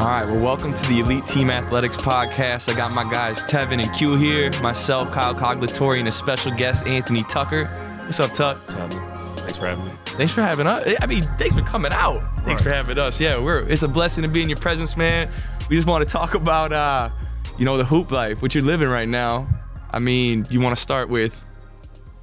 All 0.00 0.06
right, 0.06 0.24
well, 0.24 0.42
welcome 0.42 0.72
to 0.72 0.88
the 0.88 1.00
Elite 1.00 1.26
Team 1.26 1.50
Athletics 1.50 1.98
Podcast. 1.98 2.72
I 2.72 2.74
got 2.74 2.90
my 2.92 3.04
guys 3.12 3.44
Tevin 3.44 3.84
and 3.84 3.94
Q 3.94 4.16
here, 4.16 4.50
myself, 4.62 5.10
Kyle 5.10 5.34
Coglatori, 5.34 5.98
and 5.98 6.08
a 6.08 6.10
special 6.10 6.52
guest, 6.52 6.86
Anthony 6.86 7.22
Tucker. 7.24 7.66
What's 8.06 8.18
up, 8.18 8.32
Tuck? 8.32 9.29
Thanks 9.60 9.62
for 9.62 9.66
having 9.66 9.84
me. 9.84 9.92
Thanks 10.06 10.32
for 10.34 10.42
having 10.42 10.66
us. 10.66 10.94
I 11.00 11.06
mean, 11.06 11.22
thanks 11.38 11.54
for 11.56 11.62
coming 11.62 11.92
out. 11.92 12.20
Thanks 12.44 12.62
for 12.62 12.70
having 12.70 12.98
us. 12.98 13.20
Yeah, 13.20 13.38
we're 13.42 13.60
it's 13.68 13.82
a 13.82 13.88
blessing 13.88 14.22
to 14.22 14.28
be 14.28 14.42
in 14.42 14.48
your 14.48 14.58
presence, 14.58 14.96
man. 14.96 15.28
We 15.68 15.76
just 15.76 15.86
want 15.88 16.02
to 16.06 16.10
talk 16.10 16.34
about 16.34 16.72
uh, 16.72 17.10
you 17.58 17.64
know, 17.64 17.76
the 17.76 17.84
hoop 17.84 18.10
life, 18.10 18.42
what 18.42 18.54
you're 18.54 18.64
living 18.64 18.88
right 18.88 19.08
now. 19.08 19.48
I 19.90 19.98
mean, 19.98 20.46
you 20.50 20.60
want 20.60 20.76
to 20.76 20.80
start 20.80 21.08
with 21.08 21.44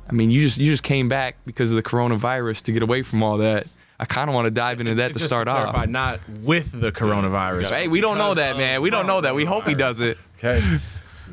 I 0.10 0.14
mean, 0.14 0.32
you 0.32 0.42
just 0.42 0.58
you 0.58 0.72
just 0.72 0.84
came 0.84 1.10
back 1.10 1.36
because 1.46 1.72
of 1.72 1.76
the 1.76 1.84
coronavirus 1.84 2.64
to 2.64 2.72
get 2.72 2.82
away 2.82 3.02
from 3.02 3.22
all 3.24 3.38
that. 3.38 3.68
I 4.00 4.06
kind 4.06 4.30
of 4.30 4.36
want 4.36 4.46
to 4.46 4.52
dive 4.52 4.80
into 4.80 4.96
that 4.96 5.08
to 5.14 5.14
Just 5.16 5.26
start 5.26 5.48
clarify, 5.48 5.84
off. 5.84 5.90
not 5.90 6.20
with 6.42 6.72
the 6.80 6.92
coronavirus. 6.92 7.72
Hey, 7.72 7.88
we 7.88 8.00
don't 8.00 8.18
know 8.20 8.34
that, 8.36 8.56
man. 8.56 8.82
We 8.82 8.92
don't 8.92 9.08
know 9.08 9.22
that. 9.22 9.34
We 9.34 9.44
hope 9.44 9.68
he 9.68 9.74
does 9.74 10.02
it. 10.02 10.18
Okay. 10.38 10.62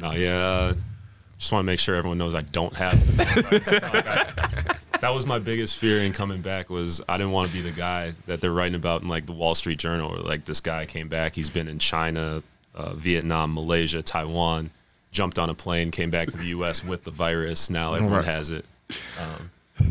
No, 0.01 0.13
yeah. 0.13 0.39
Uh, 0.39 0.75
just 1.39 1.53
want 1.53 1.63
to 1.63 1.67
make 1.67 1.79
sure 1.79 1.95
everyone 1.95 2.17
knows 2.17 2.35
I 2.35 2.41
don't 2.41 2.75
have 2.77 2.95
it. 3.19 4.77
So, 5.05 5.09
like, 5.09 5.11
I- 5.11 5.11
that 5.11 5.15
was 5.15 5.27
my 5.27 5.39
biggest 5.39 5.79
fear 5.79 6.01
in 6.01 6.13
coming 6.13 6.41
back 6.41 6.71
was 6.71 7.01
I 7.09 7.17
didn't 7.19 7.33
want 7.33 7.49
to 7.49 7.55
be 7.55 7.61
the 7.61 7.73
guy 7.73 8.15
that 8.27 8.41
they're 8.41 8.51
writing 8.53 8.75
about 8.75 9.03
in 9.03 9.09
like 9.09 9.27
the 9.27 9.33
Wall 9.33 9.55
Street 9.55 9.79
Journal 9.79 10.11
or 10.11 10.19
like 10.19 10.45
this 10.45 10.61
guy 10.61 10.87
came 10.87 11.09
back. 11.09 11.35
He's 11.35 11.51
been 11.51 11.69
in 11.69 11.79
China, 11.79 12.43
uh, 12.75 12.95
Vietnam, 12.95 13.55
Malaysia, 13.55 14.03
Taiwan, 14.03 14.71
jumped 15.13 15.39
on 15.39 15.51
a 15.51 15.55
plane, 15.55 15.91
came 15.91 16.11
back 16.11 16.29
to 16.29 16.37
the 16.37 16.47
U.S. 16.47 16.85
with 16.85 17.05
the 17.05 17.11
virus. 17.11 17.71
Now 17.71 17.95
everyone 17.95 18.19
Right. 18.19 18.25
has 18.27 18.51
it. 18.51 18.65
Um, 19.21 19.51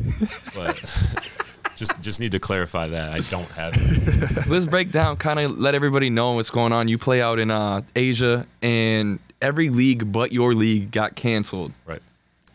but 0.56 0.76
just 1.76 2.00
just 2.02 2.20
need 2.20 2.32
to 2.34 2.40
clarify 2.40 2.88
that 2.90 3.12
I 3.14 3.20
don't 3.30 3.50
have 3.52 3.74
it. 3.76 4.48
Let's 4.48 4.66
break 4.66 4.92
down, 4.92 5.18
kind 5.18 5.40
of 5.40 5.58
let 5.60 5.76
everybody 5.76 6.10
know 6.10 6.34
what's 6.34 6.50
going 6.52 6.72
on. 6.74 6.88
You 6.88 6.98
play 6.98 7.22
out 7.22 7.40
in 7.40 7.52
uh, 7.52 7.82
Asia, 7.96 8.46
and 8.62 9.20
every 9.42 9.70
league 9.70 10.12
but 10.12 10.32
your 10.32 10.54
league 10.54 10.92
got 10.92 11.16
canceled. 11.16 11.72
Right. 11.86 12.02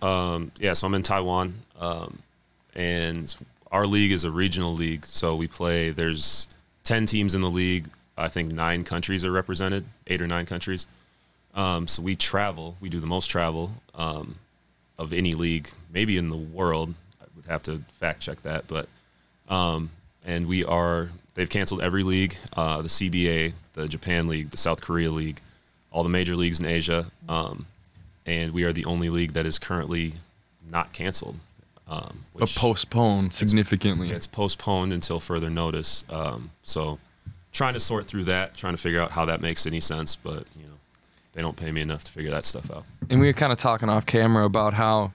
Um, 0.01 0.53
yeah, 0.59 0.73
so 0.75 0.87
I'm 0.87 0.95
in 0.95 1.03
Taiwan, 1.03 1.55
um, 1.81 2.19
and 2.79 3.37
our 3.73 3.87
league 3.87 4.13
is 4.13 4.25
a 4.25 4.31
regional 4.31 4.73
league. 4.73 5.05
So 5.05 5.37
we 5.37 5.49
play. 5.49 5.91
There's 5.91 6.49
ten 6.85 7.05
teams 7.05 7.35
in 7.35 7.43
the 7.43 7.51
league. 7.51 7.91
I 8.17 8.29
think 8.29 8.53
nine 8.53 8.85
countries 8.85 9.25
are 9.25 9.33
represented, 9.33 9.85
eight 10.07 10.23
or 10.23 10.27
nine 10.27 10.47
countries. 10.47 10.87
Um, 11.55 11.89
so 11.89 12.03
we 12.03 12.15
travel. 12.15 12.77
We 12.81 12.89
do 12.89 13.01
the 13.01 13.07
most 13.07 13.27
travel 13.27 13.73
um, 13.95 14.37
of 14.97 15.13
any 15.13 15.33
league, 15.33 15.71
maybe 15.93 16.17
in 16.17 16.31
the 16.31 16.37
world. 16.37 16.95
I 17.21 17.25
would 17.37 17.47
have 17.47 17.63
to 17.65 17.81
fact 17.99 18.23
check 18.23 18.43
that, 18.43 18.67
but 18.69 18.89
um, 19.51 19.91
and 20.25 20.47
we 20.47 20.65
are. 20.65 21.11
They've 21.35 21.51
canceled 21.51 21.83
every 21.83 22.03
league, 22.03 22.35
uh, 22.57 22.83
the 22.83 22.89
CBA, 22.89 23.55
the 23.75 23.87
Japan 23.87 24.27
League, 24.27 24.51
the 24.51 24.57
South 24.57 24.81
Korea 24.81 25.13
League, 25.13 25.41
all 25.93 26.03
the 26.03 26.09
major 26.09 26.35
leagues 26.35 26.59
in 26.59 26.67
Asia. 26.67 27.07
Um, 27.29 27.67
and 28.27 28.51
we 28.51 28.65
are 28.65 28.73
the 28.73 28.85
only 28.87 29.09
league 29.09 29.35
that 29.35 29.47
is 29.47 29.57
currently 29.57 30.15
not 30.69 30.93
canceled. 30.93 31.37
Um, 31.89 32.25
But 32.35 32.51
postponed 32.55 33.33
significantly. 33.33 34.11
it's 34.11 34.27
postponed 34.27 34.93
until 34.93 35.21
further 35.21 35.49
notice. 35.49 36.05
Um, 36.11 36.51
so, 36.63 36.99
trying 37.53 37.75
to 37.75 37.81
sort 37.81 38.07
through 38.07 38.25
that, 38.25 38.55
trying 38.57 38.75
to 38.75 38.79
figure 38.79 39.01
out 39.01 39.13
how 39.13 39.25
that 39.25 39.41
makes 39.41 39.67
any 39.67 39.81
sense. 39.81 40.15
But 40.15 40.45
you 40.57 40.65
know, 40.65 40.75
they 41.33 41.41
don't 41.43 41.57
pay 41.57 41.73
me 41.73 41.81
enough 41.81 42.05
to 42.05 42.13
figure 42.13 42.31
that 42.31 42.45
stuff 42.45 42.71
out. 42.71 42.85
And 43.09 43.21
we 43.21 43.27
were 43.27 43.33
kind 43.33 43.53
of 43.53 43.59
talking 43.59 43.89
off 43.89 44.05
camera 44.05 44.45
about 44.45 44.75
how 44.75 45.13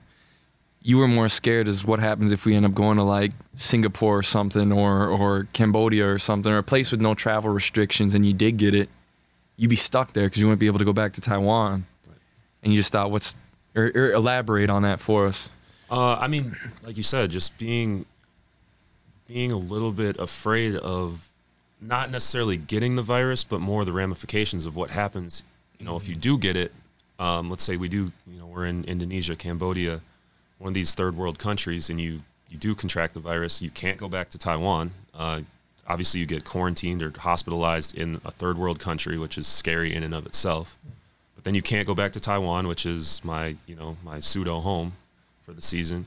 you 0.81 0.97
were 0.97 1.07
more 1.07 1.29
scared 1.29 1.67
as 1.67 1.85
what 1.85 2.00
happens 2.00 2.31
if 2.31 2.45
we 2.45 2.56
end 2.56 2.66
up 2.66 2.73
going 2.73 2.97
to 2.97 3.03
like 3.03 3.31
Singapore 3.55 4.17
or 4.19 4.23
something 4.23 4.72
or 4.72 5.07
or 5.07 5.47
Cambodia 5.53 6.07
or 6.07 6.19
something 6.19 6.51
or 6.51 6.57
a 6.57 6.63
place 6.63 6.91
with 6.91 7.00
no 7.01 7.13
travel 7.13 7.51
restrictions 7.51 8.13
and 8.16 8.25
you 8.25 8.34
did 8.34 8.57
get 8.57 8.73
it, 8.73 8.90
you'd 9.57 9.69
be 9.69 9.75
stuck 9.75 10.13
there 10.13 10.25
because 10.25 10.41
you 10.41 10.47
wouldn't 10.47 10.59
be 10.59 10.67
able 10.67 10.79
to 10.79 10.85
go 10.85 10.94
back 10.94 11.13
to 11.13 11.22
Taiwan. 11.22 11.85
And 12.63 12.73
you 12.73 12.79
just 12.79 12.91
thought, 12.91 13.11
what's 13.11 13.35
or, 13.75 13.91
or 13.95 14.11
elaborate 14.11 14.69
on 14.69 14.81
that 14.84 15.00
for 15.00 15.28
us. 15.28 15.50
Uh, 15.93 16.17
I 16.19 16.27
mean, 16.27 16.55
like 16.83 16.97
you 16.97 17.03
said, 17.03 17.29
just 17.29 17.55
being 17.59 18.07
being 19.27 19.51
a 19.51 19.57
little 19.57 19.91
bit 19.91 20.17
afraid 20.17 20.75
of 20.77 21.31
not 21.79 22.09
necessarily 22.09 22.57
getting 22.57 22.95
the 22.95 23.03
virus, 23.03 23.43
but 23.43 23.61
more 23.61 23.85
the 23.85 23.93
ramifications 23.93 24.65
of 24.65 24.75
what 24.75 24.89
happens. 24.89 25.43
You 25.77 25.85
know, 25.85 25.95
if 25.95 26.09
you 26.09 26.15
do 26.15 26.39
get 26.39 26.55
it, 26.55 26.71
um, 27.19 27.51
let's 27.51 27.63
say 27.63 27.77
we 27.77 27.89
do, 27.89 28.11
you 28.25 28.39
know, 28.39 28.47
we're 28.47 28.65
in 28.65 28.83
Indonesia, 28.85 29.35
Cambodia, 29.35 30.01
one 30.57 30.69
of 30.69 30.73
these 30.73 30.95
third 30.95 31.15
world 31.15 31.37
countries, 31.37 31.91
and 31.91 31.99
you 31.99 32.21
you 32.49 32.57
do 32.57 32.73
contract 32.73 33.13
the 33.13 33.19
virus, 33.19 33.61
you 33.61 33.69
can't 33.69 33.99
go 33.99 34.09
back 34.09 34.31
to 34.31 34.39
Taiwan. 34.39 34.89
Uh, 35.13 35.41
obviously, 35.87 36.19
you 36.19 36.25
get 36.25 36.43
quarantined 36.43 37.03
or 37.03 37.13
hospitalized 37.15 37.95
in 37.95 38.19
a 38.25 38.31
third 38.31 38.57
world 38.57 38.79
country, 38.79 39.19
which 39.19 39.37
is 39.37 39.45
scary 39.45 39.93
in 39.93 40.01
and 40.01 40.15
of 40.15 40.25
itself. 40.25 40.75
But 41.35 41.43
then 41.43 41.53
you 41.53 41.61
can't 41.61 41.85
go 41.85 41.93
back 41.93 42.13
to 42.13 42.19
Taiwan, 42.19 42.67
which 42.67 42.87
is 42.87 43.23
my 43.23 43.57
you 43.67 43.75
know 43.75 43.95
my 44.03 44.19
pseudo 44.19 44.59
home 44.59 44.93
for 45.45 45.53
the 45.53 45.61
season. 45.61 46.05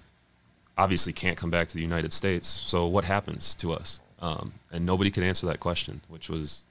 Obviously, 0.79 1.13
can't 1.13 1.37
come 1.37 1.51
back 1.51 1.69
to 1.69 1.75
the 1.75 1.81
United 1.83 2.13
States. 2.13 2.47
So 2.49 2.87
what 2.87 3.05
happens 3.05 3.55
to 3.57 3.73
us? 3.73 4.03
Um, 4.21 4.53
and 4.73 4.85
nobody 4.85 5.11
could 5.11 5.23
answer 5.23 5.47
that 5.47 5.61
question, 5.61 6.01
which 6.09 6.29
was 6.29 6.67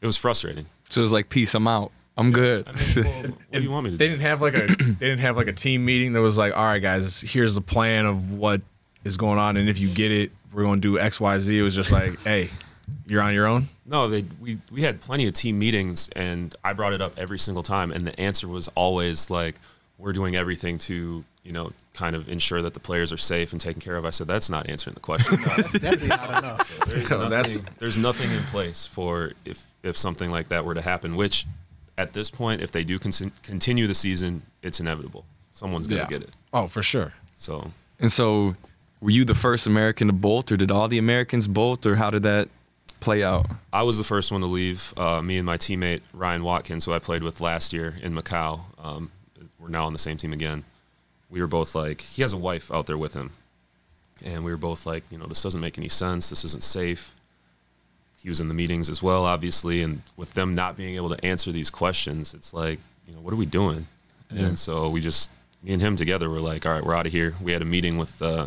it 0.00 0.06
was 0.06 0.16
frustrating. 0.16 0.66
So 0.88 1.00
it 1.00 1.02
was 1.02 1.12
like, 1.12 1.28
peace, 1.28 1.54
I'm 1.54 1.66
out. 1.66 1.90
I'm 2.18 2.32
good. 2.32 2.68
I 2.68 2.72
mean, 2.72 3.04
well, 3.04 3.22
what 3.22 3.52
do 3.52 3.62
you 3.62 3.70
want 3.70 3.84
me 3.86 3.90
to 3.92 3.96
They 3.98 4.06
do? 4.06 4.10
didn't 4.12 4.22
have 4.22 4.40
like 4.40 4.54
a 4.54 4.66
they 4.78 5.06
didn't 5.06 5.18
have 5.20 5.36
like 5.36 5.48
a 5.48 5.52
team 5.52 5.84
meeting 5.84 6.12
that 6.14 6.20
was 6.20 6.38
like, 6.38 6.56
all 6.56 6.64
right, 6.64 6.78
guys, 6.80 7.20
here's 7.22 7.54
the 7.54 7.60
plan 7.60 8.06
of 8.06 8.32
what 8.32 8.60
is 9.04 9.16
going 9.16 9.38
on, 9.38 9.56
and 9.56 9.68
if 9.68 9.78
you 9.78 9.88
get 9.88 10.10
it, 10.12 10.30
we're 10.52 10.62
going 10.64 10.80
to 10.80 10.88
do 10.94 10.98
X, 10.98 11.20
Y, 11.20 11.38
Z. 11.38 11.58
It 11.58 11.62
was 11.62 11.74
just 11.76 11.92
like, 11.92 12.20
hey, 12.22 12.48
you're 13.06 13.22
on 13.22 13.34
your 13.34 13.46
own. 13.46 13.68
No, 13.84 14.08
they 14.08 14.24
we 14.40 14.58
we 14.72 14.82
had 14.82 15.00
plenty 15.00 15.26
of 15.26 15.34
team 15.34 15.58
meetings, 15.58 16.08
and 16.16 16.54
I 16.64 16.72
brought 16.72 16.92
it 16.92 17.00
up 17.02 17.12
every 17.18 17.38
single 17.38 17.62
time, 17.62 17.92
and 17.92 18.06
the 18.06 18.18
answer 18.20 18.48
was 18.48 18.68
always 18.68 19.30
like, 19.30 19.56
"We're 19.98 20.12
doing 20.12 20.36
everything 20.36 20.78
to 20.78 21.24
you 21.44 21.52
know 21.52 21.72
kind 21.94 22.16
of 22.16 22.28
ensure 22.28 22.60
that 22.62 22.74
the 22.74 22.80
players 22.80 23.12
are 23.12 23.16
safe 23.16 23.52
and 23.52 23.60
taken 23.60 23.80
care 23.80 23.96
of." 23.96 24.04
I 24.04 24.10
said, 24.10 24.26
"That's 24.28 24.50
not 24.50 24.68
answering 24.68 24.94
the 24.94 25.00
question." 25.00 25.38
That's 25.56 25.72
definitely 25.78 26.08
not 26.08 26.30
enough. 26.30 26.78
there's, 26.86 27.10
No, 27.10 27.28
nothing, 27.28 27.68
there's 27.78 27.98
nothing 27.98 28.30
in 28.32 28.42
place 28.44 28.86
for 28.86 29.32
if 29.44 29.66
if 29.82 29.96
something 29.96 30.30
like 30.30 30.48
that 30.48 30.64
were 30.64 30.74
to 30.74 30.82
happen. 30.82 31.16
Which, 31.16 31.46
at 31.98 32.12
this 32.12 32.30
point, 32.30 32.60
if 32.62 32.72
they 32.72 32.84
do 32.84 32.98
con- 32.98 33.32
continue 33.42 33.86
the 33.86 33.94
season, 33.94 34.42
it's 34.62 34.80
inevitable. 34.80 35.24
Someone's 35.52 35.86
gonna 35.86 36.02
Yeah. 36.02 36.06
get 36.08 36.22
it. 36.22 36.36
Oh, 36.52 36.66
for 36.66 36.82
sure. 36.82 37.12
So 37.38 37.70
And 37.98 38.12
so, 38.12 38.56
were 39.00 39.10
you 39.10 39.24
the 39.24 39.34
first 39.34 39.66
American 39.66 40.08
to 40.08 40.12
bolt, 40.12 40.52
or 40.52 40.56
did 40.58 40.70
all 40.70 40.88
the 40.88 40.98
Americans 40.98 41.48
bolt, 41.48 41.86
or 41.86 41.96
how 41.96 42.10
did 42.10 42.22
that 42.24 42.48
play 43.00 43.22
out? 43.22 43.46
I 43.72 43.82
was 43.82 43.96
the 43.98 44.04
first 44.04 44.30
one 44.32 44.40
to 44.42 44.46
leave. 44.46 44.92
Uh, 44.98 45.22
me 45.22 45.36
and 45.38 45.46
my 45.46 45.56
teammate 45.56 46.00
Ryan 46.12 46.42
Watkins, 46.44 46.84
who 46.84 46.92
I 46.92 46.98
played 46.98 47.22
with 47.22 47.40
last 47.40 47.72
year 47.72 47.96
in 48.02 48.14
Macau, 48.14 48.60
um, 48.78 49.10
we're 49.66 49.72
now 49.72 49.86
on 49.86 49.92
the 49.92 49.98
same 49.98 50.16
team 50.16 50.32
again. 50.32 50.64
We 51.28 51.40
were 51.40 51.48
both 51.48 51.74
like, 51.74 52.00
he 52.00 52.22
has 52.22 52.32
a 52.32 52.36
wife 52.36 52.70
out 52.70 52.86
there 52.86 52.96
with 52.96 53.14
him, 53.14 53.30
and 54.24 54.44
we 54.44 54.50
were 54.52 54.56
both 54.56 54.86
like, 54.86 55.02
you 55.10 55.18
know, 55.18 55.26
this 55.26 55.42
doesn't 55.42 55.60
make 55.60 55.76
any 55.76 55.88
sense. 55.88 56.30
This 56.30 56.44
isn't 56.44 56.62
safe. 56.62 57.14
He 58.22 58.28
was 58.28 58.40
in 58.40 58.48
the 58.48 58.54
meetings 58.54 58.88
as 58.88 59.02
well, 59.02 59.24
obviously, 59.24 59.82
and 59.82 60.02
with 60.16 60.34
them 60.34 60.54
not 60.54 60.76
being 60.76 60.94
able 60.94 61.14
to 61.14 61.24
answer 61.24 61.50
these 61.50 61.68
questions, 61.68 62.32
it's 62.32 62.54
like, 62.54 62.78
you 63.06 63.14
know, 63.14 63.20
what 63.20 63.32
are 63.32 63.36
we 63.36 63.46
doing? 63.46 63.86
Yeah. 64.30 64.46
And 64.46 64.58
so 64.58 64.88
we 64.88 65.00
just, 65.00 65.30
me 65.62 65.72
and 65.72 65.82
him 65.82 65.96
together, 65.96 66.30
were 66.30 66.40
like, 66.40 66.64
all 66.64 66.72
right, 66.72 66.84
we're 66.84 66.94
out 66.94 67.06
of 67.06 67.12
here. 67.12 67.34
We 67.42 67.52
had 67.52 67.62
a 67.62 67.66
meeting 67.66 67.98
with 67.98 68.22
uh, 68.22 68.46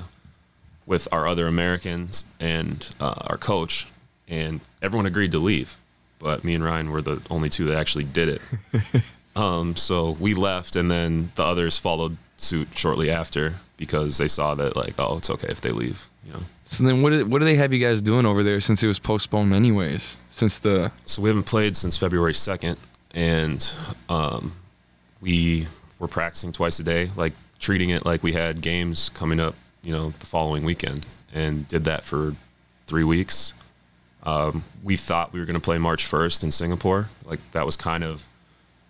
with 0.85 1.07
our 1.11 1.27
other 1.27 1.47
Americans 1.47 2.25
and 2.39 2.89
uh, 2.99 3.13
our 3.27 3.37
coach, 3.37 3.87
and 4.27 4.59
everyone 4.81 5.05
agreed 5.05 5.31
to 5.33 5.39
leave. 5.39 5.77
But 6.17 6.43
me 6.43 6.55
and 6.55 6.63
Ryan 6.63 6.89
were 6.89 7.01
the 7.01 7.21
only 7.29 7.49
two 7.49 7.65
that 7.65 7.77
actually 7.77 8.05
did 8.05 8.29
it. 8.29 8.41
um, 9.39 9.75
so 9.77 10.11
we 10.19 10.33
left, 10.33 10.75
and 10.75 10.91
then 10.91 11.31
the 11.35 11.43
others 11.43 11.77
followed 11.77 12.17
suit 12.35 12.67
shortly 12.75 13.09
after 13.09 13.55
because 13.77 14.17
they 14.17 14.27
saw 14.27 14.53
that 14.55 14.75
like, 14.75 14.95
oh, 14.99 15.17
it's 15.17 15.29
okay 15.29 15.47
if 15.47 15.61
they 15.61 15.69
leave. 15.69 16.09
You 16.25 16.33
know. 16.33 16.39
So 16.65 16.83
then, 16.83 17.01
what 17.01 17.11
did, 17.11 17.31
what 17.31 17.39
do 17.39 17.45
they 17.45 17.55
have 17.55 17.73
you 17.73 17.79
guys 17.79 18.01
doing 18.01 18.25
over 18.25 18.43
there 18.43 18.59
since 18.59 18.83
it 18.83 18.87
was 18.87 18.99
postponed 18.99 19.53
anyways? 19.53 20.17
Since 20.29 20.59
the 20.59 20.91
So 21.05 21.21
we 21.21 21.29
haven't 21.29 21.45
played 21.45 21.77
since 21.77 21.97
February 21.97 22.33
second, 22.33 22.79
and 23.13 23.73
um, 24.09 24.51
we 25.21 25.67
were 25.99 26.09
practicing 26.09 26.51
twice 26.51 26.79
a 26.79 26.83
day, 26.83 27.09
like 27.15 27.33
treating 27.59 27.89
it 27.89 28.05
like 28.05 28.23
we 28.23 28.33
had 28.33 28.61
games 28.61 29.09
coming 29.09 29.39
up, 29.39 29.55
you 29.83 29.93
know, 29.93 30.13
the 30.19 30.25
following 30.25 30.65
weekend, 30.65 31.07
and 31.33 31.67
did 31.69 31.85
that 31.85 32.03
for 32.03 32.35
three 32.87 33.05
weeks. 33.05 33.53
Um, 34.23 34.65
we 34.83 34.97
thought 34.97 35.31
we 35.31 35.39
were 35.39 35.45
going 35.45 35.55
to 35.55 35.61
play 35.61 35.77
March 35.77 36.05
1st 36.05 36.43
in 36.43 36.51
Singapore. 36.51 37.07
Like 37.23 37.39
that 37.51 37.65
was 37.65 37.77
kind 37.77 38.03
of 38.03 38.27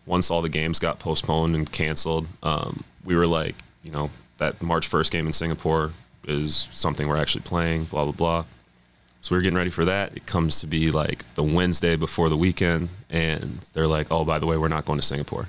once 0.09 0.31
all 0.31 0.41
the 0.41 0.49
games 0.49 0.79
got 0.79 0.97
postponed 0.97 1.55
and 1.55 1.71
canceled. 1.71 2.27
Um, 2.41 2.83
we 3.05 3.15
were 3.15 3.27
like, 3.27 3.55
you 3.83 3.91
know, 3.91 4.09
that 4.39 4.59
March 4.61 4.89
1st 4.89 5.11
game 5.11 5.27
in 5.27 5.33
Singapore 5.33 5.91
is 6.27 6.67
something 6.71 7.07
we're 7.07 7.15
actually 7.17 7.43
playing. 7.43 7.83
Blah 7.85 8.05
blah 8.05 8.11
blah. 8.11 8.45
So 9.21 9.35
we 9.35 9.37
were 9.37 9.43
getting 9.43 9.57
ready 9.57 9.69
for 9.69 9.85
that. 9.85 10.17
It 10.17 10.25
comes 10.25 10.61
to 10.61 10.67
be 10.67 10.89
like 10.89 11.31
the 11.35 11.43
Wednesday 11.43 11.95
before 11.95 12.27
the 12.27 12.37
weekend, 12.37 12.89
and 13.09 13.59
they're 13.73 13.87
like, 13.87 14.07
"Oh, 14.11 14.25
by 14.25 14.39
the 14.39 14.47
way, 14.47 14.57
we're 14.57 14.67
not 14.67 14.85
going 14.85 14.99
to 14.99 15.05
Singapore." 15.05 15.47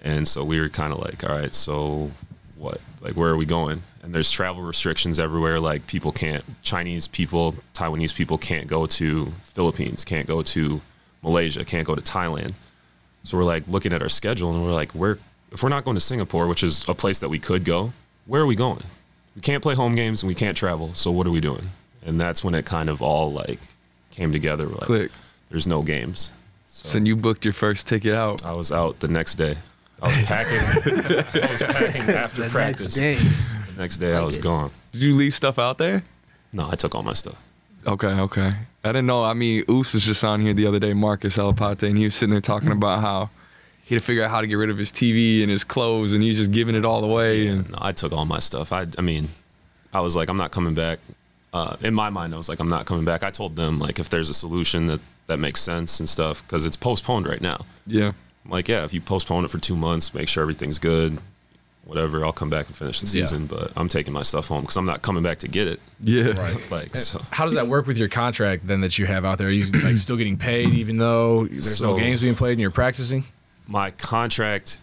And 0.00 0.26
so 0.26 0.42
we 0.42 0.58
were 0.58 0.70
kind 0.70 0.92
of 0.92 1.00
like, 1.00 1.22
"All 1.28 1.36
right, 1.36 1.54
so 1.54 2.10
what? 2.56 2.80
Like, 3.02 3.14
where 3.14 3.30
are 3.30 3.36
we 3.36 3.44
going?" 3.44 3.82
And 4.02 4.14
there's 4.14 4.30
travel 4.30 4.62
restrictions 4.62 5.20
everywhere. 5.20 5.58
Like, 5.58 5.86
people 5.86 6.12
can't, 6.12 6.42
Chinese 6.62 7.06
people, 7.08 7.56
Taiwanese 7.74 8.14
people 8.14 8.38
can't 8.38 8.66
go 8.66 8.86
to 8.86 9.26
Philippines, 9.42 10.06
can't 10.06 10.26
go 10.26 10.40
to 10.42 10.80
Malaysia, 11.22 11.64
can't 11.64 11.86
go 11.86 11.94
to 11.94 12.00
Thailand. 12.00 12.54
So 13.24 13.36
we're 13.38 13.44
like 13.44 13.66
looking 13.68 13.92
at 13.92 14.02
our 14.02 14.08
schedule, 14.08 14.52
and 14.52 14.62
we're 14.64 14.72
like, 14.72 14.92
"Where? 14.92 15.18
If 15.52 15.62
we're 15.62 15.68
not 15.68 15.84
going 15.84 15.96
to 15.96 16.00
Singapore, 16.00 16.46
which 16.46 16.62
is 16.62 16.84
a 16.88 16.94
place 16.94 17.20
that 17.20 17.28
we 17.28 17.38
could 17.38 17.64
go, 17.64 17.92
where 18.26 18.40
are 18.42 18.46
we 18.46 18.54
going? 18.56 18.82
We 19.34 19.42
can't 19.42 19.62
play 19.62 19.74
home 19.74 19.94
games 19.94 20.22
and 20.22 20.28
we 20.28 20.34
can't 20.34 20.56
travel. 20.56 20.94
So 20.94 21.10
what 21.10 21.26
are 21.26 21.30
we 21.30 21.40
doing?" 21.40 21.66
And 22.06 22.20
that's 22.20 22.42
when 22.42 22.54
it 22.54 22.64
kind 22.64 22.88
of 22.88 23.02
all 23.02 23.30
like 23.30 23.58
came 24.10 24.32
together. 24.32 24.66
We're 24.66 24.74
like, 24.74 24.82
Click. 24.82 25.10
there's 25.50 25.66
no 25.66 25.82
games. 25.82 26.32
So 26.66 26.98
you 26.98 27.14
booked 27.16 27.44
your 27.44 27.52
first 27.52 27.86
ticket 27.86 28.14
out. 28.14 28.46
I 28.46 28.52
was 28.52 28.72
out 28.72 29.00
the 29.00 29.08
next 29.08 29.34
day. 29.34 29.56
I 30.00 30.06
was 30.06 30.16
packing. 30.24 30.58
I 31.42 31.50
was 31.50 31.62
packing 31.62 32.10
after 32.14 32.42
The 32.44 32.48
practice. 32.48 32.86
next 32.86 32.94
day. 32.96 33.14
The 33.74 33.82
next 33.82 33.96
day, 33.98 34.14
I 34.14 34.22
was 34.22 34.36
it. 34.36 34.42
gone. 34.42 34.70
Did 34.92 35.02
you 35.02 35.14
leave 35.14 35.34
stuff 35.34 35.58
out 35.58 35.76
there? 35.78 36.02
No, 36.54 36.68
I 36.70 36.74
took 36.76 36.94
all 36.94 37.02
my 37.02 37.12
stuff. 37.12 37.36
Okay, 37.86 38.08
okay. 38.08 38.50
I 38.84 38.88
didn't 38.88 39.06
know. 39.06 39.24
I 39.24 39.34
mean, 39.34 39.64
Oos 39.70 39.94
was 39.94 40.04
just 40.04 40.24
on 40.24 40.40
here 40.40 40.54
the 40.54 40.66
other 40.66 40.78
day, 40.78 40.94
Marcus 40.94 41.36
Alapate, 41.36 41.82
and 41.88 41.96
he 41.96 42.04
was 42.04 42.14
sitting 42.14 42.30
there 42.30 42.40
talking 42.40 42.72
about 42.72 43.00
how 43.00 43.30
he 43.84 43.94
had 43.94 44.00
to 44.02 44.06
figure 44.06 44.22
out 44.22 44.30
how 44.30 44.40
to 44.40 44.46
get 44.46 44.54
rid 44.54 44.70
of 44.70 44.78
his 44.78 44.92
TV 44.92 45.42
and 45.42 45.50
his 45.50 45.64
clothes, 45.64 46.12
and 46.12 46.22
he's 46.22 46.36
just 46.36 46.50
giving 46.50 46.74
it 46.74 46.84
all 46.84 47.04
away. 47.04 47.48
And 47.48 47.70
No, 47.70 47.78
I 47.80 47.92
took 47.92 48.12
all 48.12 48.24
my 48.24 48.38
stuff. 48.38 48.72
I, 48.72 48.86
I 48.96 49.02
mean, 49.02 49.28
I 49.92 50.00
was 50.00 50.16
like, 50.16 50.28
I'm 50.30 50.36
not 50.36 50.50
coming 50.50 50.74
back. 50.74 50.98
Uh, 51.52 51.76
in 51.82 51.94
my 51.94 52.10
mind, 52.10 52.32
I 52.32 52.36
was 52.36 52.48
like, 52.48 52.60
I'm 52.60 52.68
not 52.68 52.86
coming 52.86 53.04
back. 53.04 53.24
I 53.24 53.30
told 53.30 53.56
them 53.56 53.78
like, 53.78 53.98
if 53.98 54.08
there's 54.08 54.28
a 54.28 54.34
solution 54.34 54.86
that 54.86 55.00
that 55.26 55.38
makes 55.38 55.60
sense 55.60 56.00
and 56.00 56.08
stuff, 56.08 56.42
because 56.46 56.64
it's 56.64 56.76
postponed 56.76 57.26
right 57.26 57.40
now. 57.40 57.64
yeah, 57.86 58.12
I'm 58.44 58.50
like, 58.50 58.68
yeah, 58.68 58.84
if 58.84 58.94
you 58.94 59.00
postpone 59.00 59.44
it 59.44 59.50
for 59.50 59.58
two 59.58 59.76
months, 59.76 60.14
make 60.14 60.28
sure 60.28 60.42
everything's 60.42 60.78
good, 60.78 61.18
whatever. 61.90 62.24
I'll 62.24 62.32
come 62.32 62.48
back 62.50 62.68
and 62.68 62.76
finish 62.76 63.00
the 63.00 63.06
Yeah. 63.06 63.24
season, 63.24 63.46
but 63.46 63.72
I'm 63.76 63.88
taking 63.88 64.12
my 64.14 64.22
stuff 64.22 64.46
home 64.48 64.60
because 64.62 64.76
I'm 64.76 64.86
not 64.86 65.02
coming 65.02 65.22
back 65.22 65.40
to 65.40 65.48
get 65.48 65.66
it. 65.68 65.80
yeah. 66.00 66.28
Right. 66.40 66.70
Like, 66.70 66.94
so 66.94 67.20
How 67.30 67.44
does 67.44 67.54
that 67.54 67.66
work 67.66 67.86
with 67.86 67.98
your 67.98 68.08
contract 68.08 68.66
then 68.66 68.80
that 68.82 68.96
you 68.98 69.06
have 69.06 69.24
out 69.24 69.38
there? 69.38 69.48
Are 69.48 69.50
you 69.50 69.66
like 69.82 69.96
still 69.98 70.16
getting 70.16 70.36
paid 70.36 70.70
even 70.74 70.98
though 70.98 71.46
there's 71.46 71.80
no 71.82 71.96
games 71.96 72.20
being 72.20 72.34
played 72.36 72.52
and 72.52 72.60
you're 72.60 72.70
practicing? 72.70 73.24
my 73.66 73.90
contract 73.92 74.78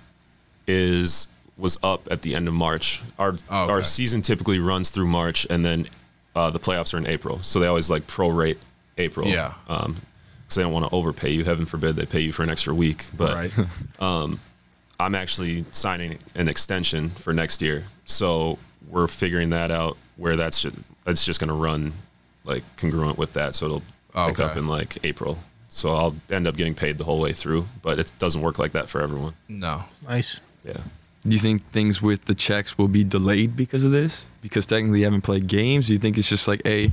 is 0.68 1.28
was 1.58 1.78
up 1.82 2.08
at 2.12 2.22
the 2.22 2.36
end 2.36 2.48
of 2.48 2.54
March. 2.54 3.02
Our 3.18 3.36
Oh, 3.50 3.64
okay. 3.64 3.72
our 3.72 3.84
season 3.84 4.22
typically 4.22 4.60
runs 4.60 4.90
through 4.92 5.08
March, 5.08 5.48
and 5.50 5.66
then 5.66 5.88
uh, 6.36 6.52
the 6.52 6.60
playoffs 6.60 6.94
are 6.94 6.98
in 6.98 7.08
April. 7.08 7.42
So 7.42 7.60
they 7.60 7.68
always 7.68 7.90
like 7.90 8.06
prorate 8.06 8.58
April. 8.98 9.28
Yeah. 9.28 9.54
Um, 9.68 9.98
because 10.44 10.56
they 10.56 10.62
don't 10.64 10.72
want 10.72 10.86
to 10.86 10.96
overpay 10.96 11.32
you. 11.32 11.44
Heaven 11.44 11.66
forbid 11.66 11.96
they 11.98 12.06
pay 12.06 12.22
you 12.22 12.32
for 12.32 12.44
an 12.44 12.50
extra 12.50 12.74
week. 12.74 13.06
But 13.18 13.36
right. 13.36 13.52
I'm 15.00 15.16
actually 15.16 15.66
signing 15.72 16.18
an 16.36 16.48
extension 16.48 17.10
for 17.10 17.34
next 17.34 17.62
year. 17.62 17.84
So 18.06 18.58
we're 18.90 19.08
figuring 19.08 19.50
that 19.52 19.70
out 19.72 19.98
where 20.16 20.36
that's 20.36 20.62
just, 20.62 20.76
it's 21.06 21.26
just 21.26 21.40
going 21.40 21.50
to 21.50 21.54
run 21.54 21.94
like 22.44 22.64
congruent 22.78 23.18
with 23.18 23.34
that. 23.34 23.56
So 23.56 23.66
it'll 23.66 23.84
Oh, 24.16 24.30
pick 24.30 24.40
okay. 24.40 24.50
up 24.50 24.58
in 24.58 24.66
like 24.68 24.98
April. 25.06 25.38
So 25.68 25.92
I'll 25.94 26.16
end 26.32 26.48
up 26.48 26.58
getting 26.58 26.74
paid 26.74 26.98
the 26.98 27.04
whole 27.04 27.20
way 27.20 27.34
through, 27.34 27.68
but 27.84 28.00
it 28.00 28.12
doesn't 28.18 28.42
work 28.42 28.58
like 28.58 28.72
that 28.72 28.90
for 28.90 29.00
everyone. 29.02 29.34
No. 29.48 29.84
Nice. 30.08 30.42
Yeah. 30.64 30.78
Do 31.22 31.30
you 31.36 31.40
think 31.40 31.64
things 31.72 32.02
with 32.02 32.26
the 32.26 32.34
checks 32.34 32.78
will 32.80 32.88
be 32.88 33.04
delayed 33.04 33.56
because 33.56 33.84
of 33.86 33.92
this? 33.92 34.26
Because 34.42 34.66
technically 34.66 35.00
you 35.00 35.06
haven't 35.06 35.22
played 35.22 35.46
games. 35.46 35.86
Do 35.88 35.94
you 35.94 36.00
think 36.00 36.18
it's 36.18 36.30
just 36.30 36.48
like, 36.48 36.62
hey, 36.64 36.92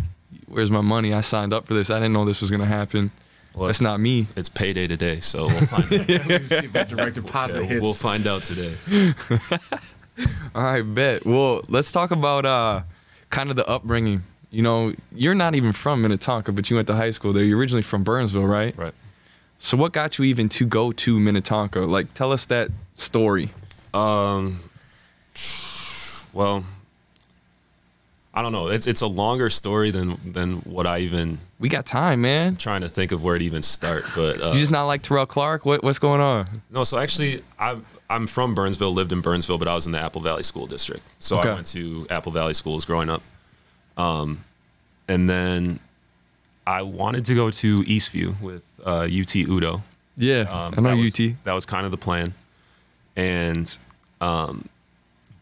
where's 0.49 0.71
my 0.71 0.81
money? 0.83 1.15
I 1.15 1.23
signed 1.23 1.55
up 1.55 1.67
for 1.67 1.73
this. 1.73 1.89
I 1.89 1.95
didn't 1.99 2.13
know 2.13 2.25
this 2.27 2.43
was 2.43 2.51
gonna 2.51 2.67
happen. 2.67 3.11
Well, 3.55 3.69
That's 3.69 3.81
not 3.81 4.01
me. 4.01 4.27
It's 4.37 4.49
payday 4.49 4.87
today, 4.89 5.21
so 5.21 5.47
we'll 5.47 5.61
find, 5.67 5.85
see 5.89 5.97
if 5.97 6.73
that 6.73 6.89
direct 6.89 7.15
deposit 7.15 7.63
yeah, 7.63 7.69
hits. 7.69 7.83
we'll 7.83 7.95
find 7.95 8.27
out 8.27 8.43
today. 8.43 8.75
All 10.55 10.63
right, 10.63 10.83
bet. 10.83 11.25
Well, 11.25 11.65
let's 11.69 11.93
talk 11.93 12.11
about 12.11 12.45
uh, 12.45 12.83
kind 13.31 13.51
of 13.51 13.57
the 13.57 13.67
upbringing. 13.67 14.23
You 14.51 14.63
know, 14.63 14.95
you're 15.13 15.35
not 15.35 15.55
even 15.55 15.73
from 15.73 16.03
Minnetonka, 16.03 16.53
but 16.53 16.69
you 16.71 16.77
went 16.77 16.89
to 16.89 16.95
high 16.95 17.11
school 17.11 17.33
there. 17.33 17.45
You're 17.45 17.59
originally 17.59 17.83
from 17.83 18.03
Burnsville, 18.05 18.45
right? 18.47 18.77
Right. 18.77 18.95
So 19.59 19.77
what 19.77 19.93
got 19.93 20.19
you 20.19 20.25
even 20.25 20.49
to 20.51 20.67
go 20.67 20.93
to 20.93 21.19
Minnetonka? 21.21 21.81
Like, 21.81 22.13
tell 22.15 22.33
us 22.33 22.47
that 22.47 22.71
story. 22.95 23.51
Um. 23.93 24.59
Well, 26.33 26.65
I 28.37 28.43
don't 28.43 28.51
know. 28.53 28.67
It's 28.69 28.87
it's 28.89 29.01
a 29.01 29.07
longer 29.07 29.49
story 29.49 29.91
than 29.93 30.19
than 30.33 30.57
what 30.63 30.87
I 30.89 30.99
even 30.99 31.39
We 31.61 31.69
got 31.69 31.87
time, 31.87 32.21
man. 32.23 32.57
trying 32.57 32.81
to 32.81 32.89
think 32.89 33.13
of 33.13 33.23
where 33.23 33.39
to 33.39 33.45
even 33.45 33.63
start. 33.63 34.03
But 34.17 34.41
uh, 34.43 34.49
You 34.49 34.59
just 34.59 34.73
not 34.73 34.85
like 34.87 35.03
Terrell 35.03 35.25
Clark? 35.27 35.65
What 35.65 35.85
what's 35.85 36.01
going 36.01 36.21
on? 36.21 36.47
no. 36.71 36.83
So 36.85 36.99
actually, 36.99 37.43
I 37.61 37.77
I'm 38.11 38.27
from 38.27 38.55
Burnsville. 38.57 38.93
Lived 38.93 39.13
in 39.13 39.21
Burnsville, 39.21 39.59
but 39.59 39.69
I 39.69 39.75
was 39.75 39.87
in 39.87 39.93
the 39.93 40.01
Apple 40.01 40.21
Valley 40.21 40.43
School 40.43 40.67
District. 40.67 41.03
So 41.21 41.39
Okay. 41.39 41.49
I 41.51 41.55
went 41.55 41.67
to 41.69 42.07
Apple 42.11 42.33
Valley 42.33 42.55
schools 42.55 42.85
growing 42.85 43.09
up. 43.09 43.23
Um, 43.97 44.45
and 45.07 45.29
then 45.29 45.79
I 46.67 46.83
wanted 46.83 47.25
to 47.27 47.35
go 47.37 47.51
to 47.53 47.83
Eastview 47.85 48.41
with 48.41 48.65
uh, 48.85 49.03
UT 49.21 49.37
Udo. 49.37 49.83
Yeah, 50.17 50.41
Um, 50.41 50.75
I 50.77 50.81
know 50.81 50.89
that 50.89 50.93
UT. 50.95 50.99
was, 51.01 51.33
That 51.45 51.53
was 51.53 51.67
kind 51.67 51.85
of 51.87 51.93
the 51.93 51.99
plan. 51.99 52.35
And 53.17 53.79
um, 54.21 54.69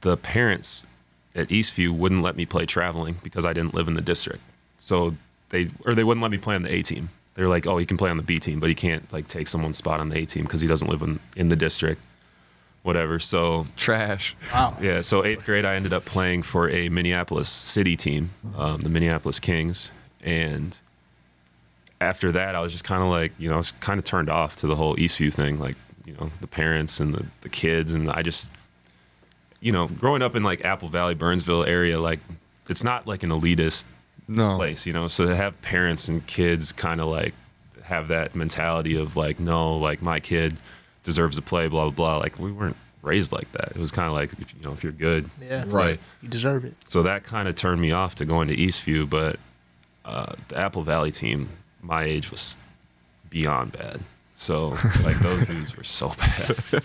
the 0.03 0.17
parents 0.19 0.85
at 1.34 1.49
Eastview 1.49 1.90
wouldn't 1.90 2.23
let 2.23 2.37
me 2.37 2.46
play 2.46 2.67
traveling 2.67 3.17
because 3.23 3.44
I 3.44 3.52
didn't 3.52 3.75
live 3.75 3.88
in 3.88 3.94
the 3.94 4.02
district. 4.02 4.43
So 4.79 5.14
they 5.50 5.67
or 5.87 5.94
they 5.94 6.05
wouldn't 6.05 6.23
let 6.23 6.31
me 6.31 6.38
play 6.38 6.55
on 6.55 6.62
the 6.62 6.73
A 6.73 6.82
team. 6.82 7.08
They're 7.34 7.49
like, 7.49 7.67
oh, 7.67 7.79
he 7.79 7.87
can 7.87 7.96
play 7.96 8.11
on 8.11 8.19
the 8.19 8.23
B 8.23 8.38
team, 8.38 8.61
but 8.61 8.69
he 8.69 8.75
can't 8.75 9.11
like 9.12 9.29
take 9.29 9.49
someone's 9.49 9.79
spot 9.79 10.00
on 10.00 10.11
the 10.11 10.19
A 10.19 10.26
team 10.26 10.43
because 10.43 10.61
he 10.61 10.69
doesn't 10.69 10.88
live 10.88 11.02
in, 11.02 11.19
in 11.37 11.49
the 11.49 11.56
district. 11.56 12.00
Whatever. 12.82 13.19
So 13.19 13.64
Trash. 13.76 14.34
Wow. 14.52 14.76
yeah, 14.81 15.00
so 15.02 15.25
eighth 15.25 15.46
grade, 15.46 15.64
I 15.64 15.76
ended 15.76 15.93
up 15.93 16.05
playing 16.05 16.43
for 16.43 16.69
a 16.69 16.88
Minneapolis 16.88 17.49
City 17.49 17.96
team, 17.96 18.31
um, 18.56 18.81
the 18.81 18.88
Minneapolis 18.88 19.38
Kings, 19.38 19.93
and 20.20 20.76
after 22.00 22.32
that, 22.32 22.56
I 22.56 22.61
was 22.61 22.73
just 22.73 22.85
kind 22.85 23.02
of 23.02 23.08
like, 23.08 23.32
you 23.38 23.49
know, 23.49 23.55
I 23.55 23.58
was 23.58 23.70
kind 23.70 23.99
of 23.99 24.05
turned 24.05 24.28
off 24.28 24.56
to 24.56 24.67
the 24.67 24.75
whole 24.75 24.96
Eastview 24.96 25.32
thing, 25.32 25.61
like, 25.61 25.76
you 26.05 26.14
know, 26.14 26.31
the 26.40 26.49
parents 26.49 26.99
and 26.99 27.14
the, 27.14 27.25
the 27.43 27.49
kids, 27.49 27.94
and 27.94 28.11
I 28.11 28.23
just, 28.23 28.52
you 29.62 29.73
know, 29.73 29.87
growing 29.88 30.20
up 30.20 30.37
in 30.37 30.43
like 30.43 30.62
Apple 30.64 30.88
Valley, 30.88 31.14
Burnsville 31.14 31.64
area, 31.64 31.99
like, 31.99 32.20
it's 32.69 32.85
not 32.85 33.06
like 33.06 33.23
an 33.23 33.31
elitist 33.31 33.87
No. 34.29 34.56
place, 34.56 34.87
you 34.87 34.93
know. 34.93 35.06
So 35.06 35.25
to 35.25 35.35
have 35.37 35.61
parents 35.62 36.09
and 36.09 36.26
kids 36.26 36.73
kind 36.73 37.00
of 37.00 37.09
like 37.09 37.32
have 37.85 38.09
that 38.09 38.35
mentality 38.35 38.97
of 38.97 39.16
like, 39.16 39.40
no, 39.40 39.76
like 39.76 40.02
my 40.02 40.21
kid 40.21 40.54
deserves 41.02 41.37
to 41.37 41.42
play, 41.42 41.69
blah 41.69 41.85
blah 41.85 41.90
blah. 41.90 42.16
Like 42.19 42.38
we 42.38 42.52
weren't 42.52 42.76
raised 43.02 43.33
like 43.33 43.50
that. 43.52 43.69
It 43.71 43.78
was 43.78 43.90
kind 43.90 44.07
of 44.07 44.12
like, 44.14 44.33
if, 44.35 44.54
you 44.54 44.61
know, 44.64 44.73
if 44.73 44.83
you're 44.83 44.92
good, 44.92 45.28
Yeah. 45.40 45.64
Right. 45.66 45.99
You 46.21 46.28
deserve 46.28 46.64
it. 46.64 46.75
so 46.85 47.02
that 47.04 47.25
kind 47.25 47.49
of 47.49 47.54
turned 47.57 47.81
me 47.81 47.90
off 47.92 48.14
to 48.16 48.25
going 48.25 48.49
to 48.49 48.57
Eastview. 48.57 49.09
But 49.11 49.38
uh, 50.04 50.35
the 50.49 50.59
Apple 50.59 50.83
Valley 50.83 51.11
team, 51.12 51.49
my 51.83 52.04
age 52.04 52.31
was 52.31 52.59
beyond 53.31 53.73
bad. 53.73 54.00
So 54.35 54.76
like 55.04 55.19
those 55.21 55.47
dudes 55.49 55.76
were 55.76 55.85
so 55.85 56.09
bad. 56.19 56.83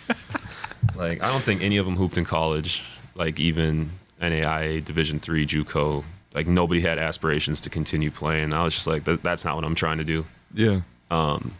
Like 0.96 1.22
I 1.22 1.28
don't 1.32 1.44
think 1.44 1.62
any 1.62 1.78
of 1.78 1.86
them 1.86 1.96
hooped 1.96 2.18
in 2.18 2.26
college. 2.26 2.84
Like 3.16 3.40
even 3.40 3.90
NAIA 4.22 4.84
Division 4.84 5.20
three 5.20 5.46
JUCO. 5.46 6.04
Like 6.34 6.48
nobody 6.48 6.82
had 6.82 7.00
aspirations 7.00 7.62
to 7.62 7.70
continue 7.70 8.12
playing. 8.12 8.54
I 8.54 8.64
was 8.64 8.76
just 8.76 8.86
like, 8.88 9.04
that, 9.06 9.24
that's 9.24 9.44
not 9.46 9.56
what 9.56 9.64
I'm 9.66 9.76
trying 9.76 9.98
to 9.98 10.04
do. 10.04 10.26
Yeah. 10.54 10.82
Um, 11.10 11.54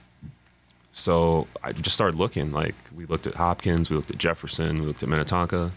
So 0.92 1.48
I 1.64 1.72
just 1.74 1.96
started 1.96 2.20
looking. 2.20 2.52
Like 2.52 2.76
we 2.96 3.06
looked 3.06 3.28
at 3.28 3.36
Hopkins, 3.36 3.90
we 3.90 3.96
looked 3.96 4.12
at 4.12 4.18
Jefferson, 4.18 4.76
we 4.76 4.86
looked 4.86 5.02
at 5.04 5.10
Minnetonka, 5.10 5.72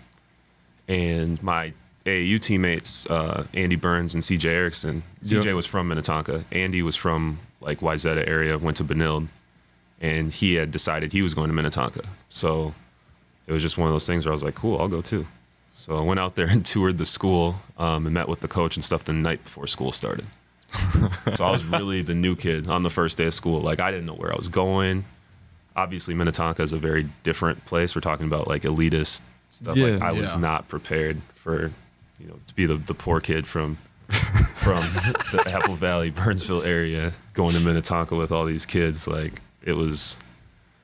and 0.89 1.43
my 1.43 1.73
AAU 2.07 2.41
teammates, 2.41 3.09
uh, 3.11 3.47
Andy 3.55 3.77
Burns 3.77 4.15
and 4.15 4.23
CJ 4.23 4.47
Erickson. 4.47 5.03
CJ 5.23 5.45
Yep. 5.47 5.55
was 5.55 5.67
from 5.67 5.89
Minnetonka. 5.89 6.45
Andy 6.51 6.83
was 6.83 6.97
from 6.97 7.39
like 7.61 7.81
Wayzata 7.81 8.27
area, 8.27 8.57
went 8.59 8.77
to 8.79 8.85
Benilde, 8.85 9.29
and 10.01 10.33
he 10.33 10.55
had 10.55 10.71
decided 10.71 11.13
he 11.13 11.23
was 11.23 11.35
going 11.35 11.49
to 11.49 11.55
Minnetonka. 11.55 12.03
So 12.31 12.75
it 13.47 13.53
was 13.53 13.63
just 13.63 13.79
one 13.79 13.87
of 13.87 13.93
those 13.93 14.07
things 14.07 14.27
where 14.27 14.33
I 14.33 14.35
was 14.35 14.45
like, 14.45 14.55
cool, 14.55 14.79
I'll 14.79 14.89
go 14.89 15.01
too. 15.01 15.27
So 15.73 15.97
I 15.97 16.03
went 16.03 16.21
out 16.21 16.35
there 16.35 16.47
and 16.51 16.65
toured 16.65 16.99
the 16.99 17.07
school 17.07 17.57
um, 17.79 18.07
and 18.07 18.15
met 18.15 18.29
with 18.29 18.41
the 18.41 18.49
coach 18.49 18.77
and 18.77 18.85
stuff 18.85 19.05
the 19.05 19.13
night 19.13 19.43
before 19.45 19.67
school 19.67 19.93
started. 19.93 20.27
so 21.35 21.45
I 21.45 21.51
was 21.51 21.65
really 21.65 22.03
the 22.03 22.15
new 22.15 22.37
kid 22.37 22.69
on 22.69 22.83
the 22.83 22.91
first 22.91 23.19
day 23.19 23.27
of 23.27 23.35
school. 23.35 23.61
Like 23.61 23.81
I 23.81 23.91
didn't 23.91 24.07
know 24.07 24.15
where 24.15 24.33
I 24.33 24.37
was 24.37 24.49
going. 24.49 25.05
Obviously, 25.75 26.15
Minnetonka 26.15 26.63
is 26.63 26.73
a 26.73 26.79
very 26.79 27.09
different 27.23 27.65
place. 27.65 27.95
We're 27.95 28.03
talking 28.03 28.27
about 28.27 28.47
like 28.47 28.63
elitist 28.63 29.23
stuff. 29.49 29.77
like 29.77 30.01
Yeah. 30.01 30.09
I 30.09 30.13
was 30.13 30.37
not 30.37 30.69
prepared 30.69 31.23
for, 31.35 31.73
you 32.21 32.27
know, 32.29 32.39
to 32.47 32.55
be 32.55 32.67
the, 32.67 32.77
the 32.77 32.95
poor 32.95 33.21
kid 33.21 33.47
from 33.47 33.79
from 34.11 34.83
the 35.33 35.45
Apple 35.47 35.75
Valley, 35.75 36.11
Burnsville 36.11 36.63
area, 36.63 37.13
going 37.33 37.55
to 37.55 37.61
Minnetonka 37.61 38.15
with 38.15 38.33
all 38.33 38.45
these 38.45 38.67
kids. 38.67 39.09
Like 39.09 39.41
it 39.65 39.73
was 39.73 40.19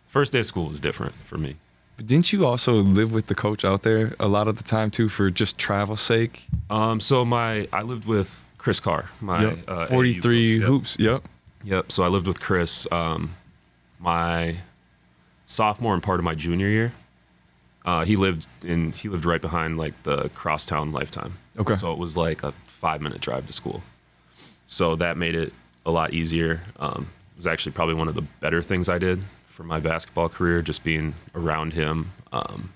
first 0.07 0.33
day 0.33 0.41
of 0.41 0.47
school 0.47 0.69
was 0.69 0.81
different 0.81 1.15
for 1.25 1.37
me. 1.37 1.57
But 1.97 2.07
didn't 2.07 2.33
you 2.33 2.45
also 2.47 2.75
live 2.75 3.13
with 3.13 3.27
the 3.27 3.35
coach 3.35 3.65
out 3.65 3.83
there 3.83 4.15
a 4.21 4.29
lot 4.29 4.49
of 4.49 4.57
the 4.57 4.63
time 4.63 4.91
too 4.91 5.09
for 5.09 5.31
just 5.31 5.57
travel 5.59 5.97
sake? 5.97 6.47
Um, 6.69 7.01
so 7.01 7.25
my 7.25 7.69
I 7.73 7.83
lived 7.83 8.07
with 8.07 8.49
Chris 8.59 8.81
Carr, 8.81 9.07
my 9.21 9.43
Yep. 9.43 9.59
uh, 9.69 9.87
43 9.87 10.21
coach. 10.21 10.61
Yep. 10.61 10.69
hoops. 10.69 10.97
Yep. 10.99 11.23
Yep. 11.65 11.93
So 11.93 12.05
I 12.05 12.09
lived 12.09 12.27
with 12.27 12.41
Chris 12.41 12.87
um, 12.93 13.31
my 13.99 14.57
sophomore 15.47 15.95
and 15.95 16.03
part 16.03 16.21
of 16.21 16.25
my 16.25 16.35
junior 16.35 16.69
year. 16.69 16.93
Uh, 17.85 18.05
he 18.05 18.17
lived 18.17 18.49
in 18.65 18.93
he 18.93 19.09
lived 19.09 19.25
right 19.25 19.41
behind 19.41 19.79
like 19.79 19.95
the 20.03 20.29
crosstown 20.31 20.91
lifetime. 20.93 21.35
Okay. 21.59 21.77
So 21.77 21.93
it 21.93 21.99
was 21.99 22.17
like 22.17 22.43
a 22.43 22.53
five 22.67 23.01
minute 23.01 23.21
drive 23.21 23.47
to 23.47 23.53
school. 23.53 23.83
So 24.67 24.97
that 24.97 25.17
made 25.17 25.35
it 25.35 25.55
a 25.87 25.91
lot 25.91 26.13
easier. 26.13 26.61
Um, 26.79 27.07
it 27.35 27.37
was 27.39 27.47
actually 27.47 27.73
probably 27.73 27.95
one 27.95 28.09
of 28.09 28.17
the 28.17 28.23
better 28.41 28.61
things 28.61 28.89
I 28.89 28.99
did 28.99 29.25
for 29.57 29.63
my 29.63 29.81
basketball 29.81 30.29
career, 30.29 30.61
just 30.61 30.85
being 30.85 31.15
around 31.35 31.73
him. 31.73 32.11
Um, 32.31 32.75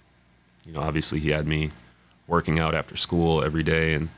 you 0.64 0.72
know, 0.72 0.80
obviously 0.80 1.20
he 1.20 1.30
had 1.30 1.46
me 1.46 1.68
working 2.26 2.58
out 2.58 2.74
after 2.74 2.96
school 2.96 3.44
every 3.44 3.62
day 3.62 3.92
and 3.92 4.08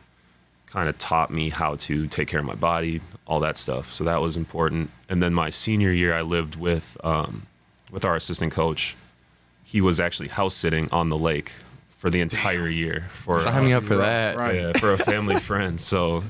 kind 0.66 0.88
of 0.88 0.96
taught 0.96 1.32
me 1.32 1.50
how 1.50 1.74
to 1.74 2.06
take 2.06 2.28
care 2.28 2.38
of 2.38 2.46
my 2.46 2.54
body, 2.54 3.00
all 3.26 3.40
that 3.40 3.56
stuff. 3.56 3.92
So 3.92 4.04
that 4.04 4.20
was 4.20 4.36
important. 4.36 4.90
And 5.08 5.20
then 5.20 5.34
my 5.34 5.50
senior 5.50 5.90
year, 5.90 6.14
I 6.14 6.20
lived 6.20 6.54
with 6.54 6.96
um, 7.02 7.46
with 7.90 8.04
our 8.04 8.14
assistant 8.14 8.52
coach. 8.52 8.96
He 9.64 9.80
was 9.80 9.98
actually 9.98 10.28
house 10.28 10.54
sitting 10.54 10.88
on 10.92 11.08
the 11.08 11.18
lake 11.18 11.50
for 11.96 12.10
the 12.10 12.20
entire 12.20 12.68
year 12.68 13.08
for 13.10 13.40
Sign 13.40 13.64
me 13.64 13.72
up 13.72 13.82
for 13.82 13.96
that. 13.96 14.36
Right. 14.36 14.54
yeah, 14.54 14.72
for 14.78 14.92
a 14.92 14.98
family 14.98 15.40
friend. 15.50 15.80
So 15.80 16.22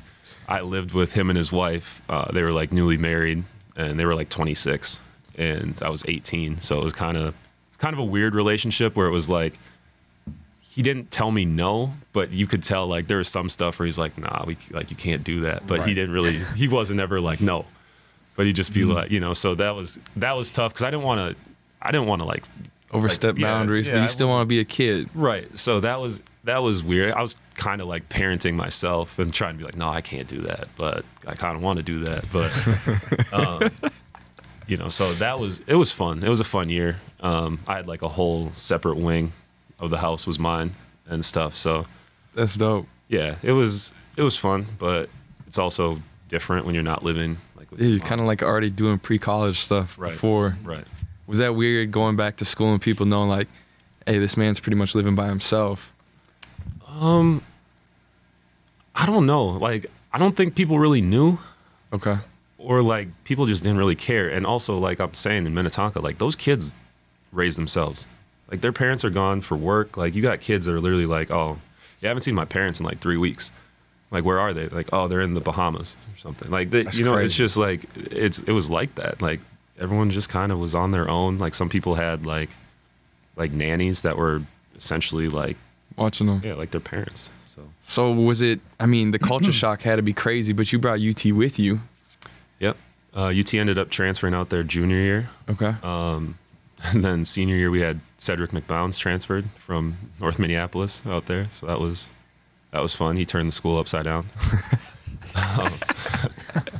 I 0.48 0.62
lived 0.62 0.94
with 0.94 1.12
him 1.12 1.28
and 1.28 1.36
his 1.36 1.52
wife. 1.52 2.00
Uh, 2.08 2.32
they 2.32 2.42
were 2.42 2.52
like 2.52 2.72
newly 2.72 2.96
married, 2.96 3.44
and 3.76 4.00
they 4.00 4.06
were 4.06 4.14
like 4.14 4.30
26, 4.30 5.00
and 5.36 5.78
I 5.82 5.88
was 5.88 6.04
18. 6.06 6.60
So 6.60 6.78
it 6.80 6.84
was 6.84 6.92
kind 6.92 7.16
of 7.16 7.34
kind 7.78 7.92
of 7.94 7.98
a 7.98 8.04
weird 8.04 8.34
relationship 8.34 8.96
where 8.96 9.06
it 9.06 9.10
was 9.10 9.28
like 9.28 9.54
he 10.60 10.80
didn't 10.82 11.10
tell 11.10 11.30
me 11.30 11.44
no, 11.44 11.92
but 12.12 12.30
you 12.30 12.46
could 12.46 12.62
tell 12.62 12.86
like 12.86 13.06
there 13.06 13.18
was 13.18 13.28
some 13.28 13.48
stuff 13.48 13.78
where 13.78 13.84
he's 13.86 13.98
like, 13.98 14.16
nah, 14.16 14.44
we 14.46 14.56
like 14.70 14.90
you 14.90 14.96
can't 14.96 15.22
do 15.24 15.40
that. 15.42 15.66
But 15.66 15.86
he 15.86 15.92
didn't 15.94 16.14
really. 16.14 16.34
He 16.56 16.66
wasn't 16.68 17.00
ever 17.00 17.20
like 17.20 17.40
no, 17.40 17.66
but 18.36 18.46
he'd 18.46 18.56
just 18.56 18.72
be 18.72 18.80
Mm-hmm. 18.80 18.92
like, 18.92 19.10
you 19.10 19.20
know. 19.20 19.34
So 19.34 19.54
that 19.56 19.76
was 19.76 20.00
that 20.16 20.32
was 20.32 20.50
tough 20.50 20.72
because 20.72 20.84
I 20.84 20.90
didn't 20.90 21.04
want 21.04 21.20
to. 21.36 21.50
I 21.82 21.90
didn't 21.90 22.06
want 22.06 22.22
to 22.22 22.26
like 22.28 22.44
Overstep 22.92 23.34
Like, 23.36 23.42
boundaries, 23.42 23.88
yeah, 23.88 23.94
but 23.94 23.98
I 24.00 24.02
you 24.02 24.08
still 24.08 24.28
want 24.28 24.42
to 24.42 24.46
be 24.46 24.60
a 24.60 24.64
kid. 24.64 25.10
Right. 25.14 25.56
So 25.58 25.80
that 25.80 25.98
was 26.00 26.22
that 26.44 26.58
was 26.62 26.84
weird. 26.84 27.12
I 27.12 27.20
was 27.22 27.36
kind 27.54 27.80
of 27.80 27.86
like 27.88 28.08
parenting 28.08 28.54
myself 28.54 29.18
and 29.18 29.32
trying 29.32 29.54
to 29.54 29.58
be 29.58 29.64
like, 29.64 29.76
no, 29.76 29.88
I 29.88 30.00
can't 30.02 30.28
do 30.28 30.40
that, 30.42 30.68
but 30.76 31.04
I 31.26 31.34
kind 31.34 31.54
of 31.54 31.62
want 31.62 31.78
to 31.78 31.82
do 31.82 32.04
that, 32.04 32.24
but 32.32 33.32
um, 33.32 33.90
you 34.66 34.76
know. 34.76 34.88
So 34.88 35.12
that 35.14 35.38
was 35.38 35.60
it 35.66 35.74
was 35.74 35.90
fun. 35.92 36.22
It 36.24 36.28
was 36.28 36.40
a 36.40 36.44
fun 36.44 36.68
year. 36.68 36.96
Um, 37.20 37.58
I 37.66 37.76
had 37.76 37.86
like 37.86 38.02
a 38.02 38.08
whole 38.08 38.50
separate 38.52 38.96
wing 38.96 39.32
of 39.80 39.90
the 39.90 39.98
house 39.98 40.26
was 40.26 40.38
mine 40.38 40.72
and 41.06 41.24
stuff. 41.24 41.54
So 41.56 41.84
That's 42.34 42.56
dope. 42.56 42.86
yeah, 43.08 43.36
it 43.42 43.52
was 43.52 43.92
it 44.16 44.22
was 44.22 44.36
fun, 44.36 44.66
but 44.78 45.08
it's 45.46 45.58
also 45.58 46.00
different 46.28 46.64
when 46.66 46.74
you're 46.74 46.84
not 46.84 47.02
living 47.02 47.36
like 47.56 47.70
with 47.70 47.80
Yeah, 47.80 47.88
you're 47.88 47.98
kind 48.00 48.20
of 48.20 48.26
like 48.26 48.42
already 48.42 48.70
doing 48.70 48.98
pre-college 48.98 49.58
stuff 49.60 49.98
Right. 49.98 50.12
before. 50.12 50.56
right. 50.64 50.84
Was 51.26 51.38
that 51.38 51.54
weird 51.54 51.92
going 51.92 52.16
back 52.16 52.36
to 52.36 52.44
school 52.44 52.72
and 52.72 52.80
people 52.80 53.06
knowing 53.06 53.28
like, 53.28 53.48
hey, 54.06 54.18
this 54.18 54.36
man's 54.36 54.60
pretty 54.60 54.76
much 54.76 54.94
living 54.94 55.14
by 55.14 55.26
himself? 55.28 55.94
Um, 56.88 57.42
I 58.94 59.06
don't 59.06 59.26
know. 59.26 59.44
Like 59.44 59.86
I 60.12 60.18
don't 60.18 60.36
think 60.36 60.54
people 60.54 60.78
really 60.78 61.00
knew. 61.00 61.38
Okay. 61.92 62.16
Or 62.62 62.82
like 62.82 63.08
people 63.24 63.46
just 63.46 63.62
didn't 63.62 63.78
really 63.78 63.96
care. 63.96 64.28
And 64.28 64.46
also, 64.46 64.78
like 64.78 65.00
I'm 65.00 65.14
saying 65.14 65.46
in 65.46 65.54
Minnetonka, 65.54 66.00
like 66.00 66.18
those 66.18 66.36
kids 66.36 66.74
raise 67.32 67.56
themselves. 67.56 68.06
Like 68.50 68.60
their 68.60 68.72
parents 68.72 69.04
are 69.04 69.10
gone 69.10 69.40
for 69.40 69.56
work. 69.56 69.96
Like 69.96 70.14
you 70.14 70.22
got 70.22 70.40
kids 70.40 70.66
that 70.66 70.74
are 70.74 70.80
literally 70.80 71.06
like, 71.06 71.30
oh, 71.30 71.58
yeah, 72.00 72.08
I 72.08 72.10
haven't 72.10 72.22
seen 72.22 72.34
my 72.34 72.44
parents 72.44 72.80
in 72.80 72.86
like 72.86 73.00
three 73.00 73.16
weeks. 73.16 73.50
Like 74.10 74.24
where 74.24 74.38
are 74.38 74.52
they? 74.52 74.64
Like 74.64 74.88
oh, 74.92 75.08
they're 75.08 75.22
in 75.22 75.34
the 75.34 75.40
Bahamas 75.40 75.96
or 76.12 76.18
something. 76.18 76.50
Like 76.50 76.70
they, 76.70 76.86
you 76.92 77.04
know, 77.04 77.16
it's 77.16 77.34
just 77.34 77.56
like 77.56 77.84
it's 77.96 78.40
it 78.40 78.52
was 78.52 78.70
like 78.70 78.94
that. 78.96 79.22
Like 79.22 79.40
everyone 79.78 80.10
just 80.10 80.28
kind 80.28 80.52
of 80.52 80.58
was 80.58 80.74
on 80.74 80.90
their 80.90 81.08
own. 81.08 81.38
Like 81.38 81.54
some 81.54 81.70
people 81.70 81.94
had 81.94 82.26
like 82.26 82.50
like 83.36 83.52
nannies 83.52 84.02
that 84.02 84.18
were 84.18 84.42
essentially 84.76 85.28
like 85.28 85.56
Watching 85.96 86.26
them. 86.26 86.42
yeah, 86.44 86.54
like 86.54 86.70
their 86.70 86.80
parents. 86.80 87.30
So 87.44 87.62
So 87.80 88.12
was 88.12 88.42
it? 88.42 88.60
I 88.78 88.84
mean, 88.86 89.12
the 89.12 89.18
culture 89.18 89.52
shock 89.62 89.80
had 89.80 89.96
to 89.96 90.02
be 90.02 90.12
crazy, 90.12 90.52
but 90.52 90.72
you 90.72 90.78
brought 90.78 91.00
UT 91.00 91.24
with 91.32 91.58
you. 91.58 91.80
Uh, 93.14 93.26
UT 93.26 93.52
ended 93.54 93.78
up 93.78 93.90
transferring 93.90 94.34
out 94.34 94.48
their 94.50 94.62
junior 94.62 94.96
year. 94.96 95.28
Okay. 95.48 95.74
Um, 95.82 96.38
and 96.84 97.00
then 97.02 97.24
senior 97.24 97.56
year 97.56 97.70
we 97.70 97.80
had 97.80 98.00
Cedric 98.18 98.50
McBounds 98.52 98.98
transferred 98.98 99.50
from 99.58 99.96
North 100.20 100.38
Minneapolis 100.38 101.02
out 101.06 101.26
there, 101.26 101.48
so 101.48 101.66
that 101.66 101.80
was 101.80 102.10
that 102.70 102.80
was 102.80 102.94
fun. 102.94 103.16
He 103.16 103.26
turned 103.26 103.48
the 103.48 103.52
school 103.52 103.78
upside 103.78 104.04
down. 104.04 104.26
Um, 105.58 105.72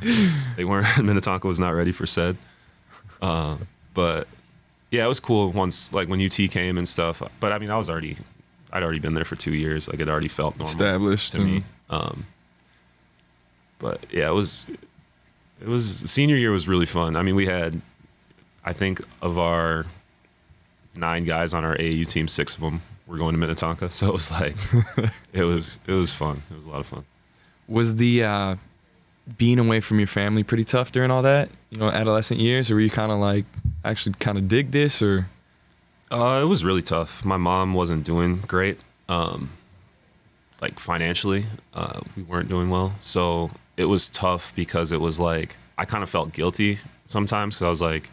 they 0.55 0.65
weren't 0.65 0.87
Minnetonka 1.03 1.47
was 1.47 1.59
not 1.59 1.71
ready 1.71 1.91
for 1.91 2.05
said, 2.05 2.37
uh, 3.21 3.57
but 3.93 4.27
yeah, 4.91 5.05
it 5.05 5.07
was 5.07 5.19
cool 5.19 5.51
once 5.51 5.93
like 5.93 6.07
when 6.07 6.21
UT 6.23 6.37
came 6.49 6.77
and 6.77 6.87
stuff. 6.87 7.21
But 7.39 7.51
I 7.51 7.59
mean, 7.59 7.69
I 7.69 7.77
was 7.77 7.89
already 7.89 8.17
I'd 8.71 8.83
already 8.83 8.99
been 8.99 9.13
there 9.13 9.25
for 9.25 9.35
two 9.35 9.53
years. 9.53 9.87
Like 9.87 9.99
it 9.99 10.09
already 10.09 10.27
felt 10.27 10.55
normal 10.55 10.67
Established. 10.69 11.31
to 11.33 11.39
me. 11.39 11.63
Um, 11.89 12.25
but 13.79 14.05
yeah, 14.11 14.29
it 14.29 14.33
was 14.33 14.67
it 15.63 15.69
was 15.69 15.85
senior 16.11 16.35
year 16.35 16.51
was 16.51 16.67
really 16.67 16.85
fun. 16.85 17.15
I 17.15 17.21
mean, 17.23 17.35
we 17.35 17.45
had 17.47 17.81
I 18.65 18.73
think 18.73 19.01
of 19.21 19.37
our 19.37 19.85
nine 20.95 21.23
guys 21.23 21.53
on 21.53 21.63
our 21.63 21.75
AAU 21.77 22.07
team, 22.07 22.27
six 22.27 22.55
of 22.55 22.61
them 22.61 22.81
were 23.07 23.17
going 23.17 23.33
to 23.33 23.39
Minnetonka. 23.39 23.89
So 23.91 24.07
it 24.07 24.13
was 24.13 24.29
like 24.31 24.55
it 25.33 25.43
was 25.43 25.79
it 25.87 25.93
was 25.93 26.13
fun. 26.13 26.41
It 26.51 26.55
was 26.55 26.65
a 26.65 26.69
lot 26.69 26.79
of 26.81 26.87
fun. 26.87 27.05
Was 27.67 27.95
the 27.95 28.23
uh, 28.23 28.55
being 29.37 29.57
away 29.57 29.79
from 29.79 29.99
your 29.99 30.07
family 30.07 30.43
pretty 30.43 30.65
tough 30.65 30.91
during 30.91 31.11
all 31.11 31.21
that? 31.21 31.49
You 31.71 31.79
know, 31.79 31.89
adolescent 31.89 32.39
years, 32.39 32.69
or 32.69 32.75
were 32.75 32.81
you 32.81 32.89
kind 32.89 33.11
of 33.11 33.19
like 33.19 33.45
actually 33.85 34.15
kind 34.19 34.37
of 34.37 34.47
dig 34.47 34.71
this, 34.71 35.01
or 35.01 35.27
Uh, 36.11 36.41
it 36.43 36.45
was 36.47 36.63
really 36.65 36.81
tough. 36.81 37.23
My 37.25 37.37
mom 37.37 37.73
wasn't 37.73 38.03
doing 38.05 38.43
great. 38.47 38.81
Um, 39.09 39.49
like 40.61 40.79
financially, 40.79 41.45
uh, 41.73 42.01
we 42.15 42.23
weren't 42.23 42.49
doing 42.49 42.69
well. 42.69 42.93
So 43.01 43.51
it 43.77 43.85
was 43.85 44.09
tough 44.09 44.53
because 44.55 44.91
it 44.91 45.01
was 45.01 45.19
like 45.19 45.55
I 45.77 45.85
kind 45.85 46.03
of 46.03 46.09
felt 46.09 46.33
guilty 46.33 46.77
sometimes 47.05 47.55
because 47.55 47.65
I 47.65 47.69
was 47.69 47.81
like, 47.81 48.09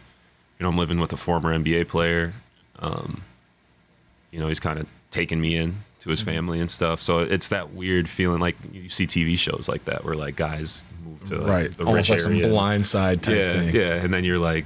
you 0.59 0.65
know, 0.65 0.69
I'm 0.69 0.79
living 0.79 1.01
with 1.01 1.13
a 1.13 1.17
former 1.17 1.57
NBA 1.57 1.89
player. 1.89 2.33
Um, 2.79 3.23
you 4.31 4.41
know, 4.41 4.49
he's 4.49 4.61
kind 4.61 4.79
of 4.79 4.89
taking 5.11 5.41
me 5.41 5.57
in 5.57 5.77
to 6.01 6.11
his 6.11 6.21
family 6.21 6.61
and 6.61 6.71
stuff. 6.71 7.03
So 7.03 7.19
it's 7.21 7.49
that 7.49 7.75
weird 7.75 8.09
feeling 8.09 8.41
like 8.41 8.57
you 8.73 8.89
see 8.89 9.07
TV 9.07 9.37
shows 9.39 9.69
like 9.69 9.85
that 9.85 10.05
where 10.05 10.15
like 10.15 10.37
guys 10.37 10.85
move 11.05 11.25
to 11.27 11.39
like, 11.39 11.49
right. 11.49 11.73
the 11.73 11.85
Almost 11.85 12.11
like 12.11 12.21
some 12.21 12.33
area. 12.33 12.49
blind 12.49 12.87
side 12.87 13.23
type 13.23 13.37
yeah, 13.37 13.53
thing. 13.53 13.75
Yeah, 13.75 13.95
and 13.95 14.13
then 14.13 14.25
you're 14.25 14.39
like, 14.39 14.65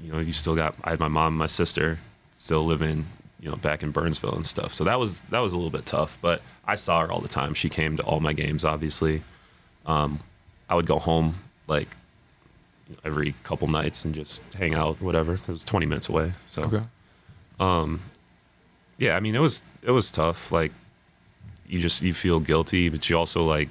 you 0.00 0.10
know, 0.10 0.18
you 0.18 0.32
still 0.32 0.56
got 0.56 0.74
I 0.82 0.90
had 0.90 1.00
my 1.00 1.08
mom, 1.08 1.34
and 1.34 1.38
my 1.38 1.46
sister 1.46 1.98
still 2.32 2.64
living, 2.64 3.04
you 3.40 3.48
know, 3.48 3.56
back 3.56 3.82
in 3.82 3.90
Burnsville 3.90 4.34
and 4.34 4.46
stuff. 4.46 4.74
So 4.74 4.84
that 4.84 4.98
was 4.98 5.22
that 5.22 5.40
was 5.40 5.54
a 5.54 5.56
little 5.56 5.70
bit 5.70 5.86
tough, 5.86 6.18
but 6.20 6.42
I 6.66 6.74
saw 6.74 7.00
her 7.00 7.10
all 7.10 7.20
the 7.20 7.28
time. 7.28 7.54
She 7.54 7.68
came 7.68 7.96
to 7.96 8.02
all 8.02 8.20
my 8.20 8.32
games, 8.32 8.64
obviously. 8.64 9.22
Um, 9.86 10.20
I 10.68 10.74
would 10.74 10.86
go 10.86 10.98
home 10.98 11.34
like 11.66 11.88
every 13.04 13.34
couple 13.44 13.68
nights 13.68 14.04
and 14.04 14.14
just 14.14 14.42
hang 14.54 14.74
out, 14.74 15.00
whatever. 15.00 15.34
It 15.34 15.48
was 15.48 15.64
20 15.64 15.86
minutes 15.86 16.08
away. 16.08 16.32
So 16.48 16.64
okay? 16.64 16.82
yeah, 18.98 19.16
I 19.16 19.20
mean, 19.20 19.34
it 19.34 19.40
was 19.40 19.64
it 19.82 19.90
was 19.90 20.12
tough. 20.12 20.52
Like, 20.52 20.72
you 21.66 21.80
just 21.80 22.02
you 22.02 22.12
feel 22.12 22.40
guilty, 22.40 22.88
but 22.88 23.08
you 23.08 23.16
also 23.16 23.44
like, 23.44 23.68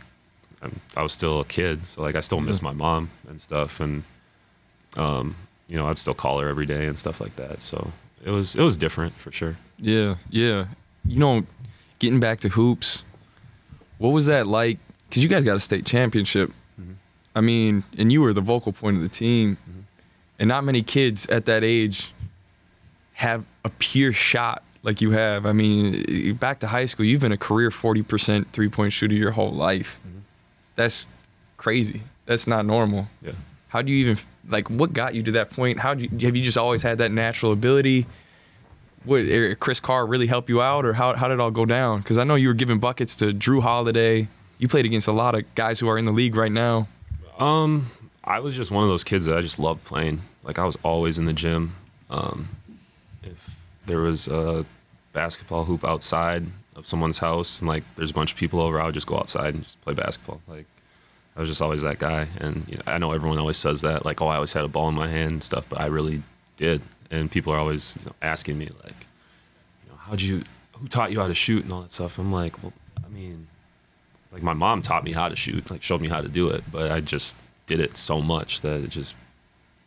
I'm, 0.61 0.75
I 0.95 1.03
was 1.03 1.13
still 1.13 1.41
a 1.41 1.45
kid, 1.45 1.85
so 1.85 2.01
like 2.01 2.15
I 2.15 2.21
still 2.21 2.41
miss 2.41 2.61
my 2.61 2.73
mom 2.73 3.09
and 3.27 3.39
stuff, 3.39 3.79
and 3.79 4.03
um, 4.97 5.35
you 5.67 5.77
know, 5.77 5.85
I'd 5.85 5.97
still 5.97 6.15
call 6.15 6.39
her 6.39 6.49
every 6.49 6.65
day 6.65 6.87
and 6.87 6.97
stuff 6.97 7.21
like 7.21 7.35
that. 7.35 7.61
So 7.61 7.91
it 8.23 8.31
was 8.31 8.55
it 8.55 8.61
was 8.61 8.77
different 8.77 9.17
for 9.17 9.31
sure. 9.31 9.57
Yeah, 9.77 10.15
yeah. 10.29 10.65
You 11.05 11.19
know, 11.19 11.45
getting 11.99 12.19
back 12.19 12.41
to 12.41 12.49
hoops, 12.49 13.05
what 13.97 14.09
was 14.09 14.25
that 14.27 14.47
like? 14.47 14.79
Because 15.07 15.23
you 15.23 15.29
guys 15.29 15.43
got 15.43 15.55
a 15.55 15.59
state 15.59 15.85
championship. 15.85 16.51
Mm-hmm. 16.79 16.93
I 17.35 17.41
mean, 17.41 17.83
and 17.97 18.11
you 18.11 18.21
were 18.21 18.33
the 18.33 18.41
vocal 18.41 18.73
point 18.73 18.97
of 18.97 19.01
the 19.01 19.09
team, 19.09 19.57
mm-hmm. 19.57 19.79
and 20.39 20.47
not 20.47 20.63
many 20.63 20.81
kids 20.81 21.25
at 21.27 21.45
that 21.45 21.63
age 21.63 22.13
have 23.13 23.43
a 23.65 23.69
pure 23.69 24.13
shot 24.13 24.63
like 24.83 25.01
you 25.01 25.11
have. 25.11 25.45
I 25.45 25.53
mean, 25.53 26.35
back 26.35 26.59
to 26.59 26.67
high 26.67 26.85
school, 26.85 27.05
you've 27.05 27.21
been 27.21 27.31
a 27.31 27.37
career 27.37 27.69
40% 27.69 28.47
three 28.51 28.69
point 28.69 28.93
shooter 28.93 29.15
your 29.15 29.31
whole 29.31 29.51
life. 29.51 29.99
Mm-hmm. 30.07 30.19
That's 30.75 31.07
crazy. 31.57 32.03
That's 32.25 32.47
not 32.47 32.65
normal. 32.65 33.07
Yeah. 33.21 33.33
How 33.69 33.81
do 33.81 33.91
you 33.91 34.05
even 34.05 34.23
like? 34.47 34.69
What 34.69 34.93
got 34.93 35.15
you 35.15 35.23
to 35.23 35.31
that 35.33 35.51
point? 35.51 35.79
How 35.79 35.93
do 35.93 36.03
you 36.03 36.09
have 36.27 36.35
you 36.35 36.43
just 36.43 36.57
always 36.57 36.81
had 36.81 36.97
that 36.97 37.11
natural 37.11 37.51
ability? 37.51 38.05
What 39.05 39.21
er, 39.21 39.55
Chris 39.55 39.79
Carr 39.79 40.05
really 40.05 40.27
help 40.27 40.49
you 40.49 40.61
out, 40.61 40.85
or 40.85 40.93
how 40.93 41.15
how 41.15 41.27
did 41.27 41.35
it 41.35 41.39
all 41.39 41.51
go 41.51 41.65
down? 41.65 41.99
Because 41.99 42.17
I 42.17 42.23
know 42.23 42.35
you 42.35 42.49
were 42.49 42.53
giving 42.53 42.79
buckets 42.79 43.15
to 43.17 43.31
Jrue 43.31 43.61
Holiday. 43.61 44.27
You 44.57 44.67
played 44.67 44.85
against 44.85 45.07
a 45.07 45.11
lot 45.11 45.35
of 45.35 45.55
guys 45.55 45.79
who 45.79 45.87
are 45.87 45.97
in 45.97 46.05
the 46.05 46.11
league 46.11 46.35
right 46.35 46.51
now. 46.51 46.87
Um, 47.37 47.85
I 48.23 48.39
was 48.39 48.55
just 48.55 48.71
one 48.71 48.83
of 48.83 48.89
those 48.89 49.03
kids 49.03 49.25
that 49.25 49.37
I 49.37 49.41
just 49.41 49.59
loved 49.59 49.83
playing. 49.85 50.21
Like 50.43 50.59
I 50.59 50.65
was 50.65 50.77
always 50.83 51.17
in 51.17 51.25
the 51.25 51.33
gym. 51.33 51.75
Um, 52.09 52.49
if 53.23 53.55
there 53.85 53.99
was 53.99 54.27
a 54.27 54.65
basketball 55.13 55.65
hoop 55.65 55.85
outside 55.85 56.45
of 56.75 56.87
someone's 56.87 57.19
house 57.19 57.59
and 57.59 57.67
like 57.67 57.83
there's 57.95 58.11
a 58.11 58.13
bunch 58.13 58.33
of 58.33 58.37
people 58.37 58.59
over, 58.59 58.81
I 58.81 58.85
would 58.85 58.93
just 58.93 59.07
go 59.07 59.17
outside 59.17 59.53
and 59.53 59.63
just 59.63 59.79
play 59.81 59.93
basketball. 59.93 60.41
Like 60.47 60.65
I 61.39 61.41
was 61.41 61.49
just 61.49 61.61
always 61.61 61.83
that 61.83 61.99
guy, 61.99 62.27
and 62.39 62.65
you 62.69 62.75
know, 62.75 62.81
I 62.85 62.97
know 62.97 63.13
everyone 63.13 63.37
always 63.37 63.55
says 63.55 63.79
that, 63.79 64.03
like, 64.03 64.21
oh, 64.21 64.27
I 64.27 64.35
always 64.35 64.51
had 64.51 64.65
a 64.65 64.67
ball 64.67 64.89
in 64.89 64.95
my 64.95 65.07
hand 65.07 65.31
and 65.31 65.41
stuff, 65.41 65.69
but 65.69 65.79
I 65.79 65.85
really 65.85 66.21
did. 66.57 66.81
And 67.11 67.31
people 67.31 67.53
are 67.53 67.57
always 67.57 67.95
you 67.97 68.07
know, 68.07 68.11
asking 68.21 68.57
me, 68.57 68.65
like, 68.83 69.07
you 69.85 69.89
know, 69.89 69.95
how'd 69.99 70.19
you, 70.19 70.41
who 70.73 70.87
taught 70.89 71.13
you 71.13 71.21
how 71.21 71.27
to 71.27 71.33
shoot 71.33 71.63
and 71.63 71.71
all 71.71 71.83
that 71.83 71.91
stuff? 71.91 72.19
I'm 72.19 72.29
like, 72.29 72.61
well, 72.61 72.73
I 73.05 73.07
mean, 73.07 73.47
like 74.33 74.43
my 74.43 74.51
mom 74.51 74.81
taught 74.81 75.05
me 75.05 75.13
how 75.13 75.29
to 75.29 75.37
shoot, 75.37 75.71
like 75.71 75.81
showed 75.81 76.01
me 76.01 76.09
how 76.09 76.19
to 76.19 76.27
do 76.27 76.49
it, 76.49 76.61
but 76.73 76.91
I 76.91 76.99
just 76.99 77.37
did 77.67 77.79
it 77.79 77.95
so 77.95 78.21
much 78.21 78.59
that 78.59 78.81
it 78.81 78.89
just 78.89 79.15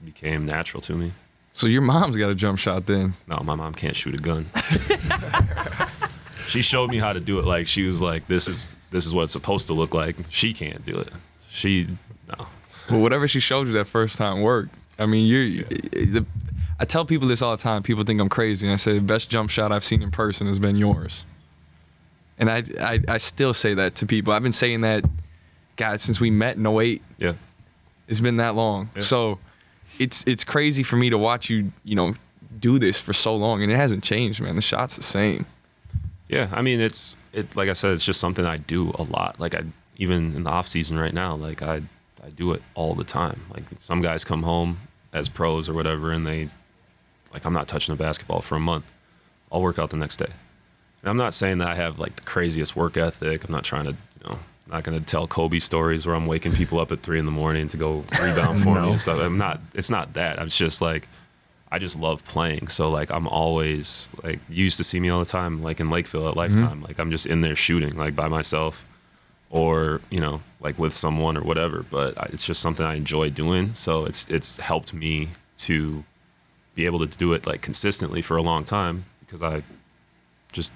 became 0.02 0.46
natural 0.46 0.80
to 0.84 0.94
me. 0.94 1.12
So 1.52 1.66
your 1.66 1.82
mom's 1.82 2.16
got 2.16 2.30
a 2.30 2.34
jump 2.34 2.60
shot 2.60 2.86
then. 2.86 3.12
No, 3.26 3.42
my 3.44 3.56
mom 3.56 3.74
can't 3.74 3.94
shoot 3.94 4.14
a 4.14 4.16
gun. 4.16 4.46
she 6.48 6.62
showed 6.62 6.88
me 6.88 6.96
how 6.96 7.12
to 7.12 7.20
do 7.20 7.38
it. 7.38 7.44
Like 7.44 7.66
she 7.66 7.82
was 7.82 8.00
like, 8.00 8.26
"This 8.26 8.48
is 8.48 8.74
this 8.90 9.04
is 9.04 9.14
what 9.14 9.24
it's 9.24 9.34
supposed 9.34 9.66
to 9.66 9.74
look 9.74 9.92
like." 9.92 10.16
She 10.30 10.54
can't 10.54 10.82
do 10.82 10.96
it. 10.96 11.12
She 11.52 11.86
no. 12.28 12.46
Well, 12.90 13.00
whatever 13.00 13.28
she 13.28 13.38
showed 13.38 13.66
you 13.66 13.74
that 13.74 13.86
first 13.86 14.16
time 14.16 14.40
worked. 14.40 14.74
I 14.98 15.06
mean, 15.06 15.26
you're. 15.26 15.64
The, 15.64 16.24
I 16.80 16.84
tell 16.84 17.04
people 17.04 17.28
this 17.28 17.42
all 17.42 17.52
the 17.54 17.62
time. 17.62 17.82
People 17.82 18.04
think 18.04 18.20
I'm 18.20 18.30
crazy, 18.30 18.66
and 18.66 18.72
I 18.72 18.76
say 18.76 18.94
the 18.94 19.02
best 19.02 19.30
jump 19.30 19.50
shot 19.50 19.70
I've 19.70 19.84
seen 19.84 20.02
in 20.02 20.10
person 20.10 20.46
has 20.46 20.58
been 20.58 20.76
yours. 20.76 21.26
And 22.38 22.50
I, 22.50 22.64
I, 22.80 23.00
I 23.06 23.18
still 23.18 23.54
say 23.54 23.74
that 23.74 23.94
to 23.96 24.06
people. 24.06 24.32
I've 24.32 24.42
been 24.42 24.50
saying 24.50 24.80
that, 24.80 25.04
God, 25.76 26.00
since 26.00 26.20
we 26.20 26.30
met 26.30 26.56
in 26.56 26.66
08. 26.66 27.02
Yeah. 27.18 27.34
It's 28.08 28.20
been 28.20 28.36
that 28.36 28.54
long. 28.54 28.90
Yeah. 28.96 29.02
So, 29.02 29.38
it's 29.98 30.24
it's 30.26 30.44
crazy 30.44 30.82
for 30.82 30.96
me 30.96 31.10
to 31.10 31.18
watch 31.18 31.50
you, 31.50 31.70
you 31.84 31.94
know, 31.94 32.14
do 32.58 32.78
this 32.78 32.98
for 32.98 33.12
so 33.12 33.36
long, 33.36 33.62
and 33.62 33.70
it 33.70 33.76
hasn't 33.76 34.02
changed, 34.02 34.40
man. 34.40 34.56
The 34.56 34.62
shot's 34.62 34.96
the 34.96 35.02
same. 35.02 35.46
Yeah, 36.28 36.48
I 36.52 36.62
mean 36.62 36.80
it's 36.80 37.14
it 37.32 37.56
like 37.56 37.68
I 37.68 37.74
said, 37.74 37.92
it's 37.92 38.04
just 38.04 38.20
something 38.20 38.46
I 38.46 38.56
do 38.56 38.90
a 38.98 39.02
lot. 39.02 39.38
Like 39.38 39.54
I 39.54 39.64
even 40.02 40.34
in 40.34 40.42
the 40.42 40.50
off 40.50 40.66
season 40.66 40.98
right 40.98 41.14
now, 41.14 41.36
like 41.36 41.62
I 41.62 41.76
I 42.22 42.30
do 42.34 42.52
it 42.52 42.62
all 42.74 42.94
the 42.94 43.04
time. 43.04 43.40
Like 43.54 43.64
some 43.78 44.02
guys 44.02 44.24
come 44.24 44.42
home 44.42 44.78
as 45.12 45.28
pros 45.28 45.68
or 45.68 45.74
whatever, 45.74 46.10
and 46.10 46.26
they 46.26 46.48
like 47.32 47.44
I'm 47.44 47.52
not 47.52 47.68
touching 47.68 47.92
a 47.92 47.96
basketball 47.96 48.40
for 48.40 48.56
a 48.56 48.60
month. 48.60 48.90
I'll 49.50 49.62
work 49.62 49.78
out 49.78 49.90
the 49.90 49.96
next 49.96 50.16
day. 50.16 50.32
And 51.02 51.10
I'm 51.10 51.16
not 51.16 51.34
saying 51.34 51.58
that 51.58 51.68
I 51.68 51.76
have 51.76 52.00
like 52.00 52.16
the 52.16 52.22
craziest 52.22 52.74
work 52.74 52.96
ethic. 52.96 53.44
I'm 53.44 53.52
not 53.52 53.64
trying 53.64 53.84
to 53.84 53.92
you 53.92 54.28
know 54.28 54.38
not 54.70 54.82
going 54.82 54.98
to 54.98 55.04
tell 55.04 55.26
Kobe 55.26 55.58
stories 55.58 56.06
where 56.06 56.16
I'm 56.16 56.26
waking 56.26 56.52
people 56.52 56.80
up 56.80 56.90
at 56.92 57.02
three 57.02 57.18
in 57.18 57.26
the 57.26 57.32
morning 57.32 57.68
to 57.68 57.76
go 57.76 58.04
rebound 58.22 58.62
for 58.62 58.68
me 58.74 58.80
No. 58.80 58.90
and 58.90 59.00
stuff. 59.00 59.20
I'm 59.20 59.38
not. 59.38 59.60
It's 59.74 59.90
not 59.90 60.14
that. 60.14 60.38
It's 60.40 60.56
just 60.56 60.82
like 60.82 61.08
I 61.70 61.78
just 61.78 61.98
love 61.98 62.24
playing. 62.24 62.68
So 62.68 62.90
like 62.90 63.12
I'm 63.12 63.28
always 63.28 64.10
like 64.24 64.40
you 64.48 64.64
used 64.64 64.78
to 64.78 64.84
see 64.84 64.98
me 64.98 65.10
all 65.10 65.20
the 65.20 65.26
time, 65.26 65.62
like 65.62 65.78
in 65.78 65.90
Lakeville 65.90 66.26
at 66.28 66.34
mm-hmm. 66.34 66.38
Lifetime. 66.38 66.82
Like 66.82 66.98
I'm 66.98 67.12
just 67.12 67.26
in 67.26 67.40
there 67.40 67.56
shooting, 67.56 67.96
like 67.96 68.16
by 68.16 68.26
myself, 68.28 68.84
or 69.52 70.00
you 70.10 70.18
know, 70.18 70.42
like 70.60 70.78
with 70.78 70.92
someone 70.92 71.36
or 71.36 71.42
whatever. 71.42 71.84
But 71.88 72.16
it's 72.32 72.44
just 72.44 72.60
something 72.60 72.84
I 72.84 72.96
enjoy 72.96 73.30
doing. 73.30 73.72
So 73.74 74.04
it's 74.04 74.28
it's 74.28 74.56
helped 74.56 74.92
me 74.92 75.28
to 75.58 76.02
be 76.74 76.86
able 76.86 77.06
to 77.06 77.18
do 77.18 77.34
it 77.34 77.46
like 77.46 77.60
consistently 77.60 78.22
for 78.22 78.36
a 78.36 78.42
long 78.42 78.64
time 78.64 79.04
because 79.20 79.42
I 79.42 79.62
just 80.50 80.72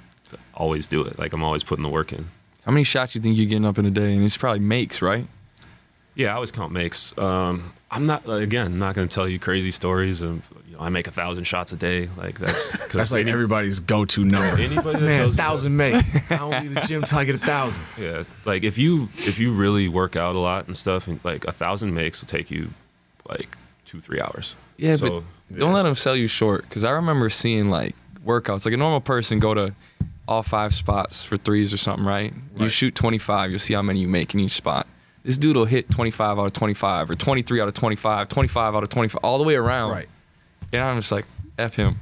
always 0.55 0.87
do 0.87 1.03
it. 1.03 1.19
Like 1.19 1.33
I'm 1.33 1.43
always 1.43 1.65
putting 1.65 1.83
the 1.83 1.91
work 1.91 2.13
in. 2.13 2.29
How 2.65 2.73
many 2.73 2.85
shots 2.85 3.15
you 3.15 3.21
think 3.21 3.37
you're 3.37 3.47
getting 3.47 3.65
up 3.65 3.79
in 3.79 3.87
a 3.87 3.91
day? 3.91 4.15
And 4.15 4.25
it's 4.25 4.37
probably 4.37 4.61
makes, 4.61 5.01
right? 5.01 5.27
Yeah, 6.17 6.33
I 6.33 6.35
always 6.35 6.51
count 6.51 6.73
makes. 6.73 7.17
Um, 7.19 7.73
I'm 7.91 8.05
not 8.05 8.29
again 8.29 8.79
not 8.81 8.95
going 8.97 9.07
to 9.07 9.15
tell 9.15 9.29
you 9.29 9.39
crazy 9.39 9.71
stories 9.71 10.23
of 10.23 10.51
you 10.67 10.75
know 10.75 10.81
I 10.81 10.89
make 10.89 11.07
a 11.07 11.11
thousand 11.13 11.45
shots 11.45 11.73
a 11.73 11.77
day. 11.77 12.09
Like 12.17 12.39
that's 12.39 12.77
'cause 12.87 12.93
That's 12.93 13.13
like 13.13 13.23
any- 13.23 13.33
everybody's 13.33 13.81
go-to 13.81 14.25
number. 14.25 14.57
Anybody 14.61 14.99
that 14.99 15.05
Man, 15.07 15.19
tells 15.19 15.35
you 15.35 15.43
thousand 15.43 15.77
makes. 15.77 16.17
I 16.31 16.37
don't 16.37 16.51
leave 16.63 16.75
the 16.75 16.81
gym 16.81 17.03
till 17.03 17.19
I 17.19 17.25
get 17.25 17.35
a 17.37 17.39
thousand. 17.39 17.85
Yeah, 17.99 18.25
like 18.45 18.65
if 18.65 18.77
you 18.79 19.09
if 19.19 19.39
you 19.39 19.53
really 19.53 19.89
work 19.89 20.17
out 20.17 20.35
a 20.35 20.39
lot 20.39 20.67
and 20.67 20.77
stuff, 20.77 21.07
and 21.07 21.23
like 21.25 21.45
a 21.45 21.53
thousand 21.53 21.95
makes 21.95 22.23
will 22.23 22.29
take 22.29 22.51
you 22.51 22.71
like 23.29 23.57
two 23.85 24.01
three 24.01 24.21
hours. 24.21 24.57
Yeah, 24.79 24.97
So, 24.97 25.23
but 25.51 25.59
don't 25.59 25.73
let 25.75 25.85
them 25.85 25.95
sell 25.95 26.17
you 26.17 26.27
short. 26.27 26.63
Because 26.69 26.83
I 26.85 26.91
remember 26.93 27.31
seeing 27.31 27.71
like 27.71 27.95
workouts, 28.25 28.65
like 28.65 28.75
a 28.75 28.79
normal 28.79 29.01
person 29.01 29.39
go 29.39 29.55
to 29.55 29.75
all 30.27 30.43
five 30.43 30.75
spots 30.75 31.23
for 31.23 31.37
threes 31.37 31.73
or 31.73 31.77
something, 31.77 32.05
right? 32.05 32.35
You 32.57 32.69
shoot 32.69 32.95
25, 32.97 33.51
you'll 33.51 33.59
see 33.61 33.75
how 33.75 33.83
many 33.83 34.01
you 34.01 34.09
make 34.09 34.35
in 34.35 34.41
each 34.41 34.51
spot. 34.53 34.87
This 35.27 35.39
dude 35.39 35.57
will 35.57 35.65
hit 35.65 35.91
25 35.91 36.39
out 36.39 36.47
of 36.47 36.53
25 36.53 37.11
or 37.11 37.15
23 37.17 37.61
out 37.61 37.67
of 37.67 37.75
25, 37.75 38.29
25 38.29 38.75
out 38.77 38.83
of 38.85 38.89
25, 38.89 39.19
all 39.25 39.39
the 39.39 39.45
way 39.45 39.57
around. 39.57 39.91
Right. 39.91 40.09
And 40.73 40.81
I'm 40.81 40.97
just 40.99 41.11
like, 41.11 41.25
F 41.59 41.75
him. 41.75 41.97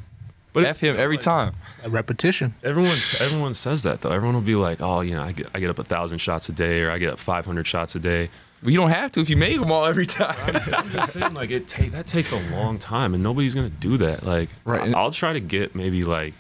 but 0.53 0.65
F 0.65 0.71
it's 0.73 0.81
him 0.83 0.97
every 0.99 1.17
like, 1.17 1.25
time. 1.25 1.53
A 1.83 1.89
repetition. 1.89 2.55
Everyone 2.63 2.93
everyone 3.21 3.55
says 3.55 3.83
that 3.85 4.03
though. 4.03 4.11
Everyone 4.11 4.35
will 4.35 4.43
be 4.43 4.55
like, 4.57 4.83
oh, 4.83 5.01
you 5.01 5.15
know, 5.15 5.23
I 5.23 5.33
get 5.33 5.47
I 5.55 5.61
get 5.61 5.71
up 5.71 5.79
a 5.79 5.85
thousand 5.85 6.19
shots 6.19 6.51
a 6.51 6.53
day, 6.53 6.83
or 6.83 6.91
I 6.91 6.99
get 6.99 7.13
up 7.13 7.19
500 7.19 7.67
shots 7.67 7.95
a 7.95 7.99
day. 7.99 8.29
Well, 8.63 8.71
you 8.73 8.77
don't 8.79 8.91
have 8.91 9.11
to 9.13 9.21
if 9.21 9.31
you 9.31 9.37
make 9.39 9.59
them 9.59 9.73
all 9.73 9.87
every 9.87 10.07
time. 10.07 10.37
I'm 10.37 10.91
just 10.91 11.15
saying, 11.15 11.33
like 11.33 11.51
it 11.51 11.67
take 11.67 11.93
that 11.93 12.07
takes 12.07 12.31
a 12.31 12.41
long 12.55 12.79
time, 12.79 13.15
and 13.15 13.23
nobody's 13.23 13.55
gonna 13.55 13.71
do 13.71 13.97
that. 13.99 14.23
Like, 14.25 14.51
Right, 14.67 14.95
I- 14.95 14.99
I'll 14.99 15.13
try 15.13 15.33
to 15.33 15.41
get 15.41 15.75
maybe 15.75 16.03
like 16.03 16.35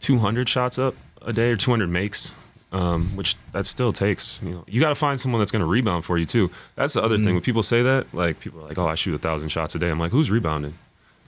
200 0.00 0.48
shots 0.48 0.78
up 0.78 0.94
a 1.22 1.32
day 1.32 1.48
or 1.48 1.56
200 1.56 1.88
makes, 1.88 2.34
um, 2.72 3.06
which 3.16 3.36
that 3.52 3.66
still 3.66 3.92
takes. 3.92 4.42
You 4.42 4.50
know, 4.50 4.64
you 4.66 4.80
got 4.80 4.88
to 4.88 4.94
find 4.94 5.20
someone 5.20 5.40
that's 5.40 5.50
gonna 5.52 5.66
rebound 5.66 6.04
for 6.04 6.18
you 6.18 6.26
too. 6.26 6.50
That's 6.74 6.94
the 6.94 7.02
other 7.02 7.18
thing. 7.18 7.34
When 7.34 7.42
people 7.42 7.62
say 7.62 7.82
that, 7.82 8.12
like 8.14 8.40
people 8.40 8.60
are 8.60 8.68
like, 8.68 8.78
"Oh, 8.78 8.86
I 8.86 8.94
shoot 8.94 9.14
a 9.14 9.18
thousand 9.18 9.50
shots 9.50 9.74
a 9.74 9.78
day." 9.78 9.90
I'm 9.90 9.98
like, 9.98 10.12
"Who's 10.12 10.30
rebounding?" 10.30 10.74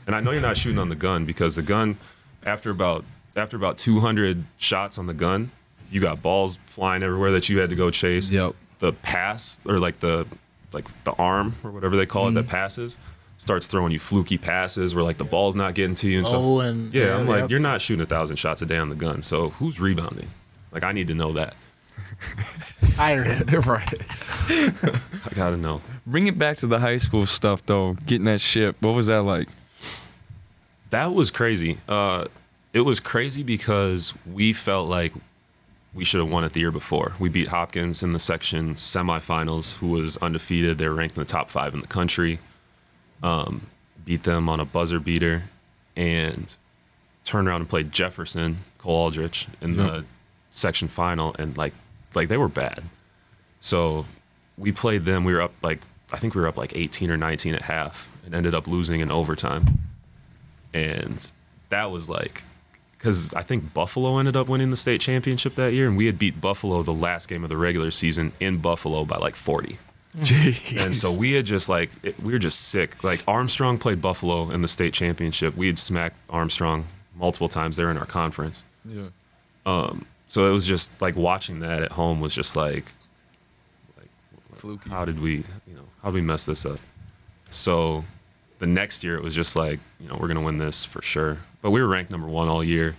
And 0.06 0.14
I 0.16 0.20
know 0.20 0.32
you're 0.32 0.42
not 0.42 0.56
shooting 0.56 0.78
on 0.78 0.88
the 0.88 0.94
gun 0.96 1.24
because 1.24 1.56
the 1.56 1.62
gun, 1.62 1.96
after 2.44 2.70
about 2.70 3.04
after 3.36 3.56
about 3.56 3.78
200 3.78 4.44
shots 4.58 4.98
on 4.98 5.06
the 5.06 5.14
gun, 5.14 5.50
you 5.90 6.00
got 6.00 6.22
balls 6.22 6.56
flying 6.62 7.02
everywhere 7.02 7.32
that 7.32 7.48
you 7.48 7.58
had 7.58 7.70
to 7.70 7.76
go 7.76 7.90
chase 7.90 8.30
Yep. 8.30 8.54
the 8.78 8.92
pass 8.92 9.60
or 9.66 9.78
like 9.78 10.00
the 10.00 10.26
like 10.72 10.86
the 11.04 11.12
arm 11.12 11.54
or 11.64 11.70
whatever 11.70 11.96
they 11.96 12.06
call 12.06 12.28
it 12.28 12.32
that 12.32 12.46
passes 12.48 12.98
starts 13.36 13.66
throwing 13.66 13.92
you 13.92 13.98
fluky 13.98 14.38
passes 14.38 14.94
where 14.94 15.02
like 15.04 15.18
the 15.18 15.24
ball's 15.24 15.56
not 15.56 15.74
getting 15.74 15.94
to 15.96 16.08
you 16.08 16.18
and 16.18 16.26
stuff. 16.26 16.40
Oh, 16.40 16.60
and 16.60 16.94
yeah, 16.94 17.16
I'm 17.16 17.26
like, 17.26 17.40
yep. 17.42 17.50
you're 17.50 17.60
not 17.60 17.80
shooting 17.82 18.02
a 18.02 18.06
thousand 18.06 18.36
shots 18.36 18.62
a 18.62 18.66
day 18.66 18.78
on 18.78 18.88
the 18.88 18.94
gun. 18.94 19.22
So 19.22 19.50
who's 19.50 19.80
rebounding? 19.80 20.28
Like 20.74 20.82
I 20.82 20.92
need 20.92 21.06
to 21.08 21.14
know 21.14 21.32
that. 21.32 21.54
iron. 22.98 23.26
right. 23.66 24.02
I 24.50 25.30
gotta 25.34 25.56
know. 25.56 25.80
Bring 26.06 26.26
it 26.26 26.38
back 26.38 26.58
to 26.58 26.66
the 26.66 26.78
high 26.78 26.98
school 26.98 27.26
stuff, 27.26 27.64
though. 27.64 27.94
Getting 28.06 28.26
that 28.26 28.40
ship. 28.40 28.76
What 28.80 28.94
was 28.94 29.06
that 29.06 29.22
like? 29.22 29.48
That 30.90 31.14
was 31.14 31.30
crazy. 31.30 31.78
Uh, 31.88 32.26
it 32.72 32.80
was 32.80 33.00
crazy 33.00 33.42
because 33.42 34.14
we 34.30 34.52
felt 34.52 34.88
like 34.88 35.12
we 35.94 36.04
should 36.04 36.20
have 36.20 36.30
won 36.30 36.44
it 36.44 36.52
the 36.52 36.60
year 36.60 36.70
before. 36.70 37.12
We 37.18 37.28
beat 37.28 37.48
Hopkins 37.48 38.02
in 38.02 38.12
the 38.12 38.18
section 38.18 38.74
semifinals, 38.74 39.78
who 39.78 39.88
was 39.88 40.16
undefeated. 40.18 40.78
They 40.78 40.88
were 40.88 40.94
ranked 40.94 41.16
in 41.16 41.22
the 41.22 41.28
top 41.28 41.50
five 41.50 41.72
in 41.74 41.80
the 41.80 41.86
country. 41.86 42.40
Um, 43.22 43.68
beat 44.04 44.24
them 44.24 44.48
on 44.48 44.60
a 44.60 44.64
buzzer 44.64 45.00
beater, 45.00 45.44
and 45.96 46.54
turned 47.24 47.48
around 47.48 47.62
and 47.62 47.70
played 47.70 47.90
Jefferson 47.90 48.58
Cole 48.78 48.96
Aldrich 48.96 49.46
in 49.62 49.76
the 49.76 50.04
section 50.54 50.88
final, 50.88 51.34
and 51.38 51.56
like 51.56 51.74
like 52.14 52.28
they 52.28 52.36
were 52.36 52.48
bad. 52.48 52.84
So 53.60 54.06
we 54.56 54.72
played 54.72 55.04
them. 55.04 55.24
We 55.24 55.32
were 55.32 55.42
up 55.42 55.52
like 55.62 55.80
I 56.12 56.16
think 56.16 56.34
we 56.34 56.40
were 56.40 56.48
up 56.48 56.56
like 56.56 56.76
18 56.76 57.10
or 57.10 57.16
19 57.16 57.54
at 57.54 57.62
half, 57.62 58.08
and 58.24 58.34
ended 58.34 58.54
up 58.54 58.66
losing 58.66 59.00
in 59.00 59.10
overtime 59.10 59.78
and 60.74 61.32
that 61.70 61.90
was 61.90 62.10
like 62.10 62.42
because 62.98 63.32
I 63.34 63.42
think 63.42 63.72
Buffalo 63.72 64.18
ended 64.18 64.36
up 64.36 64.48
winning 64.48 64.70
the 64.70 64.76
state 64.76 65.00
championship 65.00 65.54
that 65.56 65.72
year, 65.72 65.86
and 65.86 65.96
we 65.96 66.06
had 66.06 66.18
beat 66.18 66.40
Buffalo 66.40 66.82
the 66.82 66.94
last 66.94 67.28
game 67.28 67.44
of 67.44 67.50
the 67.50 67.56
regular 67.56 67.90
season 67.90 68.32
in 68.40 68.58
Buffalo 68.58 69.04
by 69.04 69.18
like 69.18 69.36
40. 69.36 69.78
Jeez. 70.18 70.82
And 70.82 70.94
so 70.94 71.16
we 71.16 71.32
had 71.32 71.44
just 71.44 71.68
like 71.68 71.90
it, 72.02 72.18
we 72.20 72.32
were 72.32 72.38
just 72.38 72.68
sick. 72.68 73.04
Like 73.04 73.22
Armstrong 73.28 73.78
played 73.78 74.00
Buffalo 74.00 74.50
in 74.50 74.62
the 74.62 74.68
state 74.68 74.94
championship. 74.94 75.56
We 75.56 75.66
had 75.66 75.78
smacked 75.78 76.18
Armstrong 76.30 76.86
multiple 77.14 77.48
times 77.48 77.76
there 77.76 77.90
in 77.90 77.98
our 77.98 78.06
conference. 78.06 78.64
Yeah. 78.84 79.08
Um, 79.66 80.06
So 80.34 80.48
it 80.48 80.50
was 80.50 80.66
just 80.66 81.00
like 81.00 81.14
watching 81.14 81.60
that 81.60 81.80
at 81.80 81.92
home 81.92 82.20
was 82.20 82.34
just 82.34 82.56
like 82.56 82.86
Fluky. 84.56 84.90
how 84.90 85.04
did 85.04 85.20
we, 85.20 85.44
you 85.64 85.74
know, 85.76 85.84
how 86.02 86.08
did 86.08 86.14
we 86.14 86.22
mess 86.22 86.44
this 86.44 86.66
up? 86.66 86.80
So 87.52 88.04
the 88.58 88.66
next 88.66 89.04
year 89.04 89.14
it 89.16 89.22
was 89.22 89.32
just 89.32 89.54
like, 89.54 89.78
you 90.00 90.08
know, 90.08 90.16
we're 90.18 90.26
gonna 90.26 90.42
win 90.42 90.56
this 90.56 90.84
for 90.84 91.00
sure. 91.02 91.38
But 91.62 91.70
we 91.70 91.80
were 91.80 91.86
ranked 91.86 92.10
number 92.10 92.26
one 92.26 92.48
all 92.48 92.64
year, 92.64 92.96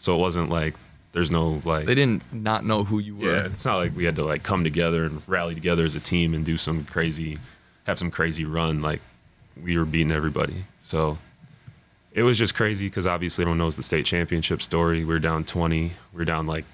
so 0.00 0.16
it 0.16 0.18
wasn't 0.18 0.50
like 0.50 0.74
there's 1.12 1.30
no 1.30 1.60
like. 1.64 1.84
They 1.84 1.94
didn't 1.94 2.24
not 2.32 2.64
know 2.64 2.82
who 2.82 2.98
you 2.98 3.14
were. 3.14 3.32
yeah, 3.32 3.44
it's 3.44 3.64
not 3.64 3.76
like 3.76 3.94
we 3.94 4.04
had 4.04 4.16
to 4.16 4.24
like 4.24 4.42
come 4.42 4.64
together 4.64 5.04
and 5.04 5.22
rally 5.28 5.54
together 5.54 5.84
as 5.84 5.94
a 5.94 6.00
team 6.00 6.34
and 6.34 6.44
do 6.44 6.56
some 6.56 6.84
crazy, 6.84 7.38
have 7.84 7.96
some 7.96 8.10
crazy 8.10 8.44
run. 8.44 8.80
Like 8.80 9.02
we 9.62 9.78
were 9.78 9.84
beating 9.84 10.10
everybody. 10.10 10.64
So 10.80 11.16
it 12.14 12.22
was 12.22 12.38
just 12.38 12.54
crazy 12.54 12.86
because 12.86 13.06
obviously 13.06 13.42
everyone 13.42 13.58
knows 13.58 13.76
the 13.76 13.82
state 13.82 14.04
championship 14.06 14.60
story. 14.62 14.98
We 15.00 15.06
were 15.14 15.18
down 15.18 15.44
20. 15.44 15.82
We 15.84 15.92
were 16.18 16.24
down 16.24 16.46
like 16.46 16.64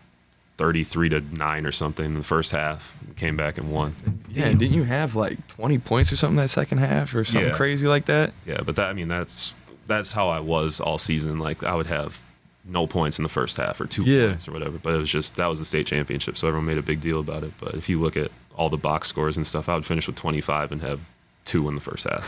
33 0.56 1.08
to 1.10 1.20
nine 1.36 1.64
or 1.66 1.70
something 1.72 2.04
in 2.04 2.14
the 2.14 2.22
first 2.24 2.50
half. 2.50 2.96
We 3.06 3.14
came 3.14 3.36
back 3.36 3.58
and 3.58 3.70
won. 3.70 3.94
Yeah, 4.30 4.48
didn't 4.48 4.72
you 4.72 4.82
have 4.84 5.14
like 5.14 5.46
20 5.48 5.78
points 5.78 6.12
or 6.12 6.16
something 6.16 6.36
that 6.36 6.48
second 6.50 6.78
half 6.78 7.14
or 7.14 7.24
something 7.24 7.50
Yeah. 7.50 7.56
crazy 7.56 7.86
like 7.86 8.06
that? 8.06 8.32
Yeah, 8.44 8.60
but 8.64 8.74
that 8.76 8.86
I 8.86 8.92
mean 8.92 9.06
that's 9.08 9.54
that's 9.86 10.10
how 10.12 10.28
I 10.28 10.40
was 10.40 10.80
all 10.80 10.98
season. 10.98 11.38
Like 11.38 11.62
I 11.62 11.74
would 11.74 11.86
have 11.86 12.24
no 12.64 12.86
points 12.86 13.18
in 13.18 13.22
the 13.22 13.28
first 13.28 13.56
half 13.56 13.80
or 13.80 13.86
two 13.86 14.02
Yeah. 14.02 14.28
points 14.30 14.48
or 14.48 14.52
whatever. 14.52 14.78
But 14.78 14.94
it 14.94 15.00
was 15.00 15.10
just 15.10 15.36
that 15.36 15.46
was 15.46 15.60
the 15.60 15.64
state 15.64 15.86
championship, 15.86 16.36
so 16.36 16.48
everyone 16.48 16.66
made 16.66 16.78
a 16.78 16.82
big 16.82 17.00
deal 17.00 17.20
about 17.20 17.44
it. 17.44 17.52
But 17.58 17.74
if 17.76 17.88
you 17.88 18.00
look 18.00 18.16
at 18.16 18.32
all 18.56 18.68
the 18.68 18.76
box 18.76 19.06
scores 19.08 19.36
and 19.36 19.46
stuff, 19.46 19.68
I 19.68 19.74
would 19.76 19.86
finish 19.86 20.08
with 20.08 20.16
25 20.16 20.72
and 20.72 20.82
have 20.82 21.00
two 21.44 21.68
in 21.68 21.76
the 21.76 21.80
first 21.80 22.04
half. 22.08 22.26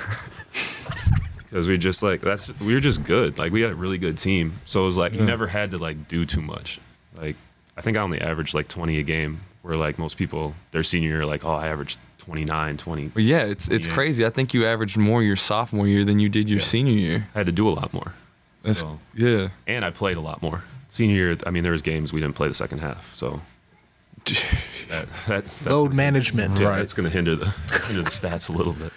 because 1.51 1.67
we 1.69 1.77
just 1.77 2.03
like 2.03 2.21
that's 2.21 2.59
we 2.61 2.73
were 2.75 2.81
just 2.81 3.03
good. 3.03 3.39
Like 3.39 3.53
we 3.53 3.61
had 3.61 3.73
a 3.73 3.75
really 3.75 3.99
good 3.99 4.17
team, 4.17 4.53
so 4.67 4.83
it 4.83 4.87
was 4.87 4.97
like 4.97 5.13
you 5.13 5.21
never 5.21 5.47
had 5.47 5.73
to 5.73 5.79
like 5.79 6.09
do 6.09 6.25
too 6.25 6.41
much. 6.41 6.81
Like 7.17 7.37
I 7.77 7.81
think 7.83 7.99
I 7.99 8.03
only 8.03 8.21
averaged 8.21 8.55
like 8.55 8.69
20 8.69 8.99
a 8.99 9.03
game, 9.03 9.41
where 9.63 9.77
like 9.77 9.99
most 9.99 10.17
people 10.17 10.55
their 10.71 10.83
senior 10.83 11.11
year 11.11 11.23
like 11.25 11.45
oh 11.45 11.53
I 11.53 11.67
averaged 11.69 11.99
29, 12.19 12.77
20. 12.77 13.09
But 13.09 13.23
yeah, 13.25 13.43
it's 13.45 13.69
it's 13.69 13.87
Yeah. 13.87 13.95
crazy. 13.95 14.25
I 14.27 14.31
think 14.31 14.55
you 14.55 14.65
averaged 14.67 14.97
more 14.97 15.23
your 15.23 15.37
sophomore 15.37 15.89
year 15.89 16.05
than 16.05 16.21
you 16.21 16.29
did 16.29 16.49
your 16.49 16.59
Yeah. 16.61 16.65
senior 16.65 16.93
year. 16.95 17.29
I 17.35 17.39
had 17.39 17.47
to 17.47 17.53
do 17.53 17.69
a 17.69 17.71
lot 17.71 17.93
more. 17.93 18.15
That's 18.63 18.81
So- 18.81 18.99
yeah. 19.15 19.49
and 19.67 19.85
I 19.85 19.91
played 19.91 20.17
a 20.17 20.21
lot 20.21 20.43
more. 20.43 20.63
Senior 20.91 21.15
year, 21.17 21.37
I 21.47 21.51
mean, 21.51 21.63
there 21.63 21.73
was 21.73 21.83
games 21.83 22.13
we 22.13 22.21
didn't 22.21 22.35
play 22.37 22.47
the 22.49 22.55
second 22.55 22.79
half, 22.81 23.13
so 23.15 23.41
that, 24.27 24.45
that 24.89 25.07
that's 25.27 25.65
Load 25.67 25.85
gonna- 25.87 25.95
management. 25.95 26.59
Yeah, 26.61 26.69
Right. 26.69 26.81
it's 26.83 26.93
going 26.93 27.09
to 27.09 27.11
hinder 27.13 27.37
the 27.37 27.47
hinder 27.87 28.03
the 28.03 28.11
stats 28.11 28.51
a 28.51 28.53
little 28.53 28.75
bit. 28.75 28.93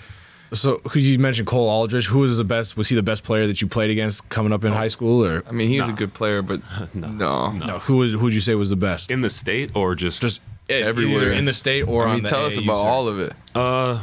So, 0.53 0.79
who 0.91 0.99
you 0.99 1.17
mentioned 1.19 1.47
Cole 1.47 1.67
Aldrich? 1.69 2.05
Who 2.07 2.19
was 2.19 2.37
the 2.37 2.43
best? 2.43 2.77
Was 2.77 2.87
he 2.89 2.95
the 2.95 3.01
best 3.03 3.23
player 3.23 3.47
that 3.47 3.61
you 3.61 3.67
played 3.67 3.89
against 3.89 4.29
coming 4.29 4.53
up 4.53 4.63
in 4.63 4.71
high 4.71 4.87
school, 4.87 5.25
or 5.25 5.43
I 5.47 5.51
mean, 5.51 5.67
he 5.69 5.79
was 5.79 5.89
a 5.89 5.93
good 5.93 6.13
player, 6.13 6.41
but 6.41 6.61
No. 6.95 7.07
no. 7.09 7.51
no? 7.51 7.79
Who 7.79 7.97
was? 7.97 8.13
Who 8.13 8.19
would 8.19 8.33
you 8.33 8.41
say 8.41 8.53
was 8.55 8.69
the 8.69 8.75
best? 8.75 9.09
In 9.11 9.21
the 9.21 9.29
state 9.29 9.71
or 9.75 9.95
just 9.95 10.21
Just 10.21 10.41
everywhere. 10.69 11.23
either 11.23 11.31
in 11.33 11.45
the 11.45 11.53
state 11.53 11.83
or 11.83 12.05
I 12.05 12.09
on 12.09 12.15
mean, 12.15 12.23
the 12.23 12.29
tell 12.29 12.45
us 12.45 12.57
about 12.57 12.77
circuit. 12.77 12.87
all 12.89 13.07
of 13.07 13.19
it. 13.19 13.33
uh 13.55 14.01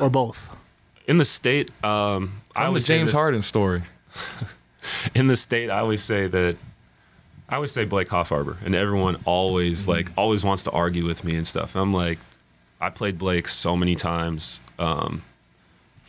Or 0.00 0.08
both. 0.10 0.56
in 1.06 1.18
the 1.18 1.24
state. 1.24 1.70
Um, 1.84 1.84
I 1.84 1.88
Tell 1.90 2.28
the 2.54 2.66
always 2.68 2.86
say 2.86 2.98
James 2.98 3.10
this- 3.10 3.18
Harden 3.18 3.42
story. 3.42 3.82
in 5.14 5.26
the 5.26 5.36
state, 5.36 5.70
I 5.70 5.78
always 5.80 6.02
say 6.02 6.26
that 6.28 6.56
I 7.48 7.56
always 7.56 7.72
say 7.72 7.84
Blake 7.84 8.08
Hoffarber, 8.08 8.56
and 8.64 8.74
everyone 8.74 9.16
always 9.24 9.86
like 9.88 10.10
always 10.16 10.44
wants 10.44 10.64
to 10.64 10.70
argue 10.70 11.04
with 11.04 11.24
me 11.24 11.34
and 11.36 11.46
stuff. 11.46 11.74
I'm 11.76 11.92
like, 11.92 12.18
I 12.80 12.90
played 12.90 13.18
Blake 13.18 13.48
so 13.48 13.76
many 13.76 13.94
times, 13.94 14.60
um, 14.78 15.22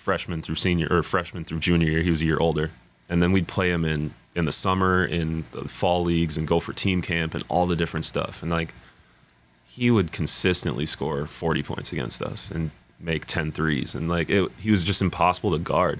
freshman 0.03 0.41
through 0.41 0.55
senior 0.55 0.87
or 0.91 1.01
freshman 1.01 1.45
through 1.45 1.59
junior 1.59 1.89
year. 1.89 2.01
He 2.03 2.09
was 2.09 2.21
a 2.21 2.25
year 2.25 2.37
older, 2.39 2.71
and 3.09 3.21
then 3.21 3.31
we'd 3.31 3.47
play 3.47 3.71
him 3.71 3.85
in 3.85 4.13
in 4.35 4.45
the 4.45 4.51
summer, 4.51 5.05
in 5.05 5.45
the 5.51 5.67
fall 5.67 6.03
leagues, 6.03 6.37
and 6.37 6.47
go 6.47 6.59
for 6.59 6.73
team 6.73 7.01
camp 7.01 7.33
and 7.35 7.43
all 7.49 7.65
the 7.67 7.75
different 7.75 8.03
stuff. 8.03 8.41
And 8.41 8.49
like, 8.51 8.73
he 9.65 9.91
would 9.91 10.11
consistently 10.11 10.85
score 10.87 11.25
40 11.27 11.61
points 11.63 11.91
against 11.93 12.21
us 12.23 12.49
and 12.51 12.71
make 12.99 13.25
10 13.25 13.51
threes, 13.51 13.95
and 13.95 14.09
like 14.09 14.29
it, 14.29 14.51
he 14.59 14.71
was 14.71 14.83
just 14.83 15.01
impossible 15.01 15.51
to 15.51 15.59
guard. 15.59 15.99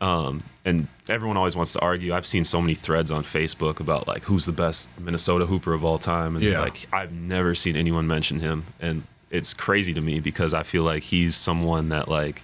Um, 0.00 0.40
and 0.64 0.88
everyone 1.08 1.36
always 1.36 1.54
wants 1.54 1.72
to 1.74 1.80
argue. 1.80 2.12
I've 2.12 2.26
seen 2.26 2.42
so 2.42 2.60
many 2.60 2.74
threads 2.74 3.12
on 3.12 3.22
Facebook 3.22 3.78
about 3.78 4.08
like 4.08 4.24
who's 4.24 4.44
the 4.44 4.52
best 4.52 4.90
Minnesota 4.98 5.46
hooper 5.46 5.72
of 5.72 5.84
all 5.84 5.98
time, 5.98 6.34
and 6.36 6.44
Yeah. 6.44 6.60
like 6.60 6.86
I've 6.92 7.12
never 7.12 7.54
seen 7.54 7.76
anyone 7.76 8.06
mention 8.08 8.40
him, 8.40 8.64
and 8.80 9.04
it's 9.30 9.54
crazy 9.54 9.94
to 9.94 10.00
me 10.00 10.18
because 10.20 10.52
I 10.54 10.62
feel 10.64 10.82
like 10.82 11.02
he's 11.04 11.36
someone 11.36 11.90
that 11.90 12.08
like 12.08 12.42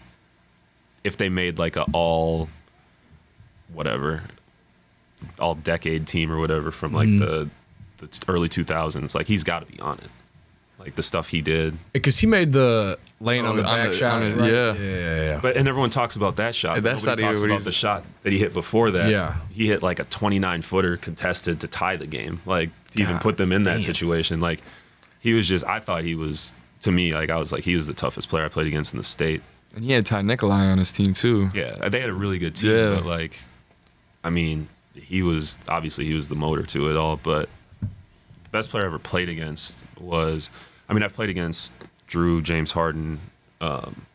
if 1.04 1.16
they 1.16 1.28
made 1.28 1.58
like 1.58 1.76
a 1.76 1.84
all 1.92 2.48
whatever 3.72 4.22
all 5.38 5.54
decade 5.54 6.06
team 6.06 6.30
or 6.30 6.38
whatever 6.38 6.70
from 6.70 6.92
like 6.92 7.08
mm-hmm. 7.08 7.18
the 7.18 7.50
the 7.98 8.24
early 8.28 8.48
2000s, 8.48 9.14
like 9.14 9.26
he's 9.26 9.44
got 9.44 9.60
to 9.60 9.66
be 9.72 9.78
on 9.80 9.94
it. 9.94 10.10
Like 10.78 10.96
the 10.96 11.02
stuff 11.02 11.30
he 11.30 11.40
did, 11.40 11.78
Because 11.92 12.18
he 12.18 12.26
made 12.26 12.52
the 12.52 12.98
laying 13.20 13.46
on 13.46 13.54
Oh, 13.54 13.56
the 13.56 13.62
back 13.62 13.88
the- 13.88 13.94
shot. 13.94 14.20
it, 14.20 14.36
right? 14.36 14.52
yeah. 14.52 14.74
yeah, 14.74 14.82
yeah, 14.82 15.16
yeah. 15.22 15.38
But 15.40 15.56
and 15.56 15.66
everyone 15.68 15.88
talks 15.88 16.16
about 16.16 16.36
that 16.36 16.54
shot. 16.54 16.74
Hey, 16.74 16.80
that's 16.80 17.06
not 17.06 17.18
even 17.20 17.30
talks 17.30 17.40
what 17.40 17.46
about 17.46 17.54
he's- 17.54 17.64
the 17.64 17.72
shot 17.72 18.04
that 18.22 18.32
he 18.32 18.38
hit 18.38 18.52
before 18.52 18.90
that. 18.90 19.08
Yeah. 19.08 19.36
he 19.52 19.66
hit 19.66 19.82
like 19.82 19.98
a 20.00 20.04
29 20.04 20.60
footer 20.62 20.96
contested 20.98 21.60
to 21.60 21.68
tie 21.68 21.96
the 21.96 22.08
game. 22.08 22.40
Like 22.44 22.70
to 22.90 23.02
even 23.02 23.18
put 23.18 23.36
them 23.38 23.52
in 23.52 23.62
that 23.62 23.74
damn. 23.74 23.80
situation. 23.80 24.40
Like 24.40 24.60
he 25.20 25.32
was 25.32 25.48
just. 25.48 25.64
I 25.64 25.78
thought 25.80 26.02
he 26.02 26.16
was 26.16 26.54
to 26.80 26.92
me 26.92 27.14
like 27.14 27.30
I 27.30 27.38
was 27.38 27.50
like 27.50 27.62
he 27.64 27.74
was 27.74 27.86
the 27.86 27.94
toughest 27.94 28.28
player 28.28 28.44
I 28.44 28.48
played 28.48 28.66
against 28.66 28.92
in 28.92 28.98
the 28.98 29.04
state. 29.04 29.42
And 29.74 29.84
he 29.84 29.92
had 29.92 30.06
Ty 30.06 30.22
Nikolai 30.22 30.66
on 30.66 30.78
his 30.78 30.92
team 30.92 31.12
too. 31.12 31.50
Yeah, 31.54 31.88
they 31.88 32.00
had 32.00 32.10
a 32.10 32.14
really 32.14 32.38
good 32.38 32.54
team. 32.54 32.70
Yeah. 32.70 32.94
But 32.94 33.06
like, 33.06 33.38
I 34.22 34.30
mean, 34.30 34.68
he 34.94 35.22
was 35.22 35.58
obviously 35.68 36.04
he 36.04 36.14
was 36.14 36.28
the 36.28 36.36
motor 36.36 36.62
to 36.62 36.90
it 36.90 36.96
all. 36.96 37.16
But 37.16 37.48
the 37.80 38.50
best 38.50 38.70
player 38.70 38.84
I 38.84 38.86
ever 38.86 38.98
played 38.98 39.28
against 39.28 39.84
was. 40.00 40.50
I 40.88 40.92
mean, 40.92 41.02
I've 41.02 41.14
played 41.14 41.30
against 41.30 41.72
Jrue, 42.08 42.42
James 42.42 42.70
Harden, 42.70 43.18
um, 43.60 44.06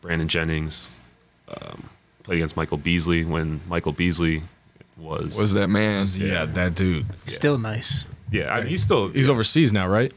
Brandon 0.00 0.28
Jennings. 0.28 1.00
Um, 1.48 1.88
played 2.22 2.36
against 2.36 2.56
Michael 2.56 2.78
Beasley 2.78 3.24
when 3.24 3.60
Michael 3.68 3.92
Beasley 3.92 4.42
was 4.96 5.36
Was 5.36 5.54
that 5.54 5.68
man? 5.68 6.06
yeah, 6.16 6.44
that 6.46 6.74
dude. 6.74 7.06
Still 7.28 7.58
nice. 7.58 8.06
Yeah, 8.30 8.52
I 8.52 8.60
mean, 8.60 8.68
he's 8.68 8.82
still 8.82 9.08
He's 9.08 9.28
overseas 9.28 9.72
now, 9.72 9.86
right? 9.86 10.12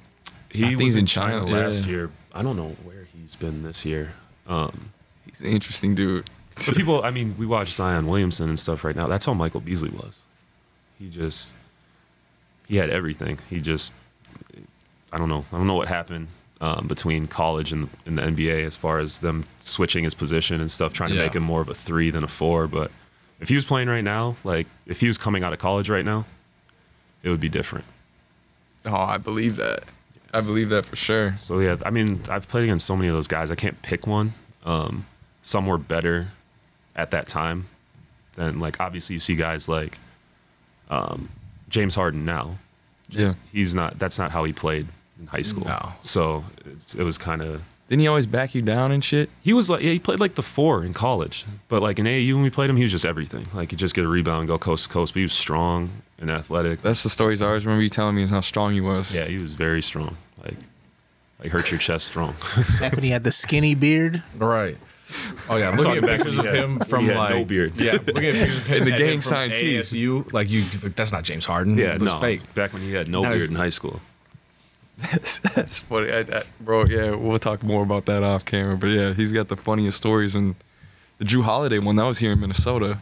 He 0.50 0.62
think 0.62 0.74
was 0.74 0.82
he's 0.82 0.96
in 0.96 1.02
in 1.02 1.06
China, 1.08 1.40
China, 1.42 1.52
last 1.52 1.86
yeah. 1.86 1.92
year. 1.92 2.12
I 2.34 2.42
don't 2.42 2.56
know 2.56 2.76
where 2.84 3.06
he's 3.14 3.36
been 3.36 3.62
this 3.62 3.86
year. 3.86 4.14
Um, 4.48 4.92
He's 5.26 5.42
an 5.42 5.48
interesting 5.48 5.94
dude. 5.96 6.30
but 6.66 6.76
people, 6.76 7.04
I 7.04 7.12
mean, 7.12 7.36
we 7.38 7.46
watch 7.46 7.70
Zion 7.70 8.08
Williamson 8.08 8.50
and 8.50 8.60
stuff 8.60 8.84
right 8.84 8.96
now. 8.96 9.08
That's 9.08 9.26
how 9.26 9.34
Michael 9.34 9.60
Beasley 9.62 9.90
was. 9.90 10.22
He 10.98 11.10
just, 11.10 11.54
he 12.68 12.78
had 12.78 12.90
everything. 12.90 13.38
He 13.50 13.60
just, 13.60 13.94
I 15.12 15.18
don't 15.18 15.30
know. 15.30 15.46
I 15.54 15.58
don't 15.58 15.68
know 15.68 15.76
what 15.76 15.88
happened 15.90 16.28
um, 16.62 16.88
between 16.88 17.28
college 17.28 17.72
and, 17.72 17.90
and 18.06 18.18
the 18.18 18.22
NBA 18.24 18.66
as 18.66 18.76
far 18.76 19.00
as 19.00 19.20
them 19.20 19.44
switching 19.60 20.04
his 20.06 20.14
position 20.16 20.60
and 20.62 20.72
stuff, 20.72 20.94
trying 20.94 21.10
to 21.12 21.16
Yeah. 21.18 21.24
make 21.24 21.36
him 21.36 21.44
more 21.44 21.62
of 21.62 21.70
a 21.70 21.74
three 21.76 22.10
than 22.10 22.24
a 22.24 22.28
four. 22.28 22.68
But 22.68 22.90
if 23.40 23.50
he 23.50 23.56
was 23.56 23.66
playing 23.66 23.90
right 23.90 24.04
now, 24.04 24.36
like 24.44 24.66
if 24.88 25.00
he 25.02 25.08
was 25.08 25.18
coming 25.20 25.44
out 25.44 25.54
of 25.54 25.60
college 25.60 25.90
right 25.90 26.06
now, 26.06 26.26
it 27.22 27.30
would 27.30 27.40
be 27.42 27.50
different. 27.50 27.86
Oh, 28.86 28.96
I 28.96 29.18
believe 29.18 29.58
that. 29.58 29.84
I 30.34 30.42
believe 30.42 30.70
that 30.70 30.86
for 30.86 30.96
sure. 30.96 31.36
So 31.40 31.60
yeah, 31.60 31.78
I 31.86 31.90
mean, 31.90 32.22
I've 32.30 32.48
played 32.48 32.66
against 32.66 32.86
so 32.86 32.96
many 32.96 33.08
of 33.08 33.14
those 33.14 33.28
guys. 33.28 33.52
I 33.52 33.56
can't 33.56 33.82
pick 33.82 34.08
one. 34.08 34.32
Um, 34.66 35.06
some 35.42 35.66
were 35.66 35.78
better 35.78 36.28
at 36.96 37.12
that 37.12 37.28
time 37.28 37.68
than 38.36 38.60
like 38.60 38.80
obviously 38.80 39.16
you 39.16 39.20
see 39.20 39.36
guys 39.36 39.70
like 39.70 40.00
um, 40.90 41.30
James 41.70 41.96
Harden 41.96 42.26
now. 42.26 42.58
Yeah. 43.10 43.36
He's 43.54 43.74
not. 43.74 44.00
That's 44.00 44.20
not 44.20 44.32
how 44.32 44.44
he 44.44 44.54
played 44.54 44.88
in 45.20 45.28
high 45.28 45.42
school. 45.42 45.66
No. 45.66 45.94
So 46.02 46.44
it's, 46.66 46.96
it 46.96 47.04
was 47.04 47.18
kind 47.18 47.42
of. 47.42 47.62
Didn't 47.88 48.02
he 48.02 48.08
always 48.08 48.26
back 48.26 48.54
you 48.54 48.62
down 48.62 48.92
and 48.92 49.02
shit? 49.02 49.30
He 49.42 49.54
was 49.54 49.70
like, 49.70 49.82
yeah, 49.82 49.92
he 49.92 50.00
played 50.00 50.20
like 50.20 50.36
the 50.36 50.42
four 50.42 50.84
in 50.84 50.92
college, 50.92 51.46
but 51.70 51.82
like 51.82 52.00
in 52.00 52.06
AAU 52.06 52.34
when 52.34 52.44
we 52.44 52.50
played 52.50 52.70
him, 52.70 52.76
he 52.76 52.82
was 52.82 52.92
just 52.92 53.06
everything. 53.06 53.46
Like 53.54 53.72
he'd 53.72 53.80
just 53.80 53.96
get 53.96 54.04
a 54.04 54.10
rebound, 54.10 54.40
and 54.40 54.48
go 54.48 54.58
coast 54.58 54.88
to 54.88 54.90
coast. 54.90 55.14
But 55.14 55.20
he 55.20 55.24
was 55.24 55.34
strong 55.34 55.90
and 56.20 56.30
athletic. 56.32 56.82
That's 56.82 57.04
the 57.04 57.10
stories 57.10 57.42
I 57.42 57.48
always 57.48 57.66
remember 57.66 57.84
you 57.84 57.90
telling 57.90 58.16
me 58.16 58.24
is 58.24 58.30
how 58.30 58.42
strong 58.42 58.74
he 58.74 58.82
was. 58.82 59.16
yeah, 59.16 59.26
he 59.26 59.38
was 59.38 59.54
very 59.54 59.82
strong. 59.82 60.18
Like, 60.44 60.56
like 61.40 61.52
hurt 61.52 61.70
your 61.72 61.80
chest 61.80 62.08
strong. 62.08 62.36
Back 62.80 62.94
when 62.94 63.04
he 63.04 63.10
had 63.10 63.24
the 63.24 63.32
skinny 63.32 63.76
beard. 63.76 64.24
Right. 64.38 64.78
Oh 65.50 65.56
yeah, 65.56 65.72
talking 65.72 65.86
looking 65.86 66.04
at 66.04 66.10
pictures 66.18 66.38
of 66.38 66.44
he 66.50 66.52
had- 66.52 66.64
him 66.66 66.80
from 66.80 67.08
like 67.08 67.34
no 67.36 67.46
beard. 67.46 67.74
Yeah, 67.78 67.94
looking 67.94 68.26
at 68.26 68.34
pictures 68.36 68.58
of 68.58 68.68
him 68.68 68.78
In 68.80 68.86
the 68.86 68.92
and 68.92 69.00
gang 69.00 69.22
sign 69.22 69.50
tee. 69.52 69.80
ASU, 69.80 70.32
like 70.34 70.50
you, 70.50 70.64
like, 70.84 70.96
that's 70.96 71.12
not 71.14 71.24
James 71.24 71.46
Harden. 71.46 71.78
Yeah, 71.78 71.94
it 71.96 72.02
looks 72.02 72.14
no, 72.16 72.20
fake. 72.20 72.54
back 72.54 72.74
when 72.74 72.82
he 72.82 72.92
had 72.94 73.08
no 73.08 73.22
Now 73.24 73.34
beard 73.34 73.50
in 73.50 73.56
high 73.56 73.70
school. 73.70 74.02
That's, 74.98 75.40
that's 75.40 75.80
funny. 75.80 76.12
I, 76.12 76.22
I, 76.22 76.44
bro, 76.60 76.86
yeah, 76.86 77.12
we'll 77.12 77.38
talk 77.40 77.62
more 77.64 77.84
about 77.84 78.06
that 78.08 78.24
off 78.24 78.44
camera. 78.46 78.76
But 78.76 78.88
yeah, 78.88 79.14
he's 79.14 79.32
got 79.32 79.48
the 79.48 79.56
funniest 79.56 79.96
stories. 79.98 80.34
And 80.36 80.56
the 81.20 81.26
Jrue 81.26 81.44
Holiday 81.44 81.78
one, 81.80 81.96
that 81.98 82.04
was 82.06 82.18
here 82.20 82.32
in 82.32 82.40
Minnesota. 82.40 83.00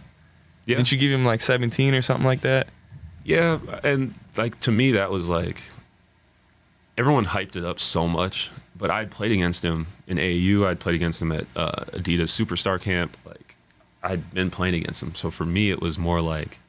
Yeah, 0.65 0.75
Didn't 0.75 0.91
you 0.91 0.97
give 0.97 1.11
him 1.11 1.23
like 1.25 1.41
17 1.41 1.93
or 1.93 2.01
something 2.01 2.25
like 2.25 2.41
that? 2.41 2.67
Yeah, 3.25 3.59
and 3.83 4.13
like 4.37 4.57
to 4.61 4.71
me 4.71 4.91
that 4.91 5.11
was 5.11 5.29
like 5.29 5.61
everyone 6.97 7.25
hyped 7.25 7.57
it 7.57 7.65
up 7.65 7.79
so 7.79 8.07
much. 8.07 8.51
But 8.77 8.91
I'd 8.91 9.09
played 9.09 9.31
against 9.31 9.63
him 9.63 9.87
in 10.05 10.17
AAU. 10.17 10.65
I'd 10.65 10.79
played 10.79 10.95
against 10.95 11.21
him 11.21 11.31
at 11.31 11.45
uh, 11.55 11.85
Adidas 11.93 12.29
Superstar 12.29 12.79
Camp. 12.79 13.17
Like 13.25 13.55
I'd 14.03 14.31
been 14.33 14.51
playing 14.51 14.75
against 14.75 15.01
him. 15.01 15.15
So 15.15 15.31
for 15.31 15.45
me, 15.45 15.71
it 15.71 15.81
was 15.81 15.97
more 15.97 16.21
like 16.21 16.59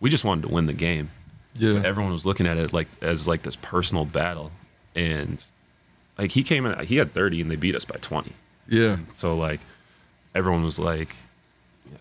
we 0.00 0.10
just 0.10 0.24
wanted 0.24 0.42
to 0.42 0.48
win 0.48 0.66
the 0.66 0.72
game. 0.72 1.10
Yeah. 1.54 1.74
But 1.74 1.86
everyone 1.86 2.12
was 2.12 2.26
looking 2.26 2.46
at 2.46 2.58
it 2.58 2.72
like 2.72 2.88
as 3.00 3.26
like 3.26 3.42
this 3.42 3.56
personal 3.56 4.04
battle, 4.04 4.50
and 4.94 5.44
like 6.18 6.32
he 6.32 6.42
came 6.42 6.66
in, 6.66 6.84
he 6.84 6.96
had 6.96 7.14
30 7.14 7.42
and 7.42 7.50
they 7.50 7.56
beat 7.56 7.76
us 7.76 7.84
by 7.84 7.96
20. 8.00 8.32
yeah. 8.68 8.98
So 9.10 9.36
like 9.36 9.60
everyone 10.34 10.64
was 10.64 10.78
like 10.78 11.16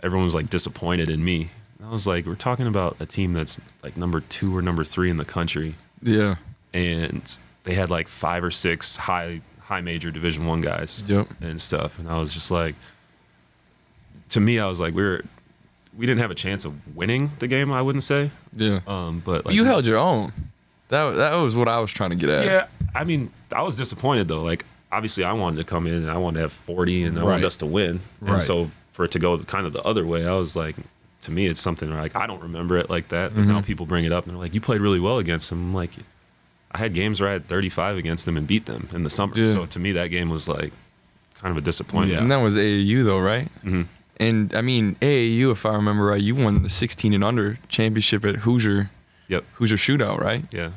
everyone 0.02 0.26
was 0.26 0.36
like 0.36 0.50
disappointed 0.50 1.08
in 1.08 1.24
me. 1.24 1.50
And 1.82 1.90
I 1.90 1.94
was 1.94 2.06
like, 2.06 2.28
we're 2.28 2.36
talking 2.36 2.68
about 2.68 2.96
a 3.00 3.08
team 3.08 3.34
that's 3.34 3.60
like 3.82 3.98
number 3.98 4.20
two 4.22 4.56
or 4.56 4.62
number 4.62 4.84
three 4.84 5.10
in 5.10 5.18
the 5.18 5.26
country, 5.26 5.74
Yeah. 6.04 6.36
and 6.74 7.40
they 7.64 7.74
had 7.74 7.90
like 7.90 8.08
five 8.08 8.44
or 8.44 8.52
six 8.52 8.96
high 8.98 9.42
high 9.60 9.82
major 9.82 10.12
Division 10.12 10.46
One 10.46 10.62
guys 10.62 11.04
Yep. 11.08 11.28
and 11.42 11.60
stuff. 11.60 11.98
And 11.98 12.08
I 12.08 12.20
was 12.20 12.36
just 12.36 12.52
like, 12.52 12.76
to 14.30 14.40
me, 14.40 14.60
I 14.60 14.68
was 14.68 14.80
like, 14.80 14.94
we 14.94 15.02
were 15.02 15.24
we 15.98 16.06
didn't 16.06 16.22
have 16.22 16.30
a 16.32 16.36
chance 16.36 16.66
of 16.66 16.96
winning 16.96 17.32
the 17.40 17.48
game. 17.48 17.72
I 17.74 17.82
wouldn't 17.82 18.04
say, 18.04 18.30
Yeah. 18.56 18.82
um, 18.86 19.22
but 19.26 19.46
like, 19.48 19.56
you 19.56 19.66
held 19.66 19.86
your 19.88 19.98
own. 19.98 20.32
That, 20.90 21.16
that 21.16 21.36
was 21.36 21.56
what 21.56 21.68
I 21.68 21.80
was 21.80 21.92
trying 21.92 22.12
to 22.12 22.16
get 22.16 22.30
at. 22.30 22.46
Yeah, 22.46 22.68
I 22.94 23.06
mean, 23.06 23.32
I 23.56 23.64
was 23.64 23.76
disappointed 23.76 24.28
though. 24.28 24.44
Like, 24.44 24.66
obviously, 24.92 25.24
I 25.24 25.34
wanted 25.34 25.58
to 25.58 25.64
come 25.64 25.88
in 25.88 25.94
and 25.96 26.12
I 26.12 26.18
wanted 26.18 26.36
to 26.36 26.42
have 26.44 26.52
40 26.54 27.04
and 27.06 27.18
I 27.18 27.22
Right. 27.22 27.28
wanted 27.32 27.46
us 27.46 27.58
to 27.58 27.66
win. 27.66 28.02
Right. 28.20 28.34
And 28.34 28.42
so 28.44 28.70
for 28.92 29.06
it 29.06 29.12
to 29.12 29.20
go 29.20 29.36
kind 29.40 29.66
of 29.66 29.74
the 29.74 29.82
other 29.84 30.06
way, 30.06 30.28
I 30.28 30.34
was 30.34 30.56
like, 30.56 30.76
to 31.22 31.32
me, 31.32 31.46
it's 31.46 31.60
something 31.60 31.90
where 31.90 32.02
like 32.02 32.16
I 32.16 32.28
don't 32.28 32.42
remember 32.42 32.78
it 32.78 32.90
like 32.90 33.10
that. 33.10 33.34
But 33.36 33.46
now 33.46 33.62
people 33.62 33.86
bring 33.86 34.06
it 34.06 34.12
up 34.12 34.26
and 34.26 34.34
they're 34.34 34.40
like, 34.42 34.54
"You 34.54 34.62
played 34.62 34.82
really 34.82 35.00
well 35.00 35.18
against 35.20 35.50
them." 35.50 35.60
I'm 35.60 35.74
like, 35.74 35.92
I 36.72 36.78
had 36.80 36.94
games 36.94 37.20
where 37.22 37.30
I 37.30 37.34
had 37.34 37.48
35 37.48 37.98
against 37.98 38.26
them 38.26 38.38
and 38.38 38.48
beat 38.48 38.66
them 38.66 38.88
in 38.94 39.04
the 39.04 39.10
summer. 39.10 39.34
Yeah. 39.38 39.52
So 39.52 39.66
to 39.66 39.80
me, 39.80 39.92
that 39.94 40.08
game 40.08 40.30
was 40.30 40.48
like 40.48 40.72
kind 41.36 41.52
of 41.52 41.58
a 41.58 41.66
disappointment. 41.66 42.22
And 42.22 42.32
that 42.32 42.38
was 42.38 42.56
AAU 42.58 43.04
though, 43.04 43.20
right? 43.20 43.50
Mhm. 43.64 43.88
And 44.18 44.54
I 44.56 44.62
mean 44.62 44.96
AAU, 45.02 45.52
if 45.52 45.66
I 45.66 45.74
remember 45.76 46.06
right, 46.06 46.22
you 46.22 46.36
won 46.36 46.62
the 46.64 46.70
16 46.70 47.14
and 47.14 47.24
under 47.24 47.58
championship 47.70 48.24
at 48.26 48.38
Hoosier 48.38 48.90
Yep. 49.28 49.46
Hoosier 49.54 49.78
Shootout, 49.78 50.20
right? 50.20 50.46
Yeah. 50.54 50.72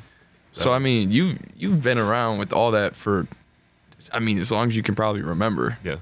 So 0.52 0.72
I 0.72 0.78
mean, 0.78 1.10
you 1.10 1.38
you've 1.56 1.82
been 1.82 1.98
around 1.98 2.38
with 2.38 2.52
all 2.52 2.70
that 2.70 2.94
for, 2.94 3.26
I 4.12 4.20
mean, 4.20 4.38
as 4.38 4.52
long 4.52 4.68
as 4.68 4.76
you 4.76 4.82
can 4.82 4.94
probably 4.94 5.22
remember. 5.22 5.78
Yeah. 5.84 5.96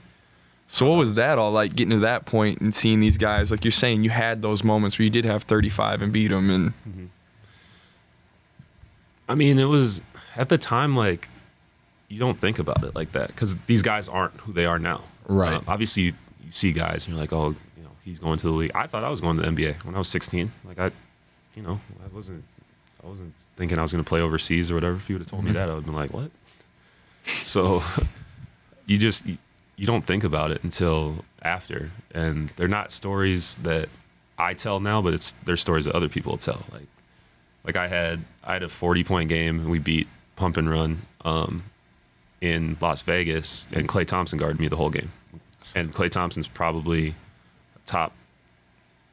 So 0.72 0.88
what 0.88 0.96
was 0.96 1.14
that 1.14 1.36
all 1.38 1.52
like? 1.52 1.76
Getting 1.76 1.90
to 1.90 1.98
that 1.98 2.24
point 2.24 2.62
and 2.62 2.74
seeing 2.74 3.00
these 3.00 3.18
guys, 3.18 3.50
like 3.50 3.62
you're 3.62 3.70
saying, 3.70 4.04
you 4.04 4.10
had 4.10 4.40
those 4.40 4.64
moments 4.64 4.98
where 4.98 5.04
you 5.04 5.10
did 5.10 5.26
have 5.26 5.42
35 5.42 6.00
and 6.00 6.10
beat 6.10 6.28
them, 6.28 6.48
and 6.48 7.10
I 9.28 9.34
mean, 9.34 9.58
it 9.58 9.68
was 9.68 10.00
at 10.34 10.48
the 10.48 10.56
time 10.56 10.96
like 10.96 11.28
you 12.08 12.18
don't 12.18 12.40
think 12.40 12.58
about 12.58 12.82
it 12.84 12.94
like 12.94 13.12
that 13.12 13.26
because 13.26 13.58
these 13.66 13.82
guys 13.82 14.08
aren't 14.08 14.32
who 14.40 14.54
they 14.54 14.64
are 14.64 14.78
now. 14.78 15.02
Right. 15.28 15.52
Uh, 15.52 15.60
obviously, 15.68 16.04
you, 16.04 16.12
you 16.42 16.50
see 16.52 16.72
guys 16.72 17.04
and 17.04 17.14
you're 17.14 17.20
like, 17.22 17.34
oh, 17.34 17.50
you 17.76 17.82
know, 17.82 17.90
he's 18.02 18.18
going 18.18 18.38
to 18.38 18.46
the 18.46 18.56
league. 18.56 18.72
I 18.74 18.86
thought 18.86 19.04
I 19.04 19.10
was 19.10 19.20
going 19.20 19.36
to 19.36 19.42
the 19.42 19.48
NBA 19.48 19.84
when 19.84 19.94
I 19.94 19.98
was 19.98 20.08
16. 20.08 20.50
Like 20.64 20.78
I, 20.78 20.90
you 21.54 21.62
know, 21.62 21.80
I 22.02 22.14
wasn't, 22.14 22.44
I 23.04 23.08
wasn't 23.08 23.34
thinking 23.56 23.76
I 23.76 23.82
was 23.82 23.92
going 23.92 24.02
to 24.02 24.08
play 24.08 24.22
overseas 24.22 24.70
or 24.70 24.74
whatever. 24.74 24.96
If 24.96 25.10
you 25.10 25.16
would 25.16 25.20
have 25.22 25.30
told 25.30 25.44
me 25.44 25.52
that, 25.52 25.68
I 25.68 25.74
would 25.74 25.84
have 25.84 25.84
been 25.84 25.94
like, 25.94 26.14
what? 26.14 26.30
So, 27.24 27.82
you 28.86 28.96
just 28.96 29.26
you, 29.82 29.86
you 29.86 29.86
don't 29.86 30.04
think 30.06 30.24
about 30.24 30.50
it 30.50 30.62
until 30.62 31.24
after, 31.42 31.90
and 32.14 32.48
they're 32.50 32.68
not 32.68 32.92
stories 32.92 33.56
that 33.56 33.88
I 34.38 34.54
tell 34.54 34.80
now, 34.80 35.02
but 35.02 35.12
it's 35.14 35.32
they're 35.44 35.56
stories 35.56 35.84
that 35.84 35.94
other 35.94 36.08
people 36.08 36.36
tell. 36.38 36.62
Like 36.72 36.86
like 37.64 37.76
I 37.76 37.88
had 37.88 38.20
I 38.44 38.54
had 38.54 38.62
a 38.62 38.68
40 38.68 39.04
point 39.04 39.28
game 39.28 39.60
and 39.60 39.70
we 39.70 39.78
beat 39.78 40.08
Pump 40.36 40.56
and 40.56 40.68
Run 40.70 41.02
um, 41.24 41.64
in 42.40 42.76
Las 42.80 43.02
Vegas 43.02 43.68
and 43.72 43.88
Klay 43.88 44.06
Thompson 44.06 44.38
guarded 44.38 44.60
me 44.60 44.68
the 44.68 44.76
whole 44.76 44.90
game. 44.90 45.10
And 45.74 45.92
Klay 45.92 46.10
Thompson's 46.10 46.48
probably 46.48 47.14
top 47.86 48.12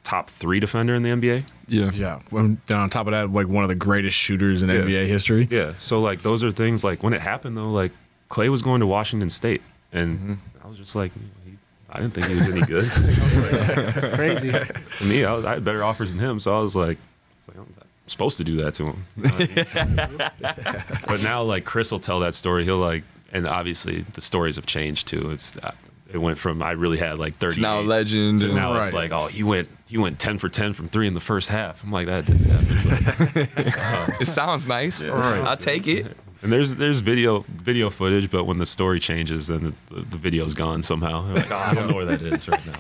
top 0.04 0.30
3 0.30 0.60
defender 0.60 0.96
in 0.96 1.04
the 1.04 1.10
NBA. 1.10 1.44
yeah, 1.68 1.92
Yeah. 1.94 2.20
Well, 2.32 2.58
then 2.66 2.78
on 2.78 2.90
top 2.90 3.06
of 3.06 3.12
that, 3.12 3.30
like 3.32 3.48
one 3.48 3.64
of 3.64 3.68
the 3.70 3.76
greatest 3.76 4.18
shooters 4.18 4.64
in 4.64 4.70
Yeah. 4.70 4.78
NBA 4.78 5.08
history. 5.08 5.48
Yeah. 5.52 5.74
So 5.78 6.02
like 6.02 6.24
those 6.24 6.44
are 6.44 6.52
things 6.52 6.84
like 6.84 7.04
when 7.04 7.14
it 7.14 7.22
happened 7.22 7.58
though 7.58 7.70
like 7.70 7.92
Klay 8.30 8.50
was 8.50 8.62
going 8.64 8.80
to 8.80 8.88
Washington 8.88 9.30
State 9.30 9.62
and 9.92 10.40
I 10.59 10.59
was 10.70 10.78
just 10.78 10.96
like 10.96 11.12
he, 11.46 11.58
I 11.90 12.00
didn't 12.00 12.14
think 12.14 12.28
he 12.28 12.36
was 12.36 12.48
any 12.48 12.62
good. 12.62 12.86
That's 12.86 14.10
crazy. 14.10 14.52
to 14.52 15.04
me, 15.04 15.26
I, 15.26 15.34
was, 15.34 15.46
I 15.46 15.54
had 15.56 15.64
better 15.64 15.84
offers 15.84 16.14
than 16.14 16.24
him, 16.24 16.40
so 16.40 16.58
I 16.58 16.62
was 16.62 16.76
like, 16.76 16.98
I 16.98 17.58
was 17.58 17.58
like 17.58 17.58
I'm 17.58 17.86
supposed 18.08 18.38
to 18.38 18.44
do 18.44 18.58
that 18.58 18.74
to 18.76 18.86
him. 18.88 19.04
You 19.18 19.24
know 19.24 19.30
I 19.36 19.86
mean? 19.86 20.98
but 21.08 21.24
now, 21.24 21.44
like 21.44 21.66
Chris 21.66 21.92
will 21.92 22.00
tell 22.00 22.20
that 22.22 22.36
story. 22.36 22.64
He'll 22.64 22.78
like, 22.78 23.04
and 23.32 23.48
obviously 23.48 24.02
the 24.02 24.22
stories 24.22 24.56
have 24.56 24.66
changed 24.66 25.08
too. 25.08 25.32
It's 25.32 25.58
uh, 25.58 25.74
it 26.12 26.18
went 26.18 26.38
from 26.38 26.62
I 26.64 26.72
really 26.72 26.98
had 26.98 27.20
like 27.20 27.36
thirty. 27.36 27.62
now 27.62 27.80
a 27.80 27.82
legend. 27.82 28.42
And- 28.42 28.56
now 28.56 28.76
it's 28.76 28.94
like, 28.94 29.12
oh, 29.12 29.28
he 29.28 29.44
went 29.44 29.70
he 29.88 29.98
went 29.98 30.20
ten 30.20 30.38
for 30.38 30.50
ten 30.50 30.74
from 30.74 30.90
three 30.90 31.08
in 31.08 31.14
the 31.14 31.20
first 31.20 31.50
half. 31.50 31.84
I'm 31.84 31.92
like 31.92 32.08
that 32.08 32.26
didn't 32.26 32.46
happen. 32.46 33.48
it 34.22 34.28
sounds 34.28 34.68
nice. 34.68 35.04
Yeah, 35.04 35.12
All 35.12 35.18
right. 35.18 35.44
I'll 35.44 35.58
take 35.58 35.88
it. 35.88 36.18
And 36.42 36.52
there's 36.52 36.76
there's 36.76 37.02
video 37.02 37.40
video 37.50 37.90
footage, 37.90 38.32
but 38.32 38.46
when 38.46 38.58
the 38.58 38.66
story 38.66 39.00
changes, 39.00 39.48
then 39.48 39.76
the, 39.90 40.02
the, 40.02 40.18
video's 40.18 40.54
gone 40.54 40.84
somehow. 40.84 41.26
Like, 41.34 41.52
oh, 41.52 41.56
I 41.56 41.74
don't 41.74 41.90
know 41.90 41.96
where 41.96 42.06
that 42.06 42.22
is 42.22 42.48
right 42.48 42.66
now. 42.66 42.74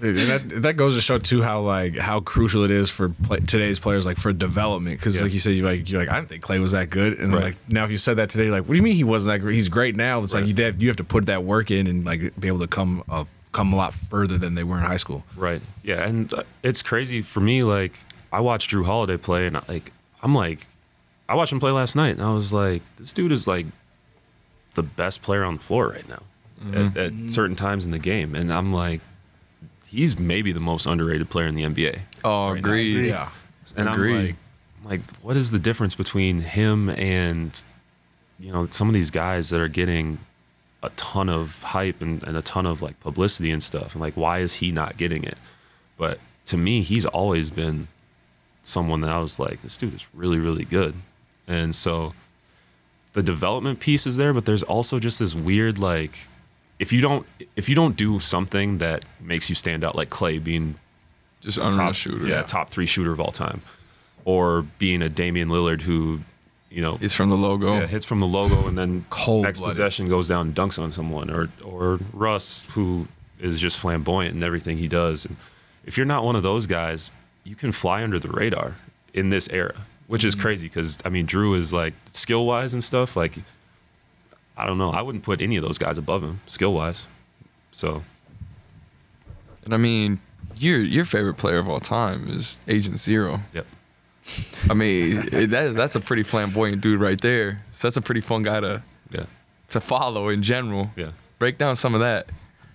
Dude, 0.00 0.16
and 0.18 0.28
that 0.28 0.62
that 0.62 0.72
goes 0.76 0.94
to 0.94 1.00
show 1.00 1.18
too 1.18 1.42
how 1.42 1.60
like 1.62 1.96
how 1.96 2.20
crucial 2.20 2.62
it 2.64 2.70
is 2.70 2.88
for 2.90 3.08
play, 3.08 3.40
today's 3.40 3.80
players 3.80 4.06
like 4.06 4.16
for 4.16 4.32
development 4.32 4.96
because 4.96 5.16
Yeah. 5.16 5.22
like 5.22 5.32
you 5.32 5.40
said 5.40 5.54
you 5.56 5.64
like 5.64 5.90
you're 5.90 5.98
like 6.00 6.08
I 6.10 6.16
didn't 6.20 6.28
think 6.28 6.44
Klay 6.44 6.60
was 6.60 6.70
that 6.72 6.88
good 6.90 7.18
and 7.18 7.32
Right. 7.34 7.42
like 7.44 7.56
now 7.68 7.84
if 7.84 7.90
you 7.90 7.96
said 7.96 8.18
that 8.18 8.28
today 8.30 8.44
you're 8.44 8.52
like 8.52 8.62
what 8.62 8.74
do 8.74 8.76
you 8.76 8.82
mean 8.84 8.94
he 8.94 9.02
wasn't 9.02 9.34
that 9.34 9.40
great 9.40 9.54
he's 9.56 9.68
great 9.68 9.96
now 9.96 10.20
it's 10.22 10.34
Right. 10.34 10.44
like 10.44 10.56
you 10.56 10.64
have, 10.64 10.80
you 10.80 10.86
have 10.88 10.98
to 10.98 11.04
put 11.04 11.26
that 11.26 11.42
work 11.42 11.72
in 11.72 11.88
and 11.88 12.04
like 12.04 12.38
be 12.38 12.46
able 12.46 12.60
to 12.60 12.68
come 12.68 13.02
uh, 13.08 13.24
come 13.50 13.72
a 13.72 13.76
lot 13.76 13.92
further 13.92 14.38
than 14.38 14.54
they 14.54 14.62
were 14.62 14.76
in 14.76 14.84
high 14.84 14.98
school 14.98 15.24
Right. 15.34 15.60
Yeah, 15.82 16.06
and 16.06 16.32
uh, 16.32 16.44
it's 16.62 16.80
crazy 16.82 17.20
for 17.20 17.40
me. 17.40 17.62
Like 17.64 17.98
I 18.32 18.38
watched 18.40 18.70
Jrue 18.70 18.84
Holiday 18.84 19.16
play, 19.16 19.46
and 19.48 19.58
like 19.66 19.90
I'm 20.22 20.32
like, 20.34 20.60
I 21.28 21.36
watched 21.36 21.52
him 21.52 21.60
play 21.60 21.70
last 21.70 21.96
night, 21.96 22.16
and 22.16 22.22
I 22.22 22.32
was 22.32 22.52
like, 22.52 22.82
this 22.96 23.12
dude 23.12 23.32
is 23.32 23.46
like 23.46 23.66
the 24.74 24.82
best 24.82 25.22
player 25.22 25.44
on 25.44 25.54
the 25.54 25.60
floor 25.60 25.88
right 25.88 26.08
now 26.08 26.22
at, 26.60 26.74
mm-hmm. 26.74 27.24
at 27.26 27.30
certain 27.30 27.56
times 27.56 27.84
in 27.84 27.90
the 27.90 27.98
game, 27.98 28.34
and 28.34 28.52
I'm 28.52 28.72
like, 28.72 29.00
he's 29.86 30.18
maybe 30.18 30.52
the 30.52 30.60
most 30.60 30.86
underrated 30.86 31.30
player 31.30 31.46
in 31.46 31.54
the 31.54 31.62
NBA. 31.62 32.00
Oh, 32.24 32.48
Right 32.48 32.54
now. 32.54 32.68
agreed. 32.68 33.06
yeah 33.06 33.28
And 33.76 33.88
Agreed. 33.88 34.14
I'm 34.14 34.26
like, 34.26 34.36
I'm 34.80 34.90
like, 34.90 35.16
what 35.22 35.36
is 35.36 35.50
the 35.50 35.58
difference 35.58 35.94
between 35.94 36.40
him 36.40 36.88
and 36.90 37.62
you 38.38 38.52
know 38.52 38.66
some 38.70 38.88
of 38.88 38.94
these 38.94 39.10
guys 39.10 39.50
that 39.50 39.60
are 39.60 39.68
getting 39.68 40.18
a 40.82 40.90
ton 40.90 41.28
of 41.28 41.62
hype 41.62 42.00
and, 42.00 42.22
and 42.22 42.36
a 42.36 42.42
ton 42.42 42.66
of 42.66 42.82
like 42.82 42.98
publicity 43.00 43.50
and 43.50 43.62
stuff 43.62 43.94
and 43.94 44.00
like 44.00 44.14
why 44.14 44.38
is 44.38 44.54
he 44.54 44.70
not 44.70 44.96
getting 44.96 45.24
it 45.24 45.36
but 45.96 46.20
to 46.44 46.56
me 46.56 46.82
he's 46.82 47.04
always 47.04 47.50
been 47.50 47.88
someone 48.62 49.00
that 49.00 49.10
i 49.10 49.18
was 49.18 49.40
like 49.40 49.60
this 49.62 49.76
dude 49.76 49.94
is 49.94 50.06
really 50.14 50.38
really 50.38 50.64
good 50.64 50.94
and 51.48 51.74
so 51.74 52.12
the 53.14 53.22
development 53.22 53.80
piece 53.80 54.06
is 54.06 54.16
there 54.16 54.32
but 54.32 54.44
there's 54.44 54.62
also 54.62 54.98
just 55.00 55.18
this 55.18 55.34
weird 55.34 55.78
like 55.78 56.28
if 56.78 56.92
you 56.92 57.00
don't 57.00 57.26
if 57.56 57.68
you 57.68 57.74
don't 57.74 57.96
do 57.96 58.20
something 58.20 58.78
that 58.78 59.04
makes 59.20 59.48
you 59.48 59.54
stand 59.56 59.82
out 59.84 59.96
like 59.96 60.10
Klay 60.10 60.42
being 60.42 60.76
Just 61.40 61.58
unreal 61.58 61.72
top 61.86 61.94
shooter. 61.94 62.26
yeah 62.26 62.42
top 62.42 62.70
three 62.70 62.86
shooter 62.86 63.10
of 63.10 63.18
all 63.20 63.32
time 63.32 63.62
or 64.24 64.62
being 64.78 65.02
a 65.02 65.08
Damian 65.08 65.48
Lillard 65.48 65.82
who 65.82 66.20
you 66.70 66.82
know 66.82 66.98
It's 67.00 67.14
from 67.14 67.30
the 67.30 67.36
logo. 67.36 67.80
yeah, 67.80 67.86
hits 67.86 68.04
from 68.04 68.20
the 68.20 68.26
logo 68.28 68.68
and 68.68 68.76
then 68.78 69.06
Cold-blooded. 69.10 69.44
next 69.46 69.60
possession 69.60 70.08
goes 70.08 70.28
down 70.28 70.48
and 70.48 70.54
dunks 70.54 70.78
on 70.80 70.92
someone, 70.92 71.30
or 71.30 71.48
or 71.64 71.98
Russ 72.12 72.68
who 72.72 73.08
is 73.40 73.58
just 73.58 73.78
flamboyant 73.78 74.36
in 74.36 74.42
everything 74.42 74.76
he 74.76 74.86
does. 74.88 75.24
And 75.24 75.36
if 75.86 75.96
you're 75.96 76.04
not 76.06 76.24
one 76.24 76.36
of 76.36 76.42
those 76.42 76.66
guys, 76.66 77.10
you 77.44 77.56
can 77.56 77.72
fly 77.72 78.02
under 78.04 78.18
the 78.18 78.28
radar 78.28 78.74
in 79.14 79.30
this 79.30 79.48
era, 79.48 79.86
which 80.08 80.24
is 80.24 80.34
crazy 80.34 80.66
because 80.66 80.98
I 81.04 81.08
mean 81.08 81.26
Jrue 81.26 81.56
is 81.56 81.72
like 81.72 81.94
skill 82.10 82.44
wise 82.46 82.72
and 82.74 82.82
stuff. 82.82 83.16
Like 83.16 83.34
I 84.56 84.66
don't 84.66 84.76
know, 84.78 84.90
I 84.90 85.02
wouldn't 85.02 85.22
put 85.22 85.40
any 85.40 85.56
of 85.56 85.62
those 85.62 85.78
guys 85.78 85.96
above 85.98 86.22
him 86.24 86.40
skill 86.46 86.74
wise. 86.74 87.06
So 87.70 88.02
And 89.64 89.72
I 89.72 89.76
mean, 89.76 90.20
your 90.56 90.80
your 90.80 91.04
favorite 91.04 91.34
player 91.34 91.58
of 91.58 91.68
all 91.68 91.80
time 91.80 92.28
is 92.28 92.58
Agent 92.66 92.98
Zero. 92.98 93.40
yep. 93.54 93.66
I 94.68 94.74
mean, 94.74 95.20
that 95.50 95.64
is 95.64 95.74
that's 95.74 95.94
a 95.94 96.00
pretty 96.00 96.22
flamboyant 96.22 96.82
dude 96.82 97.00
right 97.00 97.20
there. 97.20 97.62
So 97.72 97.88
that's 97.88 97.96
a 97.96 98.02
pretty 98.02 98.20
fun 98.20 98.42
guy 98.42 98.60
to 98.60 98.82
Yeah. 99.10 99.24
to 99.70 99.80
follow 99.80 100.28
in 100.28 100.42
general. 100.42 100.90
Yeah. 100.96 101.12
Break 101.38 101.56
down 101.58 101.76
some 101.76 101.94
of 101.94 102.00
that. 102.00 102.28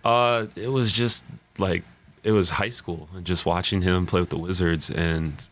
Uh, 0.05 0.47
it 0.55 0.69
was 0.69 0.91
just 0.91 1.25
like 1.57 1.83
it 2.23 2.31
was 2.31 2.49
high 2.51 2.69
school 2.69 3.09
and 3.15 3.25
just 3.25 3.45
watching 3.45 3.81
him 3.81 4.05
play 4.05 4.19
with 4.21 4.29
the 4.29 4.37
Wizards 4.37 4.89
and 4.89 5.49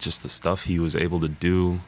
just 0.00 0.22
the 0.22 0.28
stuff 0.28 0.64
he 0.64 0.78
was 0.78 0.96
able 0.96 1.20
to 1.20 1.28
do. 1.28 1.80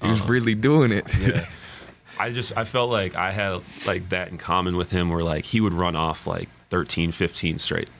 He 0.00 0.08
was 0.08 0.22
really 0.28 0.54
doing 0.54 0.92
it. 0.92 1.06
Yeah. 1.18 1.44
I 2.20 2.30
just 2.30 2.56
I 2.56 2.64
felt 2.64 2.90
like 2.90 3.14
I 3.14 3.30
had 3.30 3.62
like 3.86 4.08
that 4.08 4.28
in 4.28 4.38
common 4.38 4.76
with 4.76 4.90
him 4.90 5.08
where 5.10 5.22
like 5.22 5.44
he 5.44 5.60
would 5.60 5.74
run 5.74 5.94
off 5.94 6.26
like 6.26 6.48
13, 6.70 7.12
15 7.12 7.58
straight. 7.58 7.90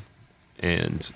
And 0.60 1.10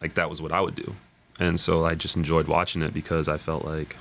like 0.00 0.14
that 0.14 0.30
was 0.30 0.40
what 0.40 0.52
I 0.52 0.60
would 0.60 0.74
do. 0.74 0.94
And 1.38 1.60
so 1.60 1.84
I 1.84 1.94
just 1.94 2.16
enjoyed 2.16 2.48
watching 2.48 2.82
it 2.82 2.94
because 2.94 3.28
I 3.28 3.36
felt 3.36 3.64
like 3.64 3.96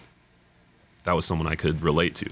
that 1.03 1.15
was 1.15 1.25
someone 1.25 1.47
I 1.47 1.55
could 1.55 1.81
relate 1.81 2.15
to. 2.15 2.29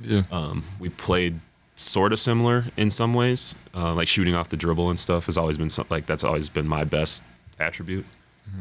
yeah. 0.00 0.22
Um, 0.30 0.64
we 0.78 0.88
played 0.90 1.40
sort 1.74 2.12
of 2.12 2.18
similar 2.18 2.66
in 2.76 2.90
some 2.90 3.14
ways, 3.14 3.54
uh, 3.74 3.94
like 3.94 4.08
shooting 4.08 4.34
off 4.34 4.50
the 4.50 4.56
dribble 4.56 4.90
and 4.90 5.00
stuff 5.00 5.26
has 5.26 5.38
always 5.38 5.56
been 5.56 5.70
some, 5.70 5.86
like 5.88 6.06
that's 6.06 6.22
always 6.24 6.50
been 6.50 6.68
my 6.68 6.84
best 6.84 7.22
attribute. 7.58 8.04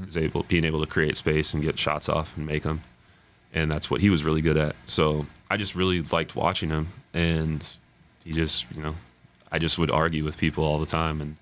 Is 0.08 0.17
able 0.17 0.44
being 0.44 0.63
able 0.63 0.80
to 0.82 0.88
create 0.88 1.17
space 1.17 1.54
and 1.54 1.62
get 1.62 1.78
shots 1.78 2.08
off 2.08 2.36
and 2.38 2.46
make 2.46 2.63
them, 2.63 2.82
and 3.54 3.72
that's 3.72 3.91
what 3.91 4.00
he 4.02 4.10
was 4.10 4.24
really 4.24 4.41
good 4.41 4.58
at. 4.58 4.76
So 4.86 5.26
I 5.50 5.58
just 5.58 5.76
really 5.76 6.02
liked 6.02 6.36
watching 6.36 6.70
him, 6.70 6.88
and 7.13 7.67
he 8.24 8.32
just 8.32 8.74
you 8.76 8.82
know, 8.82 8.96
I 9.52 9.60
just 9.60 9.78
would 9.78 9.91
argue 9.91 10.24
with 10.24 10.38
people 10.38 10.63
all 10.63 10.80
the 10.80 10.86
time, 10.86 11.20
and 11.20 11.36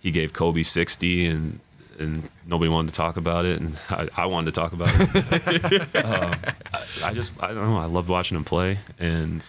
he 0.00 0.10
gave 0.10 0.32
Kobe 0.32 0.62
sixty 0.62 1.26
and. 1.26 1.60
And 2.00 2.30
nobody 2.46 2.68
wanted 2.68 2.92
to 2.92 2.94
talk 2.94 3.16
about 3.16 3.44
it, 3.44 3.60
and 3.60 3.76
I, 3.90 4.08
I 4.16 4.26
wanted 4.26 4.54
to 4.54 4.60
talk 4.60 4.72
about 4.72 4.90
it. 4.94 5.96
um, 6.04 6.32
I, 6.72 6.84
I 7.06 7.12
just, 7.12 7.42
I 7.42 7.48
don't 7.48 7.64
know. 7.64 7.76
I 7.76 7.86
loved 7.86 8.08
watching 8.08 8.36
him 8.36 8.44
play, 8.44 8.78
and 9.00 9.44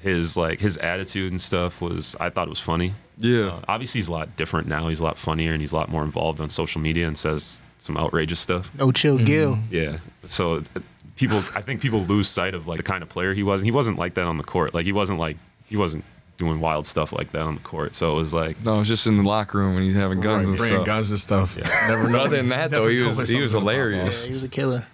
his 0.00 0.36
like 0.36 0.60
his 0.60 0.76
attitude 0.78 1.30
and 1.30 1.40
stuff 1.40 1.80
was 1.80 2.16
I 2.20 2.30
thought 2.30 2.46
it 2.46 2.50
was 2.50 2.60
funny. 2.60 2.94
Yeah. 3.18 3.46
Uh, 3.46 3.60
obviously, 3.68 3.98
he's 4.00 4.08
a 4.08 4.12
lot 4.12 4.36
different 4.36 4.66
now. 4.68 4.88
He's 4.88 5.00
a 5.00 5.04
lot 5.04 5.18
funnier 5.18 5.52
and 5.52 5.60
he's 5.60 5.72
a 5.72 5.76
lot 5.76 5.88
more 5.88 6.02
involved 6.02 6.40
on 6.40 6.48
social 6.48 6.80
media 6.80 7.06
and 7.06 7.16
says 7.16 7.62
some 7.78 7.96
outrageous 7.96 8.40
stuff. 8.40 8.72
No 8.76 8.90
chill, 8.90 9.18
Gil. 9.18 9.58
Yeah. 9.70 9.98
So 10.26 10.56
uh, 10.56 10.80
people, 11.16 11.38
I 11.54 11.60
think 11.62 11.80
people 11.80 12.00
lose 12.00 12.28
sight 12.28 12.54
of 12.54 12.66
like 12.66 12.78
the 12.78 12.82
kind 12.82 13.02
of 13.02 13.08
player 13.08 13.34
he 13.34 13.42
was. 13.42 13.60
And 13.62 13.66
he 13.66 13.72
wasn't 13.72 13.98
like 13.98 14.14
that 14.14 14.24
on 14.26 14.36
the 14.36 14.44
court. 14.44 14.74
Like 14.74 14.84
he 14.84 14.92
wasn't 14.92 15.18
like 15.20 15.36
he 15.66 15.76
wasn't 15.76 16.04
doing 16.36 16.58
wild 16.60 16.84
stuff 16.86 17.12
like 17.12 17.30
that 17.32 17.42
on 17.42 17.54
the 17.54 17.60
court. 17.60 17.94
So 17.94 18.10
it 18.12 18.16
was 18.16 18.34
like 18.34 18.62
No, 18.64 18.74
it 18.74 18.78
was 18.78 18.88
just 18.88 19.06
in 19.06 19.16
the 19.16 19.22
locker 19.22 19.58
room 19.58 19.74
when 19.74 19.84
he's 19.84 19.94
having 19.94 20.20
guns 20.20 20.48
and 20.48 20.58
bringing 20.58 20.76
stuff. 20.78 20.86
guns 20.86 21.10
and 21.10 21.20
stuff 21.20 21.56
Yeah. 21.56 21.68
Never 21.88 22.10
know. 22.10 22.20
Other 22.22 22.36
than 22.38 22.48
that, 22.48 22.72
though, 22.72 22.88
he 22.88 23.00
was 23.02 23.14
he 23.16 23.20
was 23.20 23.28
something 23.30 23.40
will 23.42 23.50
pop 23.52 23.60
hilarious. 23.60 24.22
Yeah, 24.22 24.26
he 24.28 24.34
was 24.34 24.42
a 24.42 24.48
killer. 24.48 24.84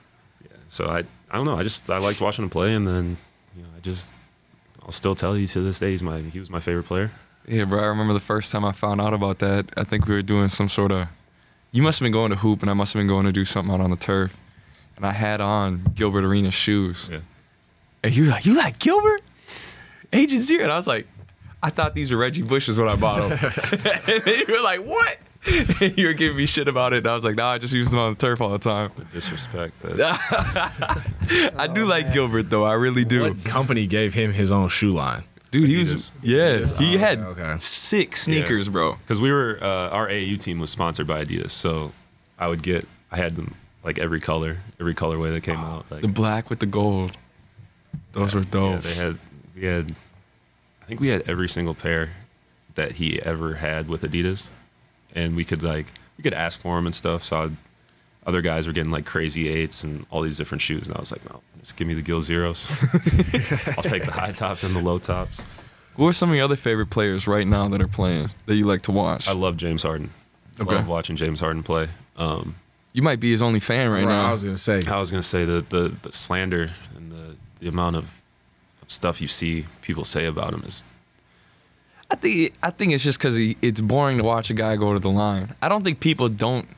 Yeah. 0.43 0.57
So 0.69 0.89
I 0.89 1.05
I 1.31 1.37
don't 1.37 1.47
know. 1.47 1.57
I 1.57 1.63
just 1.63 1.89
I 1.91 1.97
liked 1.99 2.21
watching 2.21 2.43
him 2.43 2.51
play, 2.51 2.75
and 2.75 2.87
then 2.87 3.17
you 3.57 3.63
know 3.63 3.69
I 3.75 3.81
just 3.81 4.13
I'll 4.85 4.93
still 4.93 5.15
tell 5.15 5.37
you 5.37 5.47
to 5.49 5.61
this 5.61 5.79
day 5.79 5.91
he's 5.91 6.03
my 6.03 6.21
he 6.21 6.39
was 6.39 6.51
my 6.51 6.61
favorite 6.61 6.85
player. 6.85 7.11
Yeah, 7.47 7.65
bro. 7.65 7.83
I 7.83 7.87
remember 7.87 8.13
the 8.13 8.21
first 8.21 8.53
time 8.53 8.65
I 8.65 8.73
found 8.73 9.01
out 9.01 9.15
about 9.15 9.39
that. 9.41 9.67
I 9.77 9.85
think 9.85 10.07
we 10.07 10.15
were 10.15 10.23
doing 10.23 10.49
some 10.49 10.69
sort 10.69 10.93
of. 10.93 11.09
You 11.73 11.83
must 11.83 12.01
have 12.01 12.05
been 12.05 12.13
going 12.13 12.31
to 12.31 12.37
hoop, 12.37 12.63
and 12.63 12.71
I 12.71 12.75
must 12.75 12.93
have 12.93 13.01
been 13.01 13.07
going 13.07 13.27
to 13.27 13.33
do 13.33 13.45
something 13.45 13.73
out 13.73 13.81
on 13.81 13.91
the 13.91 13.97
turf. 13.97 14.37
And 14.97 15.07
I 15.07 15.13
had 15.13 15.41
on 15.41 15.93
Gilbert 15.95 16.25
Arenas 16.25 16.55
shoes. 16.55 17.09
Yeah. 17.11 17.21
And 18.03 18.15
you 18.15 18.25
were 18.25 18.31
like, 18.31 18.45
"You 18.47 18.57
like 18.57 18.79
Gilbert?" 18.79 19.23
Agent 20.13 20.41
Zero. 20.41 20.65
And 20.65 20.73
I 20.73 20.77
was 20.77 20.87
like, 20.87 21.07
"I 21.63 21.71
thought 21.71 21.95
these 21.95 22.13
were 22.13 22.19
Reggie 22.19 22.43
Bushes 22.43 22.79
when 22.79 22.89
I 22.89 22.97
bought 22.97 23.29
them." 23.29 23.33
and 23.73 24.23
then 24.23 24.43
you 24.47 24.55
were 24.55 24.63
like, 24.63 24.81
"What?" 24.81 25.19
And 25.81 25.97
you 25.97 26.07
were 26.09 26.13
giving 26.13 26.37
me 26.37 26.45
shit 26.47 26.69
about 26.69 26.93
it. 26.93 26.99
And 26.99 27.07
I 27.09 27.15
was 27.15 27.25
like, 27.25 27.35
"Nah, 27.37 27.53
I 27.53 27.59
just 27.59 27.73
use 27.73 27.91
them 27.91 27.99
on 28.01 28.13
the 28.13 28.19
turf 28.19 28.41
all 28.43 28.51
the 28.51 28.59
time." 28.59 28.91
The 28.97 29.05
disrespect 29.05 29.81
that 29.83 31.53
I 31.57 31.67
do 31.67 31.87
like 31.87 32.13
Gilbert 32.13 32.51
though. 32.51 32.65
I 32.65 32.75
really 32.75 33.05
do. 33.05 33.23
What 33.23 33.45
company 33.45 33.87
gave 33.87 34.13
him 34.15 34.33
his 34.33 34.51
own 34.51 34.69
shoe 34.69 34.91
line? 34.91 35.23
Dude, 35.51 35.69
he 35.69 35.79
was 35.79 35.93
Adidas. 35.95 36.13
yeah. 36.23 36.79
He 36.79 36.95
Oh, 36.97 36.99
had 36.99 37.19
okay, 37.21 37.43
okay. 37.43 37.57
sick 37.59 38.17
sneakers, 38.17 38.69
bro. 38.69 38.95
because 38.97 39.21
we 39.21 39.33
were 39.33 39.59
uh, 39.61 39.89
our 39.89 40.09
AAU 40.09 40.39
team 40.39 40.59
was 40.61 40.71
sponsored 40.71 41.07
by 41.07 41.25
Adidas, 41.25 41.51
so 41.51 41.93
I 42.39 42.47
would 42.49 42.63
get 42.63 42.87
I 43.11 43.17
had 43.17 43.35
them 43.37 43.55
like 43.83 43.99
every 43.99 44.21
color, 44.21 44.59
every 44.79 44.95
colorway 44.95 45.31
that 45.33 45.41
came 45.43 45.57
out. 45.57 45.87
Like 45.91 46.03
The 46.03 46.09
black 46.09 46.51
with 46.51 46.61
the 46.61 46.67
gold. 46.67 47.13
Those 48.13 48.35
were 48.35 48.43
yeah, 48.43 48.47
dope. 48.51 48.83
they 48.83 48.95
had 48.95 49.19
we 49.57 49.65
had 49.65 49.95
I 50.83 50.85
think 50.87 51.01
we 51.01 51.09
had 51.09 51.23
every 51.29 51.49
single 51.49 51.75
pair 51.75 52.11
that 52.75 52.93
he 52.93 53.21
ever 53.23 53.55
had 53.55 53.89
with 53.89 54.03
Adidas, 54.03 54.51
and 55.15 55.37
we 55.37 55.45
could 55.45 55.63
like 55.63 55.87
we 56.17 56.23
could 56.23 56.35
ask 56.35 56.61
for 56.61 56.77
them 56.77 56.87
and 56.87 56.95
stuff. 56.95 57.25
So 57.25 57.45
I'd, 57.45 57.57
other 58.27 58.43
guys 58.43 58.67
were 58.67 58.73
getting 58.73 58.93
like 58.93 59.07
crazy 59.07 59.49
eights 59.49 59.83
and 59.83 60.07
all 60.11 60.23
these 60.23 60.37
different 60.37 60.61
shoes, 60.61 60.87
and 60.87 60.97
I 60.97 61.01
was 61.01 61.11
like, 61.11 61.25
no, 61.31 61.41
just 61.61 61.77
give 61.77 61.89
me 61.89 61.95
the 61.95 62.03
Gil 62.03 62.23
Zeros. 62.23 62.71
I'll 63.77 63.83
take 63.83 64.05
the 64.05 64.13
high 64.13 64.33
tops 64.33 64.63
and 64.65 64.75
the 64.75 64.81
low 64.81 64.99
tops. 64.99 65.59
Who 65.97 66.07
are 66.07 66.13
some 66.13 66.31
of 66.31 66.37
your 66.37 66.45
other 66.45 66.57
favorite 66.57 66.91
players 66.91 67.27
right 67.27 67.47
now 67.47 67.69
that 67.69 67.81
are 67.81 67.89
playing 67.89 68.31
that 68.47 68.55
you 68.55 68.65
like 68.65 68.83
to 68.83 68.93
watch? 68.93 69.29
I 69.29 69.33
love 69.33 69.57
James 69.57 69.83
Harden. 69.83 70.11
Okay. 70.61 70.75
Love 70.75 70.89
watching 70.89 71.17
James 71.17 71.41
Harden 71.41 71.63
play. 71.63 71.89
Um, 72.17 72.55
you 72.93 73.03
might 73.03 73.21
be 73.21 73.31
his 73.31 73.43
only 73.43 73.61
fan 73.61 73.91
right 73.91 74.05
now. 74.05 74.29
I 74.29 74.33
was 74.33 74.45
gonna 74.45 74.57
say. 74.57 74.83
I 74.87 74.99
was 74.99 75.11
gonna 75.11 75.23
say 75.23 75.45
the 75.45 75.65
the, 75.69 75.97
the 76.03 76.13
slander 76.13 76.71
and 76.97 77.11
the, 77.11 77.37
the 77.61 77.69
amount 77.69 77.97
of, 77.97 78.21
of 78.83 78.91
stuff 78.91 79.21
you 79.21 79.29
see 79.29 79.65
people 79.83 80.05
say 80.05 80.27
about 80.27 80.53
him 80.53 80.63
is 80.67 80.85
I 82.11 82.17
think 82.17 82.53
I 82.63 82.71
think 82.71 82.93
it's 82.93 83.05
just 83.05 83.19
because 83.19 83.37
it's 83.37 83.81
boring 83.81 84.19
to 84.19 84.25
watch 84.25 84.51
a 84.51 84.55
guy 84.55 84.77
go 84.77 84.93
to 84.93 84.99
the 84.99 85.11
line. 85.11 85.55
I 85.63 85.69
don't 85.69 85.85
think 85.85 86.01
people 86.01 86.29
don't 86.29 86.69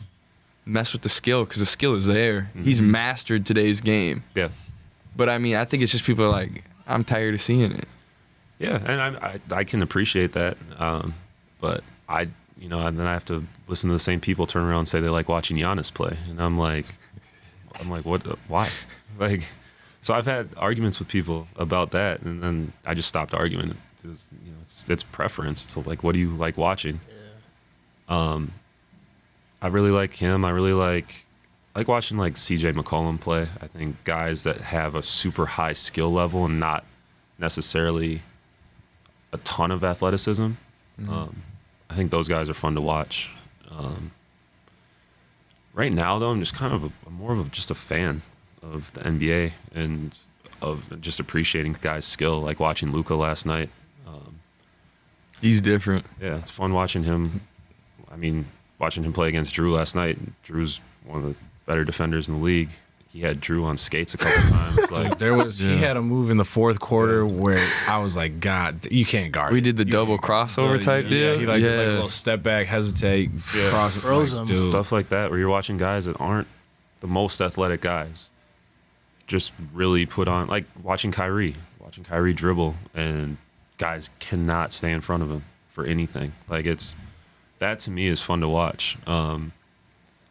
mess 0.67 0.93
with 0.93 1.03
the 1.03 1.09
skill 1.09 1.45
because 1.45 1.59
the 1.61 1.67
skill 1.67 1.95
is 1.95 2.07
there. 2.07 2.51
He's 2.63 2.83
mastered 2.83 3.47
today's 3.47 3.81
game. 3.81 4.23
yeah 4.35 4.49
But 5.17 5.29
I 5.29 5.39
mean, 5.39 5.57
I 5.57 5.65
think 5.65 5.83
it's 5.83 5.93
just 5.93 6.05
people 6.05 6.25
are 6.25 6.29
like, 6.29 6.65
I'm 6.87 7.03
tired 7.05 7.35
of 7.35 7.41
seeing 7.41 7.73
it. 7.73 7.87
yeah, 8.59 8.77
and 8.85 9.01
I 9.01 9.09
I, 9.29 9.41
I 9.61 9.65
can 9.65 9.83
appreciate 9.83 10.33
that, 10.33 10.57
um, 10.79 11.15
but 11.61 11.83
I 12.09 12.29
you 12.59 12.69
know 12.69 12.87
and 12.87 12.99
then 12.99 13.07
I 13.07 13.13
have 13.13 13.25
to 13.27 13.45
listen 13.69 13.89
to 13.89 13.95
the 13.95 13.99
same 13.99 14.21
people 14.21 14.47
turn 14.47 14.65
around 14.65 14.79
and 14.81 14.89
say 14.89 15.01
they 15.01 15.09
like 15.09 15.29
watching 15.29 15.57
Giannis 15.57 15.93
play, 15.93 16.17
and 16.29 16.41
I'm 16.41 16.57
like 16.59 16.87
I'm 17.81 17.89
like 17.91 18.05
what 18.05 18.23
why 18.49 18.69
like 19.19 19.43
so 20.03 20.15
I've 20.15 20.27
had 20.27 20.49
arguments 20.57 20.99
with 20.99 21.09
people 21.09 21.49
about 21.57 21.93
that, 21.93 22.21
and 22.23 22.43
then 22.43 22.73
I 22.85 22.95
just 22.95 23.09
stopped 23.09 23.35
arguing. 23.35 23.77
It's, 24.05 24.29
you 24.45 24.51
know, 24.51 24.59
it's, 24.63 24.89
it's 24.89 25.03
preference. 25.03 25.65
It's 25.65 25.87
like, 25.87 26.03
what 26.03 26.13
do 26.13 26.19
you 26.19 26.31
like 26.31 26.57
watching? 26.57 27.01
Um, 28.09 28.53
I 29.61 29.69
really 29.69 29.91
like 29.91 30.15
him. 30.15 30.45
I 30.45 30.51
really 30.51 30.73
like 30.73 31.25
I 31.75 31.81
like 31.81 31.89
watching 31.89 32.19
like 32.19 32.35
CJ 32.35 32.73
McCollum 32.73 33.19
play. 33.19 33.49
I 33.61 33.67
think 33.67 34.03
guys 34.05 34.43
that 34.45 34.61
have 34.61 34.95
a 34.95 35.03
super 35.03 35.47
high 35.47 35.73
skill 35.73 36.13
level 36.13 36.45
and 36.45 36.61
not 36.61 36.85
necessarily 37.39 38.21
a 39.33 39.39
ton 39.39 39.71
of 39.71 39.83
athleticism. 39.83 40.53
Um, 41.09 41.43
I 41.89 41.95
think 41.95 42.11
those 42.11 42.29
guys 42.29 42.51
are 42.51 42.55
fun 42.55 42.75
to 42.75 42.81
watch. 42.81 43.31
Um, 43.71 44.11
right 45.73 45.93
now, 45.93 46.19
though, 46.19 46.31
I'm 46.31 46.41
just 46.41 46.55
kind 46.55 46.75
of 46.75 46.93
a, 47.07 47.11
more 47.11 47.33
of 47.33 47.47
a, 47.47 47.51
just 47.51 47.71
a 47.71 47.75
fan 47.75 48.21
of 48.63 48.93
the 48.93 49.01
NBA 49.01 49.53
and 49.75 50.17
of 50.61 51.01
just 51.01 51.21
appreciating 51.21 51.77
guys' 51.81 52.05
skill. 52.05 52.39
Like 52.41 52.61
watching 52.61 52.93
Luka 52.93 53.15
last 53.15 53.47
night. 53.47 53.71
He's 55.43 55.61
different. 55.61 56.07
yeah, 56.21 56.39
it's 56.39 56.51
fun 56.51 56.73
watching 56.73 57.03
him. 57.05 57.43
I 58.11 58.17
mean, 58.17 58.47
watching 58.79 59.05
him 59.05 59.13
play 59.13 59.29
against 59.29 59.55
Jrue 59.55 59.75
last 59.75 59.95
night. 59.95 60.19
Jrue's 60.47 60.81
one 61.05 61.19
of 61.19 61.25
the 61.29 61.37
better 61.67 61.85
defenders 61.85 62.29
in 62.31 62.37
the 62.39 62.43
league. 62.43 62.71
He 63.13 63.21
had 63.21 63.43
Jrue 63.43 63.65
on 63.65 63.77
skates 63.77 64.15
a 64.15 64.19
couple 64.19 64.43
times. 64.57 64.91
Like, 64.91 65.19
There 65.19 65.37
was 65.37 65.59
he 65.59 65.77
had 65.77 65.99
a 65.99 66.01
move 66.03 66.31
in 66.31 66.39
the 66.39 66.47
fourth 66.47 66.81
quarter 66.81 67.27
where 67.27 67.59
I 67.87 67.99
was 67.99 68.17
like, 68.17 68.41
God, 68.41 68.91
you 68.91 69.05
can't 69.05 69.31
guard. 69.33 69.53
We 69.53 69.59
it. 69.59 69.65
did 69.65 69.77
the 69.77 69.85
You 69.85 69.93
double 69.93 70.17
can't- 70.17 70.49
crossover 70.49 70.81
type 70.81 71.05
yeah, 71.05 71.11
deal. 71.11 71.39
He 71.41 71.45
like 71.47 71.61
did 71.63 71.69
like 71.77 71.79
a 71.79 71.83
Yeah. 71.89 71.93
little 71.95 72.09
step 72.09 72.43
back, 72.43 72.67
hesitate, 72.69 73.31
cross, 73.45 73.99
Froze 73.99 74.33
like, 74.33 74.49
him. 74.49 74.57
stuff 74.71 74.93
like 74.93 75.11
that, 75.11 75.29
where 75.31 75.39
you're 75.39 75.51
watching 75.51 75.77
guys 75.77 76.07
that 76.07 76.19
aren't 76.21 76.49
the 77.01 77.07
most 77.07 77.41
athletic 77.43 77.83
guys, 77.83 78.31
just 79.27 79.53
really 79.75 80.07
put 80.07 80.27
on. 80.29 80.47
Like 80.49 80.65
watching 80.83 81.13
Kyrie, 81.13 81.55
watching 81.81 82.05
Kyrie 82.05 82.33
dribble, 82.33 82.75
and 82.95 83.37
guys 83.83 84.11
cannot 84.21 84.73
stay 84.73 84.93
in 84.93 85.01
front 85.01 85.25
of 85.25 85.31
him 85.31 85.45
for 85.67 85.85
anything. 85.85 86.33
Like 86.49 86.67
it's 86.67 86.95
that 87.59 87.81
to 87.81 87.91
me 87.91 88.07
is 88.07 88.23
fun 88.23 88.41
to 88.41 88.49
watch. 88.49 88.97
Um, 89.09 89.53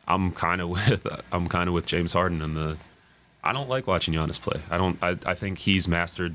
I'm 0.07 0.31
kind 0.31 0.61
of 0.61 0.69
with 0.77 1.05
I'm 1.33 1.47
kind 1.47 1.67
of 1.67 1.73
with 1.73 1.85
James 1.85 2.13
Harden 2.13 2.41
and 2.41 2.55
the. 2.55 2.77
I 3.43 3.51
don't 3.51 3.67
like 3.67 3.87
watching 3.87 4.13
Giannis 4.13 4.39
play. 4.39 4.61
I 4.69 4.77
don't. 4.77 4.97
I, 5.03 5.17
I 5.25 5.33
think 5.33 5.57
he's 5.57 5.87
mastered. 5.87 6.33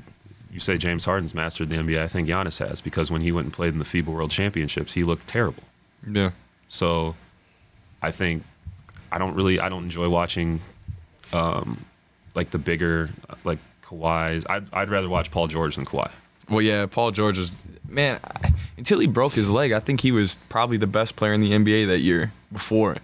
You 0.51 0.59
say 0.59 0.77
James 0.77 1.05
Harden's 1.05 1.33
mastered 1.33 1.69
the 1.69 1.77
NBA. 1.77 1.97
I 1.97 2.07
think 2.07 2.27
Giannis 2.29 2.59
has 2.65 2.81
because 2.81 3.09
when 3.09 3.21
he 3.21 3.31
went 3.31 3.45
and 3.45 3.53
played 3.53 3.73
in 3.73 3.79
the 3.79 3.85
FIBA 3.85 4.07
World 4.07 4.29
Championships, 4.29 4.93
he 4.93 5.03
looked 5.03 5.25
terrible. 5.25 5.63
Yeah. 6.07 6.31
So 6.69 7.15
I 8.03 8.11
think 8.11 8.43
I 9.11 9.17
don't 9.17 9.33
really 9.33 9.59
I 9.59 9.69
don't 9.69 9.83
enjoy 9.85 10.07
watching 10.07 10.61
um, 11.33 11.83
like 12.35 12.51
the 12.51 12.59
bigger 12.59 13.09
like 13.43 13.59
Kawhi's. 13.81 14.45
I'd, 14.47 14.71
I'd 14.71 14.91
rather 14.91 15.09
watch 15.09 15.31
Paul 15.31 15.47
George 15.47 15.77
than 15.77 15.85
Kawhi. 15.85 16.11
Well, 16.49 16.61
yeah, 16.61 16.85
Paul 16.85 17.11
George 17.11 17.37
is 17.37 17.63
man. 17.87 18.19
Until 18.77 18.99
he 18.99 19.07
broke 19.07 19.33
his 19.33 19.51
leg, 19.51 19.71
I 19.71 19.79
think 19.79 20.01
he 20.01 20.11
was 20.11 20.37
probably 20.49 20.77
the 20.77 20.87
best 20.87 21.15
player 21.15 21.33
in 21.33 21.41
the 21.41 21.51
NBA 21.51 21.87
that 21.87 21.99
year. 21.99 22.31
Before 22.51 22.97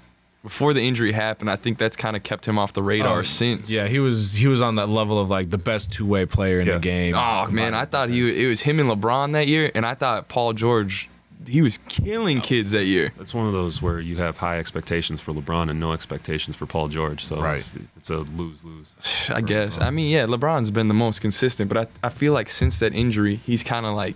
before 0.43 0.73
the 0.73 0.85
injury 0.85 1.13
happened, 1.13 1.49
I 1.49 1.55
think 1.55 1.77
that's 1.77 1.95
kind 1.95 2.15
of 2.17 2.23
kept 2.23 2.45
him 2.47 2.59
off 2.59 2.73
the 2.73 2.83
radar 2.83 3.19
Oh, 3.19 3.23
since. 3.23 3.71
Yeah, 3.73 3.87
he 3.87 3.99
was 3.99 4.33
he 4.33 4.47
was 4.47 4.61
on 4.61 4.75
that 4.75 4.87
level 4.89 5.19
of 5.19 5.29
like 5.29 5.49
the 5.49 5.57
best 5.57 5.91
two 5.91 6.05
way 6.05 6.25
player 6.25 6.59
in 6.59 6.67
Yeah. 6.67 6.73
the 6.73 6.79
game. 6.79 7.15
Oh 7.17 7.47
man, 7.49 7.73
I 7.73 7.85
thought 7.85 8.09
he 8.09 8.45
it 8.45 8.47
was 8.47 8.61
him 8.61 8.79
and 8.79 8.89
LeBron 8.89 9.33
that 9.33 9.47
year, 9.47 9.71
and 9.73 9.85
I 9.85 9.93
thought 9.95 10.27
Paul 10.29 10.53
George 10.53 11.09
he 11.47 11.61
was 11.61 11.77
killing 11.89 12.41
kids 12.41 12.71
that 12.71 12.85
year. 12.85 13.11
That's 13.17 13.33
one 13.33 13.47
of 13.47 13.53
those 13.53 13.81
where 13.81 13.99
you 13.99 14.17
have 14.17 14.37
high 14.37 14.57
expectations 14.59 15.21
for 15.21 15.31
LeBron 15.33 15.69
and 15.69 15.79
no 15.79 15.91
expectations 15.91 16.55
for 16.55 16.65
Paul 16.65 16.87
George. 16.87 17.23
So 17.25 17.41
Right. 17.41 17.55
it's, 17.59 17.75
it's 17.97 18.09
a 18.09 18.17
lose 18.19 18.63
lose. 18.63 18.91
I 19.29 19.41
guess. 19.41 19.79
I 19.81 19.89
mean, 19.89 20.11
yeah, 20.11 20.25
LeBron's 20.25 20.71
been 20.71 20.87
the 20.87 20.93
most 20.93 21.19
consistent, 21.21 21.69
but 21.69 21.77
I, 22.03 22.07
I 22.07 22.09
feel 22.09 22.33
like 22.33 22.49
since 22.49 22.79
that 22.79 22.93
injury, 22.93 23.35
he's 23.37 23.63
kind 23.63 23.85
of 23.85 23.95
like, 23.95 24.15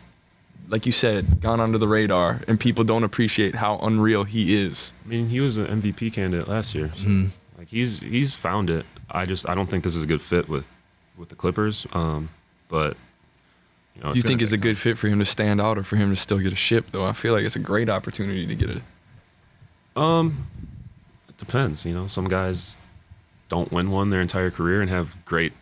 like 0.69 0.85
you 0.85 0.91
said, 0.91 1.41
gone 1.41 1.59
under 1.61 1.77
the 1.77 1.87
radar, 1.87 2.41
and 2.47 2.59
people 2.59 2.83
don't 2.83 3.03
appreciate 3.03 3.55
how 3.55 3.77
unreal 3.79 4.23
he 4.25 4.61
is. 4.61 4.93
I 5.05 5.09
mean, 5.09 5.29
he 5.29 5.39
was 5.39 5.57
an 5.57 5.65
MVP 5.81 6.13
candidate 6.13 6.47
last 6.47 6.75
year. 6.75 6.91
So 6.95 7.07
Mhm. 7.07 7.29
like 7.57 7.69
he's 7.69 8.01
he's 8.01 8.33
found 8.33 8.69
it. 8.69 8.85
I 9.09 9.25
just 9.25 9.47
I 9.49 9.55
don't 9.55 9.69
think 9.69 9.83
this 9.85 9.95
is 9.95 10.03
a 10.03 10.07
good 10.07 10.21
fit 10.21 10.49
with 10.49 10.67
with 11.17 11.29
the 11.29 11.35
Clippers. 11.35 11.87
Um, 11.93 12.29
but 12.67 12.97
you 13.97 14.03
know, 14.03 14.09
Do 14.11 14.15
you 14.15 14.21
think 14.21 14.41
it's 14.41 14.53
a 14.53 14.57
good 14.57 14.77
fit 14.77 14.97
for 14.97 15.07
him 15.07 15.19
to 15.19 15.25
stand 15.25 15.59
out 15.59 15.77
or 15.77 15.83
for 15.83 15.95
him 15.95 16.09
to 16.11 16.15
still 16.15 16.37
get 16.39 16.53
a 16.53 16.55
ship, 16.55 16.91
though? 16.91 17.05
I 17.05 17.13
feel 17.13 17.33
like 17.33 17.43
it's 17.45 17.55
a 17.55 17.59
great 17.59 17.89
opportunity 17.89 18.45
to 18.45 18.55
get 18.55 18.69
it. 18.69 18.83
Um, 19.95 20.47
it 21.29 21.37
depends. 21.37 21.85
You 21.85 21.93
know, 21.93 22.07
some 22.07 22.25
guys 22.25 22.77
don't 23.49 23.71
win 23.71 23.89
one 23.89 24.09
their 24.11 24.21
entire 24.21 24.51
career 24.51 24.81
and 24.81 24.89
have 24.89 25.17
great, 25.25 25.53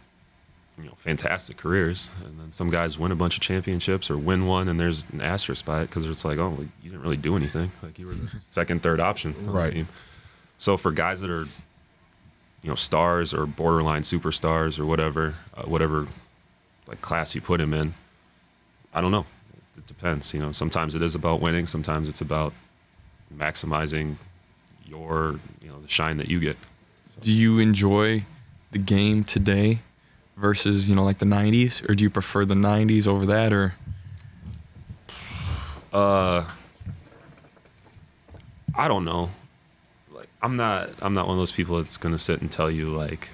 you 0.77 0.83
know, 0.85 0.93
fantastic 0.97 1.55
careers, 1.57 2.09
and 2.25 2.37
then 2.39 2.51
some 2.51 2.69
guys 2.69 2.99
win 2.99 3.11
a 3.11 3.15
bunch 3.15 3.37
of 3.37 3.41
championships 3.41 4.09
or 4.11 4.17
win 4.17 4.45
one 4.47 4.67
and 4.67 4.77
there's 4.79 5.05
an 5.13 5.21
asterisk 5.21 5.63
by 5.65 5.81
it 5.83 5.87
because 5.89 6.09
it's 6.09 6.25
like, 6.25 6.37
oh, 6.37 6.49
well, 6.49 6.67
you 6.83 6.89
didn't 6.89 7.01
really 7.01 7.15
do 7.17 7.35
anything. 7.37 7.71
Like 7.81 7.97
you 7.97 8.07
were 8.07 8.13
the 8.13 8.29
second, 8.41 8.81
third 8.83 8.99
option 8.99 9.33
on 9.39 9.51
Right. 9.51 9.67
the 9.69 9.73
team. 9.75 9.87
So 10.57 10.75
for 10.77 10.91
guys 10.91 11.21
that 11.21 11.29
are, 11.29 11.43
you 12.63 12.69
know, 12.69 12.75
stars 12.75 13.33
or 13.33 13.45
borderline 13.45 14.01
superstars 14.01 14.79
or 14.79 14.85
whatever, 14.85 15.35
uh, 15.55 15.63
whatever, 15.63 16.07
like 16.87 16.99
class 17.01 17.35
you 17.35 17.41
put 17.41 17.61
him 17.61 17.73
in, 17.73 17.93
I 18.95 19.01
don't 19.01 19.11
know. 19.11 19.25
It 19.77 19.85
depends. 19.85 20.33
You 20.33 20.39
know, 20.39 20.51
sometimes 20.53 20.95
it 20.95 21.01
is 21.01 21.13
about 21.13 21.41
winning. 21.41 21.65
Sometimes 21.65 22.07
it's 22.09 22.21
about 22.21 22.53
maximizing 23.35 24.15
your 24.85 25.39
you 25.61 25.67
know 25.67 25.79
the 25.81 25.87
shine 25.87 26.17
that 26.17 26.29
you 26.29 26.39
get. 26.39 26.57
Do 27.21 27.31
you 27.31 27.59
enjoy 27.59 28.23
the 28.71 28.79
game 28.79 29.23
today 29.23 29.79
versus, 30.37 30.89
you 30.89 30.95
know, 30.95 31.03
like 31.03 31.19
the 31.19 31.25
90s? 31.25 31.87
Or 31.89 31.95
do 31.95 32.03
you 32.03 32.09
prefer 32.09 32.43
the 32.45 32.55
90s 32.55 33.07
over 33.07 33.25
that? 33.25 33.53
Or 33.53 33.73
Uh, 35.93 36.45
I 38.75 38.87
don't 38.87 39.05
know. 39.05 39.29
Like 40.13 40.27
I'm 40.41 40.55
not 40.55 40.89
I'm 41.01 41.13
not 41.13 41.27
one 41.27 41.35
of 41.35 41.41
those 41.41 41.51
people 41.51 41.81
that's 41.81 41.97
gonna 41.97 42.17
sit 42.17 42.41
and 42.41 42.51
tell 42.51 42.71
you 42.71 42.87
like 42.87 43.29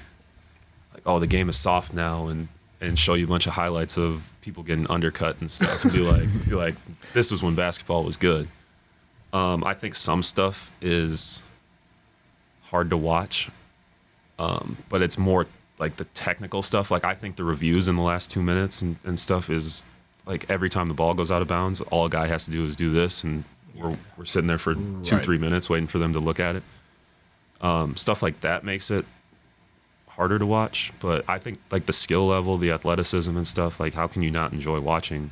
like 0.94 1.02
like, 1.06 1.14
oh, 1.14 1.20
the 1.20 1.28
game 1.28 1.50
is 1.50 1.58
soft 1.58 1.94
now, 1.94 2.28
and 2.28 2.48
and 2.82 2.98
show 2.98 3.14
you 3.14 3.26
a 3.26 3.28
bunch 3.28 3.46
of 3.48 3.54
highlights 3.54 3.98
of 3.98 4.34
people 4.42 4.64
getting 4.64 4.90
undercut 4.90 5.40
and 5.40 5.50
stuff, 5.50 5.84
and 5.86 5.94
be 5.94 6.00
like, 6.12 6.28
be 6.50 6.56
like, 6.56 6.76
this 7.14 7.32
was 7.32 7.42
when 7.44 7.56
basketball 7.56 8.04
was 8.04 8.18
good. 8.18 8.48
Um, 9.34 9.64
I 9.64 9.74
think 9.76 9.96
some 9.96 10.24
stuff 10.24 10.72
is 10.82 11.42
hard 12.64 12.90
to 12.90 12.98
watch, 12.98 13.50
um, 14.40 14.78
but 14.90 15.02
it's 15.02 15.18
more 15.18 15.48
like 15.80 15.96
the 15.98 16.06
technical 16.06 16.62
stuff. 16.62 16.92
Like 16.92 17.04
I 17.06 17.14
think 17.16 17.36
the 17.36 17.44
reviews 17.44 17.88
in 17.88 17.96
the 17.96 18.02
last 18.02 18.32
two 18.32 18.42
minutes 18.42 18.82
and, 18.82 18.98
and 19.04 19.20
stuff 19.20 19.50
is 19.50 19.86
like 20.26 20.50
every 20.50 20.70
time 20.70 20.86
the 20.88 20.94
ball 20.94 21.14
goes 21.14 21.32
out 21.32 21.42
of 21.42 21.48
bounds, 21.48 21.82
all 21.82 22.06
a 22.06 22.10
guy 22.10 22.28
has 22.28 22.46
to 22.46 22.52
do 22.52 22.64
is 22.66 22.76
do 22.76 22.90
this, 22.92 23.24
and 23.24 23.44
we're 23.76 23.96
we're 24.18 24.26
sitting 24.26 24.48
there 24.48 24.58
for 24.58 24.74
two 24.76 25.16
Right. 25.16 25.24
three 25.24 25.38
minutes 25.38 25.70
waiting 25.70 25.88
for 25.88 25.98
them 26.00 26.14
to 26.14 26.20
look 26.20 26.40
at 26.40 26.56
it. 26.58 26.64
Um, 27.62 27.96
stuff 27.96 28.22
like 28.24 28.40
that 28.42 28.64
makes 28.64 28.90
it 28.92 29.06
harder 30.16 30.38
to 30.40 30.46
watch. 30.46 30.92
But 31.00 31.28
I 31.30 31.40
think 31.40 31.60
like 31.72 31.86
the 31.86 31.94
skill 31.94 32.28
level, 32.28 32.58
the 32.58 32.72
athleticism 32.72 33.36
and 33.36 33.46
stuff. 33.48 33.80
Like 33.80 33.94
how 33.94 34.08
can 34.08 34.22
you 34.22 34.32
not 34.32 34.54
enjoy 34.54 34.80
watching? 34.80 35.32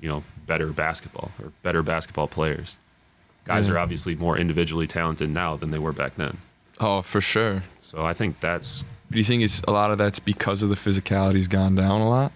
You 0.00 0.08
know, 0.08 0.24
better 0.46 0.68
basketball 0.68 1.30
or 1.42 1.52
better 1.62 1.82
basketball 1.82 2.26
players. 2.28 2.78
Guys 3.44 3.68
Yeah. 3.68 3.74
are 3.74 3.78
obviously 3.78 4.14
more 4.14 4.36
individually 4.38 4.86
talented 4.86 5.30
now 5.30 5.56
than 5.56 5.70
they 5.70 5.78
were 5.78 5.92
back 5.92 6.16
then. 6.16 6.38
Oh, 6.78 7.02
for 7.02 7.20
sure. 7.20 7.62
So 7.78 8.04
I 8.04 8.12
think 8.14 8.40
that's 8.40 8.84
Do 9.10 9.18
you 9.18 9.24
think 9.24 9.42
it's 9.42 9.60
a 9.68 9.72
lot 9.72 9.90
of 9.90 9.98
that's 9.98 10.18
because 10.20 10.62
of 10.62 10.68
the 10.70 10.76
physicality's 10.76 11.48
gone 11.48 11.74
down 11.74 12.00
a 12.00 12.08
lot, 12.08 12.32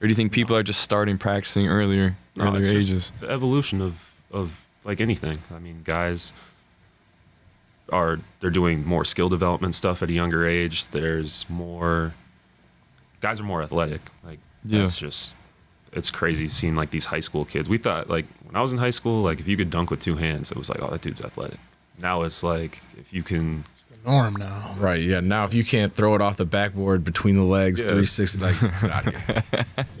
or 0.00 0.02
do 0.02 0.08
you 0.08 0.14
think 0.14 0.32
people 0.32 0.56
are 0.56 0.62
just 0.64 0.80
starting 0.80 1.16
practicing 1.16 1.68
earlier, 1.68 2.16
No, 2.36 2.44
earlier 2.46 2.76
ages? 2.76 3.12
The 3.20 3.30
evolution 3.30 3.80
of 3.80 4.12
of 4.30 4.68
like 4.84 5.00
anything. 5.00 5.38
I 5.54 5.58
mean, 5.60 5.80
guys 5.84 6.32
are 7.90 8.18
they're 8.40 8.50
doing 8.50 8.84
more 8.86 9.04
skill 9.04 9.28
development 9.28 9.74
stuff 9.74 10.02
at 10.02 10.10
a 10.10 10.12
younger 10.12 10.46
age. 10.46 10.88
There's 10.88 11.48
more 11.48 12.12
guys 13.20 13.40
are 13.40 13.44
more 13.44 13.62
athletic. 13.62 14.00
Like 14.24 14.38
Yeah. 14.64 14.80
that's 14.80 14.98
just 14.98 15.34
it's 15.92 16.10
crazy 16.10 16.46
seeing 16.46 16.74
like 16.74 16.90
these 16.90 17.06
high 17.06 17.20
school 17.20 17.44
kids. 17.44 17.68
We 17.68 17.78
thought 17.78 18.08
like 18.10 18.26
when 18.44 18.56
I 18.56 18.60
was 18.60 18.72
in 18.72 18.78
high 18.78 18.90
school, 18.90 19.22
like 19.22 19.40
if 19.40 19.48
you 19.48 19.56
could 19.56 19.70
dunk 19.70 19.90
with 19.90 20.00
two 20.00 20.14
hands, 20.16 20.50
it 20.50 20.56
was 20.58 20.68
like, 20.68 20.82
oh, 20.82 20.90
that 20.90 21.00
dude's 21.00 21.20
athletic. 21.22 21.58
Now 22.00 22.22
it's 22.22 22.42
like 22.42 22.80
if 22.98 23.12
you 23.12 23.22
can 23.22 23.64
Norm 24.06 24.36
now. 24.36 24.74
Right. 24.78 25.00
Yeah. 25.02 25.20
Now, 25.20 25.44
if 25.44 25.52
you 25.52 25.64
can't 25.64 25.92
throw 25.92 26.14
it 26.14 26.20
off 26.22 26.36
the 26.36 26.44
backboard 26.46 27.04
between 27.04 27.36
the 27.36 27.42
legs, 27.42 27.80
Yeah. 27.80 27.88
360, 27.88 28.40
like, 28.40 28.60
get 28.60 28.90
out 28.90 29.06
of 29.06 29.14
here. 29.26 29.42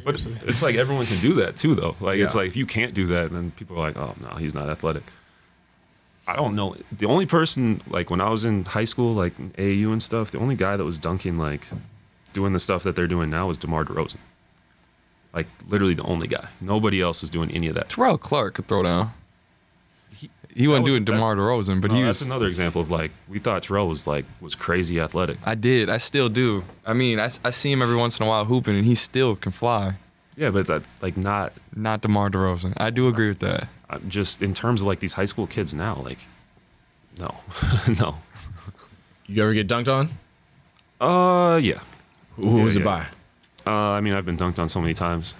But 0.04 0.14
it's, 0.14 0.24
it's 0.24 0.62
like 0.62 0.76
everyone 0.76 1.04
can 1.06 1.20
do 1.20 1.34
that 1.34 1.56
too, 1.56 1.74
though. 1.74 1.96
Like 2.00 2.18
it's 2.20 2.34
like 2.34 2.46
if 2.46 2.56
you 2.56 2.64
can't 2.64 2.94
do 2.94 3.06
that, 3.08 3.30
then 3.32 3.50
people 3.50 3.76
are 3.76 3.80
like, 3.80 3.96
"Oh 3.96 4.14
no, 4.22 4.36
he's 4.36 4.54
not 4.54 4.70
athletic." 4.70 5.02
I 6.28 6.36
don't 6.36 6.54
know. 6.54 6.76
The 6.92 7.06
only 7.06 7.26
person 7.26 7.80
like 7.88 8.10
when 8.10 8.20
I 8.20 8.28
was 8.28 8.44
in 8.44 8.64
high 8.64 8.84
school, 8.84 9.14
like 9.14 9.36
AAU 9.36 9.90
and 9.90 10.02
stuff, 10.02 10.30
the 10.30 10.38
only 10.38 10.54
guy 10.56 10.76
that 10.76 10.84
was 10.84 10.98
dunking 11.00 11.38
like 11.38 11.66
doing 12.32 12.52
the 12.52 12.58
stuff 12.58 12.82
that 12.84 12.94
they're 12.96 13.06
doing 13.08 13.30
now 13.30 13.48
was 13.48 13.56
DeMar 13.58 13.84
DeRozan. 13.84 14.18
Like 15.32 15.46
literally 15.68 15.94
the 15.94 16.02
only 16.04 16.26
guy. 16.28 16.48
Nobody 16.60 17.00
else 17.00 17.20
was 17.20 17.30
doing 17.30 17.50
any 17.52 17.68
of 17.68 17.74
that. 17.76 17.88
Terrell 17.88 18.18
Clark 18.18 18.54
could 18.54 18.66
throw 18.68 18.82
down. 18.82 19.12
He, 20.14 20.30
He 20.54 20.68
wasn't 20.68 20.84
was- 20.84 20.94
doing 20.94 21.04
DeMar 21.04 21.34
DeRozan, 21.36 21.80
but 21.80 21.90
no, 21.90 21.96
he 21.96 22.02
was. 22.04 22.18
that's 22.20 22.26
another 22.26 22.46
example 22.46 22.80
of 22.80 22.90
like 22.90 23.10
we 23.28 23.38
thought 23.38 23.62
Terrell 23.62 23.88
was 23.88 24.06
like 24.06 24.24
was 24.40 24.54
crazy 24.54 25.00
athletic. 25.00 25.38
I 25.46 25.54
did. 25.54 25.88
I 25.88 25.98
still 25.98 26.28
do. 26.28 26.64
I 26.84 26.92
mean, 26.92 27.18
I 27.20 27.28
see 27.28 27.72
him 27.72 27.80
every 27.82 27.96
once 27.96 28.18
in 28.20 28.26
a 28.26 28.28
while 28.28 28.44
hooping, 28.44 28.76
and 28.76 28.84
he 28.84 28.94
still 28.94 29.34
can 29.36 29.52
fly. 29.52 29.96
Yeah, 30.36 30.50
but 30.50 30.66
that 30.66 30.84
like 31.02 31.16
not 31.16 31.52
Not 31.74 32.02
DeMar 32.02 32.30
DeRozan. 32.30 32.72
I 32.76 32.90
do 32.90 33.08
agree 33.08 33.28
with 33.28 33.40
that. 33.40 33.68
Uh, 33.90 33.98
just 34.08 34.42
in 34.42 34.54
terms 34.54 34.82
of 34.82 34.86
like 34.86 35.00
these 35.00 35.14
high 35.14 35.24
school 35.24 35.46
kids 35.46 35.74
now, 35.74 36.00
like 36.04 36.20
no, 37.18 37.34
no. 38.00 38.16
You 39.26 39.42
ever 39.42 39.52
get 39.52 39.68
dunked 39.68 39.88
on? 39.92 40.10
Uh, 41.00 41.58
yeah. 41.58 41.80
Who, 42.36 42.50
who 42.50 42.58
Yeah, 42.58 42.64
was 42.64 42.76
it 42.76 42.84
by? 42.84 43.06
Uh, 43.66 43.70
I 43.70 44.00
mean, 44.00 44.14
I've 44.14 44.24
been 44.24 44.36
dunked 44.38 44.58
on 44.58 44.68
so 44.68 44.80
many 44.80 44.94
times. 44.94 45.36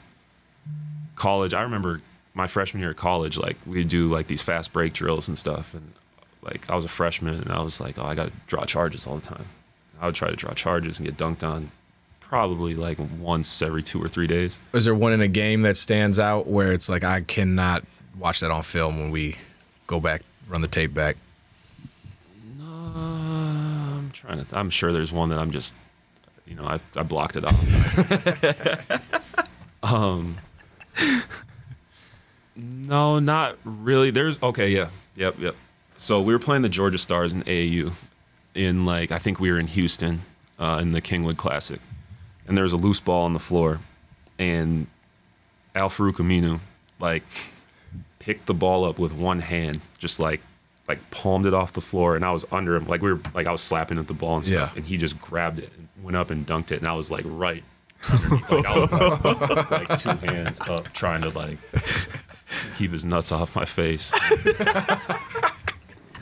College, 1.16 1.54
I 1.54 1.62
remember 1.62 2.00
my 2.34 2.46
freshman 2.46 2.80
year 2.82 2.90
at 2.90 2.96
college, 2.96 3.38
like 3.38 3.56
we'd 3.66 3.88
do 3.88 4.06
like 4.06 4.26
these 4.26 4.42
fast 4.42 4.72
break 4.72 4.92
drills 4.92 5.28
and 5.28 5.38
stuff, 5.38 5.74
and 5.74 5.92
like 6.42 6.68
I 6.70 6.74
was 6.74 6.84
a 6.84 6.88
freshman, 6.88 7.34
and 7.34 7.50
I 7.50 7.62
was 7.62 7.80
like, 7.80 7.98
oh, 7.98 8.04
I 8.04 8.14
got 8.14 8.26
to 8.26 8.32
draw 8.46 8.64
charges 8.64 9.06
all 9.06 9.16
the 9.16 9.26
time. 9.26 9.46
I 10.00 10.06
would 10.06 10.14
try 10.14 10.30
to 10.30 10.36
draw 10.36 10.52
charges 10.52 10.98
and 10.98 11.06
get 11.08 11.16
dunked 11.16 11.42
on, 11.42 11.72
probably 12.20 12.74
like 12.74 12.98
once 13.18 13.62
every 13.62 13.82
two 13.82 14.02
or 14.02 14.08
three 14.08 14.26
days. 14.26 14.60
Is 14.72 14.84
there 14.84 14.94
one 14.94 15.12
in 15.12 15.20
a 15.20 15.28
game 15.28 15.62
that 15.62 15.76
stands 15.76 16.20
out 16.20 16.46
where 16.46 16.72
it's 16.72 16.88
like, 16.88 17.02
I 17.02 17.22
cannot 17.22 17.84
watch 18.18 18.40
that 18.40 18.50
on 18.50 18.62
film 18.62 18.98
when 18.98 19.10
we 19.10 19.36
go 19.86 20.00
back, 20.00 20.22
run 20.48 20.60
the 20.60 20.68
tape 20.68 20.92
back? 20.92 21.16
Uh, 22.60 22.64
I'm 22.64 24.10
trying 24.12 24.44
to. 24.44 24.56
I'm 24.56 24.70
sure 24.70 24.92
there's 24.92 25.12
one 25.12 25.28
that 25.30 25.38
I'm 25.38 25.50
just, 25.50 25.74
you 26.46 26.54
know, 26.54 26.64
I 26.64 26.78
I 26.96 27.02
blocked 27.02 27.36
it 27.36 27.44
off. 27.44 27.54
um, 29.82 30.36
no, 32.56 33.18
not 33.18 33.56
really. 33.64 34.10
There's 34.10 34.42
okay, 34.42 34.70
yeah, 34.70 34.88
yep, 35.16 35.38
yep. 35.38 35.54
So 35.96 36.20
we 36.20 36.32
were 36.32 36.38
playing 36.38 36.62
the 36.62 36.68
Georgia 36.68 36.98
Stars 36.98 37.32
in 37.32 37.42
AAU, 37.44 37.92
in 38.54 38.84
like 38.84 39.12
I 39.12 39.18
think 39.18 39.40
we 39.40 39.50
were 39.50 39.58
in 39.58 39.66
Houston, 39.68 40.20
uh, 40.58 40.78
in 40.82 40.92
the 40.92 41.00
Kingwood 41.00 41.36
Classic, 41.36 41.80
and 42.46 42.56
there 42.56 42.64
was 42.64 42.72
a 42.72 42.76
loose 42.76 43.00
ball 43.00 43.24
on 43.24 43.32
the 43.32 43.40
floor, 43.40 43.80
and 44.38 44.86
Al-Farouq 45.74 46.16
Aminu, 46.16 46.60
like 46.98 47.22
picked 48.28 48.44
the 48.44 48.52
ball 48.52 48.84
up 48.84 48.98
with 48.98 49.14
one 49.14 49.40
hand, 49.40 49.80
just 49.96 50.20
like 50.20 50.42
like 50.86 51.00
palmed 51.10 51.46
it 51.46 51.54
off 51.54 51.72
the 51.72 51.80
floor, 51.80 52.14
and 52.14 52.22
I 52.26 52.30
was 52.30 52.44
under 52.52 52.76
him, 52.76 52.86
like 52.86 53.00
we 53.00 53.10
were 53.10 53.20
like 53.34 53.46
I 53.46 53.52
was 53.52 53.62
slapping 53.62 53.96
at 53.98 54.06
the 54.06 54.12
ball 54.12 54.36
and 54.36 54.44
stuff, 54.46 54.70
Yeah. 54.72 54.76
and 54.76 54.84
he 54.84 54.98
just 54.98 55.18
grabbed 55.18 55.58
it 55.60 55.72
and 55.78 55.88
went 56.02 56.14
up 56.14 56.30
and 56.30 56.46
dunked 56.46 56.70
it, 56.72 56.78
and 56.80 56.86
I 56.86 56.92
was 56.92 57.10
like 57.10 57.24
right, 57.26 57.64
like 58.50 58.66
I 58.66 58.78
was 58.78 58.92
like, 58.92 59.70
like 59.88 59.98
two 59.98 60.10
hands 60.26 60.60
up, 60.60 60.92
trying 60.92 61.22
to 61.22 61.30
like 61.30 61.56
keep 62.76 62.92
his 62.92 63.06
nuts 63.06 63.32
off 63.32 63.56
my 63.56 63.64
face. 63.64 64.10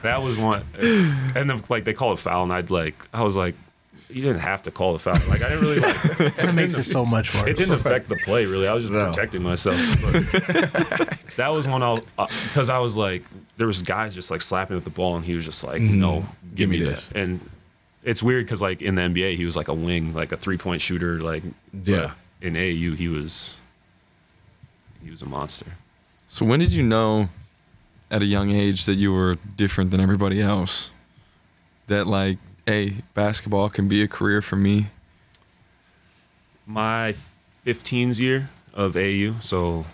that 0.02 0.22
was 0.22 0.38
one, 0.38 0.62
and 0.78 1.50
then 1.50 1.60
like 1.68 1.82
they 1.82 1.92
call 1.92 2.12
it 2.12 2.20
foul, 2.20 2.44
and 2.44 2.52
I'd 2.52 2.70
like 2.70 2.94
I 3.12 3.24
was 3.24 3.36
like. 3.36 3.56
You 4.08 4.22
didn't 4.22 4.40
have 4.40 4.62
to 4.62 4.70
call 4.70 4.92
the 4.92 4.98
foul. 5.00 5.14
Like 5.28 5.42
I 5.42 5.48
didn't 5.48 5.62
really 5.62 5.80
like. 5.80 5.96
It. 6.20 6.36
That 6.36 6.54
makes 6.54 6.76
it 6.78 6.84
so 6.84 7.04
much 7.04 7.34
worse. 7.34 7.48
It 7.48 7.56
didn't 7.56 7.74
affect 7.74 8.08
the 8.08 8.16
play 8.16 8.46
really. 8.46 8.68
I 8.68 8.72
was 8.72 8.84
just 8.84 8.94
No. 8.94 9.06
protecting 9.06 9.42
myself. 9.42 9.76
But 10.02 11.18
that 11.36 11.48
was 11.52 11.66
one 11.66 11.82
I'll 11.82 12.00
because 12.44 12.70
uh, 12.70 12.76
I 12.76 12.78
was 12.78 12.96
like, 12.96 13.24
there 13.56 13.66
was 13.66 13.82
guys 13.82 14.14
just 14.14 14.30
like 14.30 14.40
slapping 14.40 14.76
at 14.76 14.84
the 14.84 14.90
ball, 14.90 15.16
and 15.16 15.24
he 15.24 15.34
was 15.34 15.44
just 15.44 15.64
like, 15.64 15.82
mm-hmm. 15.82 15.98
no, 16.00 16.24
give, 16.54 16.68
me, 16.68 16.78
me 16.78 16.84
this. 16.84 17.08
this. 17.08 17.12
And 17.16 17.40
it's 18.04 18.22
weird 18.22 18.44
because 18.44 18.62
like 18.62 18.80
in 18.82 18.94
the 18.94 19.02
NBA, 19.02 19.36
he 19.36 19.44
was 19.44 19.56
like 19.56 19.68
a 19.68 19.74
wing, 19.74 20.14
like 20.14 20.30
a 20.32 20.36
three 20.36 20.56
point 20.58 20.80
shooter. 20.80 21.20
Like 21.20 21.42
Yeah. 21.84 22.12
in 22.40 22.54
AAU, 22.54 22.96
he 22.96 23.08
was 23.08 23.56
he 25.02 25.10
was 25.10 25.22
a 25.22 25.26
monster. 25.26 25.66
So 26.28 26.44
when 26.46 26.60
did 26.60 26.72
you 26.72 26.82
know, 26.82 27.28
at 28.10 28.22
a 28.22 28.26
young 28.26 28.50
age, 28.50 28.84
that 28.86 28.94
you 28.94 29.12
were 29.12 29.36
different 29.56 29.90
than 29.90 30.00
everybody 30.00 30.40
else? 30.40 30.90
That 31.88 32.06
like, 32.06 32.38
hey, 32.66 32.96
basketball 33.14 33.68
can 33.70 33.88
be 33.88 34.02
a 34.02 34.08
career 34.08 34.42
for 34.42 34.56
me. 34.56 34.88
My 36.66 37.14
15s 37.64 38.20
year 38.20 38.50
of 38.74 38.96
AU, 38.96 39.38
so 39.40 39.86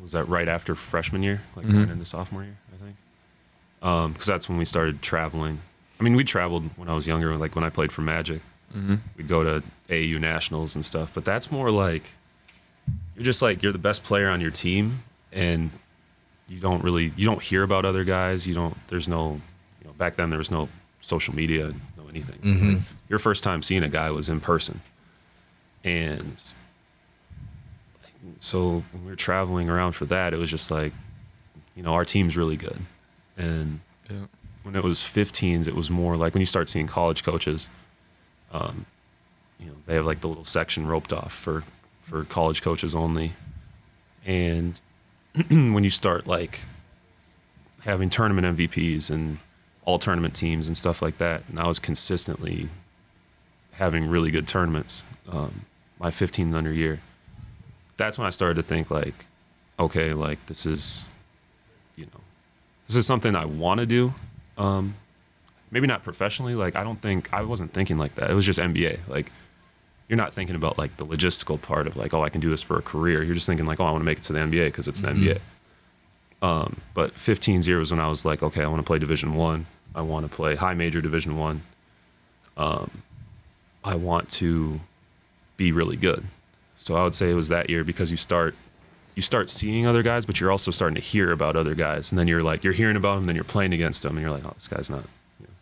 was 0.00 0.12
that 0.12 0.28
right 0.28 0.48
after 0.48 0.74
freshman 0.74 1.22
year, 1.22 1.42
like 1.56 1.66
going 1.66 1.90
into 1.90 2.04
sophomore 2.04 2.44
year, 2.44 2.56
I 2.72 2.84
think, 2.84 4.12
because 4.12 4.26
that's 4.26 4.48
when 4.48 4.56
we 4.58 4.64
started 4.64 5.02
traveling. 5.02 5.60
I 6.00 6.04
mean, 6.04 6.14
we 6.16 6.24
traveled 6.24 6.64
when 6.76 6.88
I 6.88 6.94
was 6.94 7.06
younger, 7.06 7.36
like 7.36 7.54
when 7.54 7.64
I 7.64 7.70
played 7.70 7.92
for 7.92 8.02
Magic. 8.02 8.40
Mm-hmm. 8.76 8.96
we'd 9.16 9.28
go 9.28 9.44
to 9.44 9.62
AU 9.88 10.18
nationals 10.18 10.74
and 10.74 10.84
stuff. 10.84 11.14
But 11.14 11.24
that's 11.24 11.52
more 11.52 11.70
like 11.70 12.10
you're 13.14 13.24
just 13.24 13.40
like 13.40 13.62
you're 13.62 13.72
the 13.72 13.78
best 13.78 14.02
player 14.02 14.28
on 14.28 14.40
your 14.40 14.50
team, 14.50 15.04
and 15.32 15.70
you 16.48 16.58
don't 16.58 16.82
really 16.82 17.12
you 17.16 17.24
don't 17.24 17.42
hear 17.42 17.62
about 17.62 17.84
other 17.84 18.04
guys. 18.04 18.46
You 18.46 18.54
don't. 18.54 18.76
There's 18.88 19.08
no. 19.08 19.40
You 19.80 19.86
know, 19.86 19.92
back 19.92 20.16
then 20.16 20.30
there 20.30 20.38
was 20.38 20.50
no 20.50 20.68
social 21.00 21.34
media, 21.34 21.72
no 22.14 22.20
anything. 22.20 22.38
So 22.42 22.66
like, 22.74 22.82
your 23.08 23.18
first 23.18 23.44
time 23.44 23.62
seeing 23.62 23.82
a 23.82 23.88
guy 23.88 24.10
was 24.10 24.28
in 24.28 24.40
person, 24.40 24.80
and 25.82 26.40
so 28.38 28.82
when 28.92 29.04
we 29.04 29.10
were 29.10 29.16
traveling 29.16 29.68
around 29.68 29.92
for 29.92 30.06
that, 30.06 30.32
it 30.32 30.38
was 30.38 30.50
just 30.50 30.70
like, 30.70 30.92
you 31.76 31.82
know, 31.82 31.92
our 31.92 32.04
team's 32.04 32.36
really 32.36 32.56
good, 32.56 32.80
and 33.36 33.80
Yeah. 34.10 34.26
when 34.62 34.76
it 34.76 34.82
was 34.84 35.00
15s, 35.00 35.66
it 35.68 35.74
was 35.74 35.90
more 35.90 36.16
like 36.16 36.34
when 36.34 36.40
you 36.40 36.46
start 36.46 36.68
seeing 36.68 36.86
college 36.86 37.22
coaches, 37.24 37.68
um, 38.52 38.86
you 39.58 39.66
know, 39.66 39.76
they 39.86 39.96
have 39.96 40.06
like 40.06 40.20
the 40.20 40.28
little 40.28 40.44
section 40.44 40.86
roped 40.86 41.12
off 41.12 41.32
for 41.32 41.64
for 42.02 42.24
college 42.24 42.60
coaches 42.62 42.94
only, 42.94 43.32
and 44.26 44.80
when 45.48 45.82
you 45.84 45.90
start 45.90 46.26
like 46.26 46.60
having 47.82 48.08
tournament 48.08 48.56
MVPs 48.58 49.10
and 49.10 49.38
all 49.84 49.98
tournament 49.98 50.34
teams 50.34 50.66
and 50.66 50.76
stuff 50.76 51.02
like 51.02 51.18
that, 51.18 51.42
and 51.48 51.58
I 51.60 51.66
was 51.66 51.78
consistently 51.78 52.68
having 53.72 54.06
really 54.06 54.30
good 54.30 54.46
tournaments 54.46 55.04
um, 55.30 55.64
my 55.98 56.10
15 56.10 56.54
under 56.54 56.72
year. 56.72 57.00
That's 57.96 58.18
when 58.18 58.26
I 58.26 58.30
started 58.30 58.54
to 58.54 58.62
think 58.62 58.90
like, 58.90 59.26
okay, 59.78 60.12
like 60.12 60.44
this 60.46 60.66
is, 60.66 61.04
you 61.96 62.06
know, 62.06 62.20
this 62.86 62.96
is 62.96 63.06
something 63.06 63.34
I 63.34 63.44
want 63.44 63.80
to 63.80 63.86
do. 63.86 64.14
Um, 64.58 64.94
maybe 65.70 65.86
not 65.86 66.02
professionally. 66.02 66.54
Like 66.54 66.76
I 66.76 66.84
don't 66.84 67.00
think 67.00 67.32
I 67.32 67.42
wasn't 67.42 67.72
thinking 67.72 67.98
like 67.98 68.14
that. 68.16 68.30
It 68.30 68.34
was 68.34 68.46
just 68.46 68.58
NBA. 68.58 69.00
Like 69.08 69.32
you're 70.08 70.16
not 70.16 70.32
thinking 70.32 70.56
about 70.56 70.78
like 70.78 70.96
the 70.96 71.06
logistical 71.06 71.60
part 71.60 71.86
of 71.86 71.96
like, 71.96 72.14
oh, 72.14 72.22
I 72.22 72.28
can 72.28 72.40
do 72.40 72.50
this 72.50 72.62
for 72.62 72.78
a 72.78 72.82
career. 72.82 73.22
You're 73.22 73.34
just 73.34 73.46
thinking 73.46 73.66
like, 73.66 73.80
oh, 73.80 73.84
I 73.84 73.90
want 73.90 74.02
to 74.02 74.06
make 74.06 74.18
it 74.18 74.24
to 74.24 74.32
the 74.32 74.40
NBA 74.40 74.66
because 74.66 74.88
it's 74.88 75.00
the 75.00 75.08
NBA. 75.08 75.40
Um, 76.42 76.80
but 76.92 77.14
15 77.14 77.62
0 77.62 77.78
was 77.78 77.90
when 77.90 78.00
I 78.00 78.08
was 78.08 78.24
like, 78.24 78.42
okay, 78.42 78.62
I 78.62 78.68
want 78.68 78.80
to 78.80 78.86
play 78.86 78.98
Division 78.98 79.34
One. 79.34 79.66
I. 79.94 80.02
want 80.02 80.28
to 80.28 80.34
play 80.34 80.54
high 80.54 80.74
major 80.74 81.00
Division 81.00 81.36
One. 81.36 81.62
Um, 82.56 83.02
I 83.82 83.96
want 83.96 84.28
to 84.30 84.80
be 85.56 85.72
really 85.72 85.96
good. 85.96 86.24
So 86.76 86.96
I 86.96 87.04
would 87.04 87.14
say 87.14 87.30
it 87.30 87.34
was 87.34 87.48
that 87.48 87.70
year 87.70 87.84
because 87.84 88.10
you 88.10 88.16
start 88.16 88.54
you 89.14 89.22
start 89.22 89.48
seeing 89.48 89.86
other 89.86 90.02
guys, 90.02 90.26
but 90.26 90.40
you're 90.40 90.50
also 90.50 90.70
starting 90.70 90.96
to 90.96 91.00
hear 91.00 91.30
about 91.30 91.54
other 91.56 91.74
guys, 91.74 92.10
and 92.10 92.18
then 92.18 92.26
you're 92.26 92.42
like 92.42 92.64
you're 92.64 92.72
hearing 92.72 92.96
about 92.96 93.16
them, 93.16 93.24
then 93.24 93.34
you're 93.36 93.44
playing 93.44 93.72
against 93.72 94.02
them, 94.02 94.16
and 94.16 94.20
you're 94.22 94.34
like, 94.34 94.44
oh, 94.44 94.52
this 94.54 94.68
guy's 94.68 94.90
not. 94.90 95.04
You 95.40 95.46
know. 95.46 95.52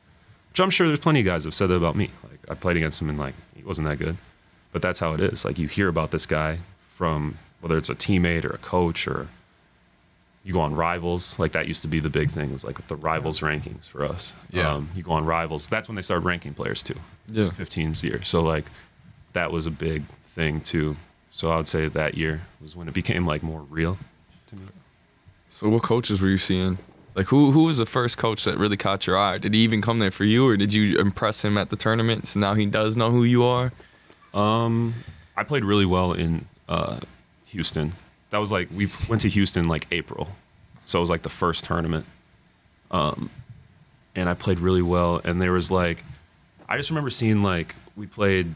Which 0.51 0.61
I'm 0.61 0.71
sure 0.71 0.87
there's 0.87 1.01
plenty 1.01 1.21
of 1.21 1.27
guys 1.27 1.45
have 1.45 1.55
said 1.55 1.69
that 1.69 1.77
about 1.77 1.97
me. 1.97 2.11
Like 2.23 2.51
I 2.51 2.55
played 2.55 2.77
against 2.77 3.01
him 3.01 3.09
and 3.09 3.19
like 3.19 3.35
he 3.55 3.63
wasn't 3.63 3.89
that 3.89 3.99
good, 3.99 4.17
but 4.73 4.83
that's 4.83 4.99
how 4.99 5.13
it 5.15 5.21
is. 5.21 5.45
Like 5.45 5.59
you 5.59 5.69
hear 5.69 5.89
about 5.89 6.11
this 6.11 6.27
guy 6.27 6.59
from 6.89 7.39
whether 7.61 7.77
it's 7.77 7.91
a 7.91 7.95
teammate 7.95 8.45
or 8.45 8.51
a 8.51 8.59
coach 8.59 9.07
or 9.07 9.29
you 10.45 10.53
go 10.53 10.61
on 10.61 10.75
rivals 10.75 11.39
like 11.39 11.53
that 11.53 11.69
used 11.69 11.83
to 11.83 11.89
be 11.89 12.01
the 12.01 12.11
big 12.11 12.31
thing 12.31 12.51
it 12.51 12.53
was 12.53 12.65
like 12.65 12.85
the 12.87 12.97
rivals 12.97 13.41
rankings 13.41 13.85
for 13.87 14.05
us 14.05 14.33
Yeah. 14.51 14.73
um, 14.73 14.89
you 14.97 15.03
go 15.03 15.13
on 15.13 15.25
rivals 15.25 15.67
that's 15.69 15.89
when 15.89 15.95
they 15.95 16.03
started 16.03 16.25
ranking 16.25 16.53
players 16.55 16.83
too 16.83 16.97
Yeah. 17.29 17.49
15's 17.51 18.03
year 18.03 18.23
so 18.23 18.43
like 18.43 18.67
that 19.35 19.53
was 19.53 19.67
a 19.67 19.71
big 19.71 20.05
thing 20.37 20.61
too 20.61 20.97
so 21.31 21.51
i 21.51 21.57
would 21.57 21.69
say 21.69 21.89
that 21.89 22.17
year 22.17 22.41
was 22.61 22.75
when 22.77 22.89
it 22.89 22.95
became 22.95 23.25
like 23.27 23.43
more 23.43 23.63
real 23.71 23.99
to 24.49 24.57
me 24.57 24.63
So 25.49 25.69
what 25.69 25.83
coaches 25.83 26.21
were 26.23 26.29
you 26.31 26.39
seeing? 26.39 26.79
Like 27.15 27.27
who 27.27 27.53
who 27.53 27.65
was 27.65 27.77
the 27.77 27.85
first 27.87 28.17
coach 28.17 28.45
that 28.47 28.57
really 28.57 28.79
caught 28.79 29.07
your 29.07 29.19
eye? 29.19 29.37
Did 29.39 29.53
he 29.55 29.61
even 29.61 29.83
come 29.83 29.99
there 29.99 30.11
for 30.11 30.25
you, 30.25 30.49
or 30.49 30.57
did 30.57 30.73
you 30.73 30.99
impress 30.99 31.45
him 31.45 31.59
at 31.59 31.69
the 31.69 31.77
tournament? 31.77 32.27
So 32.27 32.41
now 32.41 32.55
he 32.55 32.65
does 32.65 32.97
know 32.97 33.11
who 33.11 33.23
you 33.25 33.45
are. 33.45 33.71
Um, 34.33 34.95
I 35.37 35.45
played 35.45 35.63
really 35.65 35.85
well 35.85 36.15
in 36.15 36.47
uh, 36.71 37.01
Houston. 37.49 37.93
That 38.33 38.39
was 38.39 38.51
like 38.51 38.71
we 38.75 38.89
went 39.11 39.21
to 39.23 39.29
Houston 39.29 39.65
like 39.69 39.87
April, 39.91 40.27
so 40.87 40.99
it 40.99 41.03
was 41.03 41.11
like 41.11 41.21
the 41.21 41.29
first 41.29 41.67
tournament. 41.67 42.07
Um, 42.91 43.29
and 44.15 44.27
I 44.27 44.33
played 44.33 44.59
really 44.59 44.81
well. 44.81 45.21
And 45.23 45.39
there 45.39 45.53
was 45.53 45.71
like, 45.71 46.03
I 46.67 46.79
just 46.79 46.89
remember 46.89 47.11
seeing 47.11 47.43
like 47.43 47.75
we 47.95 48.07
played. 48.07 48.55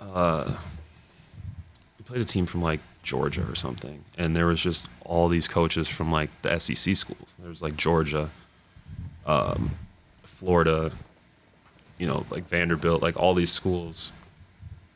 Uh, 0.00 0.56
we 1.98 2.04
played 2.04 2.20
a 2.20 2.24
team 2.24 2.46
from 2.46 2.60
like 2.60 2.80
Georgia 3.04 3.46
or 3.48 3.54
something, 3.54 4.04
and 4.16 4.34
there 4.34 4.46
was 4.46 4.60
just 4.60 4.88
all 5.04 5.28
these 5.28 5.46
coaches 5.46 5.86
from 5.86 6.10
like 6.10 6.30
the 6.42 6.58
SEC 6.58 6.96
schools. 6.96 7.36
There 7.38 7.48
was 7.48 7.62
like 7.62 7.76
Georgia, 7.76 8.28
um, 9.24 9.70
Florida, 10.24 10.90
you 11.96 12.08
know, 12.08 12.26
like 12.32 12.48
Vanderbilt, 12.48 13.02
like 13.02 13.16
all 13.16 13.34
these 13.34 13.52
schools 13.52 14.10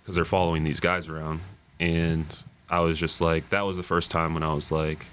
because 0.02 0.16
they're 0.16 0.24
following 0.24 0.64
these 0.64 0.80
guys 0.80 1.08
around. 1.08 1.42
And 1.78 2.26
I 2.72 2.80
was 2.80 2.98
just 2.98 3.20
like, 3.20 3.50
that 3.50 3.62
was 3.62 3.76
the 3.76 3.82
first 3.82 4.10
time 4.10 4.34
when 4.34 4.42
I 4.42 4.52
was 4.54 4.72
like, 4.72 5.06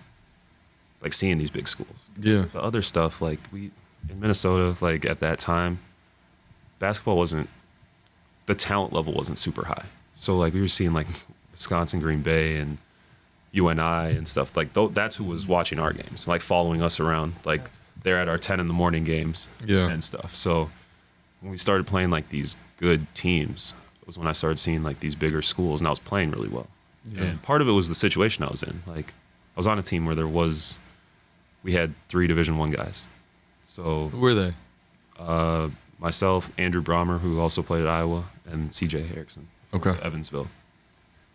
like 1.04 1.14
seeing 1.14 1.38
these 1.38 1.50
big 1.52 1.68
schools. 1.68 2.10
Yeah. 2.20 2.46
The 2.52 2.62
other 2.62 2.82
stuff, 2.82 3.22
like 3.22 3.40
we 3.52 3.70
in 4.10 4.20
Minnesota, 4.20 4.84
like 4.84 5.06
at 5.06 5.20
that 5.20 5.40
time, 5.40 5.80
basketball 6.80 7.18
wasn't 7.18 7.50
the 8.46 8.56
talent 8.56 8.94
level 8.94 9.14
wasn't 9.14 9.38
super 9.38 9.66
high. 9.66 9.86
So 10.16 10.38
like 10.38 10.54
we 10.54 10.62
were 10.62 10.68
seeing 10.68 10.94
like 10.94 11.08
Wisconsin, 11.52 12.00
Green 12.00 12.22
Bay, 12.22 12.56
and 12.58 12.78
UNI 13.52 14.16
and 14.16 14.28
stuff 14.28 14.56
like 14.56 14.74
th- 14.74 14.92
that's 14.94 15.16
who 15.16 15.24
was 15.26 15.46
watching 15.48 15.80
our 15.80 15.92
games, 15.94 16.28
like 16.28 16.42
following 16.42 16.82
us 16.82 17.00
around. 17.00 17.34
Like 17.46 17.70
they're 18.04 18.20
at 18.20 18.30
our 18.30 18.38
ten 18.38 18.60
in 18.60 18.68
the 18.68 18.74
morning 18.74 19.04
games 19.04 19.50
Yeah. 19.66 19.90
and 19.90 20.04
stuff. 20.04 20.34
So 20.34 20.70
when 21.42 21.52
we 21.52 21.58
started 21.58 21.88
playing 21.88 22.10
like 22.10 22.30
these 22.30 22.56
good 22.78 23.14
teams 23.16 23.74
was 24.06 24.18
when 24.18 24.28
I 24.28 24.32
started 24.32 24.58
seeing 24.60 24.82
like 24.84 25.00
these 25.02 25.16
bigger 25.16 25.42
schools 25.42 25.82
and 25.82 25.88
I 25.88 25.90
was 25.90 26.00
playing 26.00 26.32
really 26.32 26.48
well. 26.50 26.68
Yeah. 27.12 27.24
And 27.24 27.42
part 27.42 27.62
of 27.62 27.68
it 27.68 27.72
was 27.72 27.90
the 27.90 27.96
situation 27.96 28.44
I 28.44 28.50
was 28.52 28.64
in. 28.64 28.84
Like 28.88 29.14
I 29.56 29.58
was 29.60 29.68
on 29.68 29.80
a 29.80 29.82
team 29.84 30.06
where 30.06 30.16
there 30.16 30.28
was 30.28 30.80
we 31.64 31.74
had 31.74 31.94
three 32.08 32.28
division 32.28 32.58
1 32.58 32.70
guys. 32.72 33.08
So 33.62 34.08
Who 34.10 34.20
were 34.20 34.34
they? 34.34 34.52
uh, 35.20 35.70
myself, 36.00 36.52
Andrew 36.58 36.82
Brommer 36.82 37.20
who 37.20 37.40
also 37.40 37.62
played 37.62 37.82
at 37.84 37.90
Iowa 37.90 38.26
and 38.46 38.70
CJ 38.70 39.16
Erickson 39.16 39.48
Okay. 39.74 39.92
Evansville. 40.02 40.48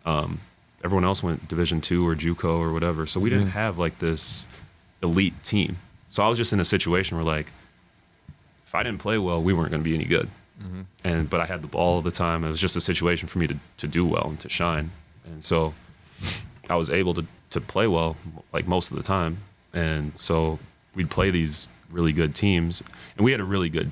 Um, 0.05 0.39
everyone 0.83 1.05
else 1.05 1.23
went 1.23 1.47
Division 1.47 1.81
2 1.81 2.05
or 2.07 2.15
JUCO 2.15 2.49
or 2.59 2.71
whatever. 2.73 3.05
So 3.05 3.19
we 3.19 3.29
didn't 3.29 3.47
Yeah. 3.47 3.53
have 3.53 3.77
like 3.77 3.99
this 3.99 4.47
elite 5.01 5.41
team. 5.43 5.77
So 6.09 6.23
I 6.23 6.27
was 6.29 6.37
just 6.37 6.53
in 6.53 6.59
a 6.59 6.65
situation 6.65 7.17
where 7.17 7.25
like 7.25 7.47
if 8.65 8.73
I 8.75 8.83
didn't 8.83 8.99
play 8.99 9.17
well, 9.17 9.41
we 9.41 9.53
weren't 9.53 9.69
going 9.71 9.81
to 9.83 9.89
be 9.89 9.95
any 9.95 10.05
good 10.05 10.29
and 11.03 11.29
but 11.29 11.41
I 11.41 11.45
had 11.45 11.61
the 11.61 11.67
ball 11.67 11.95
all 11.95 12.01
the 12.01 12.11
time. 12.11 12.43
It 12.45 12.49
was 12.49 12.59
just 12.61 12.77
a 12.77 12.81
situation 12.81 13.27
for 13.27 13.39
me 13.39 13.47
to, 13.47 13.57
to 13.77 13.87
do 13.87 14.05
well 14.05 14.27
and 14.29 14.39
to 14.39 14.47
shine, 14.49 14.89
and 15.25 15.43
so 15.43 15.73
I 16.69 16.75
was 16.75 16.89
able 16.89 17.13
to 17.15 17.25
to 17.51 17.61
play 17.61 17.87
well 17.87 18.15
like 18.53 18.67
most 18.67 18.91
of 18.91 18.97
the 18.97 19.03
time. 19.03 19.37
And 19.73 20.17
so 20.17 20.57
we'd 20.93 21.09
play 21.09 21.29
these 21.31 21.67
really 21.91 22.13
good 22.13 22.33
teams, 22.35 22.81
and 23.17 23.23
we 23.25 23.31
had 23.31 23.39
a 23.41 23.45
really 23.45 23.69
good 23.69 23.91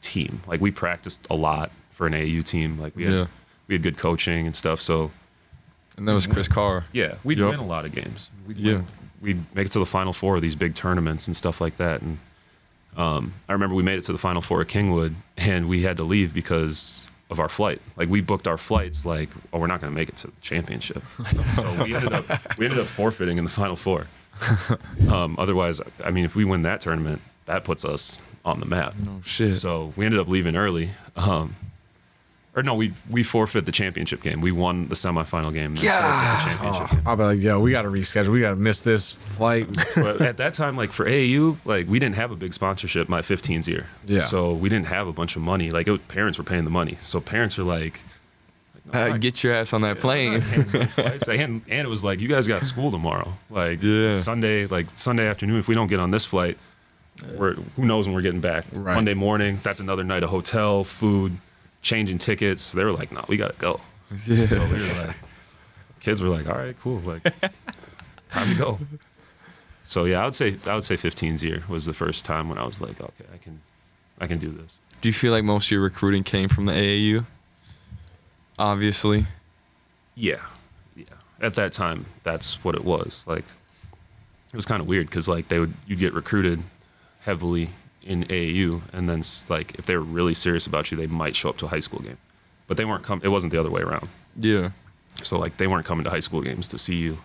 team. 0.00 0.40
Like 0.46 0.60
we 0.60 0.70
practiced 0.70 1.26
a 1.30 1.34
lot 1.34 1.70
for 1.92 2.06
an 2.06 2.14
AU 2.14 2.40
team. 2.42 2.78
Like 2.78 2.96
we 2.96 3.04
had 3.04 3.12
Yeah. 3.12 3.26
we 3.68 3.74
had 3.74 3.82
good 3.82 3.96
coaching 3.98 4.46
and 4.46 4.56
stuff. 4.56 4.80
So 4.80 5.10
And 5.96 6.08
that 6.08 6.12
was 6.14 6.26
Chris 6.26 6.48
Carr. 6.48 6.84
yeah, 6.92 7.14
we'd 7.24 7.38
Yep. 7.38 7.50
win 7.50 7.60
a 7.60 7.66
lot 7.66 7.84
of 7.84 7.92
games. 7.92 8.30
We'd 8.46 8.56
Yeah. 8.56 8.74
win- 8.76 8.86
we'd 9.20 9.54
make 9.54 9.66
it 9.66 9.72
to 9.72 9.78
the 9.78 9.84
final 9.86 10.12
four 10.14 10.36
of 10.36 10.42
these 10.42 10.56
big 10.56 10.74
tournaments 10.74 11.26
and 11.26 11.36
stuff 11.36 11.60
like 11.60 11.76
that. 11.76 12.00
And 12.00 12.18
um, 12.96 13.34
I 13.48 13.52
remember 13.52 13.74
we 13.76 13.82
made 13.82 13.98
it 13.98 14.04
to 14.04 14.12
the 14.12 14.18
final 14.18 14.40
four 14.42 14.60
at 14.62 14.68
Kingwood, 14.68 15.14
and 15.36 15.68
we 15.68 15.82
had 15.82 15.98
to 15.98 16.04
leave 16.04 16.32
because 16.34 17.06
of 17.30 17.40
our 17.40 17.48
flight. 17.48 17.80
Like 17.96 18.08
we 18.08 18.20
booked 18.20 18.48
our 18.48 18.58
flights, 18.58 19.06
like 19.06 19.30
oh, 19.52 19.58
we're 19.58 19.66
not 19.66 19.80
going 19.80 19.92
to 19.92 19.98
make 19.98 20.08
it 20.08 20.16
to 20.18 20.26
the 20.28 20.32
championship. 20.40 21.02
so 21.52 21.84
we 21.84 21.94
ended 21.94 22.12
up 22.12 22.58
we 22.58 22.66
ended 22.66 22.80
up 22.80 22.86
forfeiting 22.86 23.38
in 23.38 23.44
the 23.44 23.50
final 23.50 23.76
four. 23.76 24.06
Um, 25.08 25.34
otherwise, 25.38 25.80
I 26.04 26.10
mean, 26.10 26.24
if 26.24 26.36
we 26.36 26.44
win 26.44 26.62
that 26.62 26.80
tournament, 26.80 27.20
that 27.46 27.64
puts 27.64 27.84
us 27.84 28.20
on 28.44 28.60
the 28.60 28.66
map. 28.66 28.94
No 28.96 29.20
shit. 29.24 29.56
So 29.56 29.92
we 29.96 30.04
ended 30.06 30.20
up 30.20 30.28
leaving 30.28 30.54
early. 30.54 30.90
Um, 31.16 31.56
or 32.60 32.62
no, 32.62 32.74
we 32.74 32.92
we 33.08 33.22
forfeit 33.22 33.66
the 33.66 33.72
championship 33.72 34.22
game. 34.22 34.40
We 34.40 34.52
won 34.52 34.88
the 34.88 34.94
semifinal 34.94 35.52
game. 35.52 35.72
and 35.72 35.78
then 35.78 35.84
the 35.84 36.44
championship 36.44 36.90
game. 36.90 37.02
I'll 37.06 37.16
be 37.16 37.22
like, 37.24 37.38
yo, 37.38 37.58
we 37.60 37.70
got 37.70 37.82
to 37.82 37.88
reschedule. 37.88 38.28
We 38.28 38.40
got 38.40 38.50
to 38.50 38.56
miss 38.56 38.82
this 38.82 39.14
flight. 39.14 39.66
but 39.96 40.20
at 40.20 40.36
that 40.36 40.54
time, 40.54 40.76
like 40.76 40.92
for 40.92 41.06
AAU, 41.06 41.58
like 41.64 41.88
we 41.88 41.98
didn't 41.98 42.16
have 42.16 42.30
a 42.30 42.36
big 42.36 42.54
sponsorship 42.54 43.08
my 43.08 43.20
15's 43.20 43.66
year. 43.68 43.86
Yeah. 44.06 44.20
So 44.22 44.52
we 44.52 44.68
didn't 44.68 44.86
have 44.88 45.08
a 45.08 45.12
bunch 45.12 45.36
of 45.36 45.42
money. 45.42 45.70
Like 45.70 45.88
it 45.88 45.92
was, 45.92 46.00
parents 46.08 46.38
were 46.38 46.44
paying 46.44 46.64
the 46.64 46.70
money. 46.70 46.96
So 47.00 47.20
parents 47.20 47.58
are 47.58 47.64
like, 47.64 48.00
like, 48.86 48.94
no, 48.94 49.00
Uh, 49.00 49.08
not- 49.08 49.20
get 49.20 49.42
your 49.44 49.54
ass 49.54 49.72
on 49.72 49.80
that 49.82 49.96
I'm 49.96 49.96
plane. 49.96 50.32
not 50.40 50.42
canceling 50.48 50.86
flights. 50.88 51.28
and 51.28 51.40
and 51.68 51.86
it 51.86 51.88
was 51.88 52.04
like 52.04 52.20
you 52.20 52.28
guys 52.28 52.46
got 52.48 52.62
school 52.62 52.90
tomorrow. 52.90 53.32
Like 53.48 53.82
Yeah. 53.82 54.12
Sunday, 54.14 54.66
like 54.66 54.88
Sunday 54.96 55.26
afternoon. 55.28 55.58
If 55.58 55.68
we 55.68 55.74
don't 55.74 55.88
get 55.88 55.98
on 55.98 56.10
this 56.10 56.24
flight, 56.24 56.58
we're 57.36 57.54
who 57.76 57.84
knows 57.84 58.06
when 58.06 58.14
we're 58.14 58.22
getting 58.22 58.40
back. 58.40 58.64
Right. 58.72 58.94
Monday 58.94 59.14
morning, 59.14 59.58
that's 59.62 59.80
another 59.80 60.04
night 60.04 60.22
of 60.22 60.30
hotel, 60.30 60.84
food, 60.84 61.36
changing 61.82 62.18
tickets. 62.18 62.72
They 62.72 62.84
were 62.84 62.92
like, 62.92 63.12
no, 63.12 63.24
we 63.28 63.36
gotta 63.36 63.56
go. 63.58 63.80
yeah. 64.26 64.46
So 64.46 64.58
we 64.66 64.72
were 64.72 65.06
like, 65.06 65.16
kids 66.00 66.22
were 66.22 66.28
like, 66.28 66.48
all 66.48 66.56
right, 66.56 66.76
cool, 66.78 66.98
like, 67.00 67.22
time 68.30 68.48
to 68.48 68.54
go. 68.58 68.78
So 69.82 70.04
yeah, 70.04 70.22
I 70.22 70.24
would 70.24 70.34
say 70.34 70.56
I 70.66 70.74
would 70.74 70.84
say 70.84 70.96
15's 70.96 71.42
year 71.42 71.64
was 71.68 71.86
the 71.86 71.94
first 71.94 72.24
time 72.24 72.48
when 72.48 72.58
I 72.58 72.64
was 72.64 72.80
like, 72.80 73.00
okay, 73.00 73.24
I 73.32 73.38
can, 73.38 73.60
I 74.20 74.26
can 74.26 74.38
do 74.38 74.50
this. 74.50 74.78
Do 75.00 75.08
you 75.08 75.12
feel 75.12 75.32
like 75.32 75.44
most 75.44 75.66
of 75.66 75.70
your 75.72 75.80
recruiting 75.80 76.22
came 76.22 76.48
from 76.48 76.66
the 76.66 76.72
AAU? 76.72 77.26
Obviously. 78.58 79.26
Yeah, 80.14 80.40
yeah. 80.94 81.04
At 81.40 81.54
that 81.54 81.72
time, 81.72 82.04
that's 82.22 82.62
what 82.62 82.74
it 82.74 82.84
was. 82.84 83.24
Like, 83.26 83.44
it 84.52 84.54
was 84.54 84.66
kind 84.66 84.80
of 84.82 84.86
weird 84.86 85.06
because 85.06 85.28
like 85.28 85.48
they 85.48 85.58
would 85.58 85.72
you'd 85.86 85.98
get 85.98 86.12
recruited 86.12 86.62
heavily 87.20 87.70
in 88.02 88.24
AAU, 88.24 88.80
and 88.92 89.08
then 89.08 89.22
like 89.48 89.74
if 89.78 89.86
they 89.86 89.96
were 89.96 90.02
really 90.02 90.34
serious 90.34 90.66
about 90.66 90.90
you, 90.90 90.96
they 90.96 91.06
might 91.06 91.36
show 91.36 91.50
up 91.50 91.58
to 91.58 91.66
a 91.66 91.68
high 91.68 91.80
school 91.80 92.00
game, 92.00 92.18
but 92.66 92.76
they 92.76 92.84
weren't 92.84 93.02
come. 93.02 93.20
It 93.22 93.28
wasn't 93.28 93.52
the 93.52 93.60
other 93.60 93.70
way 93.70 93.82
around. 93.82 94.08
Yeah. 94.36 94.70
So 95.22 95.38
like 95.38 95.56
they 95.56 95.66
weren't 95.66 95.86
coming 95.86 96.04
to 96.04 96.10
high 96.10 96.20
school 96.20 96.42
games 96.42 96.68
to 96.68 96.78
see 96.78 96.96
you, 96.96 97.18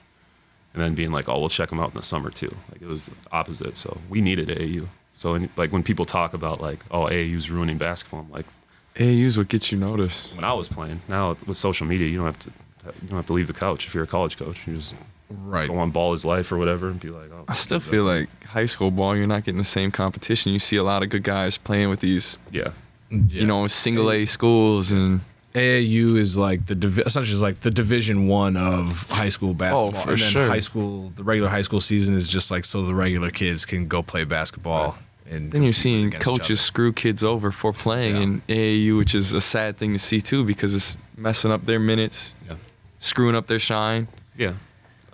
and 0.73 0.82
then 0.82 0.95
being 0.95 1.11
like, 1.11 1.30
oh, 1.30 1.39
we'll 1.39 1.49
check 1.49 1.69
them 1.69 1.80
out 1.80 1.91
in 1.91 1.97
the 1.97 2.03
summer 2.03 2.30
too. 2.30 2.53
Like 2.71 2.82
it 2.82 2.88
was 2.88 3.07
the 3.07 3.13
opposite. 3.32 3.76
So 3.76 3.97
we 4.09 4.21
needed 4.21 4.49
AAU. 4.49 4.88
So 5.13 5.34
in, 5.36 5.49
like 5.55 5.71
when 5.71 5.84
people 5.84 6.05
talk 6.05 6.34
about 6.34 6.61
like, 6.61 6.84
oh, 6.91 7.05
AAU's 7.05 7.49
ruining 7.49 7.78
basketball, 7.78 8.21
I'm 8.21 8.32
like, 8.32 8.47
AAU's 8.95 9.38
what 9.38 9.47
gets 9.47 9.71
you 9.71 9.78
noticed. 9.78 10.36
when 10.36 10.43
I 10.43 10.53
was 10.53 10.67
playing, 10.67 11.01
now 11.07 11.36
with 11.45 11.57
social 11.57 11.88
media, 11.88 12.07
you 12.07 12.17
don't 12.17 12.26
have 12.26 12.39
to 12.39 12.51
you 12.86 13.09
don't 13.09 13.17
have 13.17 13.26
to 13.28 13.34
leave 13.34 13.47
the 13.47 13.53
couch 13.53 13.88
if 13.88 13.95
you're 13.95 14.03
a 14.03 14.07
college 14.07 14.38
coach. 14.38 14.67
You 14.67 14.76
just 14.76 14.95
right. 15.43 15.67
go 15.67 15.77
on 15.77 15.91
Ballislife 15.91 16.51
or 16.51 16.57
whatever 16.57 16.89
and 16.89 16.99
be 16.99 17.09
like, 17.09 17.29
oh, 17.31 17.45
I 17.47 17.53
still 17.53 17.79
feel 17.79 18.03
like 18.03 18.29
high 18.43 18.65
school 18.65 18.91
ball, 18.91 19.15
you're 19.15 19.27
not 19.27 19.43
getting 19.43 19.57
the 19.57 19.63
same 19.63 19.91
competition. 19.91 20.51
You 20.53 20.59
see 20.59 20.77
a 20.77 20.83
lot 20.83 21.03
of 21.03 21.09
good 21.09 21.23
guys 21.23 21.57
playing 21.57 21.89
with 21.89 21.99
these, 21.99 22.39
yeah, 22.51 22.69
you 23.09 23.45
know, 23.45 23.67
single 23.67 24.11
A 24.11 24.25
schools 24.25 24.91
and 24.91 25.21
AAU 25.53 26.17
is 26.17 26.38
like 26.38 26.65
the 26.65 26.75
divi- 26.75 27.03
essentially 27.05 27.33
is 27.33 27.41
like 27.41 27.61
the 27.61 27.71
division 27.71 28.27
one 28.27 28.57
of 28.57 29.03
high 29.09 29.29
school 29.29 29.51
oh, 29.51 29.53
basketball. 29.53 30.01
oh, 30.01 30.03
for 30.03 30.09
and 30.11 30.19
then 30.19 30.29
sure. 30.31 30.47
high 30.47 30.59
school, 30.59 31.11
the 31.15 31.23
regular 31.23 31.49
high 31.49 31.61
school 31.61 31.79
season 31.79 32.15
is 32.15 32.27
just 32.27 32.51
like 32.51 32.65
so 32.65 32.81
the 32.83 32.93
regular 32.93 33.29
kids 33.29 33.65
can 33.65 33.88
go 33.88 34.03
play 34.03 34.23
basketball 34.25 34.97
And 35.31 35.51
Then 35.51 35.63
you're 35.63 35.71
seeing 35.73 36.11
coaches 36.11 36.59
screw 36.61 36.91
kids 36.93 37.23
over 37.23 37.51
for 37.51 37.71
playing 37.73 38.15
Yeah. 38.15 38.21
in 38.23 38.41
AAU, 38.49 38.97
which 38.97 39.15
is 39.15 39.33
a 39.33 39.41
sad 39.41 39.77
thing 39.77 39.93
to 39.93 39.99
see 39.99 40.19
too 40.21 40.43
because 40.43 40.75
it's 40.75 40.97
messing 41.17 41.51
up 41.51 41.63
their 41.63 41.79
minutes, 41.79 42.36
Yeah. 42.47 42.55
screwing 42.99 43.36
up 43.36 43.47
their 43.47 43.59
shine. 43.59 44.07
Yeah, 44.38 44.53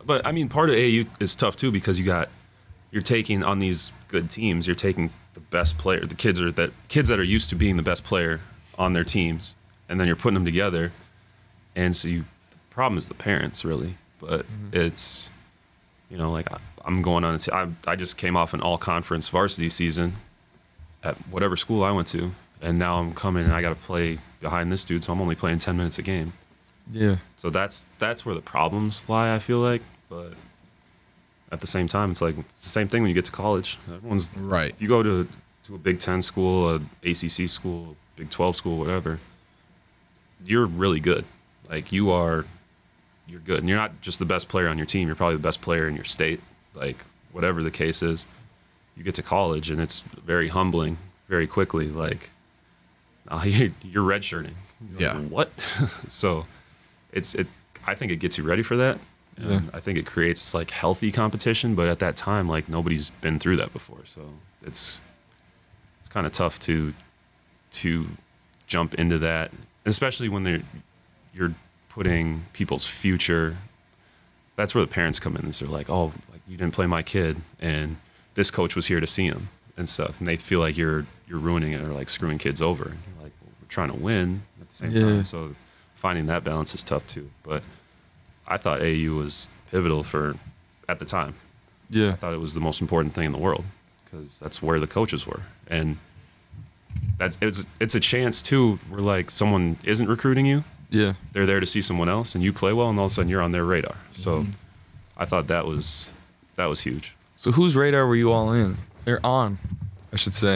but 0.06 0.26
I 0.26 0.32
mean, 0.32 0.50
part 0.50 0.70
of 0.70 0.76
AU 0.76 1.04
is 1.20 1.36
tough 1.36 1.56
too 1.56 1.72
because 1.72 2.00
you 2.00 2.06
got 2.06 2.30
you're 2.92 3.02
taking 3.02 3.44
on 3.44 3.60
these 3.60 3.92
good 4.08 4.30
teams. 4.30 4.68
You're 4.68 4.76
taking 4.76 5.12
the 5.34 5.40
best 5.40 5.78
player, 5.78 6.06
the 6.06 6.16
kids 6.16 6.42
are 6.42 6.52
that 6.54 6.72
kids 6.90 7.10
that 7.10 7.20
are 7.20 7.24
used 7.24 7.50
to 7.50 7.56
being 7.56 7.78
the 7.78 7.84
best 7.84 8.04
player 8.04 8.42
on 8.78 8.94
their 8.94 9.04
teams, 9.04 9.56
and 9.88 10.00
then 10.00 10.08
you're 10.08 10.16
putting 10.16 10.34
them 10.34 10.46
together, 10.46 10.92
and 11.76 11.96
so 11.96 12.08
you. 12.08 12.26
The 12.50 12.76
problem 12.76 12.98
is 12.98 13.10
the 13.10 13.14
parents 13.14 13.66
really, 13.66 13.98
but 14.20 14.42
mm-hmm. 14.42 14.70
it's 14.78 15.30
you 16.10 16.18
know 16.18 16.32
like 16.32 16.52
I, 16.52 16.58
I'm 16.86 17.02
going 17.02 17.24
on. 17.24 17.36
a 17.36 17.40
t- 17.40 17.52
I 17.52 17.68
I 17.86 17.96
just 17.96 18.18
came 18.18 18.38
off 18.38 18.54
an 18.54 18.62
all 18.62 18.78
conference 18.78 19.28
varsity 19.28 19.70
season 19.70 20.14
at 21.04 21.16
whatever 21.30 21.56
school 21.56 21.84
I 21.84 21.92
went 21.92 22.08
to, 22.08 22.32
and 22.62 22.80
now 22.80 23.00
I'm 23.00 23.14
coming 23.14 23.44
and 23.44 23.54
I 23.54 23.62
got 23.62 23.70
to 23.70 23.76
play 23.76 24.20
behind 24.40 24.72
this 24.72 24.86
dude, 24.86 25.04
so 25.04 25.14
I'm 25.14 25.22
only 25.22 25.36
playing 25.36 25.60
ten 25.60 25.78
minutes 25.78 26.00
a 26.00 26.02
game. 26.02 26.34
Yeah. 26.92 27.18
So 27.38 27.50
that's 27.50 27.90
that's 28.00 28.26
where 28.26 28.36
the 28.36 28.42
problems 28.42 29.08
lie. 29.10 29.34
I 29.34 29.40
feel 29.40 29.60
like, 29.60 29.82
but 30.10 30.34
at 31.52 31.60
the 31.60 31.68
same 31.68 31.88
time, 31.88 32.12
it's 32.12 32.22
like 32.22 32.38
it's 32.38 32.62
the 32.62 32.70
same 32.70 32.88
thing 32.88 33.02
when 33.02 33.10
you 33.10 33.16
get 33.16 33.26
to 33.26 33.32
college. 33.32 33.78
Everyone's 33.92 34.36
Right. 34.36 34.72
If 34.72 34.82
you 34.82 34.88
go 34.88 35.02
to 35.02 35.28
to 35.66 35.76
a 35.76 35.78
Big 35.78 36.00
Ten 36.00 36.22
school, 36.22 36.70
a 36.70 36.76
ACC 37.04 37.48
school, 37.48 37.96
Big 38.16 38.30
Twelve 38.30 38.56
school, 38.56 38.78
whatever, 38.78 39.20
you're 40.46 40.66
really 40.66 41.00
good. 41.00 41.26
Like 41.70 41.92
you 41.92 42.12
are, 42.12 42.46
you're 43.28 43.40
good, 43.40 43.60
and 43.60 43.70
you're 43.70 43.78
not 43.78 44.02
just 44.02 44.20
the 44.20 44.26
best 44.26 44.50
player 44.50 44.68
on 44.68 44.78
your 44.78 44.88
team. 44.88 45.08
You're 45.08 45.16
probably 45.16 45.38
the 45.38 45.44
best 45.44 45.62
player 45.62 45.88
in 45.88 45.96
your 45.96 46.04
state. 46.06 46.42
Like 46.74 46.98
whatever 47.32 47.64
the 47.64 47.72
case 47.72 48.04
is, 48.04 48.28
you 48.98 49.04
get 49.04 49.16
to 49.16 49.24
college, 49.24 49.72
and 49.72 49.80
it's 49.80 50.02
very 50.02 50.50
humbling 50.50 50.98
very 51.28 51.48
quickly. 51.48 51.88
Like, 51.88 52.32
oh, 53.30 53.44
you're, 53.46 53.70
you're 53.82 54.04
redshirting. 54.04 54.54
Yeah. 54.98 55.18
What? 55.18 55.58
so 56.08 56.46
it's 57.14 57.36
it 57.36 57.48
i 57.88 57.96
think 57.96 58.12
it 58.12 58.18
gets 58.18 58.38
you 58.38 58.44
ready 58.44 58.62
for 58.64 58.76
that. 58.78 59.00
Yeah. 59.38 59.54
and 59.58 59.70
i 59.74 59.80
think 59.80 59.98
it 59.98 60.06
creates 60.06 60.54
like 60.54 60.70
healthy 60.72 61.10
competition 61.12 61.74
but 61.76 61.88
at 61.88 62.00
that 62.00 62.16
time 62.18 62.48
like 62.48 62.68
nobody's 62.70 63.10
been 63.22 63.40
through 63.40 63.58
that 63.58 63.72
before. 63.74 64.04
So 64.06 64.22
it's 64.66 65.00
it's 66.00 66.10
kind 66.10 66.26
of 66.28 66.34
tough 66.34 66.60
to 66.60 66.94
to 67.72 68.08
jump 68.68 68.96
into 68.96 69.18
that 69.20 69.52
especially 69.86 70.30
when 70.30 70.44
they're 70.44 70.62
you're 71.34 71.54
putting 71.90 72.44
people's 72.54 72.86
future 72.86 73.58
that's 74.58 74.76
where 74.76 74.84
the 74.84 74.92
parents 74.92 75.20
come 75.20 75.36
in 75.36 75.44
and 75.44 75.54
they're 75.54 75.68
like 75.70 75.90
oh 75.90 76.06
like 76.32 76.42
you 76.48 76.58
didn't 76.58 76.74
play 76.74 76.86
my 76.86 77.02
kid 77.02 77.38
and 77.60 77.98
this 78.36 78.52
coach 78.52 78.76
was 78.76 78.88
here 78.88 79.00
to 79.00 79.08
see 79.08 79.26
him 79.26 79.50
and 79.78 79.90
stuff. 79.90 80.20
And 80.20 80.28
they 80.28 80.36
feel 80.38 80.60
like 80.60 80.78
you're 80.78 81.06
you're 81.28 81.40
ruining 81.40 81.74
it 81.74 81.82
or 81.82 81.92
like 81.92 82.08
screwing 82.10 82.38
kids 82.38 82.62
over. 82.62 82.84
And 82.86 82.98
you're 83.08 83.24
like 83.24 83.34
well, 83.42 83.52
we're 83.62 83.68
trying 83.68 83.90
to 83.90 83.96
win 83.98 84.44
at 84.62 84.70
the 84.70 84.76
same 84.76 84.92
Yeah. 84.92 85.02
time. 85.02 85.26
So 85.26 85.54
finding 86.04 86.26
that 86.26 86.44
balance 86.44 86.74
is 86.78 86.84
tough 86.84 87.06
too 87.16 87.30
but 87.44 87.62
i 88.48 88.58
thought 88.58 88.82
au 88.82 89.14
was 89.24 89.50
pivotal 89.72 90.02
for 90.04 90.36
at 90.90 90.98
the 91.00 91.06
time 91.06 91.34
Yeah. 91.90 92.12
I 92.14 92.18
thought 92.22 92.34
it 92.34 92.42
was 92.48 92.54
the 92.60 92.66
most 92.70 92.80
important 92.82 93.14
thing 93.16 93.26
in 93.30 93.34
the 93.38 93.44
world 93.48 93.64
because 94.06 94.40
that's 94.40 94.62
where 94.66 94.80
the 94.80 94.88
coaches 94.88 95.22
were, 95.28 95.42
and 95.78 95.98
that's 97.18 97.38
it's 97.42 97.66
it's 97.80 97.96
a 97.96 98.00
chance 98.00 98.42
too 98.42 98.80
where 98.90 99.02
like 99.16 99.30
someone 99.32 99.78
isn't 99.84 100.08
recruiting 100.16 100.46
you, 100.46 100.64
Yeah. 100.90 101.14
they're 101.34 101.46
there 101.46 101.60
to 101.60 101.66
see 101.66 101.82
someone 101.82 102.10
else, 102.10 102.36
and 102.36 102.44
you 102.44 102.52
play 102.54 102.74
well, 102.74 102.90
and 102.90 102.98
all 103.00 103.06
of 103.06 103.12
a 103.12 103.16
sudden 103.16 103.30
you're 103.32 103.42
on 103.48 103.52
their 103.52 103.66
radar. 103.66 103.96
So 104.18 104.32
Mm-hmm. 104.42 104.52
I 105.24 105.26
thought 105.26 105.48
that 105.48 105.66
was 105.66 106.14
that 106.56 106.66
was 106.68 106.82
huge. 106.82 107.16
So 107.36 107.52
whose 107.52 107.76
radar 107.76 108.06
were 108.08 108.16
you 108.24 108.32
all 108.32 108.52
in? 108.54 108.78
They're 109.06 109.26
on, 109.26 109.58
I 110.12 110.18
should 110.18 110.34
say. 110.34 110.56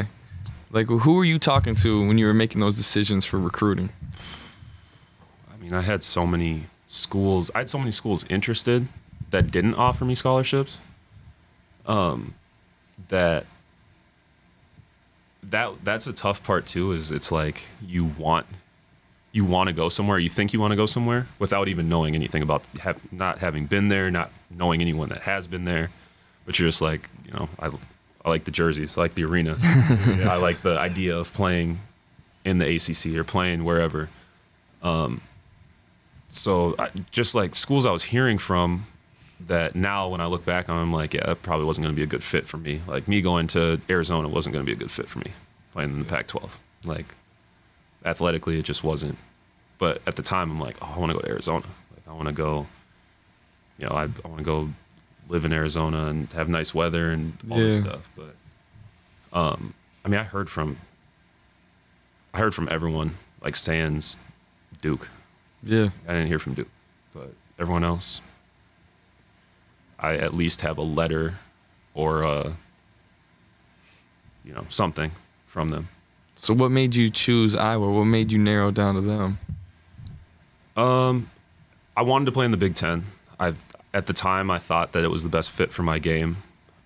Like 0.72 0.88
who 0.88 1.14
were 1.16 1.26
you 1.26 1.40
talking 1.40 1.76
to 1.84 1.90
when 2.08 2.18
you 2.18 2.26
were 2.26 2.34
making 2.44 2.60
those 2.62 2.76
decisions 2.76 3.26
for 3.26 3.40
recruiting? 3.40 3.90
I 5.66 5.68
mean, 5.68 5.80
I 5.80 5.82
had 5.82 6.04
so 6.04 6.28
many 6.28 6.64
schools. 6.86 7.50
I 7.56 7.60
had 7.60 7.70
so 7.70 7.80
many 7.80 7.90
schools 7.90 8.24
interested 8.30 8.88
that 9.32 9.50
didn't 9.50 9.76
offer 9.76 10.06
me 10.06 10.14
scholarships. 10.14 10.80
Um, 11.88 12.36
that 13.08 13.48
that 15.44 15.84
that's 15.84 16.06
a 16.06 16.14
tough 16.14 16.44
part 16.44 16.68
too. 16.68 16.92
Is 16.92 17.12
it's 17.12 17.32
like 17.32 17.68
you 17.86 18.06
want 18.06 18.46
you 19.32 19.44
want 19.44 19.68
to 19.68 19.74
go 19.74 19.90
somewhere, 19.90 20.20
you 20.20 20.30
think 20.30 20.54
you 20.54 20.60
want 20.60 20.72
to 20.72 20.76
go 20.76 20.86
somewhere 20.86 21.28
without 21.40 21.68
even 21.68 21.90
knowing 21.90 22.16
anything 22.16 22.44
about 22.44 22.68
have, 22.78 23.00
not 23.12 23.40
having 23.40 23.66
been 23.66 23.90
there, 23.90 24.12
not 24.12 24.30
knowing 24.52 24.82
anyone 24.82 25.10
that 25.10 25.22
has 25.22 25.48
been 25.48 25.64
there, 25.64 25.90
but 26.46 26.60
you're 26.60 26.70
just 26.70 26.82
like, 26.82 27.10
you 27.26 27.34
know, 27.34 27.50
I 27.60 27.72
I 28.24 28.30
like 28.30 28.44
the 28.44 28.52
jerseys, 28.52 29.00
I 29.00 29.02
like 29.02 29.16
the 29.16 29.24
arena, 29.24 29.58
I 30.30 30.38
like 30.38 30.62
the 30.62 30.78
idea 30.78 31.18
of 31.18 31.34
playing 31.34 31.80
in 32.44 32.60
the 32.60 32.76
ACC 32.76 33.18
or 33.18 33.24
playing 33.24 33.64
wherever 33.64 34.10
so 36.36 36.76
I, 36.78 36.90
just 37.12 37.36
like 37.36 37.56
schools 37.56 37.86
I 37.86 37.92
was 37.92 38.04
hearing 38.04 38.38
from 38.38 38.86
that 39.42 39.76
now 39.76 40.10
when 40.10 40.22
I 40.22 40.26
look 40.26 40.46
back 40.46 40.70
on 40.70 40.78
them, 40.78 40.94
like, 40.94 41.14
yeah, 41.14 41.26
that 41.26 41.42
probably 41.42 41.66
wasn't 41.66 41.86
going 41.86 41.96
to 41.96 42.00
be 42.00 42.04
a 42.04 42.08
good 42.08 42.24
fit 42.24 42.46
for 42.46 42.58
me. 42.58 42.82
Like 42.88 43.08
me 43.08 43.22
going 43.22 43.48
to 43.48 43.80
Arizona 43.90 44.28
wasn't 44.28 44.54
going 44.54 44.66
to 44.66 44.70
be 44.70 44.74
a 44.74 44.80
good 44.80 44.92
fit 44.92 45.10
for 45.10 45.20
me 45.20 45.32
playing 45.74 45.92
in 45.92 46.00
the 46.00 46.06
Pac-12. 46.06 46.60
Like 46.86 47.14
athletically, 48.04 48.58
it 48.58 48.66
just 48.66 48.84
wasn't. 48.84 49.18
But 49.78 50.02
at 50.08 50.16
the 50.16 50.22
time, 50.22 50.52
I'm 50.52 50.60
like, 50.60 50.78
oh, 50.82 50.94
I 50.96 51.00
want 51.00 51.12
to 51.12 51.18
go 51.18 51.22
to 51.22 51.30
Arizona. 51.30 51.66
Like 51.92 52.08
I 52.08 52.14
want 52.14 52.28
to 52.28 52.34
go. 52.34 52.68
You 53.78 53.88
know, 53.88 53.92
I, 53.94 54.04
I 54.04 54.28
want 54.28 54.38
to 54.38 54.44
go 54.44 54.70
live 55.28 55.44
in 55.44 55.52
Arizona 55.52 56.06
and 56.06 56.32
have 56.32 56.48
nice 56.48 56.74
weather 56.74 57.12
and 57.12 57.38
all 57.52 57.58
this 57.58 57.80
stuff. 57.80 58.10
But 58.16 58.36
um, 59.38 59.74
I 60.06 60.08
mean, 60.08 60.20
I 60.20 60.24
heard 60.24 60.50
from 60.50 60.78
I 62.34 62.40
heard 62.40 62.56
from 62.56 62.70
everyone 62.70 63.16
like 63.42 63.58
Sands, 63.58 64.18
Duke. 64.82 65.10
Yeah. 65.66 65.90
I 66.08 66.14
didn't 66.14 66.28
hear 66.28 66.40
from 66.40 66.54
Duke, 66.54 66.70
but 67.14 67.34
everyone 67.60 67.84
else, 67.84 68.22
I 70.00 70.16
at 70.16 70.34
least 70.34 70.62
have 70.62 70.78
a 70.78 70.84
letter 70.84 71.36
or 71.96 72.22
a, 72.22 72.56
you 74.44 74.54
know, 74.54 74.66
something 74.70 75.12
from 75.48 75.70
them. 75.70 75.90
So 76.36 76.54
what 76.54 76.70
made 76.70 76.96
you 76.96 77.10
choose 77.10 77.56
Iowa? 77.56 77.92
What 77.92 78.06
made 78.06 78.32
you 78.32 78.38
narrow 78.38 78.70
down 78.70 78.96
to 78.96 79.02
them? 79.02 79.40
Um, 80.78 81.32
I 81.98 82.04
wanted 82.04 82.26
to 82.26 82.32
play 82.32 82.46
in 82.46 82.52
the 82.52 82.58
Big 82.58 82.76
Ten. 82.76 83.04
I 83.40 83.54
at 83.94 84.06
the 84.08 84.14
time 84.14 84.52
I 84.52 84.60
thought 84.60 84.92
that 84.92 85.04
it 85.04 85.10
was 85.10 85.24
the 85.24 85.30
best 85.30 85.50
fit 85.50 85.72
for 85.72 85.82
my 85.84 85.98
game. 85.98 86.38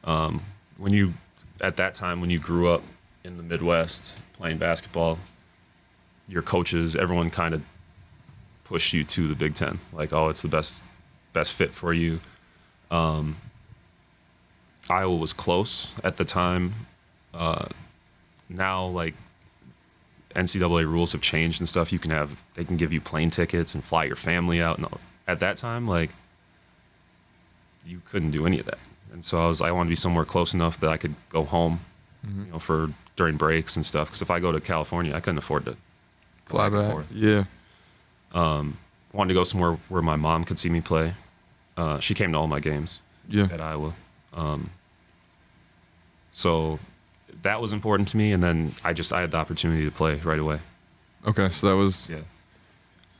Um, 0.03 0.43
when 0.77 0.93
you 0.93 1.13
at 1.59 1.75
that 1.77 1.95
time 1.95 2.21
when 2.21 2.29
you 2.29 2.39
grew 2.39 2.69
up 2.69 2.83
in 3.23 3.35
the 3.35 3.43
Midwest 3.43 4.21
playing 4.33 4.59
basketball, 4.59 5.17
your 6.27 6.43
coaches, 6.43 6.95
everyone 6.95 7.31
kind 7.31 7.55
of 7.55 7.63
pushed 8.69 8.93
you 8.93 9.03
to 9.03 9.27
the 9.27 9.35
Big 9.35 9.55
Ten. 9.55 9.79
Like, 9.91 10.13
oh, 10.13 10.29
it's 10.29 10.41
the 10.43 10.47
best 10.47 10.83
best 11.33 11.53
fit 11.53 11.73
for 11.73 11.91
you. 11.91 12.19
Um, 12.91 13.35
Iowa 14.89 15.15
was 15.15 15.33
close 15.33 15.91
at 16.03 16.17
the 16.17 16.23
time. 16.25 16.73
Uh, 17.33 17.65
now, 18.47 18.85
like 18.85 19.15
NCAA 20.35 20.85
rules 20.85 21.11
have 21.13 21.21
changed 21.21 21.59
and 21.61 21.67
stuff. 21.67 21.91
You 21.91 21.99
can 21.99 22.11
have 22.11 22.45
they 22.53 22.63
can 22.63 22.77
give 22.77 22.93
you 22.93 23.01
plane 23.01 23.29
tickets 23.31 23.73
and 23.75 23.83
fly 23.83 24.03
your 24.05 24.15
family 24.15 24.61
out. 24.61 24.77
And 24.77 24.85
all- 24.85 25.01
at 25.27 25.39
that 25.41 25.57
time, 25.57 25.85
like 25.87 26.11
you 27.85 28.01
couldn't 28.05 28.31
do 28.31 28.45
any 28.45 28.59
of 28.59 28.65
that. 28.67 28.79
And 29.11 29.25
so 29.25 29.37
I 29.39 29.47
was 29.47 29.61
I 29.61 29.71
wanted 29.71 29.87
to 29.87 29.91
be 29.91 29.95
somewhere 29.95 30.25
close 30.25 30.53
enough 30.53 30.79
that 30.79 30.91
I 30.91 30.97
could 30.97 31.15
go 31.29 31.43
home, 31.43 31.79
you 32.23 32.45
know, 32.51 32.59
for 32.59 32.91
during 33.15 33.35
breaks 33.37 33.75
and 33.75 33.85
stuff. 33.85 34.07
Because 34.09 34.21
if 34.21 34.29
I 34.31 34.39
go 34.39 34.51
to 34.51 34.59
California, 34.61 35.15
I 35.15 35.19
couldn't 35.19 35.39
afford 35.39 35.65
to 35.65 35.75
Fly 36.45 36.69
back 36.69 36.73
and 36.73 36.81
back. 36.87 36.91
forth. 36.91 37.11
Yeah. 38.33 38.63
Wanted 39.11 39.29
to 39.29 39.33
go 39.33 39.43
somewhere 39.43 39.73
where 39.89 40.03
my 40.03 40.15
mom 40.15 40.43
could 40.43 40.59
see 40.59 40.69
me 40.69 40.81
play. 40.81 41.13
Uh, 41.75 41.99
she 41.99 42.13
came 42.13 42.31
to 42.33 42.37
all 42.37 42.47
my 42.47 42.59
games 42.59 42.99
Yeah. 43.27 43.47
at 43.51 43.59
Iowa. 43.59 43.93
Um, 44.33 44.69
so 46.31 46.79
that 47.41 47.61
was 47.61 47.73
important 47.73 48.07
to 48.09 48.17
me. 48.17 48.31
And 48.33 48.43
then 48.43 48.75
I 48.83 48.93
just 48.93 49.11
I 49.13 49.21
had 49.21 49.31
the 49.31 49.37
opportunity 49.37 49.85
to 49.85 49.91
play 49.91 50.15
right 50.17 50.39
away. 50.39 50.59
Okay. 51.25 51.49
So 51.49 51.67
that 51.69 51.75
was 51.75 52.07
Yeah. 52.09 52.19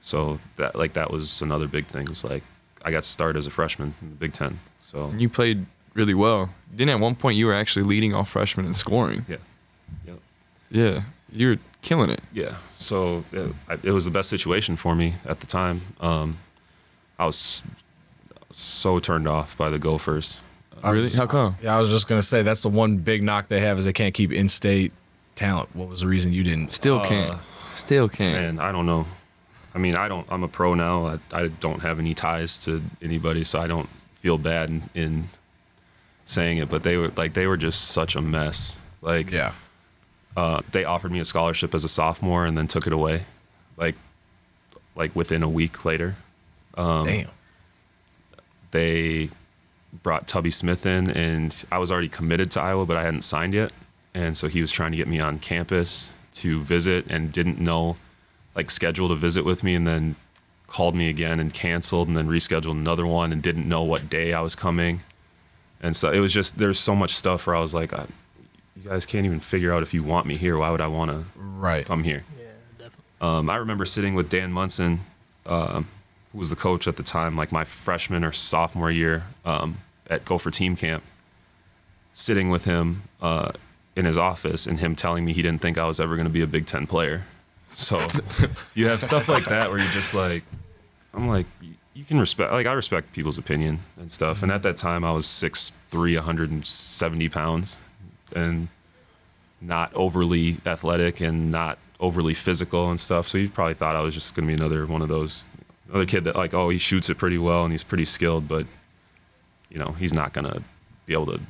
So 0.01 0.39
that 0.57 0.76
like 0.76 0.93
that 0.93 1.12
was 1.12 1.41
another 1.41 1.68
big 1.68 1.86
thing. 1.88 2.03
It 2.03 2.10
was 2.10 2.24
like 2.24 2.43
I 2.86 2.91
got 2.91 3.03
to 3.03 3.10
start 3.10 3.36
as 3.36 3.47
a 3.47 3.49
freshman 3.51 3.93
in 4.01 4.10
the 4.12 4.16
Big 4.16 4.34
Ten. 4.34 4.60
So 4.82 5.03
and 5.05 5.20
you 5.22 5.28
played 5.30 5.66
really 5.95 6.14
well. 6.14 6.49
Then 6.72 6.89
at 6.89 6.99
one 6.99 7.16
point 7.16 7.36
you 7.38 7.45
were 7.47 7.53
actually 7.55 7.84
leading 7.86 8.14
all 8.14 8.26
freshmen 8.26 8.66
in 8.66 8.74
scoring. 8.74 9.26
yeah, 9.28 9.38
Yep. 10.05 10.20
Yeah. 10.72 11.01
You 11.32 11.47
were 11.49 11.57
killing 11.82 12.10
it. 12.10 12.22
yeah. 12.34 12.56
So 12.72 13.24
it, 13.32 13.54
I, 13.68 13.78
it 13.84 13.92
was 13.92 14.06
the 14.06 14.12
best 14.12 14.30
situation 14.30 14.76
for 14.78 14.96
me 14.96 15.14
at 15.26 15.40
the 15.40 15.48
time. 15.48 15.82
Um, 16.02 16.38
I 17.18 17.26
was 17.26 17.64
so 18.52 19.00
turned 19.00 19.28
off 19.28 19.58
by 19.58 19.70
the 19.70 19.80
Gophers. 19.80 20.38
I 20.84 20.92
really? 20.92 21.04
was- 21.06 21.16
How 21.18 21.28
come? 21.28 21.56
Yeah, 21.62 21.76
I 21.76 21.80
was 21.80 21.90
just 21.90 22.08
gonna 22.08 22.22
say 22.22 22.42
that's 22.42 22.64
the 22.64 22.70
one 22.70 22.98
big 22.98 23.22
knock 23.24 23.48
they 23.48 23.60
have 23.62 23.78
is 23.80 23.86
they 23.86 23.94
can't 23.94 24.14
keep 24.14 24.32
in-state 24.32 24.92
talent. 25.36 25.70
What 25.76 25.90
was 25.90 26.02
the 26.02 26.08
reason 26.08 26.32
you 26.34 26.44
didn't? 26.44 26.72
Still 26.72 27.00
Uh, 27.00 27.08
can't. 27.08 27.38
Still 27.76 28.10
can't. 28.10 28.38
And 28.38 28.62
I 28.62 28.72
don't 28.72 28.86
know. 28.86 29.06
I 29.76 29.78
mean, 29.78 29.96
I 29.96 30.08
don't. 30.08 30.26
I'm 30.32 30.44
a 30.44 30.48
pro 30.48 30.74
now. 30.74 31.06
I, 31.08 31.20
I 31.32 31.48
don't 31.48 31.82
have 31.82 32.00
any 32.00 32.14
ties 32.14 32.60
to 32.66 32.82
anybody, 33.02 33.44
so 33.44 33.60
I 33.62 33.68
don't 33.68 33.88
feel 34.16 34.38
bad 34.38 34.70
in, 34.70 34.84
in 34.96 35.24
saying 36.26 36.58
it. 36.58 36.70
But 36.70 36.84
they 36.84 36.98
were 36.98 37.10
like 37.10 37.34
they 37.34 37.46
were 37.48 37.58
just 37.58 37.90
such 37.90 38.16
a 38.16 38.22
mess 38.22 38.78
Like, 39.02 39.32
Yeah. 39.32 39.54
Uh, 40.38 40.62
they 40.72 40.86
offered 40.86 41.12
me 41.12 41.20
a 41.20 41.26
scholarship 41.26 41.74
as 41.74 41.84
a 41.84 41.90
sophomore 41.90 42.46
and 42.46 42.58
then 42.58 42.68
took 42.68 42.88
it 42.88 42.94
away, 42.94 43.22
like, 43.78 43.96
like 44.96 45.16
within 45.16 45.44
a 45.44 45.50
week 45.50 45.86
later. 45.86 46.16
Um, 46.76 47.06
Damn. 47.06 47.28
they 48.72 49.30
brought 50.04 50.28
Tubby 50.28 50.52
Smith 50.52 50.86
in, 50.86 51.10
and 51.10 51.66
I 51.72 51.78
was 51.80 51.92
already 51.92 52.10
committed 52.10 52.52
to 52.52 52.62
Iowa, 52.62 52.86
but 52.86 52.96
I 52.96 53.04
hadn't 53.04 53.24
signed 53.24 53.54
yet. 53.54 53.74
And 54.14 54.38
so 54.38 54.48
he 54.48 54.62
was 54.62 54.72
trying 54.72 54.92
to 54.92 54.98
get 54.98 55.08
me 55.08 55.20
on 55.20 55.40
campus 55.40 56.18
to 56.34 56.62
visit 56.62 57.06
and 57.10 57.32
didn't 57.32 57.60
know, 57.60 57.96
like, 58.56 58.72
scheduled 58.72 59.12
a 59.12 59.16
visit 59.16 59.46
with 59.46 59.64
me, 59.64 59.76
and 59.76 59.86
then 59.86 60.16
called 60.68 60.96
me 60.96 61.10
again 61.10 61.40
and 61.40 61.52
canceled, 61.52 62.08
and 62.08 62.16
then 62.16 62.28
rescheduled 62.28 62.72
another 62.72 63.06
one 63.08 63.34
and 63.34 63.42
didn't 63.42 63.68
know 63.68 63.82
what 63.84 64.10
day 64.10 64.34
I 64.34 64.42
was 64.42 64.56
coming. 64.56 65.02
And 65.82 65.96
so 65.96 66.12
it 66.12 66.20
was 66.20 66.32
just, 66.32 66.58
there's 66.58 66.80
so 66.80 66.96
much 66.96 67.16
stuff 67.16 67.48
where 67.48 67.56
I 67.56 67.62
was 67.62 67.74
like, 67.74 67.94
I, 67.94 68.06
you 68.82 68.90
guys 68.90 69.06
can't 69.06 69.26
even 69.26 69.40
figure 69.40 69.74
out 69.74 69.84
if 69.84 69.94
you 69.94 70.04
want 70.04 70.26
me 70.26 70.36
here. 70.36 70.58
Why 70.58 70.70
would 70.70 70.82
I 70.82 70.88
want 70.88 71.12
to 71.12 71.26
Right. 71.36 71.86
come 71.86 72.04
here? 72.04 72.24
Yeah, 72.38 72.46
definitely. 72.78 73.04
Um, 73.22 73.50
I 73.50 73.58
remember 73.58 73.86
sitting 73.86 74.14
with 74.16 74.30
Dan 74.30 74.52
Monson, 74.52 75.02
um, 75.46 75.88
who 76.32 76.38
was 76.38 76.50
the 76.50 76.56
coach 76.56 76.88
at 76.88 76.96
the 76.96 77.04
time, 77.04 77.36
like 77.36 77.52
my 77.52 77.64
freshman 77.64 78.24
or 78.24 78.32
sophomore 78.32 78.92
year 78.92 79.24
um, 79.46 79.80
at 80.10 80.24
Gopher 80.26 80.52
Team 80.52 80.76
Camp, 80.76 81.04
sitting 82.14 82.50
with 82.50 82.66
him 82.66 83.04
uh, 83.22 83.52
in 83.96 84.06
his 84.06 84.18
office 84.18 84.66
and 84.68 84.80
him 84.80 84.96
telling 84.96 85.26
me 85.26 85.34
he 85.34 85.42
didn't 85.42 85.62
think 85.62 85.78
I 85.78 85.86
was 85.86 86.00
ever 86.00 86.16
going 86.16 86.28
to 86.28 86.34
be 86.34 86.42
a 86.42 86.48
Big 86.48 86.66
Ten 86.66 86.88
player. 86.88 87.24
So 87.74 88.00
you 88.76 88.88
have 88.88 89.02
stuff 89.04 89.28
like 89.28 89.46
that 89.46 89.70
where 89.70 89.80
you're 89.80 89.88
just 89.92 90.14
like, 90.14 90.44
I'm 91.14 91.28
like, 91.28 91.46
you 91.94 92.06
can 92.06 92.20
respect, 92.20 92.52
like, 92.54 92.66
I 92.68 92.74
respect 92.74 93.12
people's 93.14 93.38
opinion 93.38 93.80
and 93.98 94.10
stuff. 94.12 94.42
And 94.44 94.52
at 94.52 94.64
that 94.64 94.78
time, 94.78 95.04
I 95.04 95.12
was 95.12 95.26
6'3, 95.26 96.16
170 96.16 97.30
pounds 97.30 97.78
and 98.36 98.68
not 99.62 99.94
overly 99.94 100.58
athletic 100.66 101.22
and 101.22 101.52
not 101.52 101.78
overly 102.00 102.34
physical 102.34 102.90
and 102.90 103.00
stuff. 103.00 103.28
So 103.28 103.38
you 103.38 103.50
probably 103.50 103.74
thought 103.74 103.96
I 103.96 104.02
was 104.02 104.14
just 104.14 104.36
going 104.36 104.48
to 104.48 104.56
be 104.56 104.62
another 104.62 104.86
one 104.86 105.02
of 105.02 105.10
those, 105.10 105.46
another 105.90 106.06
kid 106.06 106.24
that, 106.24 106.36
like, 106.36 106.54
oh, 106.54 106.70
he 106.70 106.78
shoots 106.78 107.10
it 107.10 107.18
pretty 107.18 107.38
well 107.38 107.64
and 107.64 107.72
he's 107.72 107.84
pretty 107.84 108.06
skilled, 108.06 108.48
but, 108.48 108.66
you 109.70 109.78
know, 109.78 109.96
he's 110.00 110.14
not 110.14 110.34
going 110.34 110.46
to 110.46 110.64
be 111.06 111.14
able 111.14 111.26
to 111.26 111.42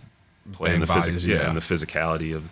play 0.52 0.74
in 0.74 0.80
the 0.80 0.88
physics, 0.88 1.26
yeah, 1.26 1.36
yeah. 1.36 1.50
in 1.50 1.54
the 1.54 1.62
physicality 1.62 2.36
of. 2.36 2.50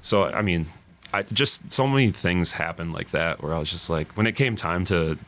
So 0.00 0.24
I 0.24 0.42
mean, 0.42 0.66
I 1.12 1.22
just 1.22 1.70
so 1.70 1.86
many 1.86 2.10
things 2.10 2.52
happened 2.52 2.92
like 2.92 3.10
that 3.10 3.42
where 3.42 3.54
I 3.54 3.58
was 3.58 3.70
just 3.70 3.88
like, 3.88 4.12
when 4.14 4.26
it 4.26 4.32
came 4.32 4.56
time 4.56 4.84
to 4.86 5.18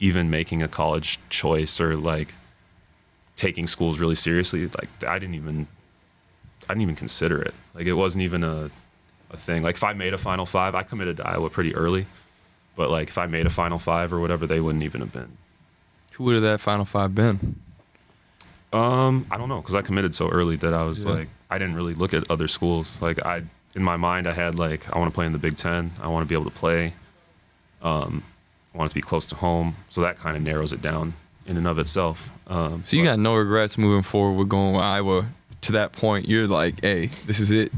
even 0.00 0.28
making 0.28 0.62
a 0.62 0.68
college 0.68 1.18
choice 1.30 1.80
or 1.80 1.96
like 1.96 2.34
taking 3.36 3.66
schools 3.66 4.00
really 4.00 4.14
seriously, 4.14 4.66
like 4.66 4.88
I 5.08 5.18
didn't 5.18 5.36
even, 5.36 5.66
I 6.70 6.74
didn't 6.74 6.82
even 6.82 6.96
consider 6.96 7.42
it. 7.42 7.54
Like 7.74 7.86
it 7.86 7.92
wasn't 7.94 8.22
even 8.22 8.44
a, 8.44 8.70
a 9.30 9.36
thing. 9.36 9.62
Like 9.62 9.74
if 9.76 9.84
I 9.84 9.92
made 9.92 10.14
a 10.14 10.18
Final 10.18 10.46
Five, 10.46 10.74
I 10.74 10.82
committed 10.82 11.16
to 11.18 11.26
Iowa 11.28 11.50
pretty 11.50 11.74
early, 11.74 12.06
but 12.76 12.90
like 12.90 13.08
if 13.08 13.18
I 13.18 13.26
made 13.26 13.46
a 13.46 13.50
Final 13.50 13.78
Five 13.78 14.12
or 14.12 14.20
whatever, 14.20 14.46
they 14.46 14.60
wouldn't 14.60 14.84
even 14.84 15.00
have 15.00 15.12
been. 15.12 15.36
Who 16.12 16.24
would 16.24 16.34
have 16.34 16.42
that 16.42 16.60
Final 16.60 16.84
Five 16.84 17.14
been? 17.14 17.56
Um, 18.72 19.26
I 19.30 19.36
don't 19.36 19.48
know 19.48 19.60
because 19.60 19.74
I 19.74 19.82
committed 19.82 20.14
so 20.14 20.28
early 20.28 20.56
that 20.56 20.74
I 20.76 20.84
was 20.84 21.04
Yeah. 21.04 21.12
like, 21.12 21.28
I 21.50 21.58
didn't 21.58 21.74
really 21.74 21.94
look 21.94 22.14
at 22.14 22.30
other 22.30 22.46
schools. 22.46 23.02
Like 23.02 23.24
I, 23.24 23.42
in 23.74 23.82
my 23.82 23.96
mind, 23.96 24.26
I 24.28 24.32
had 24.32 24.58
like, 24.58 24.94
I 24.94 24.98
want 24.98 25.10
to 25.10 25.14
play 25.14 25.26
in 25.26 25.32
the 25.32 25.38
Big 25.38 25.56
Ten. 25.56 25.90
I 26.00 26.08
want 26.08 26.22
to 26.22 26.26
be 26.26 26.40
able 26.40 26.48
to 26.50 26.56
play. 26.56 26.92
Um, 27.82 28.22
I 28.74 28.78
want 28.78 28.88
it 28.88 28.90
to 28.90 28.94
be 28.94 29.00
close 29.02 29.26
to 29.28 29.34
home. 29.34 29.74
So 29.88 30.02
that 30.02 30.16
kind 30.18 30.36
of 30.36 30.42
narrows 30.42 30.72
it 30.72 30.80
down 30.80 31.14
in 31.46 31.56
and 31.56 31.66
of 31.66 31.78
itself. 31.80 32.30
Um, 32.46 32.82
So 32.84 32.96
you 32.96 33.02
but- 33.02 33.10
got 33.12 33.18
no 33.18 33.34
regrets 33.34 33.76
moving 33.76 34.02
forward 34.02 34.38
with 34.38 34.48
going 34.48 34.74
with 34.74 34.82
Iowa 34.82 35.26
to 35.62 35.72
that 35.72 35.92
point. 35.92 36.28
You're 36.28 36.46
like, 36.46 36.80
hey, 36.80 37.06
this 37.26 37.40
is 37.40 37.50
it. 37.50 37.72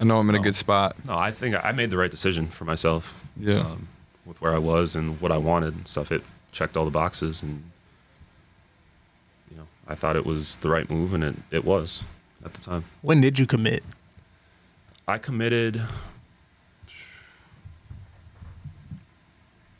I 0.00 0.04
know 0.04 0.18
I'm 0.18 0.28
in 0.28 0.36
a 0.36 0.40
good 0.40 0.54
spot. 0.54 0.96
no, 1.04 1.16
I 1.16 1.32
think 1.32 1.56
I 1.62 1.72
made 1.72 1.90
the 1.90 1.98
right 1.98 2.10
decision 2.10 2.46
for 2.46 2.64
myself. 2.64 3.20
Yeah. 3.36 3.60
Um, 3.60 3.88
with 4.24 4.40
where 4.40 4.54
I 4.54 4.58
was 4.58 4.94
and 4.94 5.20
what 5.20 5.32
I 5.32 5.38
wanted 5.38 5.74
and 5.74 5.88
stuff, 5.88 6.12
it 6.12 6.22
checked 6.52 6.76
all 6.76 6.84
the 6.84 6.90
boxes, 6.90 7.42
and 7.42 7.62
you 9.50 9.56
know, 9.56 9.66
I 9.88 9.94
thought 9.94 10.16
it 10.16 10.26
was 10.26 10.58
the 10.58 10.68
right 10.68 10.88
move, 10.88 11.14
and 11.14 11.24
it, 11.24 11.34
it 11.50 11.64
was 11.64 12.02
at 12.44 12.54
the 12.54 12.60
time. 12.60 12.84
When 13.02 13.20
did 13.20 13.38
you 13.38 13.46
commit? 13.46 13.82
I 15.06 15.18
committed. 15.18 15.82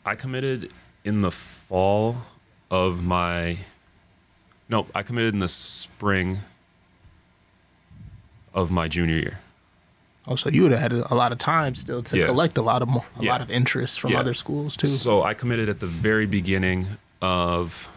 I 0.05 0.15
committed 0.15 0.71
in 1.03 1.21
the 1.21 1.31
fall 1.31 2.17
of 2.71 3.03
my. 3.03 3.57
No, 4.67 4.87
I 4.93 5.03
committed 5.03 5.33
in 5.33 5.39
the 5.39 5.47
spring 5.47 6.39
of 8.53 8.71
my 8.71 8.87
junior 8.87 9.17
year. 9.17 9.39
Oh, 10.27 10.35
so 10.35 10.49
you 10.49 10.61
would 10.63 10.71
have 10.71 10.81
had 10.81 10.93
a 10.93 11.15
lot 11.15 11.31
of 11.31 11.37
time 11.37 11.73
still 11.75 12.03
to 12.03 12.17
Yeah. 12.17 12.25
collect 12.27 12.57
a 12.57 12.61
lot 12.61 12.81
of 12.81 12.89
a 12.89 13.01
Yeah. 13.19 13.31
lot 13.31 13.41
of 13.41 13.49
interest 13.49 13.99
from 13.99 14.11
Yeah. 14.11 14.19
other 14.19 14.33
schools 14.33 14.75
too. 14.77 14.87
So 14.87 15.23
I 15.23 15.33
committed 15.33 15.69
at 15.69 15.79
the 15.79 15.87
very 15.87 16.25
beginning 16.25 16.85
of 17.21 17.89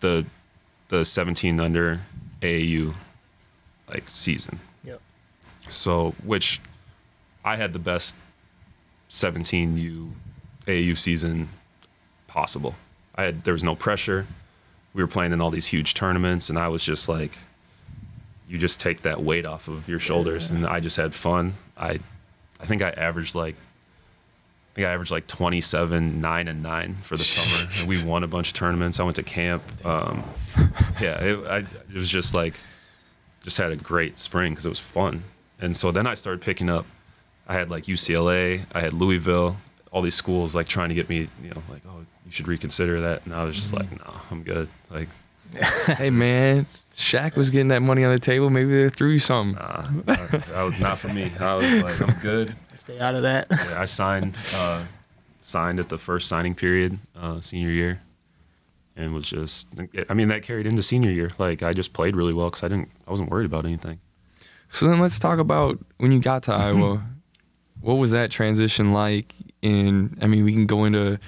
the 0.00 0.26
the 0.88 1.04
17 1.04 1.58
under 1.60 2.00
AAU 2.42 2.92
like 3.88 4.08
season. 4.08 4.60
Yep. 4.84 5.00
So, 5.68 6.14
which 6.22 6.60
I 7.44 7.56
had 7.56 7.72
the 7.72 7.78
best 7.78 8.16
17U 9.08 10.10
AAU 10.66 10.94
season 10.96 11.48
possible. 12.28 12.74
I 13.14 13.24
had 13.24 13.44
there 13.44 13.54
was 13.54 13.64
no 13.64 13.74
pressure. 13.74 14.26
We 14.94 15.02
were 15.02 15.08
playing 15.08 15.32
in 15.32 15.40
all 15.40 15.50
these 15.50 15.66
huge 15.66 15.94
tournaments, 15.94 16.50
and 16.50 16.58
I 16.58 16.68
was 16.68 16.84
just 16.84 17.08
like, 17.08 17.32
you 18.52 18.58
just 18.58 18.80
take 18.80 19.00
that 19.00 19.22
weight 19.22 19.46
off 19.46 19.66
of 19.66 19.88
your 19.88 19.98
shoulders, 19.98 20.50
and 20.50 20.66
I 20.66 20.78
just 20.78 20.98
had 20.98 21.14
fun. 21.14 21.54
I, 21.74 22.00
I 22.60 22.66
think 22.66 22.82
I 22.82 22.90
averaged 22.90 23.34
like, 23.34 23.54
I 23.54 24.74
think 24.74 24.88
I 24.88 24.92
averaged 24.92 25.10
like 25.10 25.26
27, 25.26 26.20
nine 26.20 26.48
and 26.48 26.62
nine 26.62 26.96
for 26.96 27.16
the 27.16 27.24
summer, 27.24 27.70
and 27.78 27.88
we 27.88 28.04
won 28.04 28.24
a 28.24 28.26
bunch 28.26 28.48
of 28.48 28.54
tournaments. 28.54 29.00
I 29.00 29.04
went 29.04 29.16
to 29.16 29.22
camp. 29.22 29.62
Um, 29.86 30.22
yeah, 31.00 31.18
it, 31.24 31.46
I, 31.46 31.58
it 31.60 31.94
was 31.94 32.10
just 32.10 32.34
like 32.34 32.60
just 33.42 33.56
had 33.56 33.72
a 33.72 33.76
great 33.76 34.18
spring 34.18 34.52
because 34.52 34.66
it 34.66 34.68
was 34.68 34.78
fun. 34.78 35.24
And 35.58 35.74
so 35.74 35.90
then 35.90 36.06
I 36.06 36.12
started 36.12 36.42
picking 36.42 36.68
up. 36.68 36.84
I 37.48 37.54
had 37.54 37.70
like 37.70 37.84
UCLA, 37.84 38.66
I 38.74 38.80
had 38.80 38.92
Louisville, 38.92 39.56
all 39.92 40.02
these 40.02 40.14
schools 40.14 40.54
like 40.54 40.68
trying 40.68 40.90
to 40.90 40.94
get 40.94 41.08
me, 41.08 41.28
you 41.42 41.50
know, 41.50 41.62
like, 41.70 41.82
oh, 41.88 42.04
you 42.26 42.30
should 42.30 42.48
reconsider 42.48 43.00
that. 43.00 43.24
And 43.24 43.34
I 43.34 43.44
was 43.44 43.56
just 43.56 43.74
like, 43.74 43.90
no, 43.98 44.14
I'm 44.30 44.42
good. 44.42 44.68
Like, 44.90 45.08
hey 45.96 46.10
man, 46.10 46.66
Shaq 46.92 47.36
was 47.36 47.50
getting 47.50 47.68
that 47.68 47.82
money 47.82 48.04
on 48.04 48.12
the 48.12 48.18
table. 48.18 48.50
Maybe 48.50 48.82
they 48.82 48.88
threw 48.88 49.10
you 49.10 49.18
something. 49.18 49.60
nah, 49.60 49.82
that, 50.04 50.44
that 50.48 50.62
was 50.62 50.80
not 50.80 50.98
for 50.98 51.08
me. 51.08 51.30
I 51.40 51.54
was 51.54 51.82
like, 51.82 52.00
I'm 52.00 52.18
good. 52.20 52.54
Stay 52.74 52.98
out 52.98 53.14
of 53.14 53.22
that. 53.22 53.46
Yeah, 53.50 53.80
I 53.80 53.84
signed, 53.84 54.38
uh, 54.54 54.84
signed 55.40 55.80
at 55.80 55.88
the 55.88 55.98
first 55.98 56.28
signing 56.28 56.54
period, 56.54 56.98
uh, 57.16 57.40
senior 57.40 57.70
year, 57.70 58.02
and 58.96 59.12
was 59.12 59.28
just. 59.28 59.68
I 60.08 60.14
mean, 60.14 60.28
that 60.28 60.42
carried 60.42 60.66
into 60.66 60.82
senior 60.82 61.10
year. 61.10 61.30
Like, 61.38 61.62
I 61.62 61.72
just 61.72 61.92
played 61.92 62.16
really 62.16 62.34
well 62.34 62.46
because 62.46 62.64
I 62.64 62.68
didn't, 62.68 62.90
I 63.06 63.10
wasn't 63.10 63.30
worried 63.30 63.46
about 63.46 63.64
anything. 63.64 64.00
So 64.68 64.88
then 64.88 65.00
let's 65.00 65.18
talk 65.18 65.38
about 65.38 65.78
when 65.98 66.12
you 66.12 66.20
got 66.20 66.44
to 66.44 66.52
Iowa. 66.54 67.04
What 67.80 67.94
was 67.94 68.12
that 68.12 68.30
transition 68.30 68.92
like? 68.92 69.34
And 69.62 70.16
I 70.22 70.26
mean, 70.26 70.44
we 70.44 70.52
can 70.52 70.66
go 70.66 70.84
into, 70.84 71.18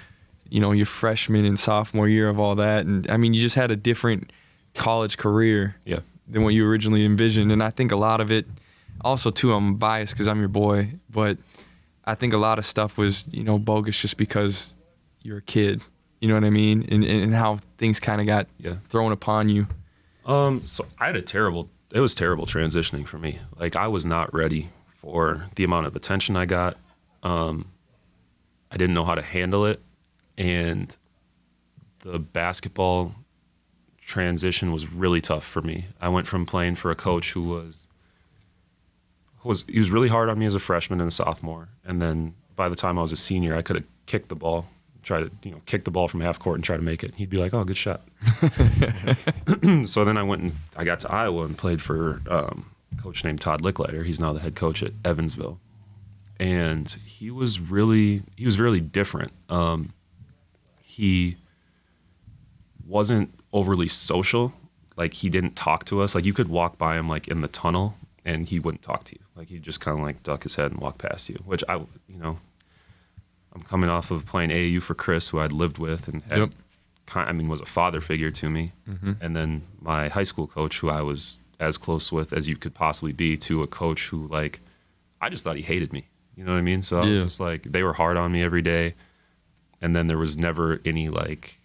you 0.54 0.60
know, 0.60 0.70
your 0.70 0.86
freshman 0.86 1.44
and 1.44 1.58
sophomore 1.58 2.06
year 2.08 2.28
of 2.28 2.38
all 2.38 2.54
that. 2.54 2.86
And 2.86 3.10
I 3.10 3.16
mean, 3.16 3.34
you 3.34 3.40
just 3.42 3.56
had 3.56 3.72
a 3.72 3.76
different 3.76 4.32
college 4.74 5.18
career 5.18 5.74
Yeah. 5.84 5.98
than 6.28 6.44
what 6.44 6.54
you 6.54 6.64
originally 6.64 7.04
envisioned. 7.04 7.50
And 7.50 7.60
I 7.60 7.70
think 7.70 7.90
a 7.90 7.96
lot 7.96 8.20
of 8.20 8.30
it, 8.30 8.46
also 9.00 9.30
too, 9.30 9.52
I'm 9.52 9.74
biased 9.74 10.14
because 10.14 10.28
I'm 10.28 10.38
your 10.38 10.46
boy, 10.48 10.90
but 11.10 11.38
I 12.04 12.14
think 12.14 12.34
a 12.34 12.36
lot 12.38 12.60
of 12.60 12.64
stuff 12.64 12.96
was, 12.96 13.26
you 13.32 13.42
know, 13.42 13.58
bogus 13.58 14.00
just 14.00 14.16
because 14.16 14.76
you're 15.22 15.38
a 15.38 15.42
kid. 15.42 15.82
You 16.20 16.28
know 16.28 16.34
what 16.34 16.44
I 16.44 16.50
mean? 16.50 16.86
And, 16.88 17.02
and 17.02 17.34
how 17.34 17.56
things 17.78 17.98
kind 17.98 18.20
of 18.20 18.28
got 18.28 18.46
Yeah. 18.58 18.74
thrown 18.88 19.10
upon 19.10 19.48
you. 19.48 19.66
Um, 20.24 20.62
so 20.64 20.86
I 21.00 21.06
had 21.06 21.16
a 21.16 21.22
terrible. 21.22 21.68
It 21.92 21.98
was 22.00 22.14
terrible 22.14 22.46
transitioning 22.46 23.08
for 23.08 23.18
me. 23.18 23.40
Like 23.58 23.74
I 23.74 23.88
was 23.88 24.06
not 24.06 24.32
ready 24.32 24.68
for 24.86 25.46
the 25.56 25.64
amount 25.64 25.86
of 25.88 25.96
attention 25.96 26.36
I 26.36 26.46
got. 26.46 26.76
Um, 27.24 27.66
I 28.70 28.76
didn't 28.76 28.94
know 28.94 29.04
how 29.04 29.16
to 29.16 29.22
handle 29.22 29.66
it, 29.66 29.80
and 30.36 30.96
the 32.00 32.18
basketball 32.18 33.12
transition 34.00 34.72
was 34.72 34.92
really 34.92 35.20
tough 35.20 35.44
for 35.44 35.62
me. 35.62 35.86
I 36.00 36.08
went 36.08 36.26
from 36.26 36.46
playing 36.46 36.74
for 36.76 36.90
a 36.90 36.94
coach 36.94 37.32
who 37.32 37.42
was 37.42 37.86
who 39.38 39.48
was 39.48 39.64
he 39.68 39.78
was 39.78 39.90
really 39.90 40.08
hard 40.08 40.28
on 40.28 40.38
me 40.38 40.46
as 40.46 40.54
a 40.54 40.60
freshman 40.60 41.00
and 41.00 41.08
a 41.08 41.12
sophomore, 41.12 41.68
and 41.84 42.00
then 42.00 42.34
by 42.56 42.68
the 42.68 42.76
time 42.76 42.98
I 42.98 43.02
was 43.02 43.12
a 43.12 43.16
senior, 43.16 43.56
I 43.56 43.62
could 43.62 43.76
have 43.76 43.86
kicked 44.06 44.28
the 44.28 44.36
ball, 44.36 44.66
try 45.02 45.20
to 45.20 45.30
you 45.42 45.50
know 45.50 45.60
kick 45.66 45.84
the 45.84 45.90
ball 45.90 46.08
from 46.08 46.20
half 46.20 46.38
court 46.38 46.56
and 46.56 46.64
try 46.64 46.76
to 46.76 46.82
make 46.82 47.02
it. 47.02 47.14
He'd 47.16 47.30
be 47.30 47.38
like, 47.38 47.54
"Oh, 47.54 47.64
good 47.64 47.76
shot." 47.76 48.02
so 49.86 50.04
then 50.04 50.16
I 50.18 50.22
went 50.22 50.42
and 50.42 50.52
I 50.76 50.84
got 50.84 51.00
to 51.00 51.12
Iowa 51.12 51.44
and 51.44 51.56
played 51.56 51.80
for 51.80 52.20
um, 52.28 52.70
a 52.96 53.02
coach 53.02 53.24
named 53.24 53.40
Todd 53.40 53.62
Lickliter. 53.62 54.04
He's 54.04 54.20
now 54.20 54.32
the 54.32 54.40
head 54.40 54.54
coach 54.54 54.82
at 54.82 54.92
Evansville, 55.04 55.58
and 56.38 56.90
he 57.04 57.30
was 57.30 57.60
really 57.60 58.22
he 58.36 58.44
was 58.44 58.60
really 58.60 58.80
different. 58.80 59.32
Um, 59.48 59.92
he 60.94 61.36
wasn't 62.86 63.34
overly 63.52 63.88
social. 63.88 64.52
Like 64.96 65.14
he 65.14 65.28
didn't 65.28 65.56
talk 65.56 65.84
to 65.86 66.00
us. 66.02 66.14
Like 66.14 66.24
you 66.24 66.32
could 66.32 66.48
walk 66.48 66.78
by 66.78 66.96
him 66.96 67.08
like 67.08 67.28
in 67.28 67.40
the 67.40 67.48
tunnel, 67.48 67.96
and 68.24 68.48
he 68.48 68.58
wouldn't 68.60 68.82
talk 68.82 69.04
to 69.04 69.14
you. 69.14 69.24
Like 69.36 69.48
he'd 69.48 69.62
just 69.62 69.80
kind 69.80 69.98
of 69.98 70.04
like 70.04 70.22
duck 70.22 70.44
his 70.44 70.54
head 70.54 70.70
and 70.70 70.80
walk 70.80 70.98
past 70.98 71.28
you, 71.28 71.36
which 71.44 71.64
I, 71.68 71.76
you 71.76 72.18
know, 72.18 72.38
I'm 73.54 73.62
coming 73.62 73.90
off 73.90 74.10
of 74.10 74.24
playing 74.26 74.50
AAU 74.50 74.82
for 74.82 74.94
Chris, 74.94 75.28
who 75.28 75.40
I'd 75.40 75.52
lived 75.52 75.78
with 75.78 76.08
and 76.08 76.22
had, 76.22 76.38
Yep. 76.38 76.50
kind, 77.06 77.28
I 77.28 77.32
mean, 77.32 77.48
was 77.48 77.60
a 77.60 77.66
father 77.66 78.00
figure 78.00 78.30
to 78.30 78.48
me, 78.48 78.72
mm-hmm. 78.88 79.12
and 79.20 79.34
then 79.34 79.62
my 79.80 80.08
high 80.08 80.22
school 80.22 80.46
coach, 80.46 80.78
who 80.78 80.90
I 80.90 81.02
was 81.02 81.38
as 81.60 81.78
close 81.78 82.12
with 82.12 82.32
as 82.32 82.48
you 82.48 82.56
could 82.56 82.74
possibly 82.74 83.12
be, 83.12 83.36
to 83.38 83.62
a 83.62 83.66
coach 83.66 84.08
who 84.08 84.26
like, 84.28 84.60
I 85.20 85.28
just 85.28 85.44
thought 85.44 85.56
he 85.56 85.62
hated 85.62 85.92
me. 85.92 86.08
You 86.36 86.44
know 86.44 86.52
what 86.52 86.58
I 86.58 86.62
mean? 86.62 86.82
So 86.82 86.98
I 86.98 87.00
was 87.00 87.22
just 87.24 87.40
like, 87.40 87.62
they 87.62 87.82
were 87.82 87.92
hard 87.92 88.16
on 88.16 88.32
me 88.32 88.42
every 88.42 88.62
day, 88.62 88.94
and 89.84 89.94
then 89.94 90.06
there 90.08 90.18
was 90.18 90.36
never 90.38 90.80
any 90.84 91.08
like 91.10 91.56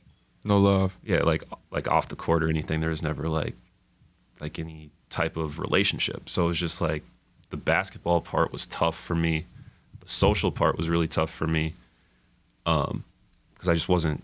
No 0.44 0.58
love. 0.58 0.98
yeah, 1.04 1.22
like 1.24 1.44
like 1.72 1.88
off 1.88 2.10
the 2.10 2.16
court 2.16 2.44
or 2.44 2.50
anything. 2.50 2.80
There 2.82 2.90
was 2.90 3.02
never 3.04 3.28
like 3.30 3.56
like 4.42 4.60
any 4.60 4.90
type 5.10 5.38
of 5.38 5.58
relationship. 5.60 6.30
So 6.30 6.44
it 6.44 6.48
was 6.48 6.60
just 6.60 6.82
like 6.82 7.04
the 7.50 7.58
basketball 7.58 8.22
part 8.22 8.52
was 8.52 8.68
tough 8.68 8.98
for 9.00 9.16
me. 9.16 9.46
The 10.02 10.08
social 10.08 10.52
part 10.52 10.78
was 10.78 10.90
really 10.90 11.08
tough 11.08 11.32
for 11.32 11.48
me, 11.48 11.74
um, 12.66 13.04
because 13.54 13.70
I 13.70 13.74
just 13.74 13.90
wasn't 13.90 14.24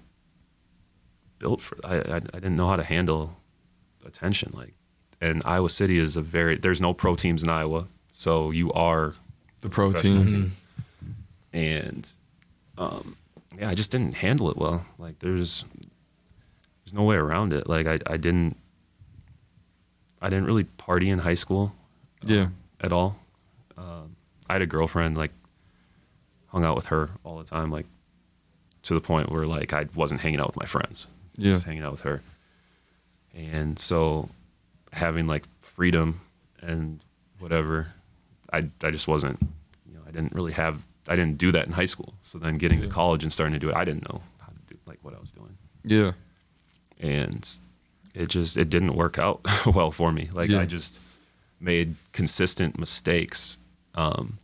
built 1.39 1.61
for. 1.61 1.77
I, 1.83 1.95
I 1.97 2.15
I 2.17 2.39
didn't 2.43 2.55
know 2.55 2.67
how 2.69 2.75
to 2.77 2.83
handle 2.83 3.37
attention. 4.05 4.51
Like, 4.53 4.73
and 5.21 5.41
Iowa 5.45 5.69
City 5.69 5.97
is 5.99 6.17
a 6.17 6.21
very 6.21 6.57
there's 6.57 6.81
no 6.81 6.93
pro 6.93 7.15
teams 7.15 7.43
in 7.43 7.49
Iowa, 7.49 7.87
so 8.09 8.51
you 8.51 8.71
are 8.73 9.13
The 9.61 9.69
protein. 9.69 10.25
team. 10.25 10.51
And 11.53 12.11
um, 12.77 13.15
yeah, 13.59 13.69
I 13.69 13.75
just 13.75 13.91
didn't 13.91 14.15
handle 14.15 14.49
it 14.49 14.57
well. 14.57 14.85
Like 14.97 15.19
there's 15.19 15.65
there's 16.83 16.93
no 16.93 17.03
way 17.03 17.15
around 17.15 17.53
it. 17.53 17.67
Like 17.67 17.87
I, 17.87 17.99
I 18.07 18.17
didn't 18.17 18.57
I 20.21 20.29
didn't 20.29 20.45
really 20.45 20.63
party 20.63 21.09
in 21.09 21.19
high 21.19 21.33
school 21.35 21.75
Yeah. 22.23 22.47
at 22.81 22.91
all. 22.93 23.17
Um, 23.77 24.15
I 24.49 24.53
had 24.53 24.61
a 24.61 24.65
girlfriend 24.67 25.17
like 25.17 25.31
hung 26.47 26.63
out 26.63 26.75
with 26.75 26.87
her 26.87 27.09
all 27.23 27.37
the 27.37 27.43
time, 27.43 27.69
like 27.71 27.85
to 28.83 28.93
the 28.93 29.01
point 29.01 29.31
where 29.31 29.45
like 29.45 29.73
I 29.73 29.87
wasn't 29.95 30.21
hanging 30.21 30.39
out 30.39 30.47
with 30.47 30.57
my 30.57 30.65
friends. 30.65 31.07
Yeah. 31.37 31.53
Just 31.53 31.65
hanging 31.65 31.83
out 31.83 31.91
with 31.91 32.01
her. 32.01 32.21
And 33.33 33.77
so 33.77 34.29
having 34.93 35.25
like 35.25 35.43
freedom 35.59 36.21
and 36.61 37.01
whatever, 37.39 37.87
I 38.53 38.69
I 38.83 38.91
just 38.91 39.07
wasn't 39.07 39.39
you 39.85 39.93
know, 39.95 40.01
I 40.07 40.11
didn't 40.11 40.33
really 40.33 40.53
have 40.53 40.87
I 41.07 41.15
didn't 41.15 41.37
do 41.37 41.51
that 41.51 41.65
in 41.67 41.71
high 41.73 41.85
school. 41.85 42.13
So 42.23 42.37
then 42.39 42.57
getting 42.57 42.81
to 42.81 42.87
college 42.87 43.23
and 43.23 43.31
starting 43.31 43.53
to 43.53 43.59
do 43.59 43.69
it, 43.69 43.75
I 43.75 43.85
didn't 43.85 44.03
know 44.11 44.21
how 44.39 44.47
to 44.47 44.73
do 44.73 44.77
like 44.85 44.99
what 45.03 45.13
I 45.15 45.19
was 45.19 45.31
doing. 45.31 45.57
Yeah. 45.83 46.13
And 46.99 47.47
it 48.13 48.29
just 48.29 48.57
it 48.57 48.69
didn't 48.69 48.95
work 48.95 49.17
out 49.19 49.41
well 49.75 49.91
for 49.91 50.11
me. 50.11 50.29
Like 50.33 50.49
Yeah. 50.49 50.61
I 50.61 50.65
just 50.65 50.99
made 51.59 51.95
consistent 52.11 52.79
mistakes 52.79 53.57
um, 53.95 54.39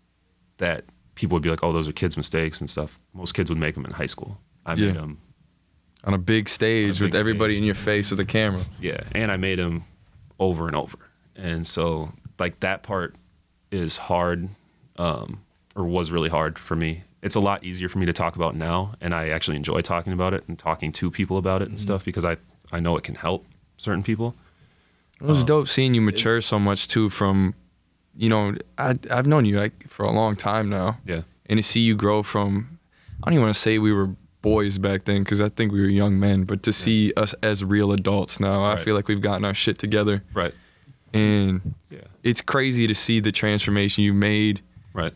that 0.57 0.85
people 1.15 1.35
would 1.35 1.43
be 1.43 1.49
like, 1.49 1.63
"Oh, 1.63 1.71
those 1.71 1.87
are 1.87 1.91
kids' 1.93 2.15
mistakes 2.17 2.61
and 2.61 2.69
stuff." 2.69 3.01
Most 3.13 3.33
kids 3.33 3.49
would 3.49 3.59
make 3.59 3.73
them 3.75 3.85
in 3.85 3.91
high 3.91 4.05
school. 4.05 4.37
I 4.65 4.75
Yeah. 4.75 4.87
made 4.87 4.95
them, 4.95 5.17
On 6.03 6.13
a 6.13 6.17
big 6.17 6.47
stage 6.49 6.99
big 6.99 7.09
with 7.11 7.15
everybody 7.19 7.53
stage. 7.53 7.59
in 7.59 7.65
your 7.65 7.75
face 7.75 8.11
with 8.11 8.19
a 8.19 8.25
camera. 8.25 8.61
yeah, 8.79 9.01
and 9.13 9.31
I 9.31 9.37
made 9.37 9.59
them 9.59 9.83
over 10.39 10.67
and 10.67 10.75
over. 10.75 10.97
And 11.35 11.65
so, 11.65 12.11
like 12.39 12.59
that 12.61 12.83
part 12.83 13.15
is 13.71 13.97
hard, 13.97 14.49
um, 14.97 15.41
or 15.75 15.85
was 15.85 16.11
really 16.11 16.29
hard 16.29 16.59
for 16.59 16.75
me. 16.75 17.03
It's 17.21 17.35
a 17.35 17.39
lot 17.39 17.63
easier 17.63 17.87
for 17.87 17.99
me 17.99 18.05
to 18.07 18.13
talk 18.13 18.35
about 18.35 18.55
now, 18.55 18.93
and 18.99 19.13
I 19.13 19.29
actually 19.29 19.57
enjoy 19.57 19.81
talking 19.81 20.11
about 20.11 20.33
it 20.33 20.43
and 20.47 20.57
talking 20.57 20.91
to 20.93 21.11
people 21.11 21.37
about 21.37 21.61
it 21.61 21.69
and 21.69 21.77
mm-hmm. 21.77 21.83
stuff 21.83 22.03
because 22.03 22.25
I 22.25 22.37
I 22.71 22.79
know 22.79 22.97
it 22.97 23.03
can 23.03 23.15
help 23.15 23.45
certain 23.77 24.03
people. 24.03 24.35
It 25.19 25.25
was 25.25 25.41
um, 25.41 25.45
dope 25.45 25.67
seeing 25.67 25.93
you 25.93 26.01
mature 26.01 26.41
so 26.41 26.57
much 26.57 26.87
too. 26.87 27.09
From, 27.09 27.53
you 28.15 28.29
know, 28.29 28.55
I 28.77 28.97
I've 29.11 29.27
known 29.27 29.45
you 29.45 29.59
like 29.59 29.87
for 29.87 30.03
a 30.03 30.11
long 30.11 30.35
time 30.35 30.67
now, 30.69 30.97
Yeah, 31.05 31.21
and 31.45 31.57
to 31.57 31.63
see 31.63 31.81
you 31.81 31.95
grow 31.95 32.23
from, 32.23 32.79
I 33.21 33.27
don't 33.27 33.33
even 33.35 33.43
want 33.43 33.55
to 33.55 33.61
say 33.61 33.77
we 33.77 33.93
were 33.93 34.15
boys 34.41 34.79
back 34.79 35.05
then 35.05 35.23
because 35.23 35.39
I 35.39 35.49
think 35.49 35.71
we 35.71 35.81
were 35.81 35.87
young 35.87 36.19
men, 36.19 36.45
but 36.45 36.63
to 36.63 36.73
see 36.73 37.13
us 37.15 37.35
as 37.43 37.63
real 37.63 37.91
adults 37.91 38.39
now, 38.39 38.63
I 38.63 38.77
feel 38.77 38.95
like 38.95 39.07
we've 39.07 39.21
gotten 39.21 39.45
our 39.45 39.53
shit 39.53 39.77
together, 39.77 40.23
right. 40.33 40.53
and 41.13 41.75
Yeah, 41.91 41.99
it's 42.23 42.41
crazy 42.41 42.87
to 42.87 42.95
see 42.95 43.19
the 43.19 43.31
transformation 43.31 44.03
you 44.03 44.13
made. 44.13 44.61
right. 44.93 45.13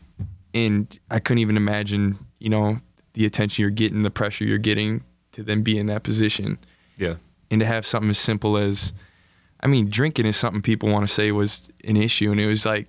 And 0.56 0.97
I 1.12 1.20
couldn't 1.20 1.39
even 1.39 1.58
imagine, 1.58 2.18
you 2.39 2.49
know, 2.49 2.80
the 3.14 3.26
attention 3.26 3.62
you're 3.62 3.70
getting, 3.70 4.01
the 4.01 4.10
pressure 4.10 4.45
you're 4.45 4.58
getting 4.58 5.03
to 5.34 5.43
then 5.43 5.62
be 5.62 5.78
in 5.78 5.86
that 5.88 6.03
position. 6.03 6.58
Yeah, 6.97 7.16
and 7.51 7.60
to 7.60 7.66
have 7.66 7.86
something 7.86 8.10
as 8.10 8.18
simple 8.18 8.58
as 8.58 8.93
I 9.60 9.68
mean, 9.68 9.89
drinking 9.89 10.26
is 10.26 10.38
something 10.38 10.62
people 10.62 10.89
want 10.89 11.08
to 11.08 11.14
say 11.14 11.32
was 11.32 11.70
an 11.84 11.97
issue 11.97 12.32
and 12.32 12.39
it 12.39 12.47
was 12.47 12.66
like 12.66 12.88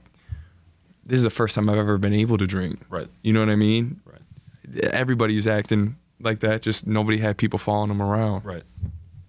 this 1.04 1.18
is 1.18 1.24
the 1.24 1.30
first 1.30 1.54
time 1.54 1.70
I've 1.70 1.78
ever 1.78 1.98
been 1.98 2.12
able 2.12 2.36
to 2.38 2.46
drink. 2.46 2.84
right. 2.88 3.08
You 3.22 3.32
know 3.32 3.40
what 3.40 3.48
I 3.48 3.56
mean? 3.56 4.00
Right. 4.04 4.84
Everybody 4.92 5.36
was 5.36 5.46
acting 5.46 5.96
like 6.20 6.40
that, 6.40 6.62
just 6.62 6.86
nobody 6.86 7.18
had 7.18 7.36
people 7.36 7.58
following 7.58 7.88
them 7.88 8.02
around. 8.02 8.44
Right. 8.44 8.64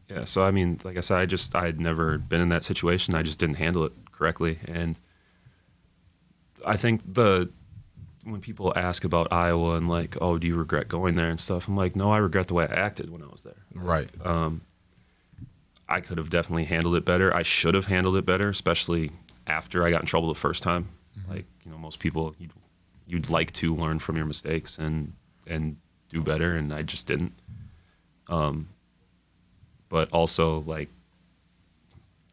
Yeah. 0.09 0.25
So 0.25 0.43
I 0.43 0.51
mean, 0.51 0.79
like 0.83 0.97
I 0.97 1.01
said, 1.01 1.17
I 1.17 1.25
just 1.25 1.55
I 1.55 1.65
had 1.65 1.79
never 1.79 2.17
been 2.17 2.41
in 2.41 2.49
that 2.49 2.63
situation. 2.63 3.13
I 3.13 3.23
just 3.23 3.39
didn't 3.39 3.55
handle 3.55 3.83
it 3.83 3.93
correctly, 4.11 4.59
and 4.65 4.99
I 6.65 6.77
think 6.77 7.01
the 7.13 7.49
when 8.31 8.41
people 8.41 8.73
ask 8.75 9.03
about 9.03 9.31
Iowa 9.31 9.75
and 9.75 9.87
like, 9.87 10.17
oh, 10.21 10.37
do 10.37 10.47
you 10.47 10.55
regret 10.55 10.87
going 10.87 11.15
there 11.15 11.29
and 11.29 11.39
stuff? 11.39 11.67
I'm 11.67 11.77
like, 11.77 11.95
no, 11.95 12.11
I 12.11 12.17
regret 12.17 12.47
the 12.47 12.53
way 12.53 12.67
I 12.69 12.73
acted 12.73 13.09
when 13.09 13.23
I 13.23 13.27
was 13.27 13.43
there. 13.43 13.55
Right. 13.73 14.09
Um, 14.25 14.61
I 15.87 16.01
could 16.01 16.17
have 16.17 16.29
definitely 16.29 16.65
handled 16.65 16.95
it 16.95 17.05
better. 17.05 17.33
I 17.33 17.43
should 17.43 17.73
have 17.73 17.85
handled 17.85 18.17
it 18.17 18.25
better, 18.25 18.49
especially 18.49 19.11
after 19.47 19.85
I 19.85 19.91
got 19.91 20.01
in 20.01 20.07
trouble 20.07 20.27
the 20.27 20.35
first 20.35 20.61
time. 20.61 20.89
Like 21.29 21.45
you 21.65 21.71
know, 21.71 21.77
most 21.77 21.99
people 21.99 22.35
you'd, 22.37 22.51
you'd 23.07 23.29
like 23.29 23.51
to 23.53 23.73
learn 23.73 23.99
from 23.99 24.17
your 24.17 24.25
mistakes 24.25 24.77
and 24.77 25.13
and 25.47 25.77
do 26.09 26.21
better, 26.21 26.55
and 26.55 26.73
I 26.73 26.83
just 26.83 27.07
didn't. 27.07 27.33
Um, 28.29 28.69
but 29.89 30.11
also 30.13 30.59
like 30.67 30.89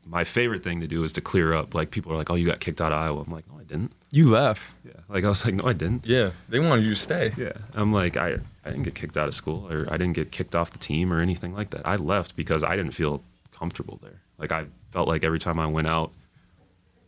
my 0.05 0.25
favorite 0.25 0.63
thing 0.63 0.81
to 0.81 0.87
do 0.87 1.03
is 1.03 1.13
to 1.15 1.21
clear 1.21 1.55
up. 1.55 1.75
Like 1.75 1.91
people 1.91 2.13
are 2.13 2.17
like, 2.17 2.31
"Oh, 2.31 2.35
you 2.35 2.45
got 2.47 2.61
kicked 2.61 2.81
out 2.81 2.93
of 2.93 2.99
Iowa." 2.99 3.23
I'm 3.23 3.33
like, 3.33 3.49
"No, 3.51 3.59
I 3.59 3.65
didn't." 3.65 3.93
You 4.15 4.31
left. 4.31 4.73
Yeah, 4.85 4.93
like 5.09 5.25
I 5.25 5.29
was 5.29 5.45
like, 5.45 5.57
"No, 5.57 5.65
I 5.65 5.73
didn't." 5.73 6.07
Yeah. 6.07 6.31
They 6.49 6.61
wanted 6.61 6.85
you 6.85 6.91
to 6.91 6.97
stay. 6.97 7.33
Yeah, 7.37 7.51
I'm 7.75 7.93
like, 7.93 8.17
I, 8.17 8.39
I 8.65 8.71
didn't 8.71 8.85
get 8.85 8.95
kicked 8.95 9.17
out 9.17 9.27
of 9.27 9.35
school 9.35 9.67
or 9.69 9.89
I 9.91 9.97
didn't 9.97 10.15
get 10.15 10.31
kicked 10.31 10.55
off 10.55 10.71
the 10.71 10.79
team 10.79 11.12
or 11.12 11.21
anything 11.21 11.53
like 11.53 11.71
that. 11.71 11.85
I 11.85 11.97
left 11.97 12.37
because 12.37 12.62
I 12.62 12.77
didn't 12.77 12.93
feel 12.93 13.25
comfortable 13.51 13.99
there. 14.01 14.23
Like 14.39 14.53
I 14.53 14.67
felt 14.93 15.09
like 15.09 15.25
every 15.25 15.41
time 15.41 15.59
I 15.59 15.67
went 15.67 15.89
out, 15.89 16.12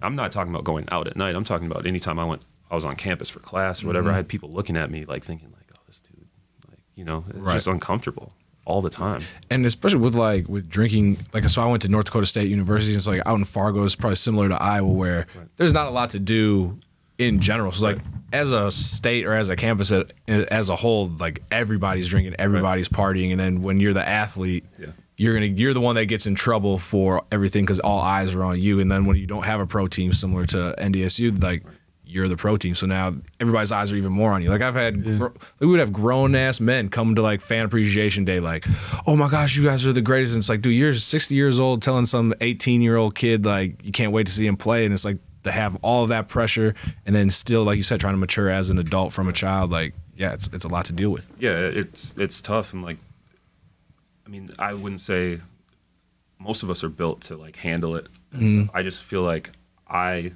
I'm 0.02 0.16
not 0.16 0.32
talking 0.32 0.52
about 0.52 0.64
going 0.64 0.88
out 0.90 1.06
at 1.06 1.16
night. 1.16 1.36
I'm 1.36 1.44
talking 1.44 1.70
about 1.70 1.86
anytime 1.86 2.18
I 2.18 2.24
went, 2.24 2.44
I 2.72 2.74
was 2.74 2.84
on 2.84 2.96
campus 2.96 3.30
for 3.30 3.38
class 3.38 3.84
or 3.84 3.86
whatever. 3.86 4.08
I 4.08 4.10
mm-hmm. 4.10 4.16
had 4.16 4.28
people 4.28 4.50
looking 4.50 4.76
at 4.76 4.90
me 4.90 5.04
like 5.04 5.22
thinking 5.22 5.52
like, 5.52 5.70
oh, 5.78 5.82
this 5.86 6.00
dude, 6.00 6.26
like 6.68 6.80
you 6.96 7.04
know, 7.04 7.24
it's 7.28 7.38
Right. 7.38 7.52
just 7.54 7.68
uncomfortable 7.68 8.32
all 8.64 8.82
the 8.82 8.90
time. 8.90 9.20
and 9.48 9.64
especially 9.64 10.00
with 10.00 10.16
like 10.16 10.48
with 10.48 10.68
drinking 10.68 11.16
like 11.32 11.44
so 11.44 11.62
i 11.62 11.66
went 11.66 11.80
to 11.80 11.88
north 11.88 12.06
dakota 12.06 12.26
state 12.26 12.50
university 12.50 12.92
and 12.92 12.98
it's 12.98 13.06
like 13.06 13.22
out 13.24 13.38
in 13.38 13.44
fargo 13.44 13.84
it's 13.84 13.94
probably 13.94 14.16
similar 14.16 14.48
to 14.48 14.60
iowa 14.60 14.92
where 14.92 15.28
there's 15.54 15.72
not 15.72 15.86
a 15.86 15.90
lot 15.90 16.10
to 16.10 16.18
do 16.18 16.76
in 17.18 17.40
general. 17.40 17.72
So 17.72 17.86
like 17.86 17.98
as 18.32 18.52
a 18.52 18.70
state 18.70 19.24
or 19.24 19.34
as 19.34 19.50
a 19.50 19.56
campus 19.56 19.90
a- 19.92 20.06
as 20.28 20.68
a 20.68 20.76
whole 20.76 21.06
like 21.06 21.42
everybody's 21.50 22.08
drinking 22.08 22.34
everybody's 22.38 22.88
partying 22.88 23.30
and 23.30 23.38
then 23.40 23.62
when 23.62 23.78
you're 23.78 23.92
the 23.94 24.06
athlete 24.06 24.64
Yeah. 24.78 24.86
you're 25.16 25.32
gonna 25.34 25.46
you're 25.46 25.72
the 25.72 25.80
one 25.80 25.94
that 25.94 26.06
gets 26.06 26.26
in 26.26 26.34
trouble 26.34 26.76
for 26.76 27.22
everything 27.30 27.64
because 27.64 27.78
all 27.80 28.00
eyes 28.00 28.34
are 28.34 28.42
on 28.42 28.60
you 28.60 28.80
and 28.80 28.90
then 28.90 29.04
when 29.04 29.16
you 29.16 29.26
don't 29.26 29.44
have 29.44 29.60
a 29.60 29.66
pro 29.66 29.86
team 29.86 30.12
similar 30.12 30.44
to 30.46 30.74
ndsu 30.78 31.40
like 31.42 31.62
you're 32.08 32.28
the 32.28 32.36
pro 32.36 32.56
team. 32.56 32.72
So 32.76 32.86
now 32.86 33.14
everybody's 33.40 33.72
eyes 33.72 33.92
are 33.92 33.96
even 33.96 34.12
more 34.12 34.32
on 34.32 34.40
you. 34.42 34.50
Like 34.50 34.62
i've 34.62 34.74
had 34.74 35.02
gr- 35.18 35.28
we 35.60 35.66
would 35.68 35.80
have 35.80 35.92
grown-ass 35.92 36.60
men 36.60 36.88
come 36.88 37.14
to 37.14 37.22
like 37.22 37.40
fan 37.40 37.64
appreciation 37.64 38.24
day 38.24 38.40
like 38.40 38.64
oh 39.06 39.16
my 39.16 39.28
gosh 39.28 39.56
you 39.56 39.64
guys 39.64 39.86
are 39.86 39.92
the 39.92 40.02
greatest. 40.02 40.34
And 40.34 40.40
it's 40.40 40.48
like 40.48 40.62
dude 40.62 40.74
you're 40.74 40.92
60 40.94 41.34
years 41.34 41.58
old 41.60 41.80
telling 41.80 42.06
some 42.06 42.34
18 42.40 42.80
year 42.82 42.96
old 42.96 43.14
kid 43.14 43.44
like 43.44 43.84
you 43.84 43.92
can't 43.92 44.12
wait 44.12 44.26
to 44.26 44.32
see 44.32 44.46
him 44.46 44.56
play. 44.56 44.84
And 44.84 44.92
it's 44.92 45.04
like 45.04 45.16
to 45.46 45.52
have 45.52 45.76
all 45.82 46.02
of 46.02 46.10
that 46.10 46.28
pressure 46.28 46.74
and 47.06 47.14
then 47.16 47.30
still 47.30 47.64
like 47.64 47.76
you 47.76 47.82
said 47.82 47.98
trying 47.98 48.14
to 48.14 48.18
mature 48.18 48.48
as 48.50 48.68
an 48.70 48.78
adult 48.78 49.12
from 49.12 49.26
a 49.28 49.32
child 49.32 49.72
like 49.72 49.94
yeah 50.16 50.32
it's, 50.32 50.48
it's 50.52 50.64
a 50.64 50.68
lot 50.68 50.84
to 50.84 50.92
deal 50.92 51.10
with 51.10 51.28
yeah, 51.38 51.56
it's 51.56 52.14
it's 52.18 52.40
tough 52.40 52.72
and 52.72 52.82
like, 52.82 52.98
I 54.26 54.28
mean, 54.28 54.48
I 54.58 54.74
wouldn't 54.74 55.00
say 55.00 55.38
most 56.38 56.62
of 56.62 56.70
us 56.70 56.82
are 56.84 56.88
built 56.88 57.20
to 57.22 57.36
like 57.36 57.56
handle 57.56 57.96
it. 57.96 58.06
and 58.32 58.64
stuff. 58.64 58.76
I 58.76 58.82
just 58.82 59.02
feel 59.02 59.22
like 59.22 59.50
I 59.88 60.32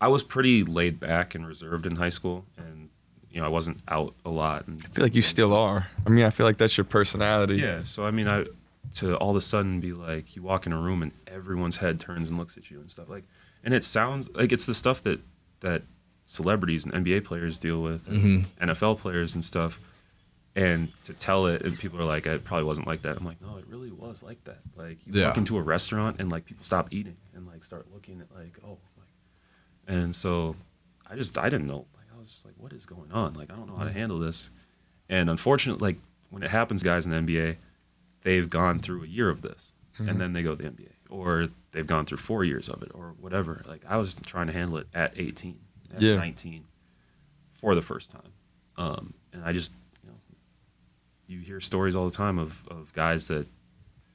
I 0.00 0.08
was 0.08 0.22
pretty 0.22 0.64
laid 0.64 0.98
back 0.98 1.34
and 1.34 1.46
reserved 1.46 1.86
in 1.86 1.96
high 1.96 2.08
school, 2.08 2.44
and 2.56 2.88
you 3.30 3.40
know 3.40 3.46
I 3.46 3.50
wasn't 3.50 3.78
out 3.88 4.14
a 4.24 4.30
lot. 4.30 4.66
And 4.66 4.80
I 4.84 4.88
feel 4.88 5.04
like 5.04 5.14
you 5.14 5.22
still 5.22 5.52
are. 5.54 5.88
I 6.06 6.10
mean, 6.10 6.24
I 6.24 6.30
feel 6.30 6.46
like 6.46 6.56
that's 6.56 6.76
your 6.76 6.84
personality. 6.84 7.56
yeah. 7.56 7.78
So 7.84 8.06
I 8.06 8.10
mean, 8.10 8.28
I 8.28 8.44
to 8.94 9.16
all 9.16 9.30
of 9.30 9.36
a 9.36 9.40
sudden 9.40 9.80
be 9.80 9.92
like, 9.92 10.34
you 10.36 10.42
walk 10.42 10.66
in 10.66 10.72
a 10.72 10.78
room 10.78 11.02
and 11.02 11.12
everyone's 11.26 11.76
head 11.76 12.00
turns 12.00 12.28
and 12.28 12.38
looks 12.38 12.56
at 12.56 12.70
you 12.70 12.80
and 12.80 12.90
stuff 12.90 13.08
like, 13.08 13.24
and 13.64 13.74
it 13.74 13.84
sounds 13.84 14.30
like 14.30 14.52
it's 14.52 14.66
the 14.66 14.74
stuff 14.74 15.02
that 15.02 15.20
that 15.60 15.82
celebrities 16.26 16.84
and 16.84 16.94
NBA 16.94 17.24
players 17.24 17.58
deal 17.58 17.82
with, 17.82 18.08
and 18.08 18.18
mm-hmm. 18.18 18.70
NFL 18.70 18.98
players 18.98 19.34
and 19.34 19.44
stuff. 19.44 19.80
And 20.54 20.92
to 21.04 21.14
tell 21.14 21.46
it, 21.46 21.62
and 21.62 21.78
people 21.78 21.98
are 21.98 22.04
like, 22.04 22.26
"It 22.26 22.44
probably 22.44 22.64
wasn't 22.64 22.86
like 22.86 23.02
that." 23.02 23.16
I'm 23.16 23.24
like, 23.24 23.40
"No, 23.40 23.56
it 23.56 23.66
really 23.68 23.90
was 23.90 24.22
like 24.22 24.44
that. 24.44 24.60
Like 24.76 24.98
you 25.06 25.20
Yeah. 25.20 25.28
walk 25.28 25.38
into 25.38 25.56
a 25.56 25.62
restaurant 25.62 26.20
and 26.20 26.30
like 26.30 26.44
people 26.44 26.62
stop 26.62 26.88
eating 26.92 27.16
and 27.34 27.46
like 27.46 27.64
start 27.64 27.86
looking 27.92 28.20
at 28.20 28.30
like, 28.36 28.58
oh, 28.64 28.78
like 28.98 29.08
And 29.86 30.14
so 30.14 30.56
I 31.08 31.16
just 31.16 31.38
I 31.38 31.48
didn't 31.48 31.66
know. 31.66 31.86
Like 31.96 32.06
I 32.14 32.18
was 32.18 32.30
just 32.30 32.44
like, 32.44 32.54
what 32.58 32.72
is 32.72 32.84
going 32.84 33.12
on? 33.12 33.32
Like 33.32 33.50
I 33.50 33.56
don't 33.56 33.66
know 33.66 33.76
how 33.76 33.84
to 33.84 33.92
handle 33.92 34.18
this. 34.18 34.50
And 35.08 35.30
unfortunately, 35.30 35.86
like 35.86 35.96
when 36.30 36.42
it 36.42 36.50
happens, 36.50 36.82
guys 36.82 37.06
in 37.06 37.12
the 37.12 37.32
NBA, 37.32 37.56
they've 38.22 38.48
gone 38.48 38.78
through 38.78 39.04
a 39.04 39.06
year 39.06 39.28
of 39.28 39.42
this, 39.42 39.74
and 39.98 40.08
mm-hmm. 40.08 40.18
then 40.18 40.32
they 40.32 40.42
go 40.42 40.54
to 40.54 40.62
the 40.62 40.68
NBA, 40.68 40.88
or 41.12 41.48
they've 41.72 41.86
gone 41.86 42.06
through 42.06 42.18
four 42.18 42.42
years 42.44 42.68
of 42.68 42.82
it, 42.82 42.90
or 42.94 43.14
whatever. 43.20 43.62
Like 43.66 43.82
I 43.88 43.96
was 43.98 44.14
trying 44.14 44.46
to 44.46 44.52
handle 44.52 44.78
it 44.78 44.86
at 44.94 45.12
18, 45.16 45.58
at 45.94 46.00
Yeah. 46.00 46.16
19, 46.16 46.64
for 47.50 47.74
the 47.74 47.82
first 47.82 48.10
time, 48.10 48.32
um, 48.78 49.14
and 49.32 49.44
I 49.44 49.52
just 49.52 49.74
you 50.02 50.08
know 50.10 50.16
you 51.26 51.40
hear 51.40 51.60
stories 51.60 51.94
all 51.94 52.06
the 52.06 52.16
time 52.16 52.38
of 52.38 52.62
of 52.68 52.92
guys 52.94 53.28
that 53.28 53.46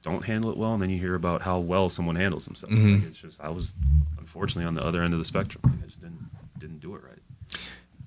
don't 0.02 0.24
handle 0.24 0.50
it 0.50 0.56
well, 0.56 0.72
and 0.74 0.82
then 0.82 0.90
you 0.90 0.98
hear 0.98 1.14
about 1.14 1.42
how 1.42 1.58
well 1.58 1.88
someone 1.88 2.16
handles 2.16 2.44
himself. 2.44 2.72
Like 2.72 3.04
it's 3.04 3.18
just 3.18 3.40
I 3.40 3.48
was 3.50 3.72
unfortunately 4.18 4.66
on 4.66 4.74
the 4.74 4.84
other 4.84 5.02
end 5.02 5.12
of 5.12 5.18
the 5.18 5.24
spectrum. 5.24 5.62
Like, 5.64 5.82
I 5.82 5.86
just 5.86 6.00
didn't 6.00 6.28
didn't 6.58 6.80
do 6.80 6.94
it 6.96 7.02
right. 7.04 7.58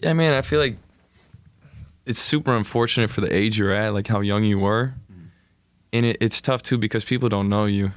Yeah, 0.02 0.14
man, 0.14 0.34
I 0.34 0.42
feel 0.42 0.60
like 0.60 0.78
it's 2.06 2.20
super 2.20 2.56
unfortunate 2.56 3.10
for 3.10 3.22
the 3.22 3.34
age 3.34 3.58
you're 3.58 3.72
at, 3.72 3.94
like 3.94 4.08
how 4.08 4.20
young 4.22 4.44
you 4.44 4.60
were. 4.60 4.96
Mm-hmm. 5.12 5.24
And 5.94 6.06
it, 6.08 6.18
it's 6.20 6.42
tough 6.42 6.62
too 6.64 6.78
because 6.78 7.04
people 7.06 7.30
don't 7.30 7.48
know 7.50 7.66
you. 7.66 7.92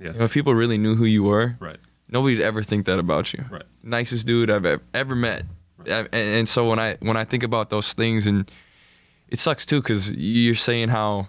Yeah. 0.00 0.12
You 0.12 0.18
know, 0.18 0.24
if 0.24 0.32
people 0.32 0.54
really 0.54 0.78
knew 0.78 0.94
who 0.96 1.04
you 1.04 1.22
were, 1.22 1.56
Right. 1.60 1.76
nobody'd 2.08 2.40
ever 2.40 2.62
think 2.62 2.86
that 2.86 2.98
about 2.98 3.32
you. 3.34 3.44
Right. 3.50 3.64
Nicest 3.82 4.26
dude 4.26 4.50
I've 4.50 4.64
ever, 4.64 4.82
ever 4.94 5.14
met. 5.14 5.44
Right. 5.76 5.90
I- 5.90 5.98
And, 6.16 6.28
and 6.38 6.48
so 6.48 6.68
when 6.68 6.78
I 6.78 6.96
when 7.00 7.16
I 7.16 7.24
think 7.24 7.42
about 7.42 7.70
those 7.70 7.92
things, 7.92 8.26
and 8.26 8.50
it 9.28 9.38
sucks 9.38 9.64
too 9.66 9.80
because 9.82 10.12
you're 10.12 10.54
saying 10.54 10.88
how 10.88 11.28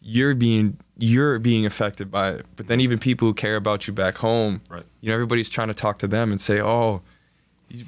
you're 0.00 0.34
being 0.34 0.78
you're 0.98 1.38
being 1.38 1.66
affected 1.66 2.10
by 2.10 2.30
it, 2.30 2.46
but 2.56 2.68
then 2.68 2.80
even 2.80 2.98
people 2.98 3.28
who 3.28 3.34
care 3.34 3.56
about 3.56 3.86
you 3.86 3.92
back 3.92 4.16
home, 4.18 4.62
Right. 4.70 4.84
you 5.02 5.08
know, 5.08 5.14
everybody's 5.14 5.50
trying 5.50 5.68
to 5.68 5.74
talk 5.74 5.98
to 5.98 6.08
them 6.08 6.30
and 6.32 6.40
say, 6.40 6.58
oh, 6.60 7.02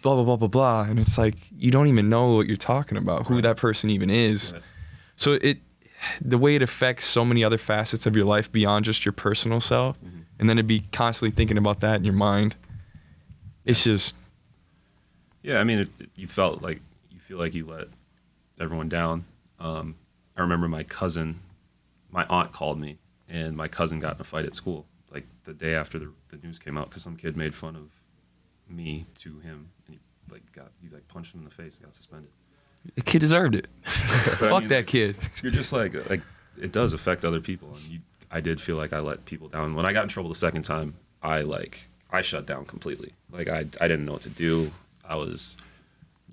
blah 0.03 0.15
blah 0.17 0.25
blah 0.25 0.37
blah 0.37 0.49
blah, 0.49 0.83
and 0.83 0.99
it's 0.99 1.17
like 1.17 1.37
you 1.57 1.71
don't 1.71 1.87
even 1.87 2.09
know 2.11 2.35
what 2.35 2.47
you're 2.49 2.57
talking 2.57 2.99
about, 2.99 3.27
who 3.29 3.35
Right. 3.35 3.43
that 3.45 3.57
person 3.57 3.89
even 3.91 4.11
is. 4.11 4.53
Right. 4.53 4.63
So 5.17 5.33
it, 5.41 5.59
the 6.21 6.39
way 6.39 6.55
it 6.55 6.63
affects 6.63 7.05
so 7.07 7.25
many 7.25 7.43
other 7.45 7.59
facets 7.59 8.07
of 8.07 8.15
your 8.17 8.25
life 8.25 8.51
beyond 8.53 8.85
just 8.85 9.05
your 9.05 9.13
personal 9.13 9.61
self, 9.61 10.01
Mm-hmm. 10.01 10.19
and 10.39 10.49
then 10.49 10.57
to 10.59 10.63
be 10.63 10.81
constantly 10.93 11.35
thinking 11.35 11.59
about 11.59 11.81
that 11.81 11.97
in 11.97 12.05
your 12.05 12.15
mind, 12.15 12.57
it's 13.65 13.85
just 13.85 14.15
Yeah, 15.43 15.59
I 15.61 15.65
mean, 15.65 15.81
it, 15.81 15.91
it- 16.01 16.11
you 16.15 16.27
felt 16.27 16.63
like 16.63 16.81
you 17.11 17.19
feel 17.21 17.39
like 17.39 17.55
you 17.55 17.67
let 17.67 17.89
everyone 18.61 18.89
down. 18.89 19.25
Um, 19.61 19.95
I 20.37 20.41
remember 20.43 20.69
my 20.69 20.83
cousin, 20.85 21.41
my 22.11 22.25
aunt 22.27 22.53
called 22.53 22.79
me, 22.79 22.99
and 23.29 23.57
my 23.57 23.69
cousin 23.69 23.99
got 23.99 24.15
in 24.17 24.21
a 24.21 24.25
fight 24.25 24.45
at 24.45 24.55
school, 24.55 24.87
like 25.13 25.27
the 25.45 25.53
day 25.53 25.75
after 25.75 25.99
the, 25.99 26.13
the 26.29 26.37
news 26.39 26.59
came 26.59 26.79
out, 26.79 26.89
because 26.89 27.03
some 27.03 27.17
kid 27.17 27.37
made 27.37 27.55
fun 27.55 27.75
of 27.77 27.91
me 28.69 29.07
to 29.17 29.39
him, 29.41 29.69
and 29.87 29.97
he 29.97 30.01
like 30.33 30.51
got 30.53 30.71
you 30.83 30.91
like 30.93 31.07
punched 31.09 31.35
him 31.35 31.41
in 31.41 31.45
the 31.45 31.51
face 31.51 31.77
and 31.79 31.87
got 31.87 31.95
suspended. 31.95 32.31
The 32.95 33.03
kid 33.03 33.21
deserved 33.21 33.55
it. 33.55 33.67
I 33.87 33.91
Fuck 33.91 34.61
mean, 34.61 34.69
that 34.69 34.87
kid. 34.87 35.17
You're 35.43 35.53
just 35.53 35.73
like 35.73 35.95
like 36.09 36.23
it 36.61 36.73
does 36.73 36.93
affect 36.93 37.25
other 37.25 37.41
people, 37.41 37.69
and 37.75 37.83
you, 37.85 37.99
I 38.31 38.41
did 38.41 38.61
feel 38.61 38.77
like 38.77 38.93
I 38.93 39.01
let 39.01 39.25
people 39.25 39.49
down. 39.49 39.75
When 39.75 39.87
I 39.87 39.93
got 39.93 40.03
in 40.03 40.09
trouble 40.09 40.29
the 40.29 40.35
second 40.35 40.63
time, 40.63 40.95
I 41.23 41.43
like 41.43 41.81
I 42.11 42.23
shut 42.23 42.47
down 42.47 42.65
completely. 42.65 43.13
Like 43.31 43.49
I 43.49 43.61
I 43.81 43.89
didn't 43.89 44.05
know 44.05 44.13
what 44.13 44.23
to 44.23 44.31
do. 44.31 44.71
I 45.05 45.17
was 45.17 45.57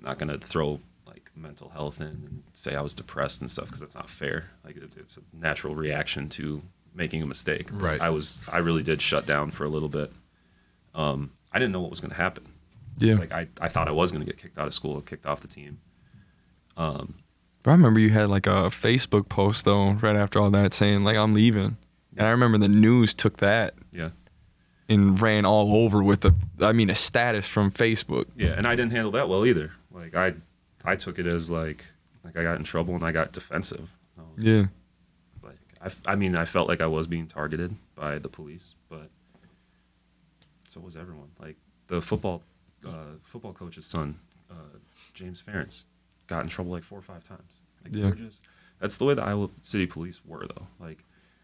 not 0.01 0.18
gonna 0.18 0.38
throw 0.38 0.80
like 1.08 1.30
mental 1.36 1.70
health 1.70 2.01
in 2.01 2.08
and 2.08 2.43
say 2.53 2.76
I 2.76 2.82
was 2.82 2.93
depressed 2.93 3.41
and 3.41 3.49
stuff 3.49 3.66
because 3.66 3.80
that's 3.82 3.95
not 3.95 4.10
fair. 4.10 4.51
Like 4.64 4.78
it's, 4.78 4.95
it's 4.95 5.18
a 5.18 5.22
natural 5.34 5.76
reaction 5.76 6.30
to 6.30 6.62
making 6.93 7.22
a 7.22 7.26
mistake. 7.26 7.68
Right. 7.72 7.99
I 8.01 8.10
was 8.10 8.41
I 8.51 8.58
really 8.60 8.84
did 8.84 9.01
shut 9.01 9.26
down 9.26 9.51
for 9.51 9.66
a 9.66 9.70
little 9.70 9.89
bit. 9.89 10.12
Um, 10.93 11.32
I 11.51 11.60
didn't 11.60 11.72
know 11.72 11.82
what 11.82 11.89
was 11.89 11.99
gonna 11.99 12.14
happen. 12.14 12.45
Yeah. 12.97 13.16
Like 13.16 13.34
I, 13.34 13.47
I 13.60 13.68
thought 13.68 13.88
I 13.88 13.91
was 13.91 14.12
gonna 14.12 14.26
get 14.26 14.38
kicked 14.38 14.58
out 14.58 14.68
of 14.68 14.74
school, 14.74 15.01
kicked 15.01 15.26
off 15.26 15.41
the 15.41 15.47
team. 15.47 15.80
But 16.76 17.71
I 17.71 17.71
remember 17.71 17.99
you 17.99 18.09
had 18.11 18.30
like 18.30 18.47
a 18.47 18.69
Facebook 18.69 19.28
post 19.30 19.65
though 19.65 19.91
right 19.93 20.15
after 20.15 20.39
all 20.39 20.51
that 20.51 20.73
saying 20.73 21.03
like 21.03 21.17
I'm 21.17 21.34
leaving, 21.34 21.78
and 22.17 22.28
I 22.28 22.32
remember 22.32 22.57
the 22.57 22.67
news 22.69 23.13
took 23.13 23.38
that 23.38 23.73
Yeah. 23.91 24.09
and 24.88 25.19
ran 25.19 25.45
all 25.45 25.76
over 25.76 26.03
with 26.03 26.21
the 26.21 26.34
I 26.61 26.73
mean 26.73 26.89
a 26.89 26.95
status 26.95 27.47
from 27.47 27.71
Facebook. 27.71 28.26
Yeah, 28.36 28.49
and 28.57 28.67
I 28.67 28.76
didn't 28.76 28.91
handle 28.91 29.11
that 29.11 29.28
well 29.30 29.45
either. 29.45 29.71
Like 29.91 30.15
I, 30.15 30.34
I 30.84 30.95
took 30.95 31.17
it 31.19 31.26
as 31.26 31.49
like 31.49 31.86
like 32.23 32.38
I 32.38 32.43
got 32.43 32.57
in 32.57 32.63
trouble 32.63 32.93
and 32.93 33.03
I 33.03 33.11
got 33.11 33.32
defensive. 33.32 33.89
I 34.17 34.21
Yeah. 34.38 34.65
Like 35.41 35.57
I, 35.82 35.89
I 36.11 36.15
mean, 36.15 36.36
I 36.36 36.45
felt 36.45 36.67
like 36.67 36.82
I 36.82 36.88
was 36.88 37.07
being 37.07 37.26
targeted 37.28 37.76
by 37.95 38.19
the 38.19 38.30
police, 38.30 38.76
but 38.89 39.09
so 40.67 40.80
was 40.82 40.95
everyone. 40.97 41.30
Like 41.39 41.55
the 41.88 42.01
football, 42.01 42.41
uh, 42.88 43.15
football 43.21 43.53
coach's 43.53 43.86
son, 43.86 44.19
uh, 44.51 44.78
James 45.13 45.41
Ferentz, 45.41 45.86
got 46.28 46.43
in 46.43 46.49
trouble 46.49 46.71
like 46.71 46.84
four 46.84 46.99
or 46.99 47.03
five 47.03 47.23
times. 47.23 47.61
Like 47.84 47.95
Yeah. 47.95 48.11
just 48.11 48.47
that's 48.80 48.97
the 48.97 49.05
way 49.05 49.13
the 49.13 49.23
Iowa 49.23 49.49
City 49.61 49.86
Police 49.86 50.21
were 50.26 50.45
though. 50.47 50.67
Like 50.80 51.03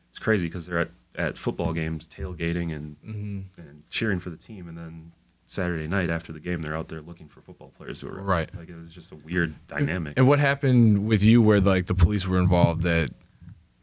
it's 0.09 0.19
crazy 0.19 0.47
because 0.47 0.65
they're 0.65 0.79
at, 0.79 0.91
at 1.15 1.37
football 1.37 1.73
games 1.73 2.07
tailgating 2.07 2.75
and 2.75 2.97
mm-hmm. 3.01 3.61
and 3.61 3.83
cheering 3.89 4.19
for 4.19 4.29
the 4.29 4.37
team, 4.37 4.67
and 4.67 4.77
then 4.77 5.11
Saturday 5.45 5.87
night 5.87 6.09
after 6.09 6.31
the 6.31 6.39
game 6.39 6.61
they're 6.61 6.75
out 6.75 6.87
there 6.87 7.01
looking 7.01 7.27
for 7.27 7.41
football 7.41 7.69
players 7.77 8.01
who 8.01 8.07
are 8.07 8.21
Right. 8.21 8.53
Like 8.55 8.69
it 8.69 8.75
was 8.75 8.93
just 8.93 9.11
a 9.11 9.15
weird 9.15 9.53
dynamic. 9.67 10.13
And 10.17 10.27
what 10.27 10.39
happened 10.39 11.07
with 11.07 11.23
you 11.23 11.41
where 11.41 11.59
like 11.59 11.87
the 11.87 11.95
police 11.95 12.27
were 12.27 12.39
involved 12.39 12.83
that 12.83 13.09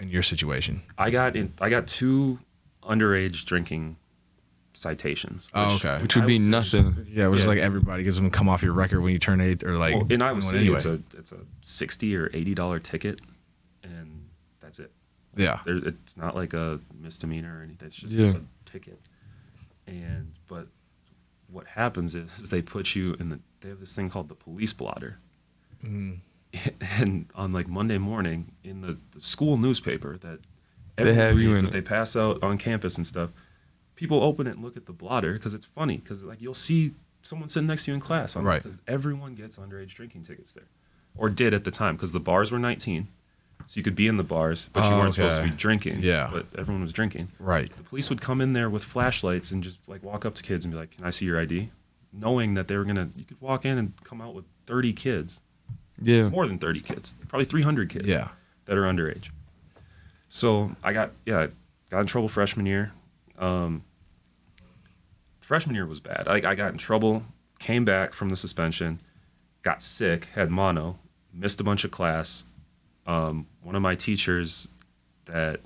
in 0.01 0.09
your 0.09 0.22
situation? 0.22 0.82
I 0.96 1.11
got 1.11 1.36
in. 1.36 1.53
I 1.61 1.68
got 1.70 1.86
two 1.86 2.38
underage 2.82 3.44
drinking 3.44 3.96
citations. 4.74 5.48
Oh, 5.54 5.64
which 5.74 5.84
okay. 5.84 6.02
Which 6.02 6.14
would 6.16 6.24
I 6.24 6.26
be 6.26 6.32
was- 6.34 6.48
nothing. 6.48 7.04
Yeah, 7.08 7.26
it 7.26 7.28
was 7.28 7.42
Yeah. 7.42 7.48
like 7.48 7.58
everybody 7.58 8.02
gets 8.02 8.16
them 8.16 8.30
come 8.30 8.48
off 8.48 8.62
your 8.62 8.72
record 8.72 9.00
when 9.02 9.12
you 9.12 9.18
turn 9.18 9.40
eight 9.40 9.64
or 9.64 9.76
like 9.76 9.94
Well, 9.94 10.06
in 10.10 10.22
Iowa 10.22 10.40
City, 10.42 10.58
anyway. 10.60 10.76
it's 10.76 10.86
a 10.86 11.00
it's 11.16 11.32
a 11.32 11.38
sixty 11.60 12.14
or 12.16 12.30
eighty 12.34 12.54
dollar 12.54 12.78
ticket, 12.78 13.20
and 13.82 14.28
that's 14.60 14.78
it. 14.78 14.92
yeah. 15.36 15.60
There, 15.64 15.76
it's 15.76 16.16
not 16.16 16.34
like 16.36 16.54
a 16.54 16.80
misdemeanor 17.00 17.58
or 17.58 17.62
anything. 17.62 17.86
It's 17.88 17.96
just 17.96 18.12
Yeah. 18.12 18.34
a 18.36 18.40
ticket. 18.70 19.00
And 19.86 20.32
but 20.46 20.68
what 21.50 21.66
happens 21.66 22.14
is, 22.14 22.38
is 22.38 22.48
they 22.50 22.62
put 22.62 22.94
you 22.94 23.16
in 23.18 23.30
the. 23.30 23.40
They 23.60 23.70
have 23.70 23.80
this 23.80 23.94
thing 23.96 24.08
called 24.08 24.28
the 24.28 24.34
police 24.34 24.72
blotter. 24.72 25.18
Mm-hmm. 25.84 26.14
And 27.02 27.26
on 27.34 27.50
like 27.50 27.68
Monday 27.68 27.98
morning 27.98 28.52
in 28.64 28.80
the, 28.80 28.98
the 29.12 29.20
school 29.20 29.56
newspaper 29.58 30.16
that 30.18 30.40
They 30.96 31.02
everyone 31.10 31.16
have 31.26 31.38
you 31.38 31.50
in 31.50 31.56
that 31.56 31.64
it. 31.66 31.72
they 31.72 31.80
pass 31.82 32.16
out 32.16 32.42
on 32.42 32.56
campus 32.58 32.96
and 32.96 33.06
stuff, 33.06 33.30
people 33.99 34.22
open 34.22 34.46
it 34.46 34.55
and 34.55 34.62
look 34.62 34.76
at 34.76 34.86
the 34.86 34.92
blotter 34.92 35.32
because 35.32 35.55
it's 35.55 35.66
funny 35.66 35.96
because 35.96 36.24
like 36.24 36.40
you'll 36.40 36.55
see 36.55 36.92
someone 37.22 37.49
sitting 37.49 37.66
next 37.66 37.84
to 37.84 37.90
you 37.90 37.94
in 37.96 38.01
class 38.01 38.36
on 38.36 38.44
Right. 38.44 38.62
because 38.62 38.80
everyone 38.86 39.34
gets 39.34 39.59
underage 39.59 39.88
drinking 39.88 40.22
tickets 40.22 40.53
there, 40.53 40.68
or 41.16 41.28
did 41.28 41.53
at 41.53 41.64
the 41.64 41.72
time 41.72 41.96
because 41.96 42.12
the 42.12 42.20
bars 42.20 42.53
were 42.53 42.61
19, 42.61 43.09
so 43.66 43.76
you 43.76 43.82
could 43.82 43.96
be 43.96 44.07
in 44.07 44.16
the 44.16 44.22
bars 44.22 44.68
but 44.72 44.84
you 44.84 44.90
Oh, 44.94 44.99
weren't 45.01 45.14
supposed 45.14 45.38
to 45.38 45.42
be 45.42 45.51
drinking. 45.51 45.99
Yeah. 46.01 46.30
but 46.32 46.46
everyone 46.57 46.80
was 46.80 46.92
drinking. 46.92 47.28
Right. 47.40 47.74
The 47.76 47.82
police 47.82 48.09
would 48.09 48.20
come 48.20 48.40
in 48.40 48.53
there 48.53 48.70
with 48.70 48.84
flashlights 48.84 49.51
and 49.51 49.64
just 49.64 49.78
like 49.88 50.03
walk 50.05 50.24
up 50.24 50.36
to 50.36 50.42
kids 50.44 50.64
and 50.64 50.72
be 50.72 50.78
like, 50.78 50.92
"Can 50.96 51.05
I 51.05 51.11
see 51.11 51.26
your 51.26 51.40
ID?" 51.40 51.70
Knowing 52.12 52.55
that 52.55 52.68
they 52.68 52.76
were 52.76 52.84
gonna, 52.84 53.11
you 53.16 53.24
could 53.24 53.40
walk 53.40 53.64
in 53.66 53.78
and 53.78 53.92
come 54.05 54.20
out 54.20 54.32
with 54.32 54.44
30 54.66 54.92
kids, 54.92 55.40
Yeah. 56.01 56.28
more 56.28 56.46
than 56.46 56.59
30 56.59 56.80
kids, 56.80 57.16
probably 57.26 57.44
300 57.46 57.88
kids 57.88 58.07
Yeah. 58.07 58.28
that 58.66 58.78
are 58.78 58.84
underage. 58.84 59.30
So 60.28 60.76
I 60.84 60.92
got 60.92 61.11
yeah, 61.26 61.49
got 61.90 62.01
in 62.01 62.07
trouble 62.07 62.28
freshman 62.28 62.64
year. 62.64 62.92
Um, 63.38 63.82
freshman 65.49 65.74
year 65.74 65.86
was 65.86 65.99
bad. 65.99 66.28
I, 66.28 66.51
I 66.51 66.55
got 66.55 66.72
in 66.72 66.78
trouble, 66.78 67.22
came 67.59 67.82
back 67.82 68.12
from 68.12 68.28
the 68.28 68.36
suspension, 68.36 69.01
got 69.62 69.82
sick, 69.82 70.26
had 70.34 70.51
mono, 70.51 70.99
missed 71.32 71.59
a 71.59 71.64
bunch 71.64 71.84
of 71.84 71.90
class. 71.90 72.44
Um, 73.07 73.46
one 73.62 73.74
of 73.74 73.80
my 73.80 73.94
teachers 73.94 74.68
that 75.24 75.61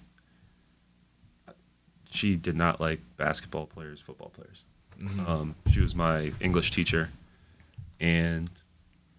she 2.11 2.37
did 2.37 2.57
not 2.57 2.80
like 2.80 3.01
basketball 3.16 3.66
players, 3.66 4.01
football 4.01 4.28
players. 4.28 4.64
Um, 5.26 5.57
she 5.68 5.80
was 5.80 5.97
my 5.97 6.30
English 6.39 6.70
teacher, 6.70 7.09
and 7.99 8.49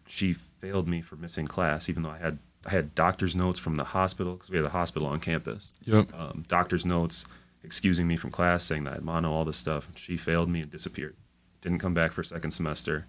she 0.07 0.31
failed 0.31 0.87
me 0.87 1.01
for 1.01 1.17
missing 1.17 1.45
class, 1.45 1.89
even 1.89 2.03
though 2.03 2.11
I 2.11 2.19
had 2.19 2.39
I 2.65 2.69
had 2.69 2.95
doctor's 2.95 3.35
notes 3.35 3.59
from 3.59 3.75
the 3.75 3.83
hospital 3.83 4.35
because 4.35 4.49
we 4.49 4.55
had 4.55 4.65
a 4.65 4.69
hospital 4.69 5.09
on 5.09 5.19
campus. 5.19 5.73
Yep. 5.83 6.13
Um, 6.17 6.43
doctor's 6.47 6.85
notes 6.85 7.25
excusing 7.63 8.07
me 8.07 8.17
from 8.17 8.31
class, 8.31 8.63
saying 8.63 8.83
that 8.85 8.91
I 8.91 8.93
had 8.95 9.03
mono, 9.03 9.31
all 9.31 9.45
this 9.45 9.57
stuff. 9.57 9.89
She 9.95 10.17
failed 10.17 10.49
me 10.49 10.61
and 10.61 10.69
disappeared. 10.71 11.15
Didn't 11.61 11.79
come 11.79 11.93
back 11.93 12.11
for 12.11 12.23
second 12.23 12.51
semester. 12.51 13.05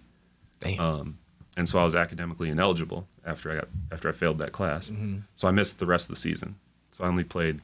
Damn. 0.59 0.79
Um, 0.79 1.17
and 1.57 1.67
so 1.67 1.79
I 1.79 1.83
was 1.83 1.95
academically 1.95 2.49
ineligible 2.49 3.07
after 3.25 3.51
I 3.51 3.55
got 3.55 3.67
after 3.91 4.09
I 4.09 4.11
failed 4.11 4.37
that 4.39 4.51
class. 4.51 4.91
So 5.35 5.47
I 5.47 5.51
missed 5.51 5.79
the 5.79 5.85
rest 5.85 6.09
of 6.09 6.15
the 6.15 6.19
season. 6.19 6.55
So 6.91 7.03
I 7.03 7.07
only 7.07 7.23
played 7.23 7.61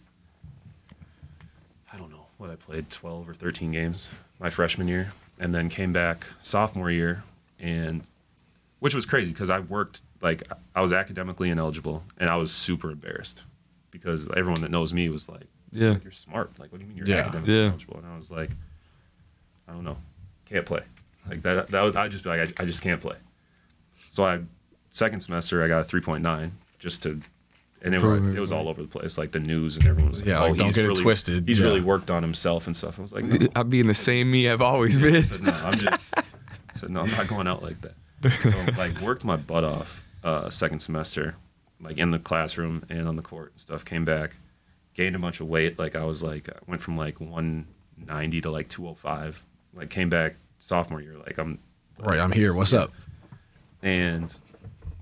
I 1.94 1.98
don't 1.98 2.12
know 2.12 2.26
what 2.38 2.50
I 2.50 2.56
played 2.56 2.90
12 2.90 3.30
or 3.30 3.34
13 3.34 3.72
games 3.72 4.10
my 4.40 4.50
freshman 4.50 4.88
year 4.88 5.12
and 5.40 5.54
then 5.54 5.70
came 5.70 5.94
back 5.94 6.26
sophomore 6.42 6.90
year 6.90 7.24
and 7.60 8.02
which 8.80 8.96
was 8.96 9.06
crazy 9.06 9.32
because 9.32 9.50
I 9.50 9.60
worked 9.60 10.02
like 10.22 10.44
I 10.74 10.82
was 10.82 10.94
academically 10.94 11.50
ineligible 11.50 12.04
and 12.18 12.30
I 12.30 12.36
was 12.38 12.52
super 12.52 12.92
embarrassed 12.92 13.44
because 13.92 14.28
everyone 14.36 14.62
that 14.62 14.72
knows 14.72 14.94
me 14.94 15.10
was 15.10 15.30
like 15.30 15.48
Yeah. 15.72 15.98
you're 16.04 16.12
smart 16.12 16.58
like 16.60 16.72
what 16.72 16.80
do 16.80 16.84
you 16.86 16.90
mean 16.90 16.98
you're 16.98 17.08
Yeah. 17.08 17.18
academically 17.22 17.54
Yeah. 17.56 17.62
ineligible 17.68 17.98
and 17.98 18.08
I 18.08 18.16
was 18.16 18.30
like 18.32 18.52
I 19.68 19.74
don't 19.74 19.84
know 19.84 19.98
can't 20.46 20.66
play 20.66 20.82
Like 21.30 21.42
that. 21.44 21.70
That 21.70 21.82
was. 21.82 21.96
I'd 21.96 22.12
just 22.12 22.24
be 22.26 22.30
like, 22.32 22.60
I, 22.60 22.64
I 22.64 22.66
just 22.66 22.82
can't 22.82 23.00
play. 23.00 23.16
So 24.10 24.26
I, 24.26 24.40
second 24.90 25.22
semester, 25.22 25.64
I 25.64 25.68
got 25.70 25.80
a 25.80 25.84
three 25.84 26.02
point 26.02 26.24
nine 26.24 26.52
just 26.80 27.04
to, 27.04 27.22
and 27.84 27.94
it 27.96 28.02
was 28.02 28.20
Right, 28.20 28.36
it 28.36 28.40
was 28.40 28.52
all 28.52 28.68
over 28.68 28.82
the 28.82 28.88
place. 28.88 29.18
Like 29.20 29.32
the 29.32 29.40
news 29.40 29.78
and 29.78 29.88
everyone 29.88 30.10
was 30.12 30.22
like, 30.22 30.30
Yeah, 30.30 30.44
oh, 30.44 30.48
like, 30.48 30.58
don't 30.58 30.68
he's 30.68 30.76
get 30.76 30.86
it 30.88 30.96
twisted. 30.96 31.48
He's 31.48 31.60
Yeah. 31.60 31.68
really 31.68 31.80
worked 31.80 32.10
on 32.12 32.22
himself 32.24 32.66
and 32.68 32.76
stuff. 32.76 32.98
I 33.00 33.02
was 33.04 33.14
like, 33.14 33.24
no. 33.26 33.48
I'd 33.56 33.70
be 33.70 33.80
in 33.80 33.88
the 33.88 33.94
same 33.94 34.30
me 34.32 34.50
I've 34.50 34.62
always 34.62 34.98
I 34.98 35.02
been. 35.04 35.24
said, 35.24 35.44
no, 35.44 35.52
I'm 35.64 35.78
just. 35.78 36.14
I 36.18 36.24
said, 36.74 36.90
no, 36.90 37.02
I'm 37.02 37.12
not 37.12 37.28
going 37.28 37.48
out 37.48 37.62
like 37.64 37.78
that. 37.82 37.94
So 38.42 38.72
like 38.78 39.00
worked 39.00 39.24
my 39.24 39.38
butt 39.38 39.64
off 39.64 40.04
uh, 40.24 40.50
second 40.50 40.80
semester, 40.80 41.36
like 41.80 41.98
in 41.98 42.10
the 42.12 42.20
classroom 42.20 42.84
and 42.90 43.08
on 43.08 43.16
the 43.16 43.22
court 43.24 43.52
and 43.52 43.62
stuff. 43.62 43.86
Came 43.86 44.04
back, 44.06 44.36
gained 44.94 45.16
a 45.16 45.20
bunch 45.20 45.42
of 45.42 45.48
weight. 45.48 45.80
Like 45.80 45.96
I 45.96 46.04
was 46.04 46.24
like 46.24 46.50
I 46.50 46.58
went 46.68 46.82
from 46.82 46.96
like 46.96 47.20
190 47.20 48.42
to 48.42 48.52
like 48.52 48.70
205. 48.70 49.46
Like 49.74 49.90
came 49.90 50.10
back 50.10 50.36
sophomore 50.58 51.02
year. 51.02 51.18
Like 51.18 51.38
I'm. 51.38 51.60
Right, 52.00 52.20
I'm 52.20 52.32
here. 52.32 52.56
What's 52.56 52.74
up? 52.74 52.92
And 53.84 54.36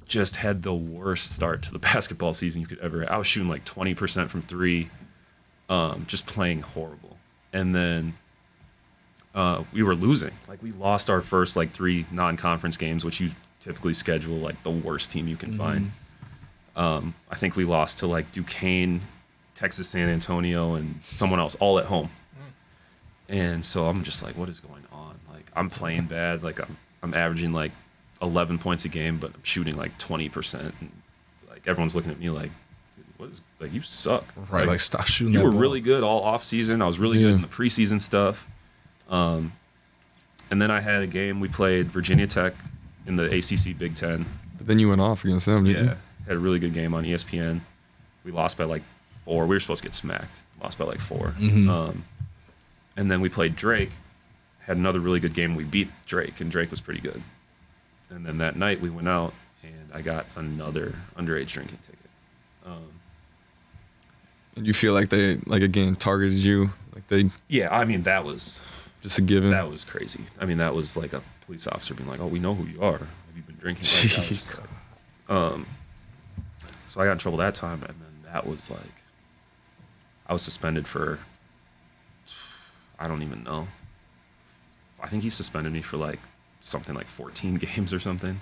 just 0.08 0.36
had 0.36 0.62
the 0.62 0.74
worst 0.74 1.36
start 1.36 1.64
to 1.64 1.72
the 1.72 1.80
basketball 1.94 2.34
season 2.34 2.62
you 2.62 2.68
could 2.68 2.80
ever. 2.80 3.10
I 3.10 3.18
was 3.18 3.28
shooting 3.28 3.48
like 3.48 3.64
20% 3.64 4.28
from 4.28 4.42
three, 4.42 4.90
um, 5.70 6.06
just 6.08 6.26
playing 6.26 6.62
horrible. 6.62 7.16
And 7.54 7.74
then 7.74 8.14
uh, 9.34 9.64
we 9.72 9.84
were 9.84 9.96
losing. 9.96 10.32
Like 10.48 10.62
we 10.62 10.72
lost 10.74 11.10
our 11.10 11.22
first 11.22 11.56
like 11.56 11.72
three 11.72 12.06
non-conference 12.12 12.78
games, 12.78 13.06
which 13.06 13.22
you 13.22 13.30
typically 13.60 13.94
schedule 13.94 14.38
like 14.38 14.62
the 14.64 14.72
worst 14.72 15.12
team 15.12 15.28
you 15.28 15.38
can 15.38 15.58
find. 15.58 15.92
Um, 16.76 17.14
I 17.30 17.36
think 17.36 17.56
we 17.56 17.64
lost 17.64 18.00
to 18.00 18.08
like 18.08 18.32
Duquesne, 18.32 19.02
Texas 19.60 19.90
San 19.90 20.08
Antonio, 20.08 20.76
and 20.76 21.00
someone 21.12 21.40
else 21.40 21.56
all 21.56 21.80
at 21.80 21.86
home. 21.86 22.10
And 23.28 23.64
so 23.64 23.86
I'm 23.88 24.04
just 24.04 24.24
like, 24.24 24.38
what 24.38 24.50
is 24.50 24.60
going 24.60 24.84
on? 24.92 25.20
Like 25.32 25.46
I'm 25.56 25.70
playing 25.70 26.06
bad. 26.06 26.42
Like 26.44 26.60
I'm 26.62 26.78
I'm 27.04 27.14
averaging 27.14 27.52
like 27.52 27.72
11 28.22 28.58
points 28.60 28.86
a 28.86 28.90
game, 28.90 29.18
but 29.18 29.32
I'm 29.36 29.44
shooting 29.44 29.76
like 29.78 29.98
20 29.98 30.30
percent. 30.30 30.74
Like 31.50 31.68
everyone's 31.68 31.96
looking 31.96 32.12
at 32.12 32.20
me 32.20 32.30
like, 32.30 32.52
"Dude, 32.96 33.06
what 33.18 33.30
is 33.30 33.42
like 33.60 33.74
you 33.74 33.82
suck. 33.82 34.34
Right, 34.50 34.66
like 34.68 34.80
stop 34.80 35.06
shooting. 35.06 35.34
You 35.34 35.44
were 35.44 35.52
ball. 35.52 35.60
really 35.60 35.82
good 35.82 36.04
all 36.04 36.24
off 36.24 36.44
season. 36.44 36.82
I 36.82 36.88
was 36.88 37.00
really 37.00 37.18
Yeah. 37.18 37.28
good 37.28 37.36
in 37.36 37.42
the 37.42 37.48
preseason 37.48 38.00
stuff. 38.02 38.48
Um, 39.10 39.52
and 40.50 40.60
then 40.62 40.72
I 40.72 40.80
had 40.80 41.04
a 41.04 41.08
game. 41.08 41.40
We 41.40 41.50
played 41.50 41.88
Virginia 41.92 42.26
Tech 42.28 42.54
in 43.06 43.16
the 43.16 43.26
ACC 43.26 43.78
Big 43.78 43.94
Ten. 43.96 44.26
But 44.58 44.66
then 44.68 44.80
you 44.80 44.90
went 44.90 45.02
off 45.02 45.24
against 45.24 45.46
them, 45.46 45.66
didn't 45.66 45.86
Yeah, 45.86 45.94
had 46.28 46.36
a 46.38 46.40
really 46.40 46.60
good 46.60 46.74
game 46.74 46.94
on 46.96 47.04
ESPN. 47.04 47.62
We 48.24 48.32
lost 48.32 48.58
by 48.58 48.64
like 48.66 48.82
four. 49.30 49.46
We 49.46 49.56
were 49.56 49.60
supposed 49.60 49.84
to 49.84 49.88
get 49.88 49.94
smacked. 49.94 50.42
Lost 50.62 50.78
by 50.80 50.86
like 50.86 51.00
4 51.00 51.36
Mhm. 51.40 51.70
Um, 51.70 52.04
and 52.98 53.10
then 53.12 53.22
we 53.22 53.30
played 53.30 53.56
Drake. 53.56 53.92
Had 54.62 54.76
another 54.78 55.00
really 55.00 55.20
good 55.20 55.34
game. 55.34 55.56
We 55.56 55.64
beat 55.64 55.90
Drake, 56.06 56.42
and 56.42 56.52
Drake 56.52 56.70
was 56.72 56.82
pretty 56.82 57.00
good. 57.00 57.22
And 58.10 58.26
then 58.26 58.40
that 58.40 58.56
night 58.56 58.82
we 58.82 58.90
went 58.90 59.08
out, 59.08 59.34
and 59.64 59.90
I 59.94 60.02
got 60.02 60.26
another 60.36 60.96
underage 61.16 61.48
drinking 61.50 61.78
ticket. 61.86 62.10
Um. 62.66 62.90
And 64.56 64.66
you 64.68 64.74
feel 64.74 64.94
like 64.94 65.10
they, 65.10 65.38
like 65.46 65.62
again, 65.62 65.94
targeted 65.96 66.40
you, 66.40 66.72
like 66.94 67.08
they 67.08 67.30
yeah, 67.48 67.68
I 67.72 67.86
mean 67.86 68.04
that 68.04 68.26
was 68.26 68.62
just 69.02 69.18
a 69.20 69.22
given. 69.22 69.52
that 69.52 69.70
was 69.70 69.86
crazy. 69.86 70.24
I 70.40 70.46
mean, 70.46 70.58
that 70.58 70.74
was 70.76 70.98
like 70.98 71.14
a 71.14 71.22
police 71.46 71.68
officer 71.68 71.94
being 71.94 72.10
like, 72.10 72.20
"Oh, 72.20 72.28
we 72.28 72.40
know 72.40 72.54
who 72.56 72.66
you 72.66 72.82
are. 72.82 72.98
Have 72.98 73.36
you 73.38 73.44
been 73.44 73.56
drinking?" 73.58 73.86
Like, 74.04 74.32
like- 74.58 75.30
um, 75.38 75.66
so 76.88 77.00
I 77.00 77.06
got 77.06 77.14
in 77.14 77.18
trouble 77.20 77.38
that 77.38 77.56
time, 77.56 77.82
and 77.84 77.96
then 78.02 78.34
that 78.34 78.46
was 78.48 78.70
like, 78.70 79.04
I 80.30 80.34
was 80.34 80.42
suspended 80.44 80.88
for, 80.88 81.20
I 82.98 83.08
don't 83.08 83.24
even 83.24 83.44
know. 83.44 83.68
I 85.02 85.08
think 85.08 85.24
he 85.24 85.30
suspended 85.30 85.74
me 85.74 85.82
for 85.82 85.98
like 85.98 86.20
something 86.62 86.94
like 86.96 87.08
14 87.08 87.56
games 87.56 87.94
or 87.94 88.00
something, 88.00 88.40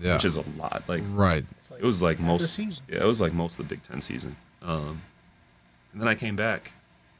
Yeah. 0.00 0.14
which 0.14 0.24
is 0.24 0.36
a 0.36 0.44
lot. 0.56 0.82
Like 0.88 1.02
right. 1.10 1.44
Like 1.70 1.80
it 1.80 1.84
was 1.86 2.00
like 2.02 2.16
half 2.16 2.26
the 2.26 2.32
most 2.32 2.54
season. 2.54 2.84
yeah 2.88 3.00
it 3.00 3.06
was 3.06 3.20
like 3.20 3.32
most 3.34 3.58
of 3.60 3.68
the 3.68 3.74
big 3.74 3.82
ten 3.82 4.00
season 4.00 4.34
um 4.62 5.00
and 5.92 6.00
then 6.00 6.06
i 6.08 6.14
came 6.14 6.36
back 6.36 6.70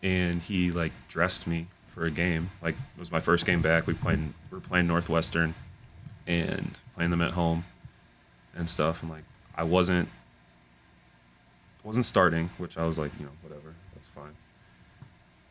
and 0.02 0.36
he 0.36 0.70
like 0.70 0.92
dressed 1.08 1.46
me 1.46 1.66
for 1.88 2.04
a 2.04 2.10
game 2.10 2.50
like 2.62 2.74
it 2.74 2.98
was 2.98 3.10
my 3.10 3.18
first 3.20 3.44
game 3.46 3.60
back 3.62 3.86
we 3.86 3.94
played 3.94 4.18
we 4.18 4.56
were 4.56 4.60
playing 4.60 4.86
northwestern 4.86 5.54
and 6.26 6.80
playing 6.94 7.10
them 7.10 7.22
at 7.22 7.30
home 7.30 7.64
and 8.54 8.68
stuff 8.68 9.00
and 9.02 9.10
like 9.10 9.24
i 9.56 9.62
wasn't 9.64 10.06
wasn't 11.82 12.04
starting 12.04 12.48
which 12.58 12.76
i 12.78 12.84
was 12.84 12.98
like 12.98 13.10
you 13.18 13.24
know 13.24 13.32
whatever 13.42 13.62
that's 13.62 13.70
fine 13.70 13.79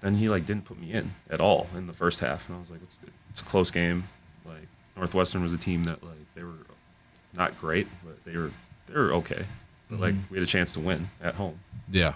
then 0.02 0.16
he 0.16 0.30
like 0.30 0.46
didn't 0.46 0.66
put 0.66 0.80
me 0.80 0.92
in 0.94 1.14
at 1.30 1.42
all 1.42 1.68
in 1.76 1.88
the 1.88 1.94
first 1.94 2.20
half 2.22 2.48
and 2.48 2.56
i 2.56 2.60
was 2.60 2.72
like 2.72 2.82
it's, 2.82 3.00
it's 3.30 3.42
a 3.42 3.46
close 3.46 3.70
game. 3.72 4.04
Like 4.46 4.68
northwestern 4.96 5.42
was 5.44 5.54
a 5.54 5.58
team 5.58 5.84
that 5.84 6.04
like 6.04 6.34
they 6.36 6.44
were 6.44 6.66
not 7.34 7.58
great 7.60 7.88
but 8.04 8.24
they 8.26 8.38
were 8.38 8.52
they 8.88 8.94
were 8.96 9.14
okay. 9.14 9.46
But 9.90 10.00
like 10.00 10.14
mm-hmm. 10.14 10.34
we 10.34 10.38
had 10.40 10.44
a 10.44 10.50
chance 10.50 10.74
to 10.74 10.80
win 10.80 11.10
at 11.22 11.36
home. 11.36 11.60
Yeah. 11.92 12.14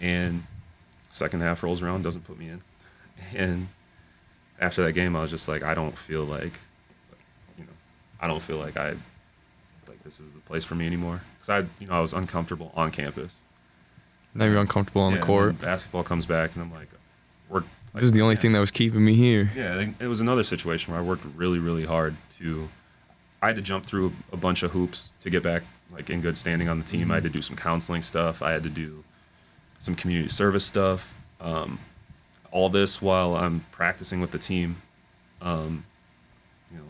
and 0.00 0.44
second 1.10 1.40
half 1.40 1.62
rolls 1.62 1.82
around 1.82 2.02
doesn't 2.02 2.22
put 2.24 2.38
me 2.38 2.48
in. 2.48 2.60
And 3.34 3.68
after 4.60 4.82
that 4.84 4.92
game 4.92 5.14
i 5.16 5.20
was 5.20 5.30
just 5.30 5.48
like 5.48 5.62
i 5.62 5.74
don't 5.74 5.96
feel 5.98 6.24
like 6.24 6.52
you 7.58 7.64
know 7.64 7.72
i 8.20 8.26
don't 8.26 8.40
feel 8.40 8.56
like 8.56 8.76
i 8.78 8.90
like 9.88 10.02
this 10.02 10.18
is 10.20 10.32
the 10.32 10.40
place 10.40 10.64
for 10.64 10.74
me 10.74 10.86
anymore. 10.86 11.20
Because 11.34 11.48
i 11.50 11.58
you 11.80 11.86
know 11.86 11.92
i 11.94 12.00
was 12.00 12.12
uncomfortable 12.14 12.72
on 12.76 12.90
campus. 12.90 13.42
Now 14.34 14.44
you're 14.46 14.58
uncomfortable 14.60 15.02
on 15.02 15.12
Yeah, 15.14 15.20
the 15.20 15.26
court. 15.26 15.60
basketball 15.60 16.04
comes 16.04 16.26
back 16.26 16.54
and 16.54 16.62
i'm 16.62 16.72
like 16.72 16.88
we're 17.48 17.62
This 17.94 18.04
is 18.04 18.12
the 18.12 18.22
only 18.22 18.36
thing 18.36 18.52
that 18.52 18.60
was 18.60 18.70
keeping 18.70 19.04
me 19.04 19.14
here. 19.14 19.50
yeah, 19.56 19.86
it 20.00 20.06
was 20.06 20.20
another 20.20 20.42
situation 20.42 20.92
where 20.92 21.00
I 21.02 21.04
worked 21.04 21.24
really, 21.36 21.58
really 21.58 21.84
hard 21.84 22.16
to. 22.38 22.68
I 23.42 23.48
had 23.48 23.56
to 23.56 23.62
jump 23.62 23.86
through 23.86 24.12
a 24.32 24.36
bunch 24.36 24.62
of 24.62 24.72
hoops 24.72 25.12
to 25.20 25.30
get 25.30 25.42
back 25.42 25.62
like 25.92 26.10
in 26.10 26.20
good 26.20 26.36
standing 26.36 26.68
on 26.68 26.78
the 26.78 26.84
team. 26.84 27.10
I 27.10 27.14
had 27.14 27.22
to 27.24 27.30
do 27.30 27.42
some 27.42 27.54
counseling 27.56 28.02
stuff. 28.02 28.42
I 28.42 28.50
had 28.52 28.62
to 28.64 28.70
do 28.70 29.04
some 29.78 29.94
community 29.94 30.28
service 30.28 30.64
stuff. 30.64 31.16
Um, 31.40 31.78
all 32.50 32.68
this 32.70 33.00
while 33.02 33.36
I'm 33.36 33.64
practicing 33.70 34.20
with 34.20 34.30
the 34.30 34.38
team, 34.38 34.76
um, 35.42 35.84
you 36.72 36.78
know, 36.78 36.84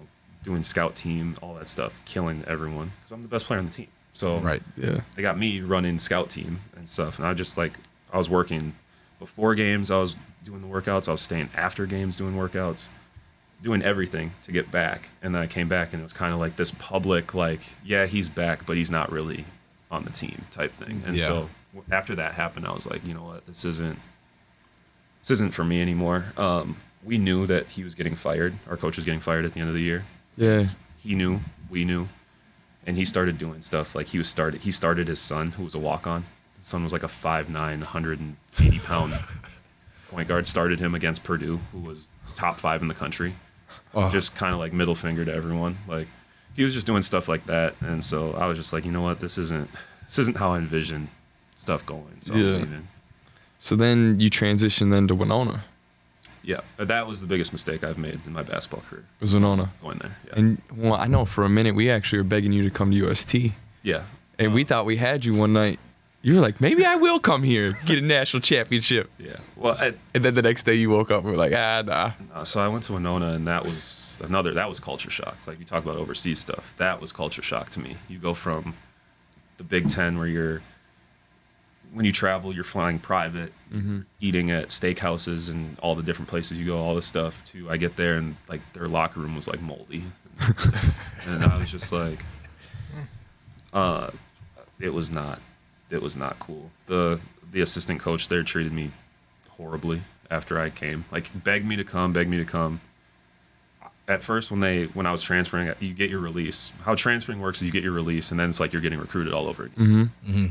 doing 0.44 0.62
scout 0.62 0.94
team, 0.94 1.34
all 1.42 1.54
that 1.56 1.68
stuff, 1.68 2.00
killing 2.04 2.44
everyone 2.46 2.92
because 2.98 3.12
I'm 3.12 3.22
the 3.22 3.28
best 3.28 3.46
player 3.46 3.58
on 3.58 3.66
the 3.66 3.72
team. 3.72 3.88
So 4.14 4.38
Right. 4.38 4.62
Yeah. 4.76 5.00
they 5.14 5.22
got 5.22 5.36
me 5.38 5.60
running 5.60 5.98
scout 5.98 6.30
team 6.30 6.60
and 6.76 6.88
stuff 6.88 7.18
and 7.18 7.28
i 7.28 7.34
just 7.34 7.58
like 7.58 7.74
i 8.14 8.16
was 8.16 8.30
working 8.30 8.74
before 9.18 9.54
games 9.54 9.90
i 9.90 9.98
was 9.98 10.16
doing 10.46 10.60
the 10.60 10.68
workouts 10.68 11.08
i 11.08 11.10
was 11.10 11.20
staying 11.20 11.48
after 11.56 11.84
games 11.86 12.16
doing 12.16 12.34
workouts 12.34 12.88
doing 13.62 13.82
everything 13.82 14.30
to 14.44 14.52
get 14.52 14.70
back 14.70 15.08
and 15.22 15.34
then 15.34 15.42
i 15.42 15.46
came 15.46 15.66
back 15.68 15.92
and 15.92 16.00
it 16.00 16.02
was 16.04 16.12
kind 16.12 16.32
of 16.32 16.38
like 16.38 16.54
this 16.56 16.70
public 16.78 17.34
like 17.34 17.60
yeah 17.84 18.06
he's 18.06 18.28
back 18.28 18.64
but 18.64 18.76
he's 18.76 18.90
not 18.90 19.10
really 19.10 19.44
on 19.90 20.04
the 20.04 20.10
team 20.10 20.44
type 20.52 20.70
thing 20.72 21.02
and 21.04 21.18
Yeah. 21.18 21.24
so 21.26 21.48
after 21.90 22.14
that 22.14 22.34
happened 22.34 22.64
i 22.66 22.72
was 22.72 22.88
like 22.88 23.04
you 23.06 23.12
know 23.12 23.24
what 23.24 23.44
this 23.46 23.64
isn't 23.64 23.98
this 25.20 25.32
isn't 25.32 25.52
for 25.52 25.64
me 25.64 25.82
anymore 25.82 26.24
um, 26.36 26.76
we 27.04 27.18
knew 27.18 27.44
that 27.46 27.68
he 27.70 27.82
was 27.82 27.94
getting 27.96 28.14
fired 28.14 28.54
our 28.70 28.76
coach 28.76 28.94
was 28.96 29.04
getting 29.04 29.20
fired 29.20 29.44
at 29.44 29.52
the 29.52 29.58
end 29.60 29.68
of 29.68 29.74
the 29.74 29.82
year 29.82 30.04
Yeah. 30.36 30.66
he 31.02 31.14
knew, 31.16 31.40
we 31.68 31.84
knew, 31.84 32.06
and 32.86 32.96
he 32.96 33.04
started 33.04 33.36
doing 33.38 33.62
stuff 33.62 33.94
like 33.96 34.06
he 34.08 34.18
was 34.18 34.28
started. 34.28 34.62
He 34.62 34.70
started 34.70 35.08
his 35.08 35.18
son, 35.20 35.48
who 35.48 35.64
was 35.64 35.74
a 35.74 35.78
walk 35.80 36.06
on. 36.06 36.22
His 36.58 36.66
son 36.66 36.84
was 36.84 36.92
like 36.92 37.02
a 37.02 37.08
5'9", 37.08 37.50
180 37.50 38.78
pound 38.80 39.12
point 40.16 40.28
guard. 40.28 40.48
Started 40.48 40.80
him 40.80 40.94
against 40.94 41.24
Purdue, 41.24 41.60
who 41.72 41.80
was 41.80 42.08
top 42.34 42.58
five 42.58 42.80
in 42.80 42.88
the 42.88 42.94
country. 42.94 43.34
Oh. 43.94 44.10
Just 44.10 44.34
kind 44.34 44.52
of 44.52 44.58
like 44.58 44.72
middle 44.72 44.94
finger 44.94 45.24
to 45.24 45.32
everyone. 45.32 45.76
Like 45.86 46.08
he 46.54 46.64
was 46.64 46.72
just 46.72 46.86
doing 46.86 47.02
stuff 47.02 47.28
like 47.28 47.46
that, 47.46 47.74
and 47.80 48.02
so 48.02 48.32
I 48.32 48.46
was 48.46 48.56
just 48.56 48.72
like, 48.72 48.84
you 48.86 48.90
know 48.90 49.02
what, 49.02 49.20
this 49.20 49.36
isn't 49.36 49.68
this 50.06 50.18
isn't 50.18 50.36
how 50.36 50.52
I 50.52 50.58
envisioned 50.58 51.08
stuff 51.54 51.84
going. 51.84 52.16
So 52.20 52.34
Yeah. 52.34 52.64
So 53.58 53.76
then 53.76 54.20
you 54.20 54.30
transition 54.30 54.90
then 54.90 55.06
to 55.08 55.14
Winona. 55.14 55.64
Yeah, 56.42 56.60
that 56.78 57.08
was 57.08 57.20
the 57.20 57.26
biggest 57.26 57.52
mistake 57.52 57.82
I've 57.82 57.98
made 57.98 58.20
in 58.24 58.32
my 58.32 58.42
basketball 58.42 58.82
career. 58.88 59.04
It 59.18 59.20
was 59.20 59.34
Winona. 59.34 59.72
Going 59.82 59.98
there. 59.98 60.16
Yeah. 60.28 60.32
And 60.36 60.62
well, 60.74 60.94
I 60.94 61.06
know 61.08 61.24
for 61.24 61.44
a 61.44 61.48
minute 61.48 61.74
we 61.74 61.90
actually 61.90 62.18
were 62.18 62.24
begging 62.24 62.52
you 62.52 62.62
to 62.62 62.70
come 62.70 62.90
to 62.92 62.96
UST, 62.96 63.52
yeah. 63.82 64.02
and 64.38 64.54
we 64.54 64.62
uh, 64.62 64.66
thought 64.66 64.86
we 64.86 64.96
had 64.96 65.24
you 65.24 65.34
one 65.34 65.52
night. 65.52 65.78
You 66.26 66.34
were 66.34 66.40
like, 66.40 66.60
maybe 66.60 66.84
I 66.84 66.96
will 66.96 67.20
come 67.20 67.44
here, 67.44 67.76
get 67.86 67.98
a 67.98 68.00
national 68.00 68.40
championship. 68.40 69.08
Yeah. 69.16 69.36
Well, 69.54 69.76
I, 69.78 69.92
And 70.12 70.24
then 70.24 70.34
the 70.34 70.42
next 70.42 70.64
day 70.64 70.74
you 70.74 70.90
woke 70.90 71.12
up 71.12 71.22
and 71.22 71.30
were 71.30 71.38
like, 71.38 71.52
ah, 71.52 71.84
nah. 71.86 72.12
Uh, 72.34 72.44
so 72.44 72.60
I 72.60 72.66
went 72.66 72.82
to 72.84 72.94
Winona, 72.94 73.28
and 73.34 73.46
that 73.46 73.62
was 73.62 74.18
another. 74.20 74.52
That 74.54 74.68
was 74.68 74.80
culture 74.80 75.08
shock. 75.08 75.38
Like 75.46 75.60
you 75.60 75.64
talk 75.64 75.84
about 75.84 75.94
overseas 75.94 76.40
stuff, 76.40 76.74
that 76.78 77.00
was 77.00 77.12
culture 77.12 77.42
shock 77.42 77.70
to 77.70 77.80
me. 77.80 77.94
You 78.08 78.18
go 78.18 78.34
from 78.34 78.74
the 79.56 79.62
Big 79.62 79.88
Ten, 79.88 80.18
where 80.18 80.26
you're 80.26 80.62
when 81.92 82.04
you 82.04 82.10
travel, 82.10 82.52
you're 82.52 82.64
flying 82.64 82.98
private, 82.98 83.52
eating 84.18 84.50
at 84.50 84.70
steakhouses 84.70 85.52
and 85.52 85.78
all 85.78 85.94
the 85.94 86.02
different 86.02 86.28
places 86.28 86.58
you 86.58 86.66
go, 86.66 86.76
all 86.76 86.96
this 86.96 87.06
stuff. 87.06 87.44
To 87.52 87.70
I 87.70 87.76
get 87.76 87.94
there 87.94 88.16
and 88.16 88.34
like 88.48 88.62
their 88.72 88.88
locker 88.88 89.20
room 89.20 89.36
was 89.36 89.46
like 89.46 89.60
moldy, 89.62 90.02
and 91.28 91.44
I 91.44 91.56
was 91.56 91.70
just 91.70 91.92
like, 91.92 92.18
uh, 93.72 94.10
it 94.80 94.92
was 94.92 95.12
not, 95.12 95.40
it 95.90 96.02
was 96.02 96.16
not 96.16 96.38
cool. 96.38 96.70
The 96.86 97.20
the 97.50 97.60
assistant 97.60 98.00
coach 98.00 98.28
there 98.28 98.42
treated 98.42 98.72
me 98.72 98.90
horribly 99.50 100.02
after 100.30 100.58
I 100.60 100.70
came. 100.70 101.04
Like 101.12 101.44
begged 101.44 101.66
me 101.66 101.76
to 101.76 101.84
come, 101.84 102.12
begged 102.12 102.30
me 102.30 102.38
to 102.38 102.44
come. 102.44 102.80
at 104.08 104.22
first 104.22 104.50
when 104.50 104.60
they 104.60 104.84
when 104.86 105.06
I 105.06 105.12
was 105.12 105.22
transferring, 105.22 105.72
you 105.80 105.94
get 105.94 106.10
your 106.10 106.20
release. 106.20 106.72
How 106.82 106.94
transferring 106.94 107.40
works 107.40 107.60
is 107.60 107.66
you 107.66 107.72
get 107.72 107.82
your 107.82 107.92
release, 107.92 108.30
and 108.30 108.38
then 108.38 108.50
it's 108.50 108.60
like 108.60 108.72
you're 108.72 108.82
getting 108.82 109.00
recruited 109.00 109.32
all 109.34 109.48
over 109.48 109.64
again. 109.64 110.10
Mm-hmm. 110.26 110.46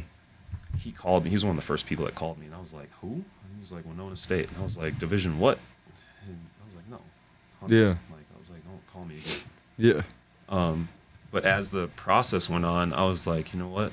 He 0.78 0.92
called 0.92 1.24
me. 1.24 1.30
He 1.30 1.36
was 1.36 1.46
one 1.46 1.52
of 1.52 1.62
the 1.62 1.66
first 1.66 1.86
people 1.86 2.06
that 2.06 2.16
called 2.16 2.38
me, 2.38 2.48
and 2.48 2.56
I 2.56 2.60
was 2.60 2.74
like, 2.74 2.90
"Who?" 3.02 3.08
And 3.08 3.24
he 3.54 3.60
was 3.60 3.72
like, 3.72 3.86
"Winona 3.86 4.16
State." 4.18 4.50
And 4.50 4.58
I 4.58 4.64
was 4.64 4.78
like, 4.78 4.98
"Division 5.00 5.40
what?" 5.40 5.58
And 6.28 6.38
I 6.62 6.66
was 6.68 6.76
like, 6.76 6.88
"No." 6.90 7.00
How 7.62 7.68
Yeah. 7.68 7.90
Like 7.90 8.26
I 8.36 8.40
was 8.40 8.50
like, 8.50 8.64
"Don't 8.66 8.86
call 8.88 9.06
me 9.06 9.18
again." 9.18 9.38
Yeah. 9.78 10.02
Um, 10.50 10.90
but 11.32 11.46
as 11.46 11.72
the 11.72 11.88
process 11.96 12.50
went 12.50 12.66
on, 12.66 12.94
I 12.94 13.06
was 13.06 13.26
like, 13.28 13.54
you 13.54 13.60
know 13.60 13.68
what? 13.68 13.92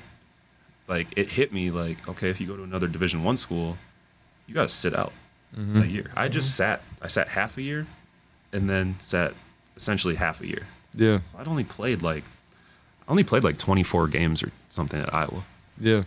Like 0.87 1.07
it 1.17 1.31
hit 1.31 1.53
me 1.53 1.71
like, 1.71 2.07
okay, 2.09 2.29
if 2.29 2.41
you 2.41 2.47
go 2.47 2.55
to 2.55 2.63
another 2.63 2.87
Division 2.87 3.23
One 3.23 3.37
school, 3.37 3.77
you 4.47 4.53
got 4.53 4.63
to 4.63 4.73
sit 4.73 4.97
out 4.97 5.13
mm-hmm. 5.57 5.81
a 5.81 5.85
year. 5.85 6.11
I 6.15 6.27
just 6.27 6.49
mm-hmm. 6.49 6.55
sat. 6.55 6.81
I 7.01 7.07
sat 7.07 7.27
half 7.29 7.57
a 7.57 7.61
year, 7.61 7.87
and 8.51 8.69
then 8.69 8.95
sat 8.99 9.33
essentially 9.75 10.15
half 10.15 10.41
a 10.41 10.47
year. 10.47 10.65
Yeah. 10.95 11.19
So 11.21 11.39
I'd 11.39 11.47
only 11.47 11.63
played 11.63 12.01
like, 12.01 12.23
I 13.07 13.11
only 13.11 13.23
played 13.23 13.43
like 13.43 13.57
24 13.57 14.07
games 14.07 14.43
or 14.43 14.51
something 14.69 15.01
at 15.01 15.13
Iowa 15.13 15.43
Yeah. 15.79 16.03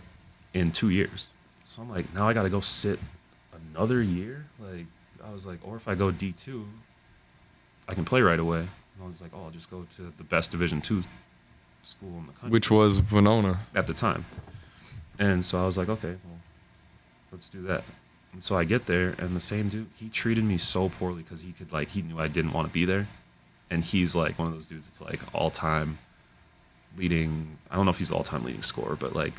in 0.53 0.71
two 0.71 0.89
years. 0.89 1.29
So 1.65 1.81
I'm 1.81 1.89
like, 1.89 2.11
now 2.13 2.27
I 2.27 2.33
got 2.33 2.43
to 2.43 2.49
go 2.49 2.61
sit 2.61 2.99
another 3.71 4.01
year. 4.01 4.45
Like 4.59 4.85
I 5.23 5.31
was 5.31 5.45
like, 5.45 5.59
or 5.63 5.75
if 5.75 5.87
I 5.87 5.95
go 5.95 6.11
D2, 6.11 6.65
I 7.89 7.93
can 7.93 8.05
play 8.05 8.21
right 8.21 8.39
away. 8.39 8.59
And 8.59 9.03
I 9.03 9.07
was 9.07 9.21
like, 9.21 9.31
oh, 9.33 9.43
I'll 9.43 9.51
just 9.51 9.69
go 9.69 9.85
to 9.97 10.13
the 10.17 10.23
best 10.23 10.51
Division 10.51 10.81
two 10.81 10.99
school 11.83 12.09
in 12.09 12.25
the 12.27 12.33
country 12.33 12.49
Which 12.49 12.71
was 12.71 13.01
Winona. 13.11 13.59
at 13.75 13.87
the 13.87 13.93
time. 13.93 14.25
And 15.19 15.43
so 15.43 15.61
I 15.61 15.65
was 15.65 15.77
like, 15.77 15.89
okay, 15.89 16.15
well, 16.25 16.39
let's 17.31 17.49
do 17.49 17.61
that. 17.63 17.83
And 18.33 18.43
so 18.43 18.55
I 18.55 18.65
get 18.65 18.85
there, 18.85 19.15
and 19.17 19.35
the 19.35 19.39
same 19.39 19.69
dude, 19.69 19.87
he 19.97 20.09
treated 20.09 20.43
me 20.43 20.57
so 20.57 20.89
poorly 20.89 21.23
because 21.23 21.41
he 21.41 21.51
could 21.53 21.71
like 21.73 21.89
he 21.89 22.01
knew 22.01 22.19
I 22.19 22.27
didn't 22.27 22.51
want 22.51 22.67
to 22.67 22.73
be 22.73 22.85
there, 22.85 23.07
and 23.71 23.83
he's 23.83 24.15
like 24.15 24.37
one 24.37 24.47
of 24.47 24.53
those 24.53 24.67
dudes 24.67 24.87
that's 24.87 25.01
like 25.01 25.19
all 25.33 25.49
time 25.49 25.97
leading. 26.97 27.57
I 27.71 27.75
don't 27.75 27.85
know 27.85 27.91
if 27.91 27.97
he's 27.99 28.11
all 28.11 28.23
time 28.23 28.43
leading 28.43 28.61
scorer, 28.61 28.95
but 28.95 29.15
like 29.15 29.33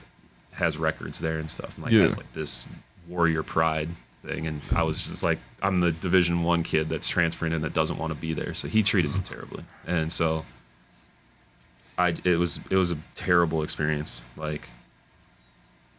has 0.52 0.76
records 0.78 1.20
there 1.20 1.38
and 1.38 1.48
stuff. 1.48 1.76
And 1.76 1.84
like 1.84 1.92
Yeah. 1.92 2.02
has 2.02 2.16
like 2.16 2.32
this 2.32 2.66
warrior 3.06 3.42
pride 3.44 3.88
thing, 4.24 4.46
and 4.48 4.60
I 4.74 4.82
was 4.82 5.00
just 5.02 5.22
like, 5.22 5.38
I'm 5.62 5.78
the 5.80 5.92
Division 5.92 6.42
One 6.42 6.62
kid 6.64 6.88
that's 6.88 7.08
transferring 7.08 7.52
in 7.52 7.62
that 7.62 7.74
doesn't 7.74 7.98
want 7.98 8.12
to 8.12 8.18
be 8.18 8.32
there. 8.34 8.54
So 8.54 8.66
he 8.68 8.82
treated 8.82 9.14
me 9.14 9.20
terribly, 9.22 9.64
and 9.86 10.12
so 10.12 10.44
I 11.96 12.14
it 12.24 12.36
was 12.38 12.58
it 12.70 12.76
was 12.76 12.90
a 12.90 12.98
terrible 13.14 13.62
experience. 13.62 14.24
Like 14.36 14.68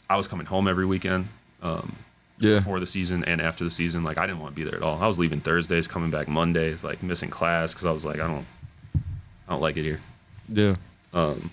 I 0.09 0.17
was 0.17 0.27
coming 0.27 0.45
home 0.45 0.67
every 0.67 0.85
weekend 0.85 1.27
um, 1.61 1.95
Yeah. 2.39 2.55
before 2.57 2.79
the 2.79 2.85
season 2.85 3.23
and 3.25 3.41
after 3.41 3.63
the 3.63 3.69
season. 3.69 4.03
Like 4.03 4.17
I 4.17 4.25
didn't 4.25 4.39
want 4.39 4.55
to 4.55 4.61
be 4.61 4.67
there 4.67 4.77
at 4.77 4.83
all. 4.83 5.01
I 5.01 5.07
was 5.07 5.19
leaving 5.19 5.39
Thursdays, 5.41 5.87
coming 5.87 6.09
back 6.09 6.27
Mondays, 6.27 6.83
like 6.83 7.03
missing 7.03 7.29
class 7.29 7.73
because 7.73 7.85
I 7.85 7.91
was 7.91 8.05
like, 8.05 8.19
I 8.19 8.27
don't, 8.27 8.45
I 9.47 9.51
don't 9.51 9.61
like 9.61 9.77
it 9.77 9.83
here. 9.83 9.99
Yeah. 10.47 10.75
Um, 11.13 11.51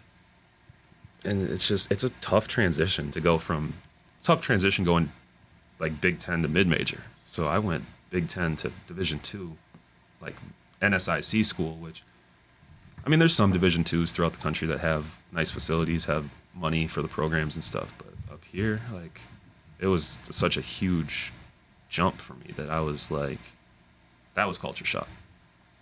and 1.24 1.48
it's 1.50 1.66
just 1.68 1.90
it's 1.90 2.04
a 2.04 2.10
tough 2.20 2.46
transition 2.48 3.10
to 3.10 3.20
go 3.20 3.36
from 3.38 3.74
tough 4.22 4.40
transition 4.40 4.84
going 4.84 5.10
like 5.78 6.00
Big 6.00 6.18
Ten 6.18 6.42
to 6.42 6.48
mid 6.48 6.66
major. 6.66 7.02
So 7.26 7.46
I 7.48 7.58
went 7.58 7.84
Big 8.10 8.28
Ten 8.28 8.54
to 8.56 8.70
Division 8.86 9.18
two, 9.18 9.56
like 10.20 10.36
NSIC 10.80 11.44
school, 11.44 11.74
which 11.76 12.02
I 13.04 13.08
mean, 13.08 13.18
there's 13.18 13.34
some 13.34 13.52
Division 13.52 13.82
twos 13.84 14.12
throughout 14.12 14.32
the 14.34 14.40
country 14.40 14.66
that 14.68 14.80
have 14.80 15.20
nice 15.32 15.50
facilities, 15.50 16.04
have 16.06 16.28
money 16.54 16.86
for 16.86 17.02
the 17.02 17.08
programs 17.08 17.54
and 17.56 17.62
stuff, 17.64 17.94
but 17.98 18.08
like, 18.92 19.20
it 19.78 19.86
was 19.86 20.20
such 20.30 20.56
a 20.56 20.60
huge 20.60 21.32
jump 21.88 22.20
for 22.20 22.34
me 22.34 22.52
that 22.56 22.70
I 22.70 22.80
was 22.80 23.10
like, 23.10 23.38
that 24.34 24.46
was 24.46 24.58
culture 24.58 24.84
shock. 24.84 25.08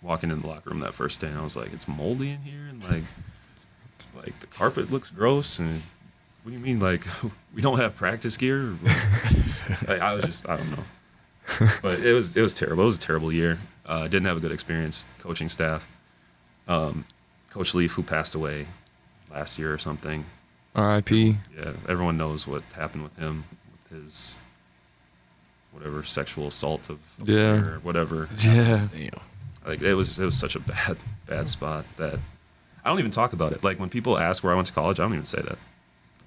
Walking 0.01 0.29
in 0.29 0.41
the 0.41 0.47
locker 0.47 0.69
room 0.69 0.79
that 0.79 0.93
first 0.93 1.21
day, 1.21 1.27
and 1.27 1.37
I 1.37 1.43
was 1.43 1.57
like, 1.57 1.73
it's 1.73 1.87
moldy 1.87 2.29
in 2.29 2.41
here, 2.41 2.67
and 2.69 2.83
like, 2.83 3.03
like 4.15 4.39
the 4.39 4.47
carpet 4.47 4.91
looks 4.91 5.09
gross, 5.09 5.59
and 5.59 5.81
what 6.43 6.51
do 6.51 6.57
you 6.57 6.59
mean, 6.59 6.79
like, 6.79 7.05
we 7.53 7.61
don't 7.61 7.79
have 7.79 7.95
practice 7.95 8.37
gear? 8.37 8.75
like, 9.87 9.99
I 10.01 10.13
was 10.13 10.25
just, 10.25 10.47
I 10.47 10.57
don't 10.57 10.71
know, 10.71 11.69
but 11.81 11.99
it 12.01 12.13
was 12.13 12.37
it 12.37 12.41
was 12.41 12.53
terrible. 12.53 12.83
It 12.83 12.85
was 12.85 12.97
a 12.97 13.01
terrible 13.01 13.31
year. 13.31 13.57
Uh, 13.85 14.03
didn't 14.03 14.25
have 14.25 14.37
a 14.37 14.39
good 14.39 14.51
experience 14.51 15.07
coaching 15.19 15.49
staff. 15.49 15.87
Um, 16.67 17.05
Coach 17.49 17.73
Leaf, 17.73 17.93
who 17.93 18.03
passed 18.03 18.35
away 18.35 18.67
last 19.31 19.57
year 19.57 19.73
or 19.73 19.77
something. 19.77 20.25
R.I.P. 20.75 21.37
Yeah, 21.57 21.73
everyone 21.87 22.17
knows 22.17 22.45
what 22.47 22.63
happened 22.73 23.03
with 23.03 23.15
him, 23.17 23.45
with 23.91 24.03
his 24.03 24.37
whatever 25.71 26.03
sexual 26.03 26.47
assault 26.47 26.89
of 26.89 26.99
Yeah. 27.23 27.59
or 27.61 27.79
whatever. 27.79 28.29
Yeah. 28.43 28.87
Damn. 28.91 29.09
Like 29.65 29.81
it 29.81 29.95
was 29.95 30.19
it 30.19 30.25
was 30.25 30.37
such 30.37 30.55
a 30.55 30.59
bad 30.59 30.97
bad 31.25 31.49
spot 31.49 31.85
that 31.97 32.19
I 32.83 32.89
don't 32.89 32.99
even 32.99 33.11
talk 33.11 33.33
about 33.33 33.51
it. 33.51 33.63
Like 33.63 33.79
when 33.79 33.89
people 33.89 34.17
ask 34.17 34.43
where 34.43 34.53
I 34.53 34.55
went 34.55 34.67
to 34.67 34.73
college, 34.73 34.99
I 34.99 35.03
don't 35.03 35.13
even 35.13 35.25
say 35.25 35.41
that. 35.41 35.57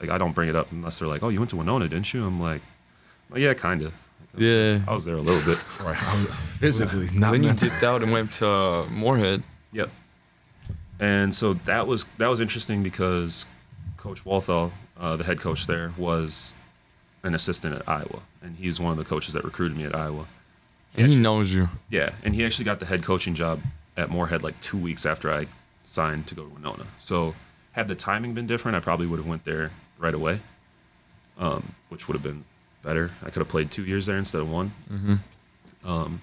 Like 0.01 0.11
I 0.11 0.19
don't 0.19 0.35
bring 0.35 0.49
it 0.49 0.57
up 0.57 0.73
unless 0.73 0.99
they're 0.99 1.09
like, 1.09 1.23
"Oh, 1.23 1.29
you 1.29 1.39
went 1.39 1.51
to 1.51 1.57
Winona, 1.57 1.89
didn't 1.89 2.13
you?" 2.13 2.27
I'm 2.27 2.41
like, 2.41 2.63
well, 3.31 3.39
"Yeah, 3.41 3.55
kind 3.55 3.83
of." 3.83 3.93
Yeah. 4.37 4.81
I 4.87 4.93
was 4.93 5.05
there 5.05 5.17
a 5.17 5.21
little 5.21 5.45
bit. 5.45 5.63
Right. 5.83 5.97
Physically, 5.99 7.09
not 7.15 7.33
Then 7.33 7.43
you 7.45 7.53
dipped 7.53 7.83
out 7.83 8.03
and 8.03 8.13
went 8.13 8.33
to 8.35 8.49
uh, 8.49 8.87
Moorhead. 8.91 9.43
Yep. 9.73 9.91
And 11.01 11.35
so 11.35 11.55
that 11.55 11.87
was 11.87 12.05
that 12.19 12.27
was 12.29 12.41
interesting 12.41 12.83
because 12.83 13.47
Coach 13.99 14.25
Walthall, 14.25 14.73
uh, 14.99 15.17
the 15.17 15.25
head 15.25 15.39
coach 15.41 15.67
there, 15.67 15.93
was 15.99 16.55
an 17.25 17.35
assistant 17.35 17.75
at 17.75 17.87
Iowa, 17.89 18.21
and 18.43 18.57
he's 18.57 18.81
one 18.81 18.93
of 18.93 18.97
the 18.99 19.05
coaches 19.05 19.35
that 19.35 19.45
recruited 19.45 19.77
me 19.77 19.85
at 19.85 19.99
Iowa. 19.99 20.21
And 20.21 20.27
he 20.95 21.03
actually- 21.05 21.21
knows 21.21 21.53
you. 21.53 21.69
Yeah, 21.91 22.11
and 22.23 22.35
he 22.35 22.45
actually 22.45 22.65
got 22.65 22.81
the 22.81 22.87
head 22.87 23.03
coaching 23.03 23.35
job 23.35 23.61
at 23.97 24.11
Moorhead 24.11 24.43
like 24.43 24.59
two 24.61 24.79
weeks 24.79 25.05
after 25.05 25.31
I 25.33 25.47
signed 25.85 26.27
to 26.29 26.35
go 26.35 26.45
to 26.45 26.49
Winona. 26.49 26.87
So 26.97 27.35
had 27.73 27.89
the 27.89 27.95
timing 27.95 28.35
been 28.35 28.47
different, 28.47 28.77
I 28.77 28.81
probably 28.81 29.07
would 29.07 29.19
have 29.19 29.27
went 29.27 29.45
there 29.45 29.71
right 29.99 30.15
away, 30.15 30.41
um, 31.39 31.75
which 31.89 32.07
would 32.09 32.15
have 32.15 32.23
been 32.23 32.45
better. 32.83 33.11
I 33.23 33.27
could 33.31 33.41
have 33.41 33.49
played 33.49 33.71
two 33.71 33.85
years 33.85 34.07
there 34.07 34.17
instead 34.17 34.41
of 34.41 34.49
one. 34.51 34.71
Mm-hmm. 34.91 35.89
Um, 35.89 36.21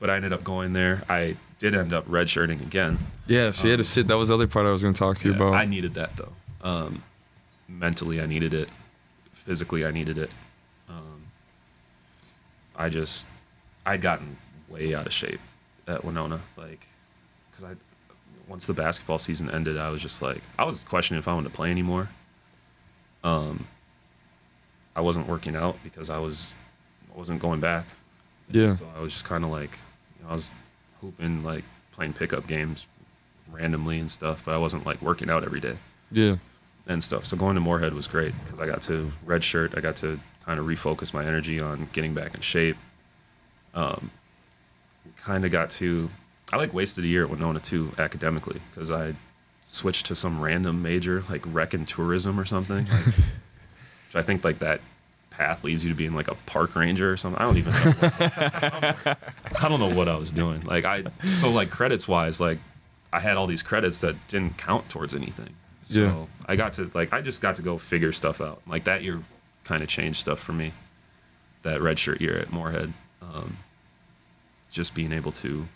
but 0.00 0.08
I 0.10 0.16
ended 0.16 0.32
up 0.32 0.44
going 0.44 0.72
there. 0.72 1.02
I 1.08 1.36
did 1.58 1.74
end 1.74 1.92
up 1.92 2.06
redshirting 2.08 2.60
again. 2.60 2.98
Yeah, 3.26 3.50
so 3.50 3.66
you 3.66 3.70
had 3.72 3.78
to 3.78 3.84
sit. 3.84 4.06
That 4.06 4.16
was 4.16 4.28
the 4.28 4.34
other 4.34 4.46
part 4.46 4.66
I 4.66 4.70
was 4.70 4.82
going 4.82 4.94
to 4.94 4.98
talk 4.98 5.18
to 5.18 5.28
you 5.28 5.34
Um, 5.34 5.40
about. 5.40 5.54
I 5.54 5.64
needed 5.64 5.94
that 5.94 6.16
though. 6.16 6.32
Um, 6.64 7.02
mentally, 7.68 8.20
I 8.20 8.26
needed 8.26 8.54
it. 8.54 8.70
Physically, 9.32 9.84
I 9.84 9.90
needed 9.92 10.18
it. 10.18 10.34
Um, 10.88 11.22
I 12.74 12.88
just, 12.88 13.28
I'd 13.86 14.00
gotten 14.00 14.36
way 14.68 14.94
out 14.94 15.06
of 15.06 15.12
shape 15.12 15.40
at 15.86 16.04
Winona. 16.04 16.40
Like, 16.56 16.86
because 17.50 17.64
I, 17.64 17.74
once 18.48 18.66
the 18.66 18.72
basketball 18.72 19.18
season 19.18 19.50
ended, 19.50 19.78
I 19.78 19.90
was 19.90 20.02
just 20.02 20.22
like, 20.22 20.42
I 20.58 20.64
was 20.64 20.82
questioning 20.84 21.18
if 21.18 21.28
I 21.28 21.34
wanted 21.34 21.50
to 21.50 21.54
play 21.54 21.70
anymore. 21.70 22.08
Um, 23.22 23.66
I 24.96 25.00
wasn't 25.00 25.28
working 25.28 25.56
out 25.56 25.76
because 25.84 26.10
I 26.10 26.18
was, 26.18 26.56
I 27.14 27.18
wasn't 27.18 27.40
going 27.40 27.60
back. 27.60 27.86
yeah. 28.50 28.72
So 28.72 28.86
I 28.96 29.00
was 29.00 29.12
just 29.12 29.24
kind 29.24 29.44
of 29.44 29.50
like, 29.50 29.72
you 30.18 30.24
know, 30.24 30.30
I 30.30 30.34
was 30.34 30.54
hooping, 31.00 31.42
like 31.44 31.64
playing 31.92 32.12
pickup 32.14 32.46
games 32.46 32.86
randomly 33.50 33.98
and 33.98 34.10
stuff, 34.10 34.44
but 34.44 34.54
I 34.54 34.58
wasn't 34.58 34.86
like 34.86 35.00
working 35.02 35.30
out 35.30 35.44
every 35.44 35.60
day 35.60 35.76
Yeah. 36.10 36.36
And 36.86 37.02
stuff. 37.02 37.26
So 37.26 37.36
going 37.36 37.54
to 37.54 37.60
Moorhead 37.60 37.94
was 37.94 38.06
great 38.06 38.34
because 38.44 38.60
I 38.60 38.66
got 38.66 38.82
to 38.82 39.10
redshirt. 39.26 39.76
I 39.76 39.80
got 39.80 39.96
to 39.96 40.18
kind 40.44 40.60
of 40.60 40.66
refocus 40.66 41.14
my 41.14 41.24
energy 41.24 41.60
on 41.60 41.88
getting 41.92 42.14
back 42.14 42.34
in 42.34 42.40
shape. 42.40 42.76
Um, 43.74 44.10
kind 45.16 45.44
of 45.44 45.50
got 45.50 45.70
to, 45.70 46.10
I 46.52 46.56
like 46.56 46.74
wasted 46.74 47.04
a 47.04 47.08
year 47.08 47.24
at 47.24 47.30
Winona 47.30 47.60
too 47.60 47.90
academically 47.98 48.60
because 48.70 48.90
I 48.90 49.14
switched 49.62 50.06
to 50.06 50.14
some 50.14 50.40
random 50.40 50.82
major 50.82 51.24
like 51.30 51.42
rec 51.46 51.74
and 51.74 51.86
tourism 51.86 52.38
or 52.38 52.44
something. 52.44 52.86
Like, 52.86 53.04
which 53.06 54.16
I 54.16 54.22
think 54.22 54.44
like 54.44 54.58
that 54.58 54.80
path 55.30 55.64
leads 55.64 55.82
you 55.82 55.88
to 55.88 55.96
being 55.96 56.14
like 56.14 56.28
a 56.28 56.34
park 56.46 56.76
ranger 56.76 57.10
or 57.10 57.16
something. 57.16 57.40
I 57.40 57.44
don't 57.44 57.56
even 57.56 57.72
know. 57.72 57.78
What, 57.78 59.18
I 59.62 59.68
don't 59.68 59.80
know 59.80 59.94
what 59.94 60.08
I 60.08 60.16
was 60.16 60.30
doing. 60.30 60.60
Like 60.62 60.84
I, 60.84 61.04
so 61.34 61.50
like 61.50 61.70
credits 61.70 62.06
wise, 62.06 62.40
like 62.40 62.58
I 63.12 63.20
had 63.20 63.36
all 63.36 63.46
these 63.46 63.62
credits 63.62 64.00
that 64.02 64.14
didn't 64.28 64.58
count 64.58 64.88
towards 64.90 65.14
anything. 65.14 65.54
So 65.84 66.02
Yeah. 66.02 66.26
I 66.46 66.56
got 66.56 66.72
to 66.74 66.90
like 66.94 67.12
I 67.12 67.20
just 67.20 67.40
got 67.40 67.56
to 67.56 67.62
go 67.62 67.78
figure 67.78 68.12
stuff 68.12 68.40
out. 68.40 68.60
Like 68.66 68.84
that 68.84 69.02
year 69.02 69.22
kind 69.64 69.82
of 69.82 69.88
changed 69.88 70.20
stuff 70.20 70.38
for 70.40 70.52
me. 70.52 70.72
That 71.62 71.78
redshirt 71.80 72.20
year 72.20 72.36
at 72.38 72.52
Moorhead, 72.52 72.92
um, 73.22 73.56
just 74.70 74.94
being 74.94 75.12
able 75.12 75.32
to 75.32 75.66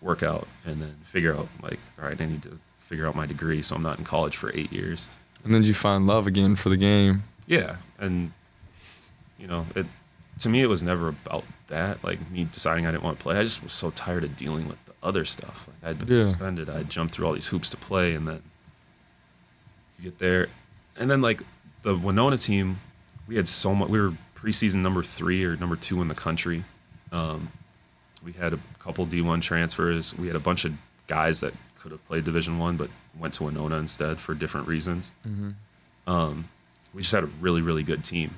work 0.00 0.22
out 0.22 0.46
and 0.66 0.80
then 0.80 0.94
figure 1.04 1.34
out 1.36 1.48
like, 1.62 1.78
all 1.98 2.06
right, 2.08 2.20
I 2.20 2.24
need 2.24 2.42
to 2.44 2.58
figure 2.78 3.06
out 3.06 3.14
my 3.14 3.26
degree, 3.26 3.62
so 3.62 3.74
I'm 3.76 3.82
not 3.82 3.98
in 3.98 4.04
college 4.04 4.36
for 4.36 4.54
eight 4.54 4.72
years. 4.72 5.08
And 5.44 5.54
then 5.54 5.62
you 5.62 5.74
find 5.74 6.06
love 6.06 6.26
again 6.26 6.56
for 6.56 6.68
the 6.70 6.76
game. 6.76 7.24
Yeah, 7.46 7.76
and 7.98 8.32
you 9.38 9.46
know, 9.46 9.66
it 9.74 9.86
to 10.40 10.48
me 10.48 10.62
it 10.62 10.66
was 10.66 10.82
never 10.82 11.08
about 11.08 11.44
that. 11.68 12.02
Like 12.02 12.30
me 12.30 12.44
deciding 12.50 12.86
I 12.86 12.90
didn't 12.92 13.04
want 13.04 13.18
to 13.18 13.22
play. 13.22 13.36
I 13.36 13.42
just 13.42 13.62
was 13.62 13.72
so 13.72 13.90
tired 13.90 14.24
of 14.24 14.36
dealing 14.36 14.68
with 14.68 14.82
the 14.86 14.92
other 15.02 15.24
stuff. 15.26 15.68
Like 15.82 15.90
I'd 15.90 15.98
been 15.98 16.16
Yeah. 16.18 16.24
suspended. 16.24 16.70
I'd 16.70 16.88
jumped 16.90 17.14
through 17.14 17.26
all 17.26 17.32
these 17.34 17.46
hoops 17.48 17.68
to 17.70 17.76
play, 17.76 18.14
and 18.14 18.26
then 18.26 18.42
you 19.98 20.04
get 20.04 20.18
there, 20.18 20.48
and 20.96 21.10
then 21.10 21.20
like 21.20 21.42
the 21.82 21.94
Winona 21.96 22.36
team, 22.36 22.78
we 23.28 23.36
had 23.36 23.46
so 23.48 23.74
much. 23.74 23.88
We 23.88 24.00
were 24.00 24.12
preseason 24.34 24.76
number 24.76 25.02
three 25.02 25.44
or 25.44 25.56
number 25.56 25.76
two 25.76 26.00
in 26.02 26.08
the 26.08 26.14
country. 26.14 26.64
Um, 27.12 27.50
We 28.24 28.32
had 28.32 28.54
a 28.54 28.58
couple 28.78 29.06
D1 29.06 29.42
transfers. 29.42 30.16
We 30.16 30.26
had 30.26 30.36
a 30.36 30.40
bunch 30.40 30.64
of 30.64 30.72
guys 31.06 31.40
that 31.40 31.52
could 31.78 31.92
have 31.92 32.04
played 32.06 32.24
Division 32.24 32.58
One, 32.58 32.76
but 32.78 32.88
went 33.18 33.34
to 33.34 33.44
Winona 33.44 33.76
instead 33.76 34.18
for 34.18 34.34
different 34.34 34.66
reasons. 34.66 35.12
Um, 36.06 36.48
we 36.94 37.02
just 37.02 37.12
had 37.12 37.24
a 37.24 37.28
really, 37.40 37.60
really 37.62 37.82
good 37.82 38.02
team, 38.04 38.30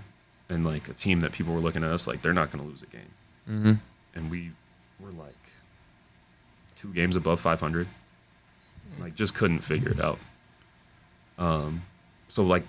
and 0.49 0.65
like 0.65 0.89
a 0.89 0.93
team 0.93 1.21
that 1.21 1.33
people 1.33 1.53
were 1.55 1.61
looking 1.61 1.85
at 1.85 1.91
us 1.91 2.07
like 2.07 2.23
they're 2.23 2.33
not 2.33 2.51
going 2.51 2.65
to 2.65 2.69
lose 2.71 2.83
a 2.83 2.87
game, 2.87 3.11
Mm-hmm. 3.49 3.73
and 4.17 4.31
we 4.31 4.51
were 5.01 5.11
like 5.13 5.35
two 6.75 6.93
games 6.93 7.17
above 7.17 7.39
500. 7.41 7.87
Like 8.99 9.15
just 9.15 9.35
couldn't 9.35 9.61
figure 9.61 9.91
it 9.91 10.01
out. 10.01 10.19
Um, 11.39 11.83
so 12.29 12.43
like, 12.43 12.65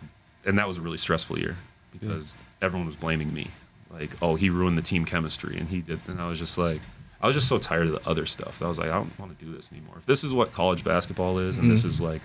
and 0.45 0.57
that 0.57 0.67
was 0.67 0.77
a 0.77 0.81
really 0.81 0.97
stressful 0.97 1.39
year 1.39 1.55
because 1.91 2.35
everyone 2.61 2.85
was 2.85 2.95
blaming 2.95 3.33
me. 3.33 3.49
Like, 3.91 4.21
oh, 4.21 4.35
he 4.35 4.49
ruined 4.49 4.77
the 4.77 4.81
team 4.81 5.05
chemistry, 5.05 5.57
and 5.57 5.67
he 5.67 5.81
did. 5.81 5.99
And 6.07 6.21
I 6.21 6.27
was 6.27 6.39
just 6.39 6.57
like, 6.57 6.81
I 7.21 7.27
was 7.27 7.35
just 7.35 7.47
so 7.47 7.57
tired 7.57 7.87
of 7.87 7.93
the 7.93 8.09
other 8.09 8.25
stuff. 8.25 8.59
that 8.59 8.65
I 8.65 8.67
was 8.67 8.77
like, 8.79 8.89
I 8.89 8.95
don't 8.95 9.17
want 9.19 9.37
to 9.37 9.45
do 9.45 9.51
this 9.51 9.71
anymore. 9.71 9.95
If 9.97 10.05
this 10.05 10.23
is 10.23 10.33
what 10.33 10.51
college 10.51 10.83
basketball 10.83 11.39
is, 11.39 11.57
and 11.57 11.71
this 11.71 11.83
is 11.83 11.99
like 11.99 12.21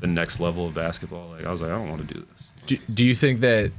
the 0.00 0.06
next 0.06 0.40
level 0.40 0.66
of 0.66 0.74
basketball, 0.74 1.30
like 1.30 1.46
I 1.46 1.50
was 1.50 1.62
like, 1.62 1.70
I 1.70 1.74
don't 1.74 1.88
want 1.88 2.06
to 2.06 2.14
do 2.14 2.26
this. 2.32 2.50
Do, 2.66 2.76
do 2.92 3.04
you 3.04 3.14
think 3.14 3.40
that 3.40 3.72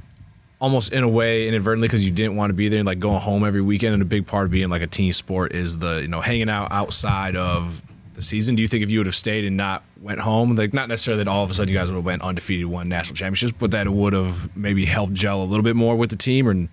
almost 0.60 0.92
in 0.92 1.04
a 1.04 1.08
way 1.08 1.46
inadvertently 1.46 1.86
because 1.86 2.04
you 2.04 2.10
didn't 2.10 2.36
want 2.36 2.50
to 2.50 2.54
be 2.54 2.68
there 2.68 2.80
and 2.80 2.86
like 2.86 2.98
going 2.98 3.20
home 3.20 3.44
every 3.44 3.60
weekend 3.62 3.92
and 3.94 4.02
a 4.02 4.06
big 4.06 4.26
part 4.26 4.44
of 4.44 4.50
being 4.50 4.68
like 4.68 4.82
a 4.82 4.86
team 4.86 5.12
sport 5.12 5.52
is 5.52 5.78
the 5.78 6.02
you 6.02 6.08
know 6.08 6.20
hanging 6.20 6.48
out 6.48 6.72
outside 6.72 7.36
of 7.36 7.80
the 8.18 8.22
season 8.22 8.56
do 8.56 8.62
you 8.62 8.66
think 8.68 8.82
if 8.82 8.90
you 8.90 8.98
would 8.98 9.06
have 9.06 9.14
stayed 9.14 9.44
and 9.44 9.56
not 9.56 9.84
went 10.02 10.18
home 10.18 10.56
like 10.56 10.74
not 10.74 10.88
necessarily 10.88 11.22
that 11.22 11.30
all 11.30 11.44
of 11.44 11.50
a 11.50 11.54
sudden 11.54 11.72
you 11.72 11.78
guys 11.78 11.88
would 11.88 11.94
have 11.96 12.04
went 12.04 12.20
undefeated 12.20 12.66
won 12.66 12.88
national 12.88 13.14
championships 13.14 13.52
but 13.56 13.70
that 13.70 13.86
it 13.86 13.92
would 13.92 14.12
have 14.12 14.56
maybe 14.56 14.84
helped 14.84 15.12
gel 15.14 15.40
a 15.40 15.44
little 15.44 15.62
bit 15.62 15.76
more 15.76 15.94
with 15.94 16.10
the 16.10 16.16
team 16.16 16.48
or 16.48 16.68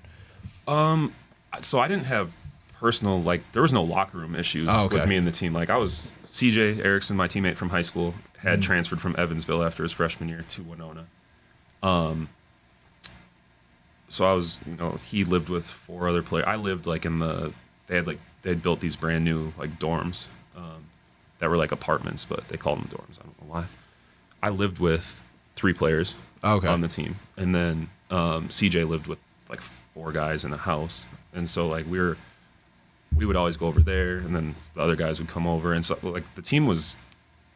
um, 0.74 1.14
so 1.62 1.80
I 1.80 1.88
didn't 1.88 2.06
have 2.06 2.36
personal 2.74 3.22
like 3.22 3.44
there 3.52 3.62
was 3.62 3.74
no 3.74 3.84
locker 3.84 4.18
room 4.18 4.36
issues 4.36 4.68
Oh, 4.72 4.86
okay. 4.86 4.96
with 4.96 5.08
me 5.08 5.16
and 5.18 5.28
the 5.28 5.32
team. 5.32 5.54
Like 5.54 5.70
I 5.70 5.78
was 5.78 6.12
CJ 6.26 6.84
Erickson, 6.84 7.16
my 7.16 7.28
teammate 7.28 7.56
from 7.56 7.70
high 7.70 7.84
school, 7.84 8.16
had 8.40 8.64
transferred 8.64 9.00
from 9.00 9.16
Evansville 9.18 9.64
after 9.64 9.84
his 9.84 9.92
freshman 9.92 10.28
year 10.28 10.44
to 10.50 10.64
Winona. 10.64 11.06
Um, 11.84 12.28
so 14.10 14.26
I 14.26 14.34
was, 14.34 14.62
you 14.66 14.76
know, 14.76 14.92
he 14.94 15.24
lived 15.24 15.50
with 15.50 15.66
four 15.66 16.08
other 16.08 16.22
players. 16.24 16.46
I 16.48 16.56
lived 16.56 16.88
like 16.88 17.06
in 17.06 17.20
the 17.20 17.54
they 17.88 17.96
had 17.98 18.08
like 18.08 18.20
they 18.42 18.50
had 18.50 18.62
built 18.64 18.80
these 18.80 18.96
brand 18.96 19.24
new 19.24 19.52
like 19.58 19.78
dorms 19.80 20.28
um, 20.58 20.85
that 21.40 21.50
were 21.50 21.58
like 21.58 21.72
apartments, 21.72 22.26
but 22.26 22.48
they 22.48 22.58
called 22.58 22.80
them 22.80 22.88
dorms. 22.88 23.20
I 23.20 23.24
don't 23.24 23.42
know 23.42 23.48
why. 23.54 23.66
I 24.42 24.50
lived 24.50 24.80
with 24.80 25.24
three 25.54 25.74
players 25.74 26.16
Okay. 26.44 26.68
on 26.68 26.82
the 26.82 26.88
team, 26.88 27.16
and 27.38 27.54
then 27.56 27.90
um, 28.12 28.48
CJ 28.50 28.88
lived 28.88 29.08
with 29.08 29.20
like 29.50 29.62
four 29.62 30.12
guys 30.12 30.46
in 30.46 30.54
a 30.54 30.58
house, 30.58 31.06
and 31.34 31.50
so 31.50 31.68
like 31.68 31.86
we 31.88 32.00
were 32.00 32.18
we 33.16 33.26
would 33.26 33.36
always 33.36 33.56
go 33.58 33.68
over 33.68 33.82
there, 33.82 34.18
and 34.18 34.36
then 34.36 34.56
the 34.74 34.82
other 34.82 34.96
guys 34.96 35.20
would 35.20 35.30
come 35.30 35.48
over, 35.48 35.74
and 35.74 35.86
so 35.86 35.98
like 36.04 36.36
the 36.36 36.42
team 36.42 36.66
was 36.68 36.98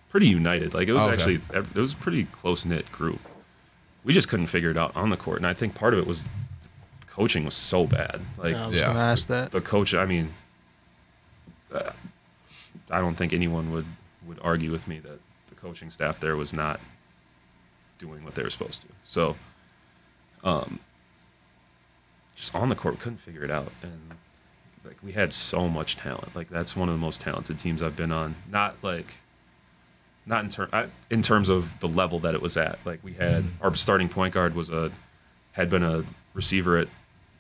pretty 0.09 0.27
united. 0.27 0.73
Like 0.73 0.87
it 0.87 0.93
was 0.93 1.03
Okay. 1.03 1.13
actually 1.13 1.41
it 1.53 1.75
was 1.75 1.93
a 1.93 1.97
pretty 1.97 2.23
close 2.25 2.65
knit 2.65 2.91
group. 2.91 3.19
We 4.03 4.13
just 4.13 4.29
couldn't 4.29 4.47
figure 4.47 4.71
it 4.71 4.77
out 4.77 4.95
on 4.95 5.09
the 5.09 5.17
court, 5.17 5.37
and 5.37 5.45
I 5.47 5.53
think 5.53 5.75
part 5.75 5.93
of 5.93 5.99
it 5.99 6.07
was 6.07 6.27
coaching 7.07 7.43
was 7.43 7.55
so 7.55 7.85
bad. 7.85 8.21
Like 8.37 8.55
I 8.55 8.67
was 8.67 8.79
Yeah. 8.79 8.87
gonna 8.87 8.99
ask 8.99 9.27
that. 9.27 9.51
the 9.51 9.61
coach, 9.61 9.93
I 9.93 10.05
mean, 10.05 10.31
uh, 11.73 11.91
I 12.91 13.01
don't 13.01 13.15
think 13.15 13.33
anyone 13.33 13.71
would 13.71 13.85
would 14.27 14.39
argue 14.41 14.71
with 14.71 14.87
me 14.87 14.99
that 14.99 15.19
the 15.47 15.55
coaching 15.55 15.89
staff 15.89 16.19
there 16.19 16.35
was 16.35 16.53
not 16.53 16.79
doing 17.97 18.23
what 18.23 18.35
they 18.35 18.43
were 18.43 18.49
supposed 18.49 18.81
to. 18.81 18.87
So, 19.05 19.35
um, 20.43 20.79
just 22.35 22.55
on 22.55 22.69
the 22.69 22.75
court, 22.75 22.99
couldn't 22.99 23.17
figure 23.17 23.43
it 23.43 23.51
out, 23.51 23.71
and 23.81 23.99
like 24.85 24.97
we 25.03 25.11
had 25.11 25.31
so 25.33 25.67
much 25.67 25.95
talent. 25.95 26.35
Like 26.35 26.49
that's 26.49 26.75
one 26.75 26.89
of 26.89 26.95
the 26.95 26.99
most 26.99 27.21
talented 27.21 27.59
teams 27.59 27.81
I've 27.83 27.95
been 27.95 28.11
on. 28.11 28.35
Not 28.49 28.75
like. 28.83 29.13
Not 30.25 30.43
in, 30.43 30.49
ter- 30.51 30.69
I, 30.71 30.87
in 31.09 31.23
terms 31.23 31.49
of 31.49 31.79
the 31.79 31.87
level 31.87 32.19
that 32.19 32.35
it 32.35 32.41
was 32.41 32.55
at. 32.55 32.77
Like 32.85 32.99
we 33.03 33.13
had 33.13 33.43
our 33.61 33.73
starting 33.73 34.07
point 34.07 34.31
guard 34.31 34.53
was 34.53 34.69
a 34.69 34.91
had 35.53 35.69
been 35.71 35.81
a 35.81 36.03
receiver 36.35 36.77
at 36.77 36.87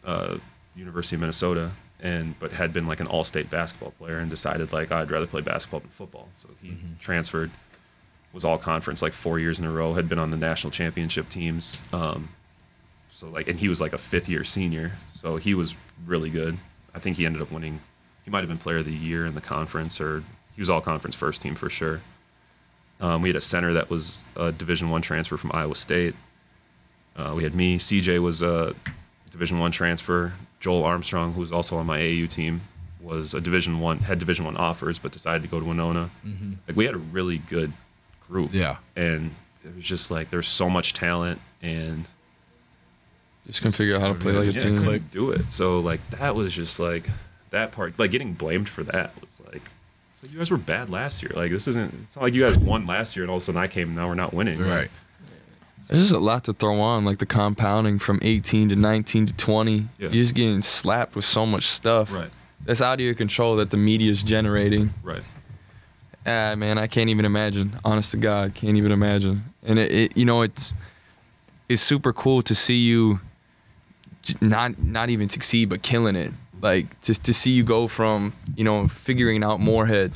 uh, 0.03 0.37
University 0.75 1.15
of 1.15 1.19
Minnesota, 1.19 1.71
and 2.01 2.37
but 2.39 2.51
had 2.51 2.71
been 2.71 2.85
like 2.85 2.99
an 2.99 3.07
all-state 3.07 3.49
basketball 3.49 3.91
player, 3.91 4.19
and 4.19 4.29
decided 4.29 4.71
like 4.71 4.91
I'd 4.91 5.11
rather 5.11 5.27
play 5.27 5.41
basketball 5.41 5.81
than 5.81 5.89
football. 5.89 6.29
So 6.33 6.49
he 6.61 6.75
transferred, 6.99 7.51
was 8.33 8.45
all 8.45 8.57
conference 8.57 9.01
like 9.01 9.13
four 9.13 9.39
years 9.39 9.59
in 9.59 9.65
a 9.65 9.71
row, 9.71 9.93
had 9.93 10.07
been 10.07 10.19
on 10.19 10.29
the 10.29 10.37
national 10.37 10.71
championship 10.71 11.29
teams. 11.29 11.81
Um, 11.91 12.29
so 13.11 13.27
like, 13.29 13.47
and 13.47 13.59
he 13.59 13.67
was 13.67 13.81
like 13.81 13.93
a 13.93 13.97
fifth-year 13.97 14.43
senior, 14.43 14.91
so 15.09 15.35
he 15.37 15.53
was 15.53 15.75
really 16.05 16.29
good. 16.29 16.57
I 16.95 16.99
think 16.99 17.17
he 17.17 17.25
ended 17.25 17.41
up 17.41 17.51
winning. 17.51 17.79
He 18.23 18.31
might 18.31 18.39
have 18.39 18.49
been 18.49 18.57
player 18.57 18.77
of 18.77 18.85
the 18.85 18.93
year 18.93 19.25
in 19.25 19.35
the 19.35 19.41
conference, 19.41 19.99
or 19.99 20.23
he 20.55 20.61
was 20.61 20.69
all 20.69 20.81
conference 20.81 21.15
first 21.15 21.41
team 21.41 21.55
for 21.55 21.69
sure. 21.69 22.01
Um, 23.01 23.21
we 23.21 23.29
had 23.29 23.35
a 23.35 23.41
center 23.41 23.73
that 23.73 23.89
was 23.89 24.25
a 24.35 24.51
Division 24.51 24.89
One 24.89 25.01
transfer 25.01 25.37
from 25.37 25.51
Iowa 25.53 25.75
State. 25.75 26.15
Uh, 27.15 27.33
we 27.35 27.43
had 27.43 27.55
me. 27.55 27.77
CJ 27.77 28.21
was 28.21 28.41
a 28.41 28.73
Division 29.31 29.57
One 29.57 29.71
transfer. 29.71 30.33
Joel 30.59 30.83
Armstrong, 30.83 31.33
who 31.33 31.39
was 31.39 31.51
also 31.51 31.77
on 31.77 31.85
my 31.85 31.99
AAU 31.99 32.29
team, 32.29 32.61
was 33.01 33.33
a 33.33 33.41
Division 33.41 33.79
One 33.79 33.99
had 33.99 34.19
Division 34.19 34.45
One 34.45 34.57
offers, 34.57 34.99
but 34.99 35.11
decided 35.11 35.41
to 35.43 35.47
go 35.47 35.59
to 35.59 35.65
Winona. 35.65 36.09
Mm-hmm. 36.25 36.53
Like 36.67 36.75
we 36.77 36.85
had 36.85 36.95
a 36.95 36.99
really 36.99 37.37
good 37.37 37.71
group. 38.27 38.53
Yeah. 38.53 38.77
and 38.95 39.31
it 39.65 39.75
was 39.75 39.83
just 39.83 40.11
like 40.11 40.29
there's 40.29 40.47
so 40.47 40.69
much 40.69 40.93
talent 40.93 41.41
and 41.61 42.07
Just 43.45 43.61
couldn't 43.61 43.75
figure 43.75 43.95
out 43.95 44.01
how 44.01 44.07
to 44.09 44.13
play 44.13 44.31
like 44.31 44.47
a 44.47 44.51
yeah, 44.51 44.61
team. 44.63 44.77
couldn't 44.77 45.11
do 45.11 45.31
it. 45.31 45.51
So 45.51 45.79
like 45.79 46.07
that 46.11 46.35
was 46.35 46.53
just 46.53 46.79
like 46.79 47.07
that 47.49 47.71
part. 47.71 47.97
Like 47.99 48.11
getting 48.11 48.33
blamed 48.33 48.69
for 48.69 48.83
that 48.83 49.11
was 49.21 49.41
like. 49.51 49.63
it's 50.13 50.23
like, 50.23 50.31
you 50.31 50.37
guys 50.37 50.51
were 50.51 50.57
bad 50.57 50.89
last 50.89 51.23
year. 51.23 51.31
Like 51.35 51.51
this 51.51 51.67
isn't. 51.67 51.93
It's 52.03 52.15
not 52.15 52.23
like 52.23 52.33
you 52.33 52.43
guys 52.43 52.57
won 52.57 52.85
last 52.85 53.15
year 53.15 53.23
and 53.23 53.29
all 53.31 53.37
of 53.37 53.41
a 53.41 53.45
sudden 53.45 53.61
I 53.61 53.67
came 53.67 53.87
and 53.89 53.97
now 53.97 54.07
we're 54.07 54.15
not 54.15 54.33
winning. 54.33 54.59
right 54.59 54.89
There's 55.87 56.01
just 56.01 56.13
a 56.13 56.19
lot 56.19 56.43
to 56.45 56.53
throw 56.53 56.79
on, 56.79 57.05
like 57.05 57.17
the 57.17 57.25
compounding 57.25 57.99
from 57.99 58.19
18 58.21 58.69
to 58.69 58.75
19 58.75 59.27
to 59.27 59.33
20. 59.33 59.73
Yeah. 59.73 59.87
You're 59.97 60.11
just 60.11 60.35
getting 60.35 60.61
slapped 60.61 61.15
with 61.15 61.25
so 61.25 61.45
much 61.45 61.63
stuff. 61.63 62.13
Right. 62.13 62.29
That's 62.65 62.81
out 62.81 62.95
of 62.95 62.99
your 62.99 63.15
control 63.15 63.55
that 63.57 63.69
the 63.69 63.77
media 63.77 64.11
is 64.11 64.21
generating. 64.21 64.93
Right. 65.01 65.23
Ah, 66.25 66.53
man, 66.55 66.77
I 66.77 66.87
can't 66.87 67.09
even 67.09 67.25
imagine. 67.25 67.79
Honest 67.83 68.11
to 68.11 68.17
God, 68.17 68.53
can't 68.53 68.77
even 68.77 68.91
imagine. 68.91 69.45
And 69.63 69.79
it, 69.79 69.91
it 69.91 70.17
you 70.17 70.25
know, 70.25 70.41
it's 70.41 70.73
it's 71.69 71.81
super 71.81 72.11
cool 72.11 72.41
to 72.43 72.53
see 72.53 72.77
you 72.77 73.19
not 74.41 74.77
not 74.77 75.09
even 75.09 75.29
succeed, 75.29 75.69
but 75.69 75.81
killing 75.81 76.15
it. 76.15 76.33
Like 76.61 77.01
just 77.01 77.23
to 77.25 77.33
see 77.33 77.51
you 77.51 77.63
go 77.63 77.87
from 77.87 78.33
you 78.55 78.63
know 78.63 78.87
figuring 78.87 79.43
out 79.43 79.59
Moorhead, 79.59 80.13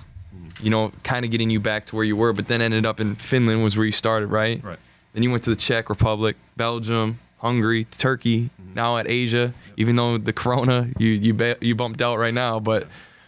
you 0.61 0.69
know, 0.69 0.91
kind 1.03 1.23
of 1.25 1.31
getting 1.31 1.49
you 1.49 1.59
back 1.59 1.85
to 1.85 1.95
where 1.95 2.05
you 2.05 2.15
were, 2.15 2.33
but 2.33 2.47
then 2.47 2.61
ended 2.61 2.85
up 2.85 2.99
in 2.99 3.15
Finland 3.15 3.63
was 3.63 3.77
where 3.77 3.85
you 3.85 3.91
started, 3.91 4.27
right? 4.27 4.63
Right. 4.63 4.79
Then 5.13 5.23
you 5.23 5.31
went 5.31 5.43
to 5.43 5.49
the 5.49 5.55
Czech 5.55 5.89
Republic, 5.89 6.35
Belgium, 6.57 7.19
Hungary, 7.37 7.85
Turkey. 7.85 8.45
Mm-hmm. 8.45 8.73
Now 8.73 8.97
at 8.97 9.07
Asia, 9.07 9.53
even 9.77 9.95
though 9.95 10.17
the 10.17 10.33
Corona, 10.33 10.89
you 10.97 11.09
you 11.09 11.33
ba- 11.33 11.57
you 11.61 11.75
bumped 11.75 12.01
out 12.01 12.17
right 12.17 12.33
now, 12.33 12.59
but 12.59 12.87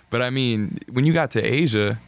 but 0.10 0.22
I 0.22 0.30
mean, 0.30 0.80
when 0.92 1.06
you 1.06 1.14
got 1.14 1.32
to 1.32 1.42
Asia, 1.42 2.00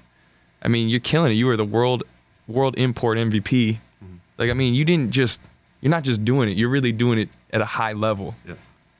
I 0.61 0.67
mean, 0.67 0.89
you're 0.89 0.99
killing 0.99 1.31
it. 1.31 1.35
You 1.35 1.45
were 1.45 1.57
the 1.57 1.65
world 1.65 2.03
world 2.47 2.75
import 2.77 3.17
MVP. 3.17 3.41
Mm-hmm. 3.43 4.15
Like 4.37 4.49
I 4.49 4.53
mean, 4.53 4.73
you 4.73 4.85
didn't 4.85 5.11
just 5.11 5.41
you're 5.81 5.91
not 5.91 6.03
just 6.03 6.25
doing 6.25 6.49
it. 6.49 6.57
You're 6.57 6.69
really 6.69 6.91
doing 6.91 7.19
it 7.19 7.29
at 7.51 7.61
a 7.61 7.65
high 7.65 7.93
level. 7.93 8.35
Yeah. 8.47 8.55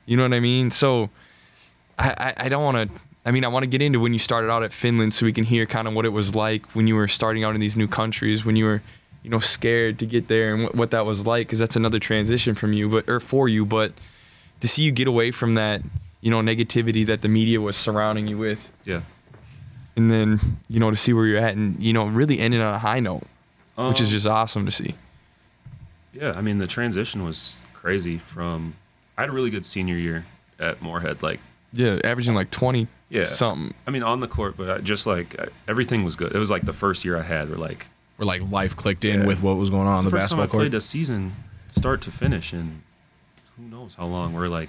You 0.06 0.16
know 0.16 0.22
what 0.22 0.32
I 0.32 0.40
mean? 0.40 0.70
So 0.70 1.10
I 1.98 2.10
I, 2.36 2.44
I 2.44 2.48
don't 2.48 2.62
want 2.62 2.90
to. 2.90 3.00
I 3.26 3.30
mean, 3.30 3.44
I 3.44 3.48
want 3.48 3.64
to 3.64 3.66
get 3.66 3.82
into 3.82 4.00
when 4.00 4.12
you 4.12 4.18
started 4.18 4.50
out 4.50 4.62
at 4.62 4.72
Finland, 4.72 5.12
so 5.12 5.26
we 5.26 5.32
can 5.32 5.44
hear 5.44 5.66
kind 5.66 5.86
of 5.88 5.92
what 5.92 6.06
it 6.06 6.10
was 6.10 6.34
like 6.34 6.74
when 6.74 6.86
you 6.86 6.94
were 6.94 7.08
starting 7.08 7.44
out 7.44 7.54
in 7.54 7.60
these 7.60 7.76
new 7.76 7.88
countries, 7.88 8.46
when 8.46 8.56
you 8.56 8.64
were, 8.64 8.82
you 9.28 9.32
know, 9.32 9.40
scared 9.40 9.98
to 9.98 10.06
get 10.06 10.26
there, 10.28 10.54
and 10.54 10.62
what, 10.64 10.74
what 10.74 10.90
that 10.92 11.04
was 11.04 11.26
like, 11.26 11.46
because 11.46 11.58
that's 11.58 11.76
another 11.76 11.98
transition 11.98 12.54
from 12.54 12.72
you, 12.72 12.88
but 12.88 13.06
or 13.10 13.20
for 13.20 13.46
you. 13.46 13.66
But 13.66 13.92
to 14.60 14.68
see 14.68 14.82
you 14.84 14.90
get 14.90 15.06
away 15.06 15.32
from 15.32 15.52
that, 15.56 15.82
you 16.22 16.30
know, 16.30 16.40
negativity 16.40 17.04
that 17.04 17.20
the 17.20 17.28
media 17.28 17.60
was 17.60 17.76
surrounding 17.76 18.26
you 18.26 18.38
with, 18.38 18.72
Yeah. 18.86 19.02
and 19.96 20.10
then 20.10 20.40
you 20.70 20.80
know 20.80 20.90
to 20.90 20.96
see 20.96 21.12
where 21.12 21.26
you're 21.26 21.36
at, 21.38 21.54
and 21.56 21.78
you 21.78 21.92
know, 21.92 22.06
really 22.06 22.38
ending 22.40 22.62
on 22.62 22.72
a 22.72 22.78
high 22.78 23.00
note, 23.00 23.24
which 23.76 24.00
is 24.00 24.06
Um, 24.08 24.12
just 24.12 24.26
awesome 24.26 24.64
to 24.64 24.70
see. 24.70 24.94
Yeah, 26.14 26.32
I 26.34 26.40
mean 26.40 26.56
the 26.56 26.66
transition 26.66 27.22
was 27.22 27.62
crazy. 27.74 28.16
From 28.16 28.76
I 29.18 29.20
had 29.22 29.28
a 29.28 29.32
really 29.32 29.50
good 29.50 29.66
senior 29.66 29.96
year 29.96 30.24
at 30.58 30.80
Moorhead. 30.80 31.22
Like, 31.22 31.40
Yeah, 31.74 31.98
averaging 32.02 32.34
like 32.34 32.50
20 32.50 32.88
Yeah. 33.10 33.22
something. 33.24 33.74
I 33.86 33.90
mean 33.90 34.02
on 34.02 34.20
the 34.20 34.26
court, 34.26 34.56
but 34.56 34.70
I 34.70 34.78
just 34.78 35.06
like 35.06 35.38
I, 35.38 35.48
everything 35.68 36.02
was 36.02 36.16
good. 36.16 36.34
It 36.34 36.38
was 36.38 36.50
like 36.50 36.64
the 36.64 36.72
first 36.72 37.04
year 37.04 37.18
I 37.18 37.22
had 37.24 37.50
where 37.50 37.58
like 37.58 37.84
where 38.18 38.26
like 38.26 38.42
life 38.50 38.76
clicked 38.76 39.04
in 39.06 39.20
Yeah. 39.20 39.26
with 39.26 39.42
what 39.42 39.56
was 39.56 39.70
going 39.70 39.86
on 39.86 39.98
on 39.98 40.04
the 40.04 40.10
the 40.10 40.10
first 40.10 40.30
time 40.30 40.38
basketball 40.40 40.44
I 40.44 40.46
played 40.64 40.72
court 40.72 40.74
a 40.74 40.80
season 40.82 41.32
start 41.68 42.02
to 42.02 42.10
finish, 42.10 42.52
and 42.52 42.82
who 43.56 43.64
knows 43.64 43.94
how 43.94 44.06
long. 44.06 44.34
We're 44.34 44.46
like 44.46 44.68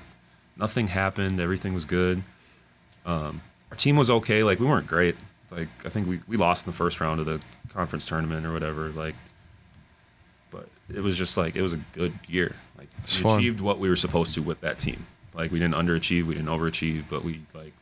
nothing 0.57 0.87
happened, 0.87 1.39
everything 1.39 1.73
was 1.73 1.83
good. 1.85 2.23
Um, 3.05 3.41
our 3.71 3.77
team 3.77 3.95
was 3.97 4.09
okay. 4.09 4.43
Like 4.43 4.59
we 4.59 4.65
weren't 4.65 4.87
great. 4.87 5.15
Like 5.51 5.67
I 5.85 5.89
think 5.89 6.07
we, 6.07 6.19
we 6.27 6.37
lost 6.37 6.65
in 6.67 6.71
the 6.71 6.77
first 6.77 7.01
round 7.01 7.19
of 7.19 7.25
the 7.25 7.41
conference 7.73 8.05
tournament 8.05 8.45
or 8.45 8.53
whatever. 8.53 8.89
Like, 8.89 9.15
but 10.51 10.67
it 10.93 11.01
was 11.01 11.17
just 11.17 11.37
like 11.37 11.55
it 11.55 11.61
was 11.61 11.73
a 11.73 11.77
good 11.93 12.13
year. 12.27 12.55
Like 12.77 12.87
It's 13.03 13.17
we 13.17 13.23
fun. 13.23 13.39
achieved 13.39 13.59
what 13.61 13.79
we 13.79 13.89
were 13.89 13.95
supposed 13.95 14.33
to 14.35 14.41
with 14.41 14.61
that 14.61 14.77
team. 14.77 15.05
Like 15.33 15.51
we 15.51 15.57
didn't 15.59 15.75
underachieve, 15.75 16.25
we 16.25 16.33
didn't 16.35 16.49
overachieve, 16.49 17.05
but 17.09 17.23
we 17.23 17.33
like, 17.53 17.63
you 17.63 17.63
know, 17.63 17.78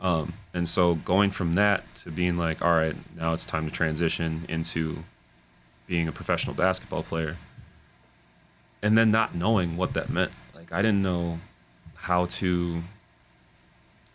Um, 0.00 0.34
and 0.52 0.68
so 0.68 0.94
going 0.96 1.30
from 1.30 1.54
that 1.54 1.82
to 1.96 2.10
being 2.10 2.36
like, 2.36 2.62
all 2.62 2.72
right, 2.72 2.96
now 3.16 3.32
it's 3.32 3.46
time 3.46 3.66
to 3.66 3.72
transition 3.72 4.44
into 4.48 5.04
being 5.86 6.08
a 6.08 6.12
professional 6.12 6.54
basketball 6.54 7.02
player, 7.02 7.36
and 8.82 8.96
then 8.96 9.10
not 9.10 9.34
knowing 9.34 9.76
what 9.76 9.94
that 9.94 10.10
meant. 10.10 10.32
Like 10.54 10.72
I 10.72 10.82
didn't 10.82 11.02
know 11.02 11.38
how 11.94 12.26
to. 12.26 12.82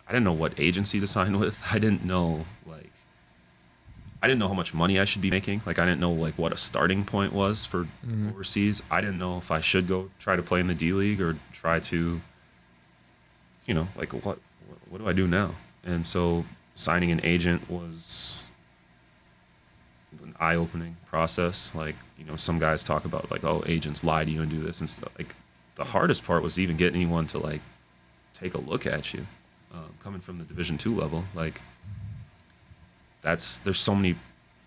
I 0.06 0.12
didn't 0.12 0.24
know 0.24 0.32
what 0.32 0.58
agency 0.58 1.00
to 1.00 1.06
sign 1.16 1.38
with. 1.38 1.64
I 1.70 1.78
didn't 1.78 2.04
know 2.04 2.46
like. 2.66 2.90
I 4.22 4.28
didn't 4.28 4.38
know 4.38 4.46
how 4.46 4.54
much 4.54 4.72
money 4.72 5.00
I 5.00 5.04
should 5.04 5.22
be 5.22 5.30
making. 5.30 5.62
Like 5.66 5.80
I 5.80 5.84
didn't 5.84 6.00
know 6.00 6.12
like 6.12 6.38
what 6.38 6.52
a 6.52 6.56
starting 6.56 7.04
point 7.04 7.32
was 7.32 7.64
for 7.64 7.88
overseas. 8.30 8.80
I 8.88 9.00
didn't 9.00 9.18
know 9.18 9.38
if 9.38 9.50
I 9.50 9.58
should 9.58 9.88
go 9.88 10.10
try 10.20 10.36
to 10.36 10.42
play 10.42 10.60
in 10.60 10.68
the 10.68 10.74
D 10.74 10.92
League 10.92 11.20
or 11.20 11.36
try 11.52 11.80
to. 11.80 12.20
You 13.66 13.74
know, 13.74 13.88
like 13.96 14.12
what 14.12 14.38
what 14.88 14.98
do 14.98 15.08
I 15.08 15.12
do 15.12 15.26
now? 15.26 15.54
And 15.84 16.06
so 16.06 16.44
signing 16.74 17.10
an 17.10 17.20
agent 17.24 17.68
was 17.70 18.36
an 20.22 20.34
eye-opening 20.38 20.96
process. 21.06 21.74
Like 21.74 21.96
you 22.18 22.24
know, 22.24 22.36
some 22.36 22.58
guys 22.58 22.84
talk 22.84 23.04
about 23.04 23.30
like, 23.30 23.44
oh, 23.44 23.62
agents 23.66 24.04
lie 24.04 24.24
to 24.24 24.30
you 24.30 24.42
and 24.42 24.50
do 24.50 24.60
this 24.60 24.80
and 24.80 24.88
stuff. 24.88 25.10
Like 25.18 25.34
the 25.74 25.84
hardest 25.84 26.24
part 26.24 26.42
was 26.42 26.58
even 26.58 26.76
getting 26.76 27.00
anyone 27.00 27.26
to 27.28 27.38
like 27.38 27.60
take 28.34 28.54
a 28.54 28.60
look 28.60 28.86
at 28.86 29.12
you, 29.12 29.26
um, 29.72 29.92
coming 30.00 30.20
from 30.20 30.38
the 30.38 30.44
Division 30.44 30.78
two 30.78 30.94
level. 30.94 31.24
Like 31.34 31.60
that's 33.22 33.60
there's 33.60 33.78
so 33.78 33.94
many 33.94 34.14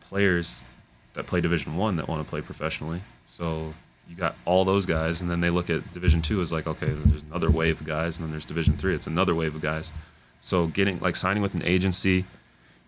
players 0.02 0.66
that 1.14 1.28
play 1.28 1.42
Division 1.42 1.78
one 1.78 1.96
that 1.96 2.08
want 2.08 2.22
to 2.22 2.30
play 2.30 2.42
professionally. 2.42 3.02
So 3.24 3.74
you 4.10 4.16
got 4.16 4.36
all 4.46 4.66
those 4.66 4.86
guys, 4.86 5.22
and 5.22 5.30
then 5.30 5.40
they 5.40 5.50
look 5.50 5.70
at 5.70 5.92
Division 5.94 6.22
two 6.22 6.42
as 6.42 6.52
like, 6.52 6.68
okay, 6.68 6.88
there's 6.88 7.24
another 7.24 7.50
wave 7.50 7.80
of 7.80 7.88
guys, 7.88 8.18
and 8.18 8.26
then 8.26 8.32
there's 8.32 8.46
Division 8.46 8.78
three. 8.78 8.94
It's 8.94 9.08
another 9.08 9.34
wave 9.34 9.56
of 9.56 9.62
guys. 9.62 9.94
So 10.46 10.68
getting 10.68 11.00
like 11.00 11.16
signing 11.16 11.42
with 11.42 11.56
an 11.56 11.64
agency, 11.64 12.24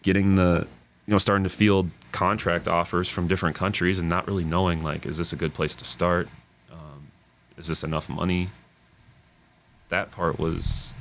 getting 0.03 0.35
the 0.35 0.67
you 1.07 1.11
know 1.11 1.17
starting 1.17 1.43
to 1.43 1.49
field 1.49 1.89
contract 2.11 2.67
offers 2.67 3.09
from 3.09 3.27
different 3.27 3.55
countries, 3.55 3.97
and 3.97 4.07
not 4.07 4.27
really 4.27 4.43
knowing 4.43 4.81
like, 4.83 5.07
is 5.07 5.17
this 5.17 5.33
a 5.33 5.35
good 5.35 5.55
place 5.55 5.75
to 5.77 5.83
start? 5.85 6.29
Um, 6.71 7.07
is 7.57 7.67
this 7.67 7.83
enough 7.83 8.09
money? 8.09 8.49
That 9.89 10.11
part 10.11 10.37
was. 10.37 10.95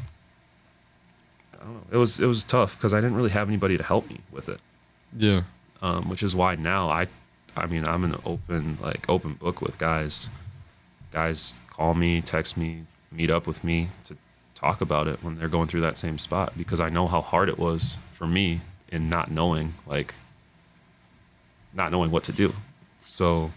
I 1.53 1.59
don't 1.65 1.75
know. 1.75 1.83
It 1.93 1.97
was 1.99 2.21
it 2.21 2.27
was 2.27 2.43
tough 2.43 2.79
because 2.79 2.95
I 2.95 3.01
didn't 3.03 3.17
really 3.17 3.31
have 3.31 3.49
anybody 3.49 3.77
to 3.77 3.83
help 3.85 4.09
me 4.09 4.21
with 4.33 4.49
it 4.49 4.61
Yeah. 5.15 5.43
um, 5.83 6.09
which 6.09 6.23
is 6.23 6.35
why 6.35 6.55
now 6.55 6.89
I, 6.89 7.07
I 7.55 7.67
mean, 7.67 7.87
I'm 7.87 8.03
an 8.05 8.17
open 8.25 8.79
like 8.81 9.11
open 9.11 9.35
book 9.35 9.61
with 9.61 9.77
guys. 9.77 10.31
Guys 11.13 11.53
call 11.69 11.93
me, 11.93 12.23
text 12.23 12.57
me, 12.57 12.85
meet 13.13 13.31
up 13.31 13.47
with 13.47 13.63
me 13.63 13.89
to 14.05 14.17
talk 14.67 14.81
about 14.81 15.07
it 15.07 15.23
when 15.23 15.35
they're 15.35 15.49
going 15.49 15.69
through 15.69 15.83
that 15.83 15.97
same 15.97 16.19
spot 16.19 16.53
because 16.57 16.81
I 16.81 16.89
know 16.89 17.07
how 17.07 17.21
hard 17.21 17.49
it 17.49 17.59
was 17.59 17.99
for 18.11 18.27
me 18.27 18.61
in 18.89 19.09
not 19.09 19.31
knowing 19.31 19.75
like 19.87 20.15
not 21.73 21.93
knowing 21.93 22.11
what 22.11 22.25
to 22.25 22.33
do. 22.33 22.53
So 23.05 23.53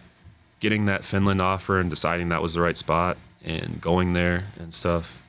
getting 0.60 0.86
that 0.86 1.04
Finland 1.04 1.42
offer 1.42 1.80
and 1.80 1.90
deciding 1.90 2.30
that 2.30 2.42
was 2.42 2.54
the 2.54 2.62
right 2.62 2.78
spot 2.78 3.18
and 3.44 3.82
going 3.82 4.14
there 4.14 4.44
and 4.60 4.74
stuff 4.74 5.26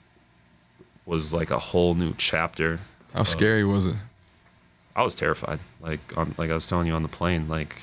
was 1.06 1.32
like 1.32 1.50
a 1.50 1.58
whole 1.58 1.94
new 1.94 2.14
chapter 2.18 2.80
How 3.14 3.24
scary 3.24 3.64
was 3.64 3.86
it? 3.86 3.96
I 4.94 5.02
was 5.02 5.16
terrified. 5.16 5.60
Like 5.80 6.00
on, 6.16 6.34
like 6.36 6.50
I 6.50 6.54
was 6.54 6.68
telling 6.68 6.86
you 6.86 6.94
on 6.94 7.02
the 7.02 7.08
plane, 7.08 7.48
like 7.48 7.82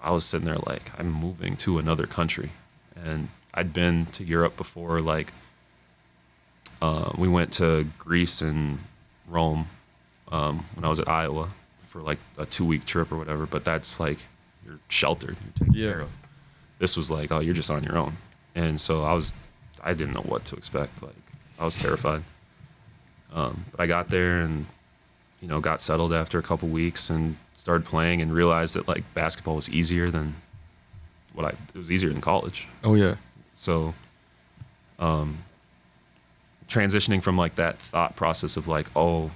I 0.00 0.12
was 0.12 0.24
sitting 0.24 0.46
there 0.46 0.58
like 0.66 0.90
I'm 0.98 1.10
moving 1.10 1.56
to 1.58 1.78
another 1.78 2.06
country, 2.06 2.50
and 2.96 3.28
I'd 3.54 3.72
been 3.72 4.06
to 4.06 4.24
Europe 4.24 4.56
before. 4.56 4.98
Like 4.98 5.32
uh, 6.82 7.12
we 7.16 7.28
went 7.28 7.52
to 7.54 7.86
Greece 7.98 8.42
and 8.42 8.78
Rome 9.28 9.66
um, 10.32 10.64
when 10.74 10.84
I 10.84 10.88
was 10.88 11.00
at 11.00 11.08
Iowa 11.08 11.48
for 11.80 12.00
like 12.02 12.18
a 12.38 12.46
two 12.46 12.64
week 12.64 12.84
trip 12.84 13.10
or 13.12 13.16
whatever. 13.18 13.46
But 13.46 13.64
that's 13.64 13.98
like 14.00 14.18
you're 14.64 14.78
sheltered, 14.88 15.36
you're 15.42 15.66
taken 15.66 15.74
Yeah. 15.74 15.90
care 15.92 16.00
of. 16.00 16.10
This 16.78 16.96
was 16.96 17.10
like 17.10 17.30
oh 17.32 17.40
you're 17.40 17.54
just 17.54 17.70
on 17.70 17.82
your 17.84 17.98
own, 17.98 18.14
and 18.54 18.80
so 18.80 19.02
I 19.04 19.12
was 19.12 19.34
I 19.82 19.92
didn't 19.94 20.14
know 20.14 20.22
what 20.22 20.44
to 20.46 20.56
expect. 20.56 21.02
Like 21.02 21.14
I 21.58 21.64
was 21.64 21.76
terrified. 21.76 22.22
Um, 23.32 23.64
but 23.70 23.80
I 23.80 23.86
got 23.86 24.08
there 24.08 24.40
and 24.40 24.66
you 25.40 25.48
know, 25.48 25.58
got 25.60 25.80
settled 25.80 26.12
after 26.12 26.38
a 26.38 26.42
couple 26.42 26.68
weeks 26.68 27.08
and 27.08 27.34
started 27.54 27.86
playing 27.86 28.20
and 28.20 28.30
realized 28.32 28.74
that 28.76 28.86
like 28.88 29.02
basketball 29.14 29.56
was 29.56 29.70
easier 29.70 30.10
than 30.10 30.34
what 31.32 31.46
I 31.46 31.50
it 31.50 31.74
was 31.76 31.90
easier 31.92 32.10
than 32.10 32.20
college. 32.20 32.66
Oh 32.84 32.94
yeah. 32.94 33.14
So 33.54 33.94
um 34.98 35.38
transitioning 36.70 37.22
from 37.22 37.36
like 37.36 37.56
that 37.56 37.78
thought 37.78 38.16
process 38.16 38.56
of 38.56 38.66
like, 38.68 38.86
oh, 38.96 39.30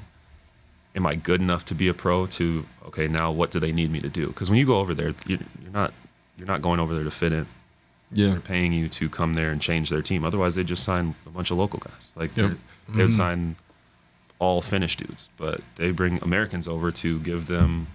am 0.97 1.07
I 1.07 1.15
good 1.15 1.41
enough 1.41 1.65
to 1.67 1.75
be 1.75 1.89
a 1.89 1.95
pro 1.95 2.27
to 2.39 2.65
okay, 2.87 3.09
now 3.09 3.31
what 3.31 3.51
do 3.51 3.61
they 3.61 3.73
need 3.73 3.91
me 3.91 4.01
to 4.01 4.09
do? 4.09 4.29
Cuz 4.31 4.49
when 4.49 4.59
you 4.59 4.65
go 4.67 4.79
over 4.79 4.95
there, 4.95 5.13
you- 5.27 5.45
you're 5.63 5.73
not 5.73 5.93
you're 6.39 6.47
not 6.47 6.63
going 6.63 6.81
over 6.81 6.95
there 6.95 7.05
to 7.05 7.11
fit 7.11 7.33
in. 7.33 7.47
Yeah. 8.13 8.31
They're 8.31 8.41
paying 8.41 8.73
you 8.73 8.89
to 8.89 9.09
come 9.09 9.33
there 9.35 9.51
and 9.51 9.61
change 9.61 9.91
their 9.91 10.03
team. 10.03 10.25
Otherwise, 10.25 10.55
they 10.55 10.65
just 10.65 10.85
sign 10.85 11.15
a 11.27 11.31
bunch 11.31 11.51
of 11.51 11.57
local 11.59 11.81
guys. 11.81 12.13
Like 12.17 12.37
Yep. 12.37 12.37
they 12.37 12.53
would 12.97 12.99
mm-hmm. 12.99 13.11
sign 13.11 13.57
all 14.39 14.61
Finnish 14.61 14.97
dudes, 14.97 15.29
but 15.37 15.61
they 15.77 15.91
bring 15.91 16.23
Americans 16.23 16.69
over 16.69 16.91
to 16.93 17.19
give 17.21 17.47
them 17.47 17.87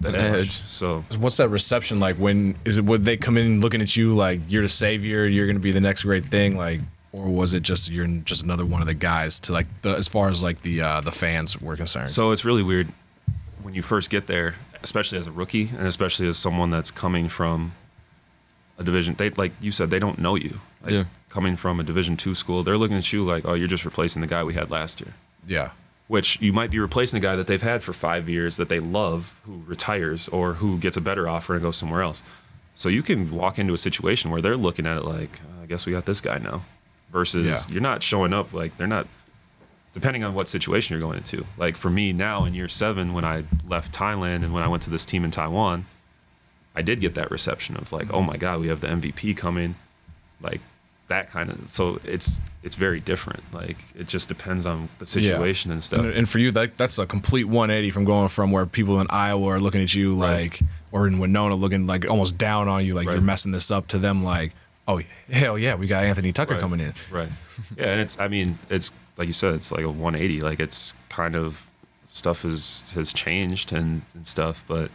the 0.00 0.10
edge. 0.18 0.34
edge. 0.34 0.62
So 0.66 1.04
What's 1.18 1.36
that 1.38 1.48
reception 1.48 2.00
like? 2.00 2.16
When 2.16 2.56
is 2.64 2.78
it? 2.78 2.84
Would 2.84 3.04
they 3.04 3.16
come 3.16 3.36
in 3.36 3.60
looking 3.60 3.80
at 3.80 3.96
you 3.96 4.14
like 4.14 4.40
you're 4.48 4.62
the 4.62 4.68
savior? 4.68 5.26
You're 5.26 5.46
going 5.46 5.56
to 5.56 5.60
be 5.60 5.72
the 5.72 5.80
next 5.80 6.04
great 6.04 6.26
thing, 6.26 6.56
like, 6.56 6.80
or 7.12 7.26
was 7.26 7.52
it 7.54 7.62
just 7.62 7.90
you're 7.90 8.06
just 8.06 8.42
another 8.42 8.64
one 8.66 8.80
of 8.80 8.86
the 8.86 8.94
guys? 8.94 9.38
To 9.40 9.52
like 9.52 9.66
the 9.82 9.90
as 9.96 10.08
far 10.08 10.28
as 10.28 10.42
like 10.42 10.62
the 10.62 10.80
uh, 10.80 11.00
the 11.00 11.12
fans 11.12 11.60
were 11.60 11.76
concerned. 11.76 12.10
So 12.10 12.30
it's 12.32 12.44
really 12.44 12.62
weird 12.62 12.88
when 13.62 13.74
you 13.74 13.82
first 13.82 14.10
get 14.10 14.26
there, 14.26 14.54
especially 14.82 15.18
as 15.18 15.26
a 15.26 15.32
rookie, 15.32 15.68
and 15.76 15.86
especially 15.86 16.26
as 16.28 16.36
someone 16.38 16.70
that's 16.70 16.90
coming 16.90 17.28
from 17.28 17.72
a 18.78 18.84
division. 18.84 19.14
They 19.14 19.30
like 19.30 19.52
you 19.60 19.72
said, 19.72 19.90
they 19.90 19.98
don't 19.98 20.18
know 20.18 20.34
you. 20.34 20.60
Like, 20.82 20.92
Yeah. 20.92 21.04
Coming 21.28 21.56
from 21.56 21.80
a 21.80 21.82
Division 21.82 22.16
two 22.18 22.34
school, 22.34 22.62
they're 22.62 22.76
looking 22.76 22.96
at 22.98 23.10
you 23.12 23.24
like, 23.24 23.44
oh, 23.46 23.54
you're 23.54 23.68
just 23.68 23.84
replacing 23.86 24.20
the 24.20 24.26
guy 24.26 24.42
we 24.44 24.52
had 24.52 24.70
last 24.70 25.00
year. 25.00 25.14
yeah, 25.46 25.70
Which 26.08 26.38
you 26.42 26.52
might 26.52 26.70
be 26.70 26.78
replacing 26.78 27.16
a 27.16 27.20
guy 27.22 27.36
that 27.36 27.46
they've 27.46 27.62
had 27.62 27.82
for 27.82 27.94
five 27.94 28.28
years 28.28 28.58
that 28.58 28.68
they 28.68 28.80
love, 28.80 29.40
who 29.46 29.62
retires 29.66 30.28
or 30.28 30.54
who 30.54 30.76
gets 30.78 30.98
a 30.98 31.00
better 31.00 31.26
offer 31.28 31.54
and 31.54 31.62
goes 31.62 31.76
somewhere 31.78 32.02
else. 32.02 32.22
So 32.74 32.90
you 32.90 33.02
can 33.02 33.30
walk 33.30 33.58
into 33.58 33.72
a 33.72 33.78
situation 33.78 34.30
where 34.30 34.42
they're 34.42 34.58
looking 34.58 34.86
at 34.86 34.98
it 34.98 35.04
like, 35.06 35.40
I 35.62 35.66
guess 35.66 35.86
we 35.86 35.92
got 35.92 36.04
this 36.04 36.20
guy 36.20 36.36
now, 36.36 36.64
versus 37.12 37.46
Yeah. 37.46 37.72
you're 37.74 37.82
not 37.82 38.02
showing 38.02 38.32
up 38.32 38.52
like 38.52 38.76
they're 38.78 38.86
not 38.86 39.06
depending 39.92 40.24
on 40.24 40.32
what 40.34 40.48
situation 40.48 40.94
you're 40.96 41.06
going 41.06 41.18
into. 41.18 41.44
Like 41.58 41.76
for 41.76 41.90
me 41.90 42.12
now 42.12 42.44
in 42.46 42.54
year 42.54 42.68
seven, 42.68 43.12
when 43.12 43.24
I 43.24 43.44
left 43.68 43.92
Thailand 43.94 44.36
and 44.42 44.52
when 44.54 44.62
I 44.62 44.68
went 44.68 44.82
to 44.84 44.90
this 44.90 45.04
team 45.04 45.22
in 45.24 45.30
Taiwan, 45.30 45.84
I 46.74 46.80
did 46.82 47.00
get 47.00 47.14
that 47.16 47.30
reception 47.30 47.76
of 47.76 47.92
like, 47.92 48.12
oh 48.12 48.22
my 48.22 48.36
God, 48.38 48.60
we 48.60 48.68
have 48.68 48.80
the 48.80 48.88
MVP 48.88 49.36
coming, 49.36 49.74
like 50.40 50.62
that 51.08 51.28
kind 51.30 51.50
of. 51.50 51.68
So 51.68 52.00
it's 52.04 52.40
it's 52.62 52.76
very 52.76 53.00
different. 53.00 53.42
Like 53.52 53.76
it 53.94 54.08
just 54.08 54.28
depends 54.28 54.64
on 54.64 54.88
the 54.98 55.04
situation 55.04 55.70
and 55.70 55.84
stuff. 55.84 56.00
and, 56.00 56.14
and 56.14 56.26
for 56.26 56.38
you, 56.38 56.50
that 56.52 56.78
that's 56.78 56.98
a 56.98 57.04
complete 57.04 57.44
180 57.44 57.90
from 57.90 58.06
going 58.06 58.28
from 58.28 58.50
where 58.50 58.64
people 58.64 58.98
in 59.02 59.06
Iowa 59.10 59.48
are 59.48 59.60
looking 59.60 59.82
at 59.82 59.94
you 59.94 60.14
like, 60.14 60.60
or 60.90 61.06
in 61.06 61.18
Winona 61.18 61.54
looking 61.54 61.86
like 61.86 62.08
almost 62.08 62.38
down 62.38 62.68
on 62.68 62.86
you, 62.86 62.94
like 62.94 63.06
Right. 63.08 63.12
you're 63.16 63.22
messing 63.22 63.52
this 63.52 63.70
up, 63.70 63.88
to 63.88 63.98
them 63.98 64.24
like, 64.24 64.54
oh 64.88 65.00
hell 65.30 65.58
yeah, 65.58 65.74
we 65.74 65.86
got 65.86 66.04
Anthony 66.04 66.32
Tucker 66.32 66.54
Right. 66.54 66.60
coming 66.60 66.80
in. 66.80 66.92
Right. 67.10 67.28
Yeah, 67.76 67.86
and 67.92 68.00
it's 68.00 68.18
I 68.20 68.28
mean, 68.28 68.58
it's 68.70 68.92
like 69.16 69.26
you 69.26 69.32
said, 69.34 69.54
it's 69.54 69.70
like 69.72 69.82
a 69.84 69.88
180. 69.90 70.40
Like 70.40 70.60
it's 70.60 70.94
kind 71.08 71.34
of 71.36 71.70
stuff 72.06 72.42
has 72.42 72.92
has 72.94 73.12
changed 73.12 73.72
and, 73.72 74.02
and 74.14 74.26
stuff, 74.26 74.64
but 74.66 74.90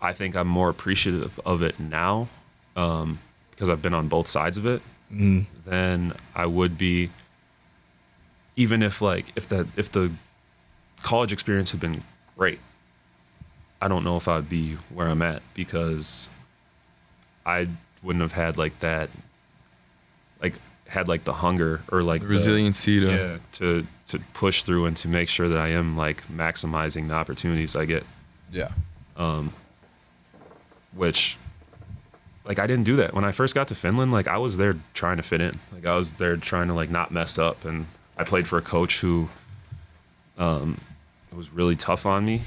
I 0.00 0.12
think 0.12 0.36
I'm 0.36 0.48
more 0.48 0.68
appreciative 0.68 1.40
of 1.44 1.62
it 1.62 1.78
now 1.80 2.28
um, 2.76 3.18
because 3.50 3.68
I've 3.68 3.82
been 3.82 3.94
on 3.94 4.08
both 4.08 4.28
sides 4.28 4.56
of 4.56 4.66
it 4.66 4.82
than 5.10 6.12
I 6.34 6.44
would 6.46 6.76
be 6.76 7.10
even 8.56 8.82
if 8.82 9.00
like 9.00 9.32
if 9.36 9.48
the 9.48 9.66
if 9.76 9.90
the 9.90 10.12
college 11.02 11.32
experience 11.32 11.70
had 11.70 11.80
been 11.80 12.02
great. 12.36 12.60
I 13.80 13.86
don't 13.88 14.02
know 14.02 14.16
if 14.16 14.26
I'd 14.26 14.48
be 14.48 14.74
where 14.92 15.06
I'm 15.08 15.22
at 15.22 15.40
because 15.54 16.28
I 17.46 17.66
wouldn't 18.02 18.22
have 18.22 18.32
had 18.32 18.56
like 18.58 18.78
that 18.80 19.10
like 20.42 20.54
had 20.86 21.08
like 21.08 21.24
the 21.24 21.32
hunger 21.32 21.82
or 21.92 22.02
like 22.02 22.22
The 22.22 22.28
resiliency 22.28 23.00
to 23.00 23.06
yeah, 23.10 23.36
to 23.52 23.86
to 24.06 24.18
push 24.32 24.62
through 24.62 24.86
and 24.86 24.96
to 24.98 25.08
make 25.08 25.28
sure 25.28 25.48
that 25.48 25.58
I 25.58 25.68
am 25.68 25.96
like 25.96 26.26
maximizing 26.28 27.08
the 27.08 27.14
opportunities 27.14 27.76
I 27.76 27.84
get, 27.84 28.04
Yeah, 28.52 28.68
Um. 29.16 29.52
which 30.94 31.36
like 32.44 32.58
I 32.58 32.66
didn't 32.66 32.84
do 32.84 32.96
that 32.96 33.12
when 33.12 33.24
I 33.24 33.32
first 33.32 33.54
got 33.54 33.68
to 33.68 33.74
Finland. 33.74 34.12
Like 34.12 34.26
I 34.28 34.38
was 34.38 34.56
there 34.56 34.76
trying 34.94 35.18
to 35.18 35.22
fit 35.22 35.40
in. 35.40 35.54
Like 35.72 35.84
I 35.86 35.94
was 35.94 36.12
there 36.12 36.36
trying 36.38 36.68
to 36.68 36.74
like 36.74 36.88
not 36.90 37.10
mess 37.10 37.38
up, 37.38 37.64
and 37.66 37.86
I 38.16 38.24
played 38.24 38.48
for 38.48 38.56
a 38.58 38.62
coach 38.62 39.00
who 39.00 39.28
um, 40.38 40.80
was 41.34 41.52
really 41.52 41.76
tough 41.76 42.06
on 42.06 42.24
me 42.24 42.42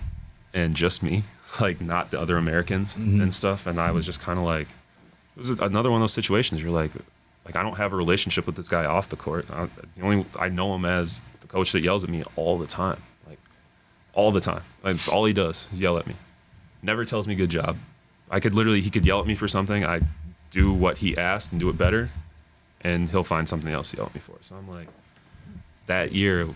and 0.54 0.74
just 0.74 1.04
me, 1.04 1.24
like 1.62 1.80
not 1.82 2.10
the 2.10 2.20
other 2.20 2.38
Americans 2.38 2.96
and 2.96 3.34
stuff. 3.34 3.68
And 3.68 3.80
I 3.80 3.92
was 3.92 4.06
just 4.06 4.20
kind 4.22 4.40
of 4.40 4.46
like, 4.46 4.68
was 5.42 5.60
another 5.60 5.90
one 5.90 6.00
of 6.00 6.04
those 6.04 6.14
situations. 6.14 6.62
You're 6.62 6.72
like, 6.72 6.92
like 7.46 7.56
I 7.56 7.64
don't 7.64 7.78
have 7.78 7.94
a 7.94 7.96
relationship 7.96 8.46
with 8.46 8.56
this 8.56 8.70
guy 8.70 8.86
off 8.86 9.10
the 9.10 9.16
court. 9.16 9.46
I, 9.52 9.68
the 9.96 10.02
only 10.04 10.26
I 10.40 10.50
know 10.50 10.76
him 10.76 10.86
as 10.86 11.22
the 11.42 11.48
coach 11.48 11.72
that 11.72 11.82
yells 11.82 12.04
at 12.04 12.10
me 12.10 12.24
all 12.36 12.58
the 12.58 12.68
time. 12.68 13.02
like 13.28 13.40
all 14.14 14.32
the 14.32 14.42
time. 14.42 14.64
Like, 14.84 14.96
That's 14.98 15.10
all 15.10 15.26
he 15.26 15.34
does. 15.34 15.68
Yell 15.74 15.98
at 15.98 16.08
me. 16.08 16.16
Never 16.84 17.06
tells 17.06 17.28
me 17.28 17.36
good 17.36 17.50
job. 17.50 17.78
I 18.30 18.40
could 18.40 18.54
literally 18.54 18.82
he 18.82 18.90
could 18.90 19.06
yell 19.06 19.20
at 19.20 19.28
me 19.28 19.36
for 19.36 19.48
something. 19.48 19.86
I 19.86 20.02
do 20.52 20.74
what 20.74 20.98
he 21.00 21.18
asked 21.18 21.52
and 21.52 21.60
do 21.60 21.70
it 21.70 21.78
better, 21.78 22.10
and 22.82 23.10
he'll 23.10 23.24
find 23.24 23.48
something 23.48 23.72
else 23.72 23.92
to 23.92 23.98
yell 23.98 24.08
at 24.08 24.14
me 24.14 24.22
for. 24.22 24.36
So 24.42 24.56
I'm 24.56 24.70
like, 24.70 24.88
that 25.88 26.14
year 26.14 26.48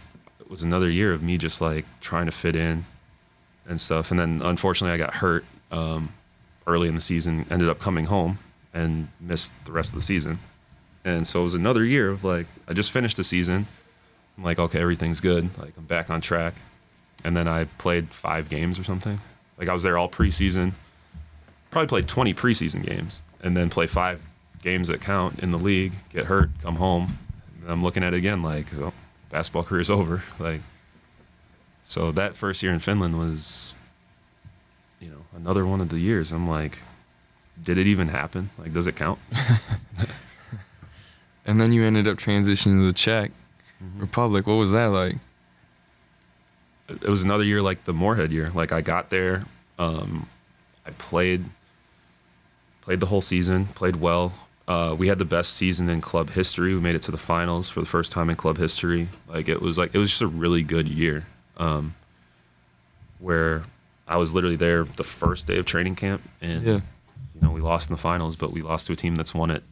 was 0.47 0.63
another 0.63 0.89
year 0.89 1.11
of 1.11 1.23
me 1.23 1.37
just 1.37 1.61
like 1.61 1.85
trying 2.01 2.27
to 2.27 2.31
fit 2.31 2.55
in 2.55 2.85
and 3.67 3.81
stuff. 3.81 4.11
And 4.11 4.19
then 4.19 4.41
unfortunately, 4.43 4.93
I 4.93 4.97
got 4.97 5.15
hurt 5.15 5.43
um, 5.71 6.09
early 6.67 6.87
in 6.87 6.95
the 6.95 7.01
season. 7.01 7.45
Ended 7.49 7.67
up 7.69 7.79
coming 7.79 8.05
home 8.05 8.37
and 8.75 9.07
missed 9.19 9.55
the 9.65 9.71
rest 9.71 9.93
of 9.93 9.95
the 9.95 10.03
season. 10.03 10.37
And 11.03 11.25
so 11.25 11.39
it 11.39 11.43
was 11.43 11.55
another 11.55 11.83
year 11.83 12.09
of 12.09 12.23
like 12.23 12.45
I 12.67 12.73
just 12.73 12.91
finished 12.91 13.17
the 13.17 13.23
season. 13.23 13.65
I'm 14.37 14.43
like, 14.43 14.59
okay, 14.59 14.81
everything's 14.81 15.21
good. 15.21 15.57
Like 15.57 15.75
I'm 15.77 15.85
back 15.85 16.11
on 16.11 16.21
track. 16.21 16.55
And 17.23 17.35
then 17.35 17.47
I 17.47 17.63
played 17.79 18.13
five 18.13 18.49
games 18.49 18.77
or 18.77 18.83
something. 18.83 19.17
Like 19.57 19.69
I 19.69 19.73
was 19.73 19.81
there 19.81 19.97
all 19.97 20.09
preseason. 20.09 20.73
Probably 21.71 21.87
played 21.87 22.07
20 22.07 22.33
preseason 22.33 22.85
games, 22.85 23.21
and 23.41 23.57
then 23.57 23.69
play 23.69 23.87
five 23.87 24.25
games 24.61 24.87
that 24.87 25.01
count 25.01 25.39
in 25.39 25.51
the 25.51 25.57
league. 25.57 25.93
Get 26.09 26.25
hurt, 26.25 26.49
come 26.61 26.75
home. 26.75 27.17
And 27.61 27.71
I'm 27.71 27.81
looking 27.81 28.03
at 28.03 28.13
it 28.13 28.17
again 28.17 28.41
like, 28.41 28.73
oh, 28.75 28.93
basketball 29.29 29.63
career's 29.63 29.89
over. 29.89 30.21
Like, 30.39 30.61
so 31.87 32.11
that 32.13 32.35
first 32.35 32.63
year 32.63 32.73
in 32.73 32.79
Finland 32.79 33.19
was, 33.19 33.75
you 34.99 35.07
know, 35.09 35.23
another 35.35 35.65
one 35.67 35.81
of 35.81 35.89
the 35.89 35.99
years. 35.99 36.31
I'm 36.31 36.47
like, 36.47 36.79
did 37.61 37.77
it 37.77 37.87
even 37.87 38.07
happen? 38.09 38.49
Like, 38.57 38.73
does 38.73 38.87
it 38.87 38.95
count? 38.95 39.19
And 41.47 41.61
then 41.61 41.71
you 41.71 41.83
ended 41.83 42.07
up 42.07 42.17
transitioning 42.17 42.79
to 42.79 42.87
the 42.87 42.93
Czech 42.93 43.31
Republic. 43.97 44.47
What 44.47 44.55
was 44.55 44.71
that 44.71 44.87
like? 44.87 45.17
it 46.87 47.07
was 47.09 47.23
another 47.23 47.43
year 47.43 47.61
like 47.61 47.83
the 47.83 47.93
Moorhead 47.93 48.31
year. 48.31 48.47
Like 48.53 48.71
I 48.71 48.81
got 48.81 49.09
there, 49.09 49.43
um, 49.77 50.27
I 50.85 50.91
played, 50.91 51.45
played 52.81 52.99
the 52.99 53.05
whole 53.05 53.21
season, 53.21 53.65
played 53.65 53.95
well. 53.97 54.33
Uh, 54.67 54.95
we 54.97 55.07
had 55.07 55.19
the 55.19 55.25
best 55.25 55.53
season 55.53 55.89
in 55.89 56.01
club 56.01 56.31
history. 56.31 56.73
We 56.73 56.81
made 56.81 56.95
it 56.95 57.03
to 57.03 57.11
the 57.11 57.17
finals 57.17 57.69
for 57.69 57.79
the 57.79 57.85
first 57.85 58.11
time 58.11 58.29
in 58.31 58.35
club 58.35 58.57
history. 58.57 59.07
Like 59.27 59.47
it 59.47 59.61
was 59.61 59.77
like 59.77 59.93
it 59.93 59.99
was 59.99 60.09
just 60.09 60.21
a 60.23 60.27
really 60.27 60.63
good 60.63 60.87
year. 60.87 61.25
Um, 61.57 61.93
where 63.19 63.63
I 64.07 64.17
was 64.17 64.33
literally 64.33 64.55
there 64.55 64.83
the 64.83 65.03
first 65.03 65.45
day 65.47 65.57
of 65.57 65.65
training 65.65 65.95
camp, 65.95 66.21
and 66.41 66.63
Yeah. 66.63 66.79
You 67.45 67.51
know 67.51 67.55
we 67.55 67.61
lost 67.61 67.89
in 67.89 67.93
the 67.95 68.01
finals, 68.01 68.35
but 68.35 68.51
we 68.51 68.61
lost 68.63 68.87
to 68.87 68.93
a 68.93 68.95
team 68.95 69.13
that's 69.15 69.33
won 69.33 69.51
it. 69.51 69.63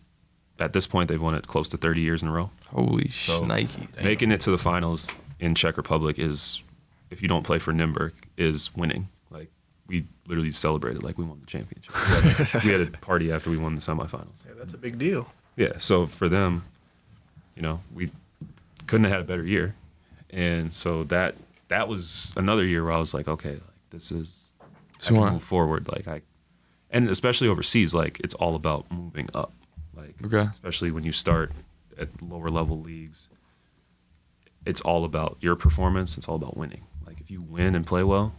At 0.60 0.74
this 0.74 0.86
point, 0.86 1.10
they've 1.10 1.22
won 1.22 1.34
it 1.34 1.48
close 1.48 1.70
to 1.70 1.78
30 1.78 2.02
years 2.02 2.22
in 2.22 2.30
a 2.30 2.32
row. 2.32 2.52
Holy 2.70 3.10
So- 3.10 3.41
shnikes. 3.41 4.04
Making 4.04 4.32
it 4.32 4.40
to 4.41 4.52
the 4.52 4.58
finals 4.60 5.12
in 5.40 5.56
Czech 5.56 5.78
Republic 5.78 6.20
is, 6.20 6.64
if 7.10 7.24
you 7.24 7.28
don't 7.28 7.44
play 7.44 7.58
for 7.58 7.74
Nymburk, 7.74 8.12
is 8.38 8.76
winning. 8.76 9.08
Like 9.32 9.50
we 9.88 10.06
literally 10.28 10.52
celebrated 10.52 11.02
like 11.04 11.18
we 11.18 11.26
won 11.26 11.40
the 11.40 11.48
championship. 11.48 12.64
We 12.64 12.70
had, 12.72 12.82
a 12.82 12.91
party 13.00 13.32
after 13.32 13.50
we 13.50 13.58
won 13.58 13.74
the 13.74 13.82
semifinals. 13.82 14.45
Yeah, 14.45 14.54
that's 14.58 14.74
a 14.76 14.78
big 14.78 15.00
deal. 15.00 15.34
Yeah. 15.56 15.74
So 15.80 16.06
for 16.06 16.30
them, 16.30 16.64
you 17.56 17.64
know, 17.64 17.82
we 17.91 18.12
couldn't 18.86 19.06
have 19.06 19.14
had 19.14 19.22
a 19.22 19.26
better 19.26 19.45
year, 19.45 19.74
and 20.30 20.72
so 20.72 21.04
that 21.06 21.36
that 21.70 21.88
was 21.88 22.34
another 22.38 22.66
year 22.66 22.84
where 22.84 22.94
I 22.94 23.00
was 23.00 23.16
like, 23.16 23.28
okay, 23.28 23.54
like 23.54 23.80
this 23.90 24.12
is 24.12 24.50
I 25.02 25.06
can 25.08 25.34
move 25.34 25.44
forward. 25.44 25.88
Like 25.88 26.08
I, 26.08 26.22
and 26.94 27.10
especially 27.10 27.49
overseas, 27.49 27.94
like 27.94 28.22
it's 28.22 28.36
all 28.36 28.56
about 28.56 28.90
moving 28.90 29.28
up. 29.34 29.52
Like 29.94 30.15
Okay. 30.26 30.48
especially 30.49 30.91
when 30.91 31.03
you 31.03 31.11
start 31.11 31.52
at 31.98 32.07
lower 32.22 32.48
level 32.48 32.80
leagues, 32.80 33.28
it's 34.65 34.80
all 34.82 35.03
about 35.03 35.38
your 35.41 35.56
performance. 35.56 36.18
It's 36.18 36.28
all 36.30 36.36
about 36.36 36.56
winning. 36.56 36.84
Like 37.06 37.20
if 37.20 37.30
you 37.30 37.41
win 37.41 37.76
and 37.76 37.86
play 37.86 38.03
well, 38.03 38.34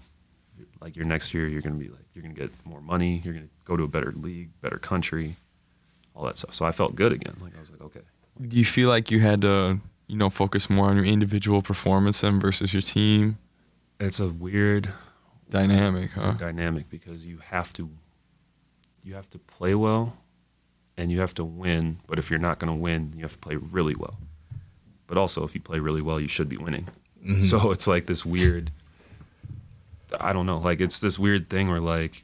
like 0.81 0.97
your 0.97 1.05
next 1.05 1.35
year, 1.35 1.47
you're 1.47 1.60
gonna 1.62 1.74
be 1.76 1.89
like 1.89 2.05
you're 2.14 2.22
gonna 2.22 2.35
get 2.35 2.51
more 2.64 2.81
money. 2.81 3.20
You're 3.24 3.35
gonna 3.35 3.48
go 3.64 3.76
to 3.76 3.82
a 3.85 3.89
better 3.89 4.12
league, 4.12 4.51
better 4.62 4.78
country, 4.78 5.36
all 6.14 6.24
that 6.24 6.36
stuff. 6.36 6.55
So 6.55 6.64
I 6.64 6.72
felt 6.72 6.94
good 6.94 7.12
again. 7.12 7.35
Like 7.40 7.56
I 7.56 7.60
was 7.60 7.70
like, 7.70 7.82
okay, 7.82 8.01
Do 8.40 8.56
you 8.56 8.64
feel 8.64 8.89
like 8.89 9.10
you 9.10 9.20
had 9.20 9.43
to, 9.43 9.81
you 10.06 10.16
know, 10.16 10.31
focus 10.31 10.70
more 10.70 10.86
on 10.89 10.97
your 10.97 11.05
individual 11.05 11.60
performance 11.62 12.20
than 12.22 12.40
versus 12.40 12.72
your 12.72 12.82
team 12.82 13.39
it's 14.01 14.18
a 14.20 14.26
weird 14.28 14.90
dynamic, 15.51 16.10
huh? 16.10 16.32
dynamic 16.32 16.90
because 16.90 17.24
you 17.24 17.39
have 17.39 17.72
to 17.74 17.89
you 19.05 19.14
have 19.14 19.28
to 19.31 19.39
play 19.39 19.74
well 19.74 20.16
and 20.97 21.12
you 21.12 21.18
have 21.18 21.35
to 21.35 21.44
win 21.44 21.98
but 22.06 22.18
if 22.18 22.31
you're 22.31 22.39
not 22.39 22.59
going 22.59 22.72
to 22.72 22.78
win 22.78 23.12
you 23.14 23.22
have 23.22 23.32
to 23.32 23.39
play 23.39 23.56
really 23.56 23.94
well. 23.97 24.18
But 25.06 25.18
also 25.18 25.44
if 25.44 25.55
you 25.55 25.60
play 25.60 25.81
really 25.81 26.02
well 26.02 26.18
you 26.18 26.28
should 26.28 26.48
be 26.48 26.56
winning. 26.56 26.89
Mm-hmm. 27.24 27.43
So 27.43 27.70
it's 27.70 27.86
like 27.86 28.06
this 28.06 28.24
weird 28.24 28.70
i 30.20 30.32
don't 30.32 30.47
know 30.47 30.59
like 30.59 30.81
it's 30.81 31.01
this 31.01 31.18
weird 31.18 31.51
thing 31.51 31.68
where 31.68 31.81
like 31.81 32.22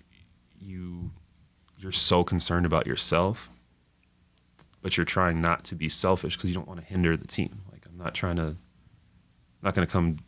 you 0.61 1.11
you're 1.77 1.91
so 1.91 2.23
concerned 2.23 2.65
about 2.65 2.87
yourself 2.87 3.51
but 4.83 4.97
you're 4.97 5.05
trying 5.05 5.41
not 5.41 5.65
to 5.65 5.75
be 5.75 5.89
selfish 5.89 6.37
because 6.37 6.51
you 6.51 6.55
don't 6.55 6.69
want 6.69 6.81
to 6.81 6.87
hinder 6.87 7.17
the 7.17 7.27
team. 7.27 7.63
Like 7.71 7.85
i'm 7.87 7.99
not 7.99 8.15
trying 8.15 8.37
to 8.37 8.57
I'm 9.63 9.67
not 9.67 9.75
going 9.75 9.87
to 9.87 9.93
come 9.93 10.19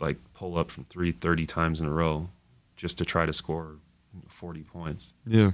like 0.00 0.16
pull 0.32 0.56
up 0.56 0.70
from 0.70 0.84
three 0.84 1.12
30 1.12 1.46
times 1.46 1.80
in 1.80 1.86
a 1.86 1.90
row 1.90 2.28
just 2.76 2.98
to 2.98 3.04
try 3.04 3.26
to 3.26 3.32
score 3.32 3.76
40 4.28 4.62
points. 4.62 5.14
Yeah. 5.26 5.52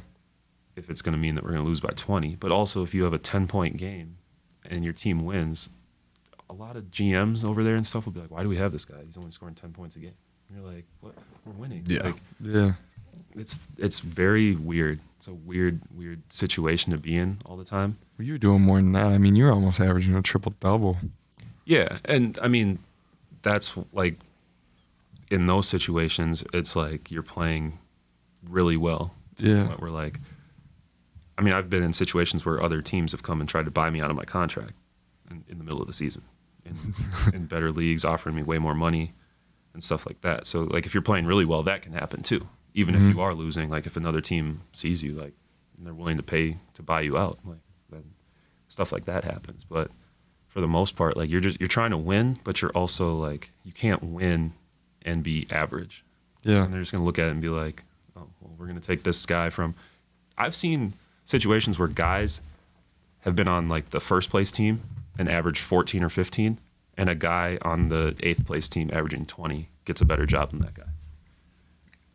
If 0.76 0.90
it's 0.90 1.02
going 1.02 1.12
to 1.12 1.18
mean 1.18 1.34
that 1.34 1.44
we're 1.44 1.50
going 1.50 1.62
to 1.62 1.68
lose 1.68 1.80
by 1.80 1.90
20. 1.94 2.36
But 2.36 2.50
also, 2.50 2.82
if 2.82 2.94
you 2.94 3.04
have 3.04 3.12
a 3.12 3.18
10 3.18 3.46
point 3.46 3.76
game 3.76 4.16
and 4.68 4.84
your 4.84 4.92
team 4.92 5.24
wins, 5.24 5.70
a 6.50 6.52
lot 6.52 6.76
of 6.76 6.84
GMs 6.90 7.44
over 7.44 7.62
there 7.64 7.74
and 7.74 7.86
stuff 7.86 8.06
will 8.06 8.12
be 8.12 8.20
like, 8.20 8.30
why 8.30 8.42
do 8.42 8.48
we 8.48 8.56
have 8.56 8.72
this 8.72 8.84
guy? 8.84 8.96
He's 9.04 9.16
only 9.16 9.30
scoring 9.30 9.54
10 9.54 9.72
points 9.72 9.96
a 9.96 10.00
game. 10.00 10.14
And 10.48 10.62
you're 10.62 10.72
like, 10.72 10.84
what? 11.00 11.14
We're 11.44 11.52
winning. 11.52 11.84
Yeah. 11.86 12.02
Like, 12.04 12.16
Yeah. 12.40 12.72
it's, 13.34 13.66
it's 13.78 14.00
very 14.00 14.54
weird. 14.54 15.00
It's 15.18 15.28
a 15.28 15.32
weird, 15.34 15.80
weird 15.94 16.20
situation 16.32 16.92
to 16.92 16.98
be 16.98 17.14
in 17.16 17.38
all 17.46 17.56
the 17.56 17.64
time. 17.64 17.96
Well, 18.18 18.26
you're 18.26 18.38
doing 18.38 18.60
more 18.60 18.76
than 18.76 18.92
that. 18.92 19.06
I 19.06 19.18
mean, 19.18 19.36
you're 19.36 19.52
almost 19.52 19.80
averaging 19.80 20.14
a 20.14 20.22
triple 20.22 20.52
double. 20.60 20.98
Yeah, 21.64 21.96
and 22.04 22.38
I 22.42 22.48
mean, 22.48 22.78
that's 23.40 23.74
like 23.94 24.18
in 25.30 25.46
those 25.46 25.66
situations, 25.66 26.44
it's 26.52 26.76
like 26.76 27.10
you're 27.10 27.22
playing 27.22 27.78
really 28.50 28.76
well. 28.76 29.14
Yeah. 29.38 29.68
point 29.68 29.80
where 29.80 29.90
like, 29.90 30.20
I 31.36 31.42
mean, 31.42 31.54
I've 31.54 31.68
been 31.68 31.82
in 31.82 31.92
situations 31.92 32.44
where 32.44 32.62
other 32.62 32.80
teams 32.80 33.12
have 33.12 33.22
come 33.22 33.40
and 33.40 33.48
tried 33.48 33.64
to 33.64 33.70
buy 33.70 33.90
me 33.90 34.00
out 34.00 34.10
of 34.10 34.16
my 34.16 34.24
contract 34.24 34.76
in, 35.30 35.44
in 35.48 35.58
the 35.58 35.64
middle 35.64 35.80
of 35.80 35.86
the 35.86 35.92
season, 35.92 36.22
in, 36.64 36.94
in 37.34 37.46
better 37.46 37.70
leagues, 37.70 38.04
offering 38.04 38.36
me 38.36 38.42
way 38.42 38.58
more 38.58 38.74
money 38.74 39.12
and 39.72 39.82
stuff 39.82 40.06
like 40.06 40.20
that. 40.20 40.46
So 40.46 40.62
like, 40.62 40.86
if 40.86 40.94
you're 40.94 41.02
playing 41.02 41.26
really 41.26 41.44
well, 41.44 41.62
that 41.64 41.82
can 41.82 41.92
happen 41.92 42.22
too. 42.22 42.48
Even 42.76 42.96
if 42.96 43.02
you 43.02 43.10
mm-hmm. 43.10 43.20
are 43.20 43.34
losing, 43.34 43.70
like 43.70 43.86
if 43.86 43.96
another 43.96 44.20
team 44.20 44.62
sees 44.72 45.02
you, 45.02 45.14
like 45.14 45.34
and 45.76 45.86
they're 45.86 45.94
willing 45.94 46.16
to 46.16 46.22
pay 46.22 46.56
to 46.74 46.82
buy 46.82 47.02
you 47.02 47.16
out, 47.16 47.38
like 47.44 47.60
then 47.90 48.04
stuff 48.68 48.92
like 48.92 49.04
that 49.04 49.24
happens. 49.24 49.64
But 49.64 49.90
for 50.48 50.60
the 50.60 50.66
most 50.66 50.96
part, 50.96 51.16
like 51.16 51.30
you're 51.30 51.40
just 51.40 51.60
you're 51.60 51.68
trying 51.68 51.90
to 51.90 51.96
win, 51.96 52.38
but 52.44 52.62
you're 52.62 52.70
also 52.72 53.14
like 53.14 53.52
you 53.64 53.72
can't 53.72 54.02
win 54.02 54.52
and 55.02 55.22
be 55.22 55.46
average. 55.50 56.04
Yeah. 56.42 56.64
And 56.64 56.72
they're 56.72 56.80
just 56.80 56.92
gonna 56.92 57.04
look 57.04 57.18
at 57.18 57.28
it 57.28 57.32
and 57.32 57.40
be 57.40 57.48
like, 57.48 57.82
oh, 58.16 58.28
well, 58.40 58.54
we're 58.58 58.66
gonna 58.66 58.80
take 58.80 59.02
this 59.02 59.24
guy 59.26 59.50
from. 59.50 59.74
I've 60.36 60.54
seen 60.54 60.94
situations 61.24 61.78
where 61.78 61.88
guys 61.88 62.40
have 63.20 63.34
been 63.36 63.48
on 63.48 63.68
like 63.68 63.90
the 63.90 64.00
first 64.00 64.30
place 64.30 64.52
team 64.52 64.82
and 65.18 65.28
averaged 65.28 65.60
14 65.62 66.02
or 66.02 66.08
15, 66.08 66.58
and 66.96 67.08
a 67.08 67.14
guy 67.14 67.58
on 67.62 67.88
the 67.88 68.14
eighth 68.22 68.46
place 68.46 68.68
team 68.68 68.90
averaging 68.92 69.26
20 69.26 69.68
gets 69.84 70.00
a 70.00 70.04
better 70.04 70.26
job 70.26 70.50
than 70.50 70.60
that 70.60 70.74
guy. 70.74 70.82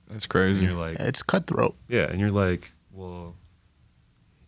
That's 0.08 0.26
And 0.26 0.30
crazy. 0.30 0.66
you're 0.66 0.74
like, 0.74 0.98
Yeah, 0.98 1.06
it's 1.06 1.22
cutthroat. 1.24 1.76
yeah, 1.88 2.04
and 2.10 2.20
you're 2.20 2.30
like, 2.32 2.70
well, 2.92 3.36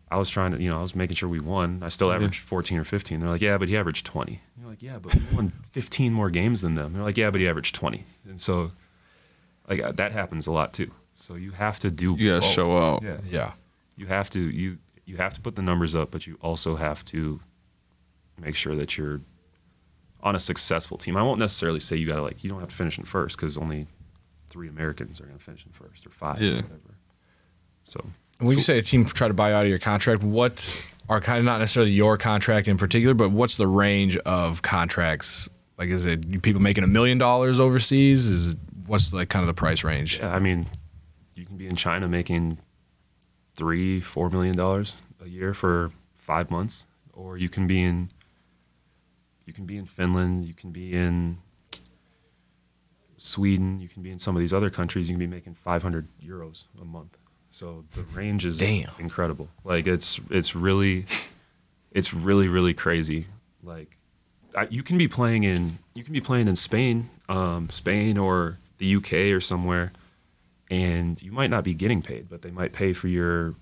I 0.10 0.18
was 0.18 0.30
trying 0.30 0.52
to, 0.52 0.62
you 0.62 0.70
know, 0.70 0.78
I 0.78 0.82
was 0.82 0.96
making 0.96 1.16
sure 1.16 1.30
we 1.30 1.40
won. 1.40 1.82
I 1.84 1.90
still 1.90 2.10
Yeah. 2.10 2.16
averaged 2.16 2.40
14 2.42 2.78
or 2.80 2.84
15. 2.84 3.20
They're 3.20 3.30
like, 3.30 3.42
yeah, 3.42 3.58
but 3.58 3.70
he 3.70 3.78
averaged 3.78 4.06
20. 4.06 4.32
And 4.34 4.40
you're 4.60 4.70
like, 4.70 4.82
yeah, 4.84 4.98
but 5.00 5.16
we 5.16 5.22
won 5.36 5.50
15 5.72 6.12
more 6.12 6.30
games 6.30 6.62
than 6.62 6.76
them. 6.76 6.94
They're 6.94 7.04
like, 7.04 7.18
yeah, 7.18 7.30
but 7.32 7.40
he 7.40 7.48
averaged 7.48 7.76
20. 7.76 8.04
And 8.28 8.42
so, 8.42 8.72
like, 9.70 9.96
that 9.96 10.12
happens 10.12 10.48
a 10.48 10.52
lot 10.52 10.74
too. 10.74 10.92
So 11.14 11.36
you 11.36 11.52
have 11.52 11.80
to 11.80 11.90
do. 11.92 12.16
You 12.18 12.30
gotta 12.32 12.42
both. 12.42 12.50
show 12.52 12.78
out. 12.78 13.04
Yeah, 13.04 13.18
Yeah. 13.30 13.52
You 14.02 14.08
have 14.08 14.32
to 14.32 14.40
you 14.40 14.80
you 15.06 15.18
have 15.18 15.34
to 15.36 15.42
put 15.42 15.56
the 15.56 15.62
numbers 15.62 15.94
up, 15.96 16.10
but 16.12 16.26
you 16.26 16.38
also 16.42 16.76
have 16.76 17.06
to 17.06 17.40
make 18.40 18.56
sure 18.56 18.74
that 18.74 18.98
you're 18.98 19.22
on 20.22 20.36
a 20.36 20.40
successful 20.40 20.98
team. 20.98 21.16
I 21.16 21.22
won't 21.22 21.40
necessarily 21.40 21.80
say 21.80 21.96
you 21.98 22.08
gotta 22.08 22.24
like 22.24 22.44
you 22.44 22.50
don't 22.50 22.60
have 22.60 22.70
to 22.70 22.76
finish 22.76 22.98
in 22.98 23.06
first 23.06 23.38
because 23.38 23.58
only 23.58 23.88
three 24.48 24.68
Americans 24.68 25.22
are 25.22 25.26
gonna 25.26 25.40
finish 25.40 25.66
in 25.66 25.72
first 25.72 26.06
or 26.06 26.10
five. 26.10 26.42
Yeah. 26.42 26.54
Or 26.54 26.56
whatever. 26.56 26.98
So 27.84 28.00
And 28.40 28.48
when 28.48 28.58
you 28.58 28.64
say 28.64 28.80
a 28.80 28.82
team 28.82 29.06
try 29.06 29.28
to 29.28 29.34
buy 29.36 29.54
out 29.54 29.64
of 29.64 29.70
your 29.70 29.80
contract, 29.80 30.24
what 30.24 30.92
are 31.08 31.22
kind 31.22 31.38
of 31.38 31.46
not 31.46 31.60
necessarily 31.60 31.92
your 31.92 32.18
contract 32.18 32.68
in 32.68 32.78
particular, 32.78 33.14
but 33.14 33.30
what's 33.30 33.58
the 33.58 33.68
range 33.68 34.18
of 34.18 34.64
contracts? 34.64 35.48
Like, 35.78 35.90
is 35.90 36.06
it 36.06 36.42
people 36.42 36.62
making 36.62 36.84
a 36.84 36.88
million 36.88 37.18
dollars 37.18 37.60
overseas? 37.60 38.26
Is 38.26 38.54
it, 38.54 38.60
what's 38.88 39.14
like 39.14 39.30
kind 39.30 39.44
of 39.44 39.48
the 39.48 39.54
price 39.54 39.84
range? 39.84 40.20
yeah, 40.20 40.34
I 40.34 40.40
mean, 40.40 40.66
you 41.36 41.46
can 41.46 41.58
be 41.58 41.68
in 41.68 41.76
China 41.76 42.08
making 42.08 42.58
three, 43.56 44.00
four 44.00 44.30
million 44.30 44.56
dollars 44.56 45.02
a 45.24 45.28
year 45.28 45.54
for 45.54 45.92
five 46.14 46.50
months, 46.52 46.86
or 47.14 47.38
you 47.38 47.50
can 47.50 47.68
be 47.68 47.82
in 47.82 48.10
you 49.46 49.54
can 49.54 49.66
be 49.66 49.78
in 49.78 49.86
Finland, 49.86 50.46
you 50.46 50.54
can 50.54 50.72
be 50.72 50.94
in 50.94 51.38
Sweden, 53.18 53.80
you 53.80 53.90
can 53.90 54.02
be 54.02 54.10
in 54.10 54.20
some 54.20 54.36
of 54.36 54.40
these 54.40 54.54
other 54.54 54.70
countries, 54.70 55.10
you 55.10 55.16
can 55.16 55.20
be 55.20 55.28
making 55.28 55.54
500 55.54 56.08
euros 56.24 56.66
a 56.82 56.86
month. 56.86 57.18
So 57.52 57.84
the 57.96 58.04
range 58.18 58.46
is 58.46 58.58
Damn. 58.58 58.90
incredible. 58.98 59.50
Like 59.64 59.86
it's 59.86 60.20
it's 60.30 60.56
really 60.56 61.06
it's 61.92 62.14
really 62.14 62.48
really 62.48 62.74
crazy. 62.74 63.26
Like 63.62 63.98
I, 64.56 64.68
you 64.70 64.84
can 64.84 64.98
be 64.98 65.08
playing 65.08 65.44
in 65.44 65.80
you 65.94 66.04
can 66.04 66.14
be 66.14 66.22
playing 66.22 66.48
in 66.48 66.56
Spain, 66.56 67.10
um, 67.28 67.70
Spain 67.70 68.18
or 68.18 68.58
the 68.78 68.96
UK 68.96 69.14
or 69.34 69.42
somewhere, 69.42 69.92
and 70.72 71.22
you 71.22 71.32
might 71.32 71.50
not 71.52 71.64
be 71.64 71.76
getting 71.76 72.02
paid, 72.02 72.30
but 72.30 72.42
they 72.42 72.50
might 72.50 72.74
pay 72.74 72.94
for 72.94 73.08
your 73.08 73.54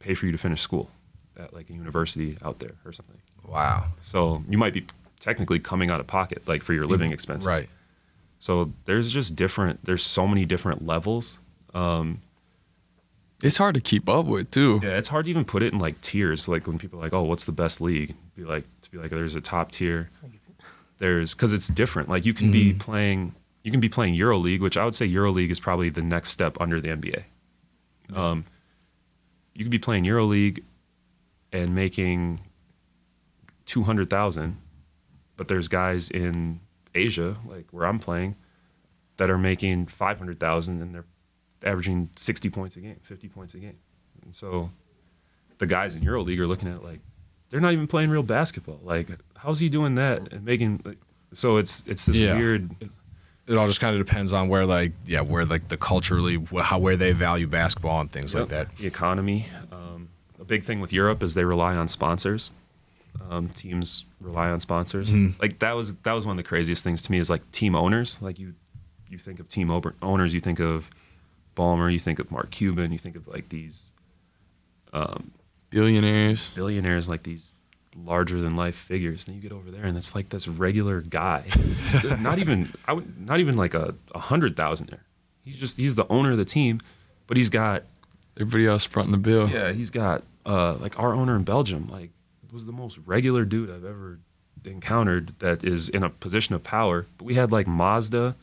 pay 0.00 0.14
for 0.14 0.26
you 0.26 0.32
to 0.32 0.38
finish 0.38 0.60
school 0.60 0.90
at 1.38 1.54
like 1.54 1.70
a 1.70 1.72
university 1.72 2.36
out 2.42 2.58
there 2.58 2.74
or 2.84 2.92
something. 2.92 3.20
Wow. 3.46 3.84
So 3.98 4.42
you 4.48 4.58
might 4.58 4.72
be 4.72 4.86
technically 5.20 5.58
coming 5.58 5.90
out 5.90 6.00
of 6.00 6.06
pocket, 6.06 6.42
like 6.48 6.62
for 6.62 6.72
your 6.72 6.86
living 6.86 7.12
expenses. 7.12 7.46
Right. 7.46 7.68
So 8.40 8.72
there's 8.86 9.12
just 9.12 9.36
different. 9.36 9.84
There's 9.84 10.02
so 10.02 10.26
many 10.26 10.44
different 10.44 10.84
levels. 10.84 11.38
Um, 11.74 12.22
it's 13.42 13.58
hard 13.58 13.74
to 13.74 13.80
keep 13.80 14.08
up 14.08 14.24
with 14.24 14.50
too. 14.50 14.80
Yeah, 14.82 14.96
it's 14.96 15.08
hard 15.08 15.26
to 15.26 15.30
even 15.30 15.44
put 15.44 15.62
it 15.62 15.72
in 15.72 15.78
like 15.78 16.00
tiers. 16.00 16.48
Like 16.48 16.66
when 16.66 16.78
people 16.78 16.98
are 16.98 17.02
like, 17.02 17.12
"Oh, 17.12 17.22
what's 17.22 17.44
the 17.44 17.52
best 17.52 17.80
league?" 17.80 18.14
Be 18.36 18.44
like 18.44 18.64
to 18.82 18.90
be 18.90 18.96
like, 18.98 19.10
"There's 19.10 19.36
a 19.36 19.40
top 19.40 19.70
tier." 19.70 20.10
There's 20.98 21.34
because 21.34 21.52
it's 21.52 21.68
different. 21.68 22.08
Like 22.08 22.24
you 22.24 22.32
can 22.32 22.50
be 22.50 22.70
mm-hmm. 22.70 22.78
playing, 22.78 23.34
you 23.64 23.70
can 23.72 23.80
be 23.80 23.88
playing 23.88 24.14
Euro 24.14 24.38
League, 24.38 24.60
which 24.62 24.76
I 24.76 24.84
would 24.84 24.94
say 24.94 25.06
Euro 25.06 25.32
League 25.32 25.50
is 25.50 25.58
probably 25.58 25.90
the 25.90 26.02
next 26.02 26.30
step 26.30 26.56
under 26.60 26.80
the 26.80 26.90
NBA. 26.90 27.24
Um, 28.14 28.44
you 29.54 29.64
could 29.64 29.70
be 29.72 29.78
playing 29.78 30.04
Euro 30.04 30.24
League 30.24 30.62
and 31.52 31.74
making 31.74 32.40
two 33.66 33.82
hundred 33.82 34.10
thousand, 34.10 34.58
but 35.36 35.48
there's 35.48 35.68
guys 35.68 36.10
in 36.10 36.60
Asia, 36.94 37.36
like 37.46 37.66
where 37.72 37.86
I'm 37.86 37.98
playing, 37.98 38.36
that 39.16 39.30
are 39.30 39.38
making 39.38 39.86
five 39.86 40.18
hundred 40.18 40.38
thousand 40.38 40.82
and 40.82 40.94
they're 40.94 41.06
averaging 41.64 42.10
sixty 42.16 42.50
points 42.50 42.76
a 42.76 42.80
game, 42.80 42.96
fifty 43.02 43.28
points 43.28 43.54
a 43.54 43.58
game, 43.58 43.78
and 44.22 44.34
so 44.34 44.70
the 45.58 45.66
guys 45.66 45.94
in 45.94 46.02
EuroLeague 46.02 46.38
are 46.40 46.46
looking 46.46 46.68
at 46.68 46.76
it 46.76 46.84
like 46.84 47.00
they're 47.48 47.60
not 47.60 47.72
even 47.72 47.86
playing 47.86 48.10
real 48.10 48.22
basketball. 48.24 48.80
Like, 48.82 49.08
how's 49.36 49.60
he 49.60 49.68
doing 49.68 49.94
that 49.94 50.32
and 50.32 50.44
making? 50.44 50.82
Like, 50.84 50.98
so 51.32 51.56
it's 51.56 51.86
it's 51.86 52.04
this 52.04 52.16
Yeah. 52.18 52.36
weird. 52.36 52.70
It 53.46 53.56
all 53.56 53.66
just 53.66 53.80
kind 53.80 53.94
of 53.98 54.04
depends 54.06 54.32
on 54.32 54.48
where, 54.48 54.64
like, 54.64 54.92
yeah, 55.04 55.20
where 55.20 55.44
like 55.44 55.68
the 55.68 55.76
culturally, 55.76 56.42
how 56.62 56.78
where 56.78 56.96
they 56.96 57.12
value 57.12 57.46
basketball 57.46 58.00
and 58.00 58.10
things 58.10 58.34
like 58.34 58.48
that. 58.48 58.74
The 58.76 58.86
economy. 58.86 59.46
Um, 59.70 60.08
a 60.40 60.44
big 60.44 60.62
thing 60.64 60.80
with 60.80 60.92
Europe 60.92 61.22
is 61.22 61.34
they 61.34 61.44
rely 61.44 61.76
on 61.76 61.88
sponsors. 61.88 62.50
Um, 63.30 63.48
teams 63.50 64.06
rely 64.22 64.48
on 64.48 64.60
sponsors. 64.60 65.10
Mm-hmm. 65.10 65.40
Like 65.40 65.58
that 65.60 65.72
was 65.76 65.94
that 65.96 66.12
was 66.12 66.26
one 66.26 66.32
of 66.34 66.44
the 66.44 66.48
craziest 66.48 66.82
things 66.84 67.02
to 67.02 67.12
me 67.12 67.18
is 67.18 67.28
like 67.30 67.48
team 67.52 67.76
owners. 67.76 68.20
Like 68.22 68.38
you, 68.38 68.54
you 69.08 69.18
think 69.18 69.40
of 69.40 69.48
team 69.48 69.70
ober- 69.70 69.94
owners, 70.02 70.34
you 70.34 70.40
think 70.40 70.58
of 70.58 70.90
Ballmer, 71.54 71.92
you 71.92 71.98
think 72.00 72.18
of 72.18 72.30
Mark 72.30 72.50
Cuban, 72.50 72.92
you 72.92 72.98
think 72.98 73.14
of 73.14 73.28
like 73.28 73.48
these 73.50 73.92
Billionaires. 75.70 76.50
billionaires, 76.50 77.08
like 77.08 77.22
these 77.24 77.52
larger 77.96 78.40
than 78.40 78.56
life 78.56 78.74
figures. 78.76 79.26
And 79.26 79.36
you 79.36 79.42
get 79.42 79.52
over 79.52 79.70
there, 79.70 79.84
and 79.84 79.96
it's 79.96 80.14
like 80.14 80.28
this 80.30 80.46
regular 80.48 81.00
guy, 81.00 81.44
not 82.20 82.38
even 82.38 82.70
I 82.86 82.92
would 82.92 83.20
not 83.26 83.40
even 83.40 83.56
like 83.56 83.74
a, 83.74 83.94
a 84.14 84.18
hundred 84.18 84.56
thousandaire. 84.56 85.00
He's 85.44 85.58
just 85.58 85.76
he's 85.76 85.94
the 85.94 86.06
owner 86.08 86.30
of 86.32 86.36
the 86.38 86.44
team, 86.44 86.80
but 87.26 87.36
he's 87.36 87.50
got 87.50 87.84
Everybody 88.36 88.66
else 88.66 88.84
fronting 88.84 89.12
the 89.12 89.18
bill. 89.18 89.48
Yeah, 89.48 89.70
he's 89.70 89.90
got 89.90 90.24
uh, 90.44 90.74
like 90.80 90.98
our 90.98 91.14
owner 91.14 91.36
in 91.36 91.44
Belgium, 91.44 91.86
like 91.86 92.10
was 92.52 92.66
the 92.66 92.72
most 92.72 92.98
regular 93.06 93.44
dude 93.44 93.70
I've 93.70 93.84
ever 93.84 94.18
encountered 94.64 95.38
that 95.38 95.62
is 95.62 95.88
in 95.88 96.02
a 96.02 96.10
position 96.10 96.54
of 96.56 96.64
power. 96.64 97.06
But 97.18 97.26
we 97.26 97.34
had 97.34 97.52
like 97.52 97.68
Mazda, 97.68 98.34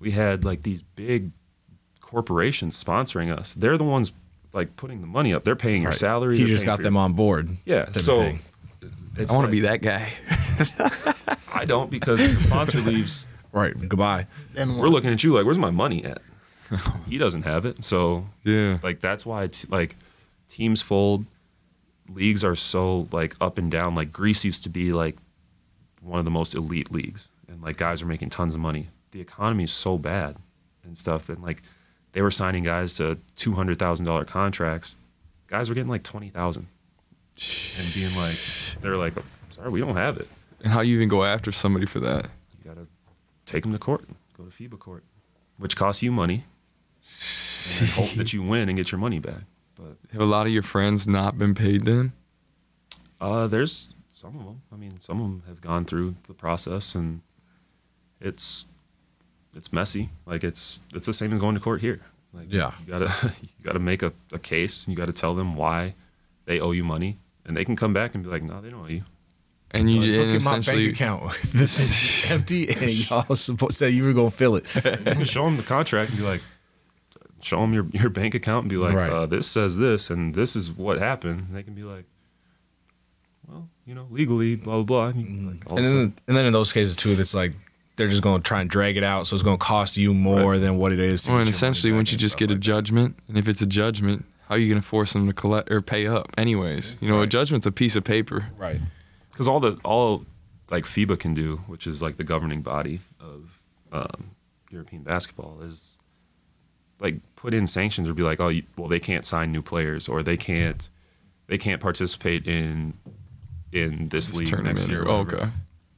we 0.00 0.10
had 0.10 0.44
like 0.44 0.62
these 0.62 0.82
big 0.82 1.30
corporations 2.00 2.82
sponsoring 2.82 3.34
us. 3.36 3.54
They're 3.54 3.78
the 3.78 3.84
ones 3.84 4.12
like 4.52 4.76
putting 4.76 5.00
the 5.00 5.06
money 5.06 5.32
up. 5.34 5.44
They're 5.44 5.56
paying 5.56 5.82
your 5.82 5.90
Right. 5.92 5.98
salary. 5.98 6.36
He 6.36 6.44
just 6.44 6.64
got 6.66 6.82
them 6.82 6.94
your- 6.94 7.02
on 7.04 7.12
board. 7.14 7.56
Yeah, 7.64 7.90
so 7.92 8.18
thing. 8.18 8.40
It's 9.16 9.32
I 9.32 9.36
want 9.36 9.46
to 9.46 9.50
be 9.52 9.60
that 9.60 9.82
guy. 9.82 10.08
I 11.54 11.64
don't 11.64 11.90
because 11.90 12.18
the 12.20 12.40
sponsor 12.40 12.80
leaves. 12.82 13.28
Right. 13.52 13.76
Goodbye. 13.76 14.26
Then 14.54 14.76
We're 14.78 14.88
looking 14.88 15.12
at 15.12 15.22
you 15.22 15.32
like, 15.32 15.44
where's 15.44 15.58
my 15.58 15.70
money 15.70 16.04
at? 16.04 16.20
he 17.08 17.18
doesn't 17.18 17.42
have 17.42 17.66
it, 17.66 17.84
so 17.84 18.24
Yeah. 18.44 18.78
like 18.82 19.00
that's 19.00 19.26
why 19.26 19.44
it's 19.44 19.68
like 19.68 19.94
teams 20.48 20.80
fold 20.80 21.26
leagues 22.08 22.44
are 22.44 22.54
so 22.54 23.08
like 23.12 23.34
up 23.40 23.58
and 23.58 23.70
down 23.70 23.94
like 23.94 24.12
greece 24.12 24.44
used 24.44 24.62
to 24.64 24.68
be 24.70 24.92
like 24.92 25.16
one 26.02 26.18
of 26.18 26.24
the 26.24 26.30
most 26.30 26.54
elite 26.54 26.90
leagues 26.90 27.30
and 27.48 27.62
like 27.62 27.76
guys 27.76 28.02
are 28.02 28.06
making 28.06 28.28
tons 28.28 28.52
of 28.54 28.60
money 28.60 28.88
the 29.12 29.20
economy 29.20 29.64
is 29.64 29.72
so 29.72 29.96
bad 29.96 30.36
and 30.84 30.98
stuff 30.98 31.28
and 31.30 31.42
like 31.42 31.62
they 32.12 32.20
were 32.20 32.30
signing 32.30 32.64
guys 32.64 32.96
to 32.96 33.16
$200000 33.36 34.26
contracts 34.26 34.96
guys 35.46 35.68
were 35.68 35.74
getting 35.74 35.88
like 35.90 36.02
20000 36.02 36.66
and 37.36 37.94
being 37.94 38.14
like 38.16 38.36
they're 38.80 38.96
like 38.96 39.14
sorry 39.50 39.70
we 39.70 39.80
don't 39.80 39.96
have 39.96 40.16
it 40.18 40.28
And 40.62 40.72
how 40.72 40.82
do 40.82 40.88
you 40.88 40.96
even 40.96 41.08
go 41.08 41.24
after 41.24 41.50
somebody 41.52 41.86
for 41.86 42.00
that? 42.00 42.26
you 42.62 42.68
gotta 42.70 42.86
take 43.46 43.62
them 43.62 43.72
to 43.72 43.78
court 43.78 44.04
go 44.36 44.44
to 44.44 44.50
fiba 44.50 44.78
court 44.78 45.02
which 45.58 45.76
costs 45.76 46.02
you 46.02 46.12
money 46.12 46.44
and 47.80 47.88
hope 47.90 48.10
that 48.12 48.32
you 48.32 48.42
win 48.52 48.68
and 48.68 48.76
get 48.76 48.92
your 48.92 48.98
money 49.00 49.18
back 49.18 49.42
but 49.76 49.96
Have 50.12 50.20
a 50.20 50.26
lot 50.26 50.46
of 50.46 50.52
your 50.52 50.62
friends 50.62 51.08
not 51.08 51.38
been 51.38 51.54
paid 51.54 51.84
then? 51.86 52.12
Uh, 53.20 53.46
there's 53.46 53.88
some 54.12 54.36
of 54.38 54.44
them. 54.44 54.60
I 54.72 54.76
mean, 54.76 55.00
some 55.00 55.16
of 55.18 55.22
them 55.24 55.42
have 55.48 55.60
gone 55.60 55.84
through 55.86 56.14
the 56.28 56.34
process, 56.34 56.94
and 56.94 57.20
it's 58.20 58.66
it's 59.56 59.72
messy. 59.72 60.10
Like 60.26 60.44
it's 60.44 60.80
it's 60.94 61.06
the 61.06 61.12
same 61.12 61.32
as 61.32 61.38
going 61.38 61.54
to 61.54 61.60
court 61.60 61.80
here. 61.80 62.00
Like 62.34 62.52
Yeah. 62.52 62.72
you 62.80 62.86
gotta 62.92 63.32
you 63.42 63.48
gotta 63.64 63.78
make 63.78 64.02
a, 64.02 64.12
a 64.32 64.38
case. 64.38 64.86
And 64.86 64.92
you 64.92 64.96
gotta 64.96 65.12
tell 65.12 65.34
them 65.34 65.54
why 65.54 65.94
they 66.44 66.60
owe 66.60 66.72
you 66.72 66.84
money, 66.84 67.16
and 67.44 67.56
they 67.56 67.64
can 67.64 67.76
come 67.76 67.92
back 67.92 68.14
and 68.14 68.22
be 68.24 68.30
like, 68.30 68.42
no, 68.42 68.60
they 68.60 68.70
don't 68.70 68.84
owe 68.84 68.88
you. 68.88 69.02
And 69.74 69.90
you 69.90 70.00
Like, 70.00 70.08
and 70.10 70.18
look 70.32 70.34
at 70.36 70.44
my 70.44 70.58
bank 70.60 70.92
account. 70.94 71.22
this 71.54 71.78
is 72.24 72.30
empty, 72.30 72.68
and 72.68 73.10
y'all 73.10 73.34
supposed 73.34 73.74
said 73.74 73.94
you 73.94 74.04
were 74.04 74.12
gonna 74.12 74.30
fill 74.30 74.56
it. 74.56 74.66
You 74.74 74.82
can 74.82 75.24
show 75.24 75.44
them 75.44 75.56
the 75.56 75.62
contract 75.62 76.10
and 76.10 76.18
be 76.18 76.24
like, 76.24 76.42
show 77.40 77.60
them 77.60 77.72
your, 77.72 77.86
your 77.92 78.10
bank 78.10 78.34
account 78.34 78.64
and 78.64 78.70
be 78.70 78.76
like, 78.76 78.94
Right. 78.94 79.10
uh, 79.10 79.26
this 79.26 79.46
says 79.46 79.78
this, 79.78 80.10
and 80.10 80.34
this 80.34 80.54
is 80.56 80.70
what 80.70 80.98
happened. 80.98 81.40
And 81.48 81.56
they 81.56 81.62
can 81.62 81.72
be 81.74 81.84
like, 81.84 82.04
well, 83.48 83.68
you 83.86 83.94
know, 83.94 84.06
legally, 84.10 84.56
blah 84.56 84.74
blah 84.74 84.82
blah. 84.84 85.06
And, 85.08 85.20
you 85.20 85.26
can, 85.26 85.46
like, 85.48 85.70
and 85.70 85.84
then, 85.84 86.14
and 86.28 86.36
then 86.36 86.44
in 86.44 86.52
those 86.52 86.72
cases 86.72 86.94
too, 86.94 87.10
it's 87.12 87.34
like 87.34 87.52
they're 87.96 88.06
just 88.06 88.22
gonna 88.22 88.42
try 88.42 88.60
and 88.60 88.70
drag 88.70 88.96
it 88.96 89.04
out, 89.04 89.26
so 89.26 89.34
it's 89.34 89.42
gonna 89.42 89.56
cost 89.56 89.96
you 89.96 90.12
more 90.14 90.52
Right. 90.52 90.60
than 90.60 90.76
what 90.78 90.92
it 90.92 91.00
is. 91.00 91.22
To 91.24 91.30
Or 91.30 91.34
get 91.36 91.40
and 91.40 91.48
essentially, 91.50 91.90
money 91.92 91.98
once 92.00 92.12
you 92.12 92.18
just 92.18 92.36
get 92.38 92.50
a 92.50 92.54
like 92.54 92.60
that. 92.60 92.64
judgment, 92.64 93.16
and 93.28 93.36
if 93.38 93.48
it's 93.48 93.62
a 93.62 93.66
judgment, 93.66 94.24
how 94.52 94.56
are 94.56 94.60
you 94.60 94.68
going 94.68 94.82
to 94.82 94.86
force 94.86 95.14
them 95.14 95.26
to 95.26 95.32
collect 95.32 95.70
or 95.70 95.80
pay 95.80 96.06
up? 96.06 96.28
Anyways, 96.36 96.98
you 97.00 97.08
know, 97.08 97.22
a 97.22 97.26
judgment's 97.26 97.66
a 97.66 97.72
piece 97.72 97.96
of 97.96 98.04
paper. 98.04 98.46
right? 98.58 98.80
because 99.30 99.48
all 99.48 99.58
the 99.60 99.78
all 99.82 100.26
like 100.70 100.84
FIBA 100.84 101.18
can 101.18 101.32
do, 101.32 101.56
which 101.66 101.86
is 101.86 102.02
like 102.02 102.16
the 102.18 102.24
governing 102.24 102.60
body 102.60 103.00
of 103.18 103.62
um, 103.92 104.32
European 104.70 105.02
basketball, 105.02 105.62
is 105.62 105.98
like 107.00 107.14
put 107.34 107.54
in 107.54 107.66
sanctions 107.66 108.10
or 108.10 108.12
be 108.14 108.22
like, 108.22 108.40
oh, 108.40 108.48
you, 108.48 108.62
well, 108.76 108.88
they 108.88 109.00
can't 109.00 109.24
sign 109.24 109.50
new 109.52 109.62
players 109.62 110.06
or 110.06 110.22
they 110.22 110.36
can't 110.36 110.90
they 111.46 111.56
can't 111.56 111.80
participate 111.80 112.46
in 112.46 112.92
in 113.72 114.08
this, 114.08 114.28
This 114.28 114.38
league 114.52 114.62
next 114.64 114.86
year. 114.86 115.02
or- 115.02 115.08
or 115.08 115.34
okay. 115.34 115.48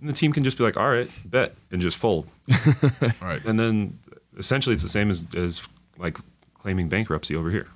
And 0.01 0.09
the 0.09 0.12
team 0.12 0.32
can 0.32 0.44
just 0.44 0.59
be 0.59 0.64
like, 0.64 0.76
all 0.76 0.89
right, 0.90 1.10
bet, 1.24 1.55
and 1.72 1.81
just 1.82 1.97
fold. 1.97 2.28
Right. 3.20 3.44
And 3.44 3.59
then 3.59 3.98
essentially, 4.39 4.74
it's 4.74 4.82
the 4.85 4.89
same 4.89 5.10
as 5.10 5.24
as 5.36 5.66
like 5.98 6.18
claiming 6.55 6.89
bankruptcy 6.89 7.35
over 7.35 7.51
here. 7.51 7.66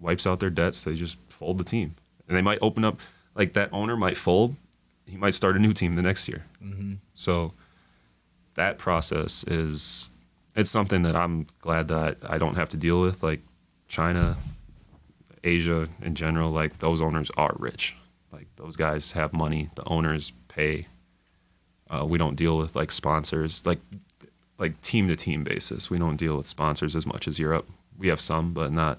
Wipes 0.00 0.26
out 0.26 0.40
their 0.40 0.50
debts. 0.50 0.84
They 0.84 0.94
just 0.94 1.18
fold 1.28 1.58
the 1.58 1.64
team, 1.64 1.94
and 2.28 2.36
they 2.36 2.42
might 2.42 2.58
open 2.62 2.84
up. 2.84 3.00
Like 3.34 3.54
that 3.54 3.70
owner 3.72 3.96
might 3.96 4.16
fold. 4.16 4.56
He 5.06 5.16
might 5.16 5.34
start 5.34 5.56
a 5.56 5.58
new 5.58 5.72
team 5.72 5.92
the 5.92 6.02
next 6.02 6.28
year. 6.28 6.44
So 7.14 7.52
that 8.54 8.78
process 8.78 9.44
is 9.44 10.10
it's 10.56 10.70
something 10.70 11.02
that 11.02 11.14
I'm 11.14 11.46
glad 11.60 11.88
that 11.88 12.18
I 12.26 12.38
don't 12.38 12.56
have 12.56 12.70
to 12.70 12.76
deal 12.76 13.00
with. 13.00 13.22
Like 13.22 13.40
China, 13.88 14.36
Asia 15.44 15.86
in 16.02 16.14
general, 16.14 16.50
like 16.50 16.78
those 16.78 17.00
owners 17.00 17.30
are 17.36 17.54
rich. 17.58 17.96
Like 18.32 18.48
those 18.56 18.76
guys 18.76 19.12
have 19.12 19.32
money. 19.32 19.70
The 19.76 19.84
owners 19.86 20.32
pay. 20.48 20.86
Uh, 21.88 22.04
we 22.04 22.18
don't 22.18 22.34
deal 22.36 22.58
with 22.58 22.74
like 22.74 22.90
sponsors, 22.90 23.64
like 23.66 23.78
like 24.58 24.80
team 24.80 25.08
to 25.08 25.16
team 25.16 25.44
basis. 25.44 25.90
We 25.90 25.98
don't 25.98 26.16
deal 26.16 26.36
with 26.36 26.46
sponsors 26.46 26.96
as 26.96 27.06
much 27.06 27.28
as 27.28 27.38
Europe. 27.38 27.68
We 27.98 28.08
have 28.08 28.20
some, 28.20 28.52
but 28.52 28.72
not 28.72 28.98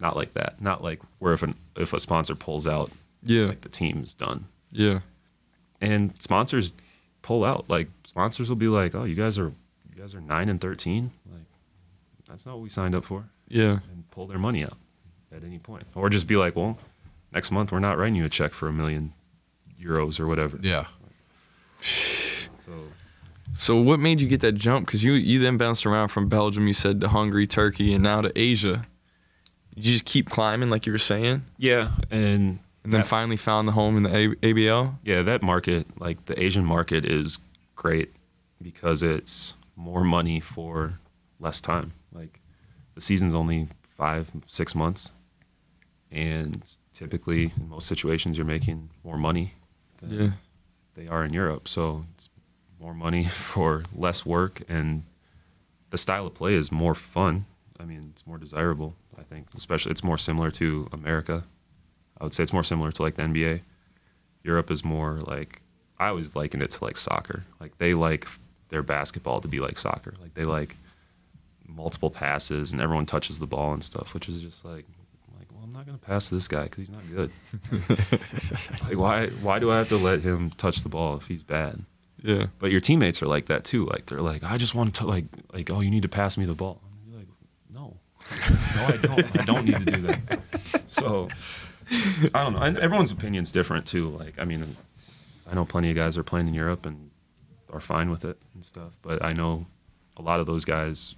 not 0.00 0.16
like 0.16 0.34
that. 0.34 0.60
Not 0.60 0.82
like 0.82 1.00
where 1.18 1.32
if 1.32 1.42
an 1.42 1.54
if 1.76 1.92
a 1.92 1.98
sponsor 1.98 2.34
pulls 2.34 2.66
out, 2.66 2.90
Yeah. 3.22 3.46
like 3.46 3.60
the 3.62 3.68
team's 3.68 4.14
done. 4.14 4.46
Yeah. 4.70 5.00
And 5.80 6.12
sponsors 6.20 6.72
pull 7.22 7.44
out. 7.44 7.68
Like 7.68 7.88
sponsors 8.04 8.48
will 8.48 8.56
be 8.56 8.68
like, 8.68 8.94
"Oh, 8.94 9.04
you 9.04 9.14
guys 9.14 9.38
are 9.38 9.52
you 9.94 10.00
guys 10.00 10.14
are 10.14 10.20
nine 10.20 10.48
and 10.48 10.60
thirteen. 10.60 11.10
Like 11.30 11.44
that's 12.28 12.46
not 12.46 12.56
what 12.56 12.62
we 12.62 12.70
signed 12.70 12.94
up 12.94 13.04
for," 13.04 13.24
Yeah. 13.48 13.78
and 13.92 14.10
pull 14.10 14.26
their 14.26 14.38
money 14.38 14.64
out 14.64 14.76
at 15.32 15.44
any 15.44 15.58
point, 15.58 15.84
or 15.94 16.08
just 16.10 16.26
be 16.26 16.36
like, 16.36 16.56
"Well, 16.56 16.78
next 17.32 17.50
month 17.50 17.72
we're 17.72 17.78
not 17.80 17.98
writing 17.98 18.14
you 18.14 18.24
a 18.24 18.28
check 18.28 18.52
for 18.52 18.68
a 18.68 18.72
million 18.72 19.12
euros 19.80 20.18
or 20.20 20.26
whatever." 20.26 20.58
Yeah. 20.62 20.86
So 21.80 22.72
So 23.54 23.76
what 23.76 24.00
made 24.00 24.20
you 24.20 24.28
get 24.28 24.40
that 24.40 24.52
jump? 24.52 24.86
Because 24.86 25.02
you 25.04 25.12
you 25.12 25.38
then 25.38 25.56
bounced 25.56 25.86
around 25.86 26.08
from 26.08 26.28
Belgium, 26.28 26.66
you 26.66 26.72
said 26.74 27.00
to 27.00 27.08
Hungary, 27.08 27.46
Turkey, 27.46 27.92
and 27.94 28.02
now 28.02 28.20
to 28.22 28.32
Asia. 28.38 28.86
You 29.76 29.82
just 29.82 30.04
keep 30.04 30.28
climbing, 30.30 30.70
like 30.70 30.86
you 30.86 30.92
were 30.92 30.98
saying, 30.98 31.44
Yeah, 31.58 31.90
and 32.10 32.58
and 32.82 32.92
then 32.92 33.00
That- 33.02 33.06
finally 33.08 33.36
found 33.36 33.66
the 33.68 33.72
home 33.72 33.96
in 33.96 34.02
the 34.04 34.16
A- 34.16 34.36
ABL? 34.54 34.98
Yeah, 35.04 35.22
that 35.22 35.42
market, 35.42 35.86
like 36.00 36.24
the 36.26 36.40
Asian 36.42 36.64
market, 36.64 37.04
is 37.04 37.38
great 37.74 38.12
because 38.62 39.02
it's 39.02 39.54
more 39.74 40.02
money 40.04 40.40
for 40.40 40.98
less 41.40 41.60
time. 41.60 41.92
Like 42.12 42.40
the 42.94 43.00
season's 43.00 43.34
only 43.34 43.68
five, 43.82 44.30
six 44.46 44.74
months, 44.74 45.10
and 46.10 46.62
typically 46.94 47.52
in 47.56 47.68
most 47.68 47.86
situations 47.86 48.38
you're 48.38 48.46
making 48.46 48.90
more 49.04 49.18
money 49.18 49.52
than 49.98 50.10
Yeah. 50.12 50.30
they 50.94 51.06
are 51.08 51.24
in 51.24 51.32
Europe. 51.32 51.68
So 51.68 52.06
it's 52.14 52.30
more 52.80 52.94
money 52.94 53.24
for 53.52 53.82
less 53.94 54.24
work, 54.24 54.62
and 54.68 55.02
the 55.90 55.98
style 55.98 56.26
of 56.26 56.34
play 56.34 56.54
is 56.54 56.70
more 56.72 56.94
fun. 56.94 57.46
I 57.78 57.84
mean, 57.84 58.00
it's 58.10 58.26
more 58.26 58.38
desirable. 58.38 58.94
I 59.18 59.22
think, 59.22 59.48
especially 59.56 59.92
it's 59.92 60.04
more 60.04 60.18
similar 60.18 60.50
to 60.52 60.88
America. 60.92 61.44
I 62.20 62.24
would 62.24 62.34
say 62.34 62.42
it's 62.42 62.52
more 62.52 62.64
similar 62.64 62.90
to 62.92 63.02
like 63.02 63.16
the 63.16 63.22
NBA. 63.22 63.60
Europe 64.42 64.70
is 64.70 64.84
more 64.84 65.18
like 65.20 65.62
I 65.98 66.08
always 66.08 66.36
likened 66.36 66.62
it 66.62 66.70
to 66.72 66.84
like 66.84 66.96
soccer. 66.96 67.44
Like 67.60 67.78
they 67.78 67.94
like 67.94 68.26
their 68.68 68.82
basketball 68.82 69.40
to 69.40 69.48
be 69.48 69.60
like 69.60 69.78
soccer. 69.78 70.14
Like 70.20 70.34
they 70.34 70.44
like 70.44 70.76
multiple 71.66 72.10
passes 72.10 72.72
and 72.72 72.80
everyone 72.80 73.06
touches 73.06 73.38
the 73.38 73.46
ball 73.46 73.72
and 73.72 73.82
stuff, 73.82 74.14
which 74.14 74.28
is 74.28 74.40
just 74.40 74.64
like 74.64 74.84
like 75.38 75.52
well, 75.52 75.62
I'm 75.64 75.70
not 75.70 75.86
gonna 75.86 75.98
pass 75.98 76.28
this 76.28 76.48
guy 76.48 76.64
because 76.64 76.88
he's 76.88 76.90
not 76.90 77.02
good. 77.10 77.30
like 78.88 78.98
why 78.98 79.28
why 79.42 79.58
do 79.58 79.70
I 79.70 79.78
have 79.78 79.88
to 79.88 79.96
let 79.96 80.20
him 80.20 80.50
touch 80.50 80.82
the 80.82 80.88
ball 80.88 81.16
if 81.16 81.26
he's 81.26 81.42
bad? 81.42 81.82
Yeah. 82.22 82.46
But 82.58 82.70
your 82.70 82.80
teammates 82.80 83.22
are 83.22 83.26
like 83.26 83.46
that 83.46 83.64
too. 83.64 83.84
Like 83.86 84.06
they're 84.06 84.20
like, 84.20 84.42
I 84.44 84.56
just 84.56 84.74
want 84.74 84.94
to 84.96 85.06
like 85.06 85.26
like 85.52 85.70
oh 85.70 85.80
you 85.80 85.90
need 85.90 86.02
to 86.02 86.08
pass 86.08 86.36
me 86.36 86.44
the 86.44 86.54
ball. 86.54 86.80
No 88.76 88.86
I 88.86 88.96
don't. 88.96 89.40
I 89.40 89.44
don't 89.44 89.64
need 89.64 89.76
to 89.76 89.84
do 89.84 90.02
that. 90.02 90.40
So 90.86 91.28
I 92.34 92.42
don't 92.44 92.54
know. 92.54 92.60
And 92.60 92.78
everyone's 92.78 93.12
opinion's 93.12 93.52
different 93.52 93.86
too. 93.86 94.10
Like 94.10 94.38
I 94.38 94.44
mean, 94.44 94.64
I 95.50 95.54
know 95.54 95.64
plenty 95.64 95.90
of 95.90 95.96
guys 95.96 96.18
are 96.18 96.22
playing 96.22 96.48
in 96.48 96.54
Europe 96.54 96.86
and 96.86 97.10
are 97.72 97.80
fine 97.80 98.10
with 98.10 98.24
it 98.24 98.38
and 98.54 98.64
stuff. 98.64 98.96
But 99.02 99.24
I 99.24 99.32
know 99.32 99.66
a 100.16 100.22
lot 100.22 100.40
of 100.40 100.46
those 100.46 100.64
guys 100.64 101.14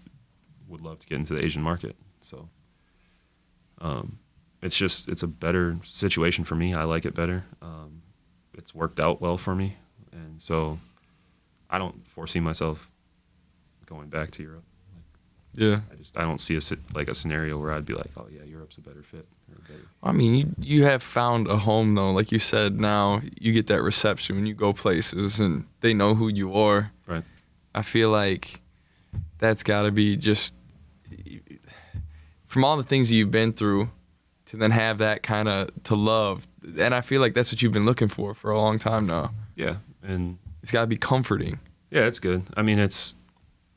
would 0.68 0.80
love 0.80 0.98
to 0.98 1.06
get 1.06 1.16
into 1.16 1.34
the 1.34 1.44
Asian 1.44 1.62
market. 1.62 1.96
So 2.20 2.48
um, 3.80 4.18
it's 4.62 4.76
just 4.76 5.08
it's 5.08 5.22
a 5.22 5.28
better 5.28 5.78
situation 5.82 6.44
for 6.44 6.54
me. 6.54 6.74
I 6.74 6.84
like 6.84 7.04
it 7.04 7.14
better. 7.14 7.44
Um, 7.62 8.02
it's 8.54 8.74
worked 8.74 9.00
out 9.00 9.20
well 9.20 9.38
for 9.38 9.54
me, 9.54 9.76
and 10.12 10.40
so 10.40 10.78
I 11.70 11.78
don't 11.78 12.06
foresee 12.06 12.40
myself 12.40 12.90
going 13.86 14.08
back 14.08 14.30
to 14.32 14.42
Europe. 14.42 14.64
Yeah. 15.58 15.80
I 15.92 15.96
just 15.96 16.18
I 16.18 16.22
don't 16.22 16.40
see 16.40 16.56
a 16.56 16.60
like 16.94 17.08
a 17.08 17.14
scenario 17.14 17.58
where 17.58 17.72
I'd 17.72 17.84
be 17.84 17.94
like, 17.94 18.10
oh 18.16 18.26
yeah, 18.30 18.44
Europe's 18.44 18.76
a 18.78 18.80
better 18.80 19.02
fit. 19.02 19.26
Better. 19.68 19.80
I 20.02 20.12
mean, 20.12 20.34
you 20.34 20.54
you 20.78 20.84
have 20.84 21.02
found 21.02 21.48
a 21.48 21.56
home 21.56 21.94
though. 21.94 22.12
Like 22.12 22.30
you 22.32 22.38
said, 22.38 22.80
now 22.80 23.20
you 23.40 23.52
get 23.52 23.66
that 23.66 23.82
reception 23.82 24.36
when 24.36 24.46
you 24.46 24.54
go 24.54 24.72
places, 24.72 25.40
and 25.40 25.66
they 25.80 25.92
know 25.94 26.14
who 26.14 26.28
you 26.28 26.54
are. 26.54 26.90
Right. 27.06 27.24
I 27.74 27.82
feel 27.82 28.10
like 28.10 28.60
that's 29.38 29.62
got 29.62 29.82
to 29.82 29.90
be 29.90 30.16
just 30.16 30.54
from 32.46 32.64
all 32.64 32.76
the 32.76 32.82
things 32.82 33.10
you've 33.12 33.30
been 33.30 33.52
through 33.52 33.90
to 34.46 34.56
then 34.56 34.70
have 34.70 34.98
that 34.98 35.22
kind 35.22 35.48
of 35.48 35.70
to 35.84 35.94
love, 35.94 36.46
and 36.78 36.94
I 36.94 37.00
feel 37.02 37.20
like 37.20 37.34
that's 37.34 37.52
what 37.52 37.60
you've 37.62 37.72
been 37.72 37.84
looking 37.86 38.08
for 38.08 38.34
for 38.34 38.50
a 38.50 38.56
long 38.58 38.78
time 38.78 39.06
now. 39.06 39.32
Yeah, 39.54 39.76
and 40.02 40.38
It's 40.62 40.72
got 40.72 40.82
to 40.82 40.86
be 40.86 40.96
comforting. 40.96 41.58
yeah, 41.90 42.04
it's 42.06 42.18
good. 42.20 42.42
I 42.56 42.62
mean, 42.62 42.78
it's 42.78 43.14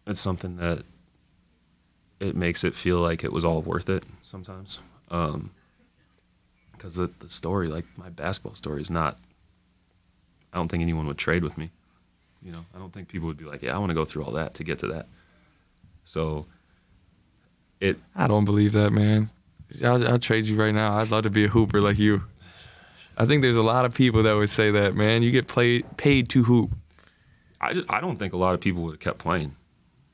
it's 0.08 0.20
something 0.20 0.56
that 0.58 0.84
it 2.22 2.36
makes 2.36 2.64
it 2.64 2.74
feel 2.74 3.00
like 3.00 3.26
it 3.26 3.34
was 3.34 3.44
all 3.44 3.62
worth 3.62 3.90
it 3.90 4.06
sometimes. 4.24 4.80
Um, 5.10 5.52
because 6.72 6.96
the 6.96 7.12
the 7.20 7.28
story, 7.28 7.68
like 7.68 7.86
my 7.98 8.10
basketball 8.10 8.56
story, 8.56 8.82
is 8.82 8.90
not. 8.90 9.18
I 10.54 10.58
don't 10.58 10.70
think 10.70 10.82
anyone 10.82 11.08
would 11.08 11.18
trade 11.18 11.44
with 11.44 11.58
me. 11.58 11.72
You 12.42 12.52
know, 12.52 12.66
I 12.76 12.80
don't 12.80 12.92
think 12.92 13.08
people 13.08 13.28
would 13.28 13.38
be 13.38 13.46
like, 13.46 13.62
yeah, 13.62 13.76
I 13.76 13.80
want 13.80 13.90
to 13.90 13.94
go 13.94 14.06
through 14.06 14.24
all 14.24 14.32
that 14.32 14.56
to 14.56 14.64
get 14.64 14.80
to 14.80 14.88
that. 14.88 15.08
So. 16.06 16.46
It 17.80 17.98
I 18.16 18.28
don't 18.28 18.46
believe 18.46 18.74
that, 18.74 18.92
man. 18.92 19.32
I'll, 19.84 20.08
I'll 20.08 20.20
trade 20.20 20.46
you 20.46 20.56
right 20.56 20.74
now. 20.74 20.98
I'd 20.98 21.10
love 21.10 21.24
to 21.24 21.32
be 21.32 21.46
a 21.46 21.48
hooper 21.48 21.82
like 21.82 21.98
you. 21.98 22.24
I 23.18 23.26
think 23.26 23.42
there's 23.42 23.56
a 23.56 23.64
lot 23.64 23.86
of 23.86 23.94
people 23.94 24.24
that 24.24 24.34
would 24.34 24.50
say 24.50 24.72
that, 24.72 24.96
man. 24.96 25.24
You 25.24 25.32
get 25.32 25.48
played 25.48 25.86
paid 25.98 26.30
to 26.30 26.44
hoop. 26.44 26.72
I, 27.60 27.74
just, 27.74 27.92
I 27.92 28.02
don't 28.02 28.18
think 28.18 28.34
a 28.34 28.38
lot 28.38 28.54
of 28.54 28.60
people 28.60 28.84
would 28.84 28.92
have 28.92 29.00
kept 29.00 29.18
playing. 29.18 29.56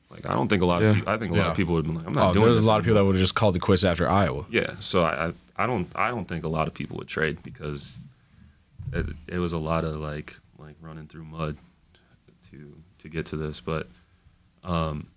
Like 0.09 0.25
I 0.25 0.31
don't 0.33 0.47
think 0.47 0.61
a 0.61 0.65
lot 0.65 0.81
Yeah. 0.81 0.89
of 0.89 0.95
people, 0.95 1.13
I 1.13 1.17
think 1.17 1.31
a 1.31 1.35
lot 1.35 1.43
Yeah. 1.43 1.51
of 1.51 1.57
people 1.57 1.73
would 1.75 1.85
have 1.85 1.93
been 1.93 2.03
like, 2.03 2.07
I'm 2.07 2.17
Oh, 2.21 2.25
not 2.27 2.33
doing 2.33 2.45
there's 2.45 2.57
this 2.57 2.65
a 2.65 2.69
lot 2.69 2.79
of 2.79 2.85
people 2.85 2.95
that 2.97 3.05
would 3.05 3.15
have 3.15 3.21
just 3.21 3.35
called 3.35 3.55
it 3.55 3.59
quits 3.59 3.83
after 3.83 4.09
Iowa. 4.09 4.45
Yeah, 4.49 4.75
so 4.79 5.01
I, 5.03 5.27
I 5.27 5.33
I 5.57 5.65
don't 5.65 5.87
I 5.95 6.09
don't 6.09 6.25
think 6.25 6.43
a 6.45 6.49
lot 6.49 6.67
of 6.67 6.73
people 6.73 6.97
would 6.97 7.07
trade 7.07 7.39
because 7.43 7.99
it, 8.93 9.05
it 9.27 9.37
was 9.39 9.53
a 9.53 9.57
lot 9.57 9.83
of 9.83 9.97
like 9.97 10.35
like 10.57 10.75
running 10.81 11.07
through 11.07 11.25
mud 11.25 11.57
to 12.51 12.75
to 12.99 13.09
get 13.09 13.25
to 13.27 13.37
this, 13.37 13.59
but 13.59 13.87
um, 14.63 15.07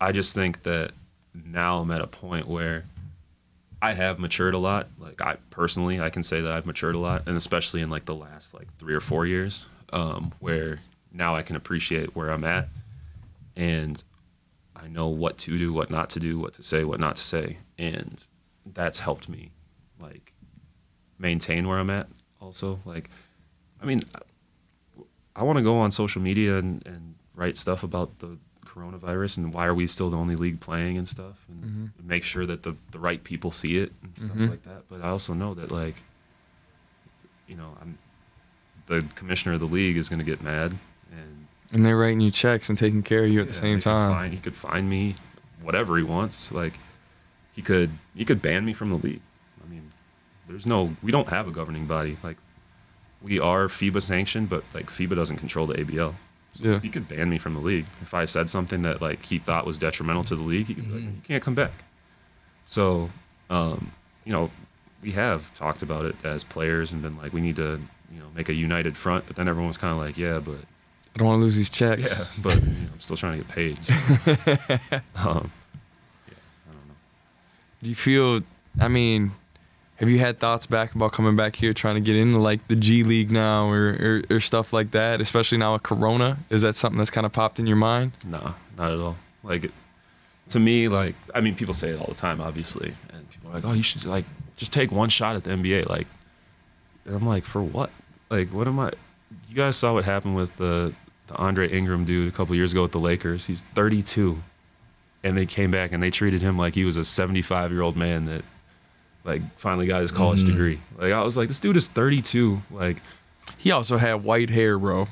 I 0.00 0.12
just 0.12 0.34
think 0.34 0.62
that 0.62 0.92
now 1.34 1.78
I'm 1.80 1.90
at 1.90 2.00
a 2.00 2.06
point 2.06 2.48
where 2.48 2.84
I 3.82 3.92
have 3.92 4.18
matured 4.18 4.54
a 4.54 4.58
lot. 4.58 4.88
Like 4.98 5.20
I 5.20 5.36
personally, 5.50 6.00
I 6.00 6.10
can 6.10 6.22
say 6.22 6.40
that 6.40 6.52
I've 6.52 6.66
matured 6.66 6.94
a 6.94 6.98
lot, 6.98 7.24
and 7.26 7.36
especially 7.36 7.82
in 7.82 7.90
like 7.90 8.04
the 8.06 8.14
last 8.14 8.54
like 8.54 8.74
three 8.78 8.94
or 8.94 9.00
four 9.00 9.26
years, 9.26 9.66
um, 9.92 10.32
where 10.40 10.80
now 11.12 11.34
I 11.34 11.42
can 11.42 11.56
appreciate 11.56 12.14
where 12.16 12.30
I'm 12.30 12.44
at, 12.44 12.68
and 13.60 14.02
I 14.74 14.88
know 14.88 15.08
what 15.08 15.36
to 15.38 15.58
do, 15.58 15.72
what 15.72 15.90
not 15.90 16.08
to 16.10 16.20
do, 16.20 16.38
what 16.38 16.54
to 16.54 16.62
say, 16.62 16.84
what 16.84 16.98
not 16.98 17.16
to 17.16 17.22
say, 17.22 17.58
and 17.78 18.26
that's 18.64 18.98
helped 19.00 19.28
me 19.28 19.50
like 20.00 20.32
maintain 21.18 21.68
where 21.68 21.78
I'm 21.78 21.90
at. 21.90 22.08
Also, 22.40 22.78
like, 22.86 23.10
I 23.82 23.84
mean, 23.84 24.00
I 25.36 25.42
want 25.44 25.58
to 25.58 25.62
go 25.62 25.78
on 25.78 25.90
social 25.90 26.22
media 26.22 26.56
and, 26.58 26.84
and 26.86 27.14
write 27.34 27.56
stuff 27.58 27.82
about 27.82 28.18
the 28.20 28.38
coronavirus 28.64 29.38
and 29.38 29.52
why 29.52 29.66
are 29.66 29.74
we 29.74 29.86
still 29.86 30.08
the 30.10 30.16
only 30.16 30.36
league 30.36 30.60
playing 30.60 30.96
and 30.96 31.06
stuff, 31.06 31.44
and 31.48 31.90
make 32.02 32.22
sure 32.22 32.46
that 32.46 32.62
the 32.62 32.74
the 32.92 32.98
right 32.98 33.22
people 33.22 33.50
see 33.50 33.76
it 33.76 33.92
and 34.02 34.16
stuff 34.16 34.36
Mhm. 34.36 34.48
like 34.48 34.62
that. 34.62 34.84
But 34.88 35.02
I 35.02 35.08
also 35.10 35.34
know 35.34 35.52
that 35.54 35.70
like, 35.70 35.96
you 37.46 37.56
know, 37.56 37.76
I'm 37.82 37.98
the 38.86 39.02
commissioner 39.14 39.54
of 39.54 39.60
the 39.60 39.68
league 39.68 39.96
is 39.98 40.08
going 40.08 40.18
to 40.20 40.24
get 40.24 40.42
mad 40.42 40.74
and 41.70 41.76
And 41.78 41.86
they're 41.86 41.96
writing 41.96 42.20
you 42.20 42.30
checks 42.30 42.68
and 42.68 42.76
taking 42.78 43.02
care 43.02 43.24
of 43.24 43.30
you 43.30 43.40
at 43.40 43.46
the 43.48 43.52
same 43.52 43.76
he 43.78 43.82
could 43.82 43.84
time. 43.84 44.10
Find, 44.12 44.34
he 44.34 44.40
could 44.40 44.56
find 44.56 44.88
me 44.88 45.14
whatever 45.62 45.96
he 45.96 46.02
wants. 46.04 46.50
Like 46.52 46.78
he 47.54 47.62
could 47.62 47.90
he 48.14 48.24
could 48.24 48.42
ban 48.42 48.64
me 48.64 48.72
from 48.72 48.90
the 48.90 48.98
league. 48.98 49.20
I 49.64 49.68
mean, 49.70 49.90
there's 50.48 50.66
no 50.66 50.96
we 51.02 51.10
don't 51.10 51.28
have 51.28 51.46
a 51.48 51.50
governing 51.50 51.86
body. 51.86 52.16
Like 52.22 52.36
we 53.22 53.38
are 53.38 53.66
FIBA 53.68 54.00
sanctioned, 54.02 54.48
but 54.48 54.64
like 54.74 54.86
FIBA 54.86 55.14
doesn't 55.14 55.36
control 55.36 55.66
the 55.66 55.74
ABL. 55.74 56.14
So 56.54 56.68
Yeah. 56.68 56.80
he 56.80 56.88
could 56.88 57.06
ban 57.06 57.28
me 57.30 57.38
from 57.38 57.54
the 57.54 57.60
league 57.60 57.86
if 58.02 58.14
I 58.14 58.24
said 58.24 58.48
something 58.50 58.82
that 58.82 59.00
like 59.00 59.24
he 59.24 59.38
thought 59.38 59.66
was 59.66 59.78
detrimental 59.78 60.24
to 60.24 60.36
the 60.36 60.42
league. 60.42 60.66
He 60.66 60.74
could 60.74 60.86
be 60.88 60.94
like, 60.94 61.02
Mhm. 61.02 61.14
you 61.16 61.22
can't 61.24 61.42
come 61.42 61.54
back. 61.54 61.72
So, 62.66 63.10
um, 63.50 63.92
you 64.24 64.32
know, 64.32 64.50
we 65.02 65.12
have 65.12 65.52
talked 65.54 65.82
about 65.82 66.06
it 66.06 66.16
as 66.24 66.44
players 66.44 66.92
and 66.92 67.02
been 67.02 67.16
like, 67.16 67.32
we 67.32 67.40
need 67.40 67.56
to, 67.56 67.80
you 68.12 68.18
know, 68.18 68.26
make 68.34 68.48
a 68.48 68.54
united 68.54 68.96
front. 68.96 69.26
But 69.26 69.36
then 69.36 69.48
everyone 69.48 69.68
was 69.68 69.78
kind 69.78 69.92
of 69.92 69.98
like, 69.98 70.16
yeah, 70.18 70.38
but 70.38 70.58
I 71.14 71.18
don't 71.18 71.26
want 71.28 71.40
to 71.40 71.44
lose 71.44 71.56
these 71.56 71.70
checks. 71.70 72.16
yeah, 72.18 72.24
but 72.42 72.54
you 72.54 72.60
know, 72.60 72.92
I'm 72.92 73.00
still 73.00 73.16
trying 73.16 73.38
to 73.38 73.44
get 73.44 73.54
paid. 73.54 73.84
So. 73.84 73.94
um, 73.96 74.00
yeah, 74.26 74.96
I 75.16 75.26
don't 75.26 76.88
know. 76.88 76.94
Do 77.82 77.88
you 77.88 77.94
feel? 77.94 78.40
I 78.80 78.88
mean, 78.88 79.32
have 79.96 80.08
you 80.08 80.18
had 80.18 80.38
thoughts 80.38 80.66
back 80.66 80.94
about 80.94 81.12
coming 81.12 81.36
back 81.36 81.56
here, 81.56 81.74
trying 81.74 81.96
to 81.96 82.00
get 82.00 82.16
into 82.16 82.38
like 82.38 82.66
the 82.68 82.76
G 82.76 83.02
League 83.02 83.30
now, 83.30 83.68
or, 83.68 84.22
or 84.30 84.36
or 84.36 84.40
stuff 84.40 84.72
like 84.72 84.92
that? 84.92 85.20
Especially 85.20 85.58
now 85.58 85.74
with 85.74 85.82
Corona, 85.82 86.38
is 86.48 86.62
that 86.62 86.74
something 86.74 86.96
that's 86.96 87.10
kind 87.10 87.26
of 87.26 87.32
popped 87.32 87.58
in 87.58 87.66
your 87.66 87.76
mind? 87.76 88.12
Nah, 88.26 88.54
not 88.78 88.92
at 88.92 88.98
all. 88.98 89.16
Like, 89.42 89.70
to 90.48 90.58
me, 90.58 90.88
like, 90.88 91.16
I 91.34 91.40
mean, 91.40 91.54
people 91.54 91.74
say 91.74 91.90
it 91.90 92.00
all 92.00 92.06
the 92.06 92.14
time, 92.14 92.40
obviously, 92.40 92.94
and 93.12 93.28
people 93.30 93.50
are 93.50 93.54
like, 93.54 93.64
"Oh, 93.66 93.72
you 93.72 93.82
should 93.82 94.04
like 94.06 94.24
just 94.56 94.72
take 94.72 94.90
one 94.90 95.10
shot 95.10 95.36
at 95.36 95.44
the 95.44 95.50
NBA." 95.50 95.88
Like, 95.88 96.06
and 97.04 97.14
I'm 97.14 97.26
like, 97.26 97.44
for 97.44 97.62
what? 97.62 97.90
Like, 98.30 98.54
what 98.54 98.68
am 98.68 98.78
I? 98.78 98.92
You 99.50 99.56
guys 99.56 99.76
saw 99.76 99.92
what 99.94 100.04
happened 100.04 100.36
with 100.36 100.56
the 100.56 100.94
the 101.26 101.34
Andre 101.36 101.68
Ingram 101.70 102.04
dude 102.04 102.26
a 102.28 102.32
couple 102.36 102.54
years 102.56 102.72
ago 102.72 102.82
with 102.82 102.92
the 102.92 102.98
Lakers. 102.98 103.46
He's 103.46 103.62
32, 103.74 104.40
and 105.22 105.36
they 105.36 105.46
came 105.46 105.70
back 105.70 105.92
and 105.92 106.02
they 106.02 106.10
treated 106.10 106.40
him 106.42 106.56
like 106.58 106.74
he 106.74 106.84
was 106.84 106.96
a 106.96 107.04
75 107.04 107.70
year 107.70 107.82
old 107.82 107.96
man 107.96 108.24
that 108.24 108.42
like 109.24 109.42
finally 109.58 109.86
got 109.86 110.00
his 110.00 110.10
college 110.12 110.42
Mhm. 110.42 110.46
degree. 110.46 110.80
Like, 110.98 111.12
I 111.12 111.22
was 111.22 111.36
like, 111.36 111.48
this 111.48 111.60
dude 111.60 111.76
is 111.76 111.86
32. 111.88 112.62
Like, 112.70 112.96
He 113.58 113.70
also 113.72 113.96
had 113.98 114.24
white 114.24 114.50
hair, 114.50 114.78
bro. 114.78 115.08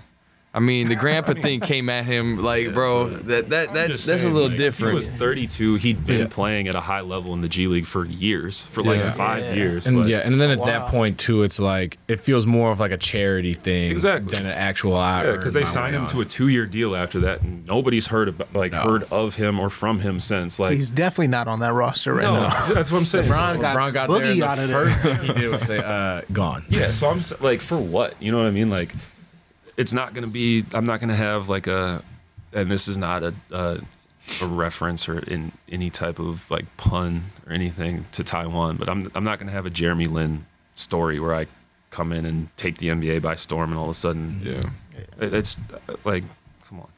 I 0.54 0.60
mean, 0.60 0.88
the 0.88 0.96
grandpa 0.96 1.34
thing 1.42 1.60
came 1.60 1.90
at 1.90 2.06
him 2.06 2.38
like, 2.42 2.72
bro, 2.72 3.08
that 3.10 3.50
that, 3.50 3.74
that 3.74 3.88
Just 3.88 4.06
that's 4.06 4.22
a 4.24 4.28
little 4.28 4.48
like, 4.48 4.56
different. 4.56 4.92
He 4.92 4.94
was 4.94 5.10
32. 5.10 5.74
He'd 5.76 6.06
been 6.06 6.20
Yeah. 6.20 6.26
playing 6.30 6.68
at 6.68 6.74
a 6.74 6.80
high 6.80 7.02
level 7.02 7.34
in 7.34 7.42
the 7.42 7.48
G 7.48 7.66
League 7.66 7.84
for 7.84 8.06
years, 8.06 8.66
for 8.66 8.82
like 8.82 8.98
Yeah. 9.00 9.12
five 9.12 9.44
Yeah. 9.44 9.54
years. 9.54 9.86
And 9.86 9.98
like- 10.00 10.08
yeah, 10.08 10.18
and 10.18 10.40
then 10.40 10.50
at 10.50 10.58
Wow. 10.58 10.64
that 10.66 10.86
point 10.88 11.18
too, 11.18 11.42
it's 11.42 11.60
like 11.60 11.98
it 12.08 12.18
feels 12.18 12.46
more 12.46 12.72
of 12.72 12.80
like 12.80 12.92
a 12.92 12.96
charity 12.96 13.52
thing 13.52 13.90
Exactly. 13.90 14.34
than 14.34 14.46
an 14.46 14.52
actual. 14.52 14.96
I 14.96 15.24
Yeah, 15.24 15.32
because 15.32 15.52
they 15.52 15.64
signed 15.64 15.94
him 15.94 16.06
to 16.08 16.22
a 16.22 16.24
two-year 16.24 16.64
deal 16.66 16.96
after 16.96 17.20
that, 17.20 17.42
and 17.42 17.66
nobody's 17.66 18.06
heard 18.06 18.28
about, 18.28 18.48
like 18.54 18.72
No. 18.72 18.80
heard 18.80 19.04
of 19.10 19.34
him 19.36 19.60
or 19.60 19.68
from 19.68 20.00
him 20.00 20.18
since. 20.18 20.58
Like, 20.58 20.72
He's 20.74 20.90
definitely 20.90 21.28
not 21.28 21.46
on 21.46 21.60
that 21.60 21.74
roster 21.74 22.14
right 22.14 22.22
no, 22.24 22.32
now. 22.34 22.48
that's 22.72 22.90
what 22.90 22.98
I'm 22.98 23.04
saying. 23.04 23.28
LeBron 23.30 23.56
So- 23.56 23.60
got 23.60 23.76
LeBron 23.76 23.92
got 23.92 24.08
there. 24.08 24.20
Boogie 24.22 24.32
And 24.32 24.42
out 24.42 24.56
the 24.56 24.62
of 24.64 24.68
there. 24.70 24.84
first 24.86 25.02
thing 25.02 25.18
he 25.18 25.32
did 25.34 25.50
was 25.52 25.62
say, 25.62 25.78
uh, 25.78 26.22
"Gone." 26.32 26.64
yeah, 26.70 26.90
so 26.90 27.10
I'm 27.10 27.20
like, 27.40 27.60
for 27.60 27.76
what? 27.76 28.14
You 28.20 28.32
know 28.32 28.38
what 28.38 28.46
I 28.46 28.50
mean? 28.50 28.70
Like, 28.70 28.94
it's 29.78 29.94
not 29.94 30.12
gonna 30.12 30.26
be. 30.26 30.64
I'm 30.74 30.84
not 30.84 31.00
gonna 31.00 31.16
have 31.16 31.48
like 31.48 31.66
a, 31.68 32.02
and 32.52 32.70
this 32.70 32.88
is 32.88 32.98
not 32.98 33.22
a. 33.22 33.34
a 33.50 33.80
a 34.42 34.46
reference 34.46 35.08
or 35.08 35.20
in 35.20 35.52
any 35.70 35.88
type 35.88 36.18
of 36.18 36.50
like 36.50 36.66
pun 36.76 37.22
or 37.46 37.52
anything 37.54 38.04
to 38.12 38.22
Taiwan, 38.22 38.76
but 38.76 38.86
I'm 38.86 39.08
I'm 39.14 39.24
not 39.24 39.38
gonna 39.38 39.52
have 39.52 39.64
a 39.64 39.70
Jeremy 39.70 40.04
Lin 40.04 40.44
story 40.74 41.18
where 41.18 41.34
I 41.34 41.46
come 41.88 42.12
in 42.12 42.26
and 42.26 42.54
take 42.58 42.76
the 42.76 42.88
NBA 42.88 43.22
by 43.22 43.36
storm 43.36 43.70
and 43.70 43.78
all 43.78 43.84
of 43.86 43.90
a 43.92 43.94
sudden 43.94 44.38
yeah. 44.44 44.62
it- 45.18 45.32
it's 45.32 45.56
uh, 45.88 45.94
like 46.04 46.24
come 46.68 46.80
on. 46.80 46.88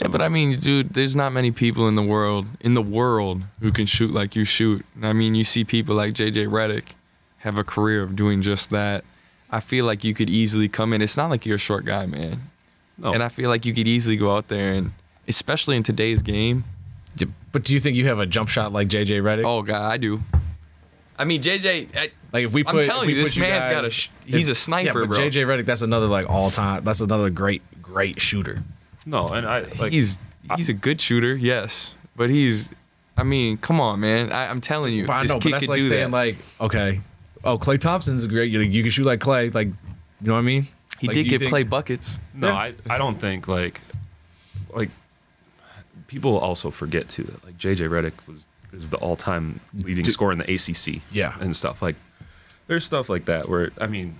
Yeah, 0.00 0.08
but 0.08 0.22
I 0.22 0.30
mean, 0.30 0.58
dude, 0.58 0.94
there's 0.94 1.14
not 1.14 1.34
many 1.34 1.50
people 1.50 1.86
in 1.86 1.96
the 1.96 2.02
world 2.02 2.46
in 2.60 2.72
the 2.72 2.80
world 2.82 3.42
who 3.60 3.70
can 3.70 3.84
shoot 3.84 4.10
like 4.10 4.34
you 4.34 4.46
shoot. 4.46 4.86
I 5.02 5.12
mean, 5.12 5.34
you 5.34 5.44
see 5.44 5.64
people 5.64 5.96
like 5.96 6.14
JJ 6.14 6.48
Redick 6.48 6.94
have 7.38 7.58
a 7.58 7.64
career 7.64 8.02
of 8.02 8.16
doing 8.16 8.40
just 8.40 8.70
that. 8.70 9.04
I 9.50 9.60
feel 9.60 9.84
like 9.84 10.04
you 10.04 10.14
could 10.14 10.28
easily 10.30 10.68
come 10.68 10.92
in. 10.92 11.00
It's 11.02 11.16
not 11.16 11.30
like 11.30 11.46
you're 11.46 11.56
a 11.56 11.58
short 11.58 11.84
guy, 11.84 12.06
man. 12.06 12.50
No. 12.98 13.12
And 13.12 13.22
I 13.22 13.28
feel 13.28 13.48
like 13.48 13.64
you 13.64 13.72
could 13.72 13.88
easily 13.88 14.16
go 14.16 14.34
out 14.36 14.48
there 14.48 14.72
and, 14.72 14.92
especially 15.26 15.76
in 15.76 15.82
today's 15.82 16.22
game. 16.22 16.64
But 17.50 17.64
do 17.64 17.72
you 17.72 17.80
think 17.80 17.96
you 17.96 18.06
have 18.06 18.18
a 18.18 18.26
jump 18.26 18.48
shot 18.50 18.72
like 18.72 18.88
JJ 18.88 19.22
Redick? 19.22 19.44
Oh 19.44 19.62
God, 19.62 19.90
I 19.90 19.96
do. 19.96 20.22
I 21.18 21.24
mean, 21.24 21.42
JJ. 21.42 21.96
I, 21.96 22.10
Like 22.32 22.44
if 22.44 22.52
we 22.52 22.62
put, 22.62 22.76
I'm 22.76 22.82
telling 22.82 23.08
if 23.10 23.16
you, 23.16 23.22
this 23.22 23.34
put 23.34 23.40
man's 23.40 23.66
guys- 23.66 23.74
got 23.74 23.84
a 23.86 23.90
sh- 23.90 24.10
he's 24.26 24.48
a 24.50 24.54
sniper, 24.54 24.86
yeah, 25.00 25.06
but 25.06 25.16
bro. 25.16 25.18
JJ 25.18 25.46
Redick, 25.46 25.64
that's 25.64 25.80
another 25.82 26.06
like 26.06 26.28
all 26.28 26.50
time. 26.50 26.84
That's 26.84 27.00
another 27.00 27.30
great, 27.30 27.62
great 27.82 28.20
shooter. 28.20 28.62
no, 29.06 29.28
and 29.28 29.46
I 29.46 29.60
like 29.80 29.92
he's 29.92 30.20
he's 30.56 30.68
a 30.68 30.74
good 30.74 31.00
shooter, 31.00 31.34
yes, 31.34 31.94
but 32.16 32.28
he's. 32.30 32.70
I 33.16 33.22
mean, 33.24 33.56
come 33.56 33.80
on, 33.80 33.98
man. 33.98 34.30
I, 34.30 34.46
I'm 34.48 34.60
telling 34.60 34.94
you, 34.94 35.06
But 35.06 35.12
I 35.14 35.22
this 35.22 35.30
know, 35.30 35.36
but 35.38 35.42
kid 35.42 35.52
that's 35.54 35.64
could 35.64 35.70
like 35.70 35.80
do 35.80 35.86
saying 35.88 36.10
that. 36.10 36.16
like, 36.16 36.36
okay, 36.60 37.00
oh, 37.44 37.58
Klay 37.58 37.78
Thompson's 37.78 38.26
great. 38.26 38.50
You, 38.50 38.60
you 38.60 38.82
can 38.82 38.90
shoot 38.90 39.06
like 39.06 39.20
Klay. 39.20 39.52
Like, 39.54 39.68
you 39.68 39.74
know 40.22 40.34
what 40.34 40.40
I 40.40 40.42
mean? 40.42 40.66
he 41.00 41.06
Like, 41.06 41.14
did 41.14 41.24
do 41.24 41.30
give 41.30 41.40
think- 41.40 41.52
Klay 41.52 41.68
buckets. 41.68 42.18
No, 42.34 42.48
Yeah. 42.48 42.54
I, 42.54 42.74
I 42.90 42.98
don't 42.98 43.18
think 43.20 43.46
like 43.48 43.80
like 44.74 44.90
people 46.06 46.38
also 46.38 46.70
forget 46.70 47.08
too 47.08 47.24
that 47.24 47.44
like 47.44 47.56
JJ 47.58 47.88
Redick 47.88 48.12
was 48.26 48.48
is 48.72 48.88
the 48.90 48.96
all 48.98 49.16
time 49.16 49.60
leading 49.74 50.04
Dude. 50.04 50.12
scorer 50.12 50.32
in 50.32 50.38
the 50.38 50.44
ACC. 50.52 51.02
Yeah. 51.10 51.34
and 51.40 51.54
stuff 51.56 51.80
like 51.82 51.96
there's 52.66 52.84
stuff 52.84 53.08
like 53.08 53.24
that 53.26 53.48
where 53.48 53.70
I 53.80 53.86
mean, 53.86 54.18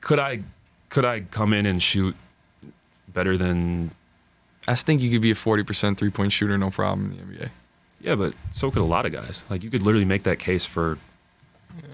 could 0.00 0.18
I 0.18 0.40
could 0.88 1.04
I 1.04 1.20
come 1.20 1.52
in 1.52 1.66
and 1.66 1.82
shoot 1.82 2.14
better 3.08 3.36
than 3.36 3.90
I 4.66 4.72
just 4.72 4.86
think 4.86 5.02
you 5.02 5.10
could 5.10 5.22
be 5.22 5.30
a 5.30 5.34
40% 5.34 5.96
three 5.96 6.10
point 6.10 6.30
shooter, 6.32 6.56
no 6.58 6.70
problem 6.70 7.10
in 7.12 7.16
the 7.16 7.22
NBA. 7.44 7.48
yeah, 8.02 8.14
but 8.14 8.34
so 8.50 8.70
could 8.70 8.82
a 8.82 8.84
lot 8.84 9.06
of 9.06 9.12
guys. 9.12 9.44
Like 9.48 9.64
you 9.64 9.70
could 9.70 9.82
literally 9.82 10.04
make 10.04 10.24
that 10.24 10.38
case 10.38 10.64
for. 10.66 10.98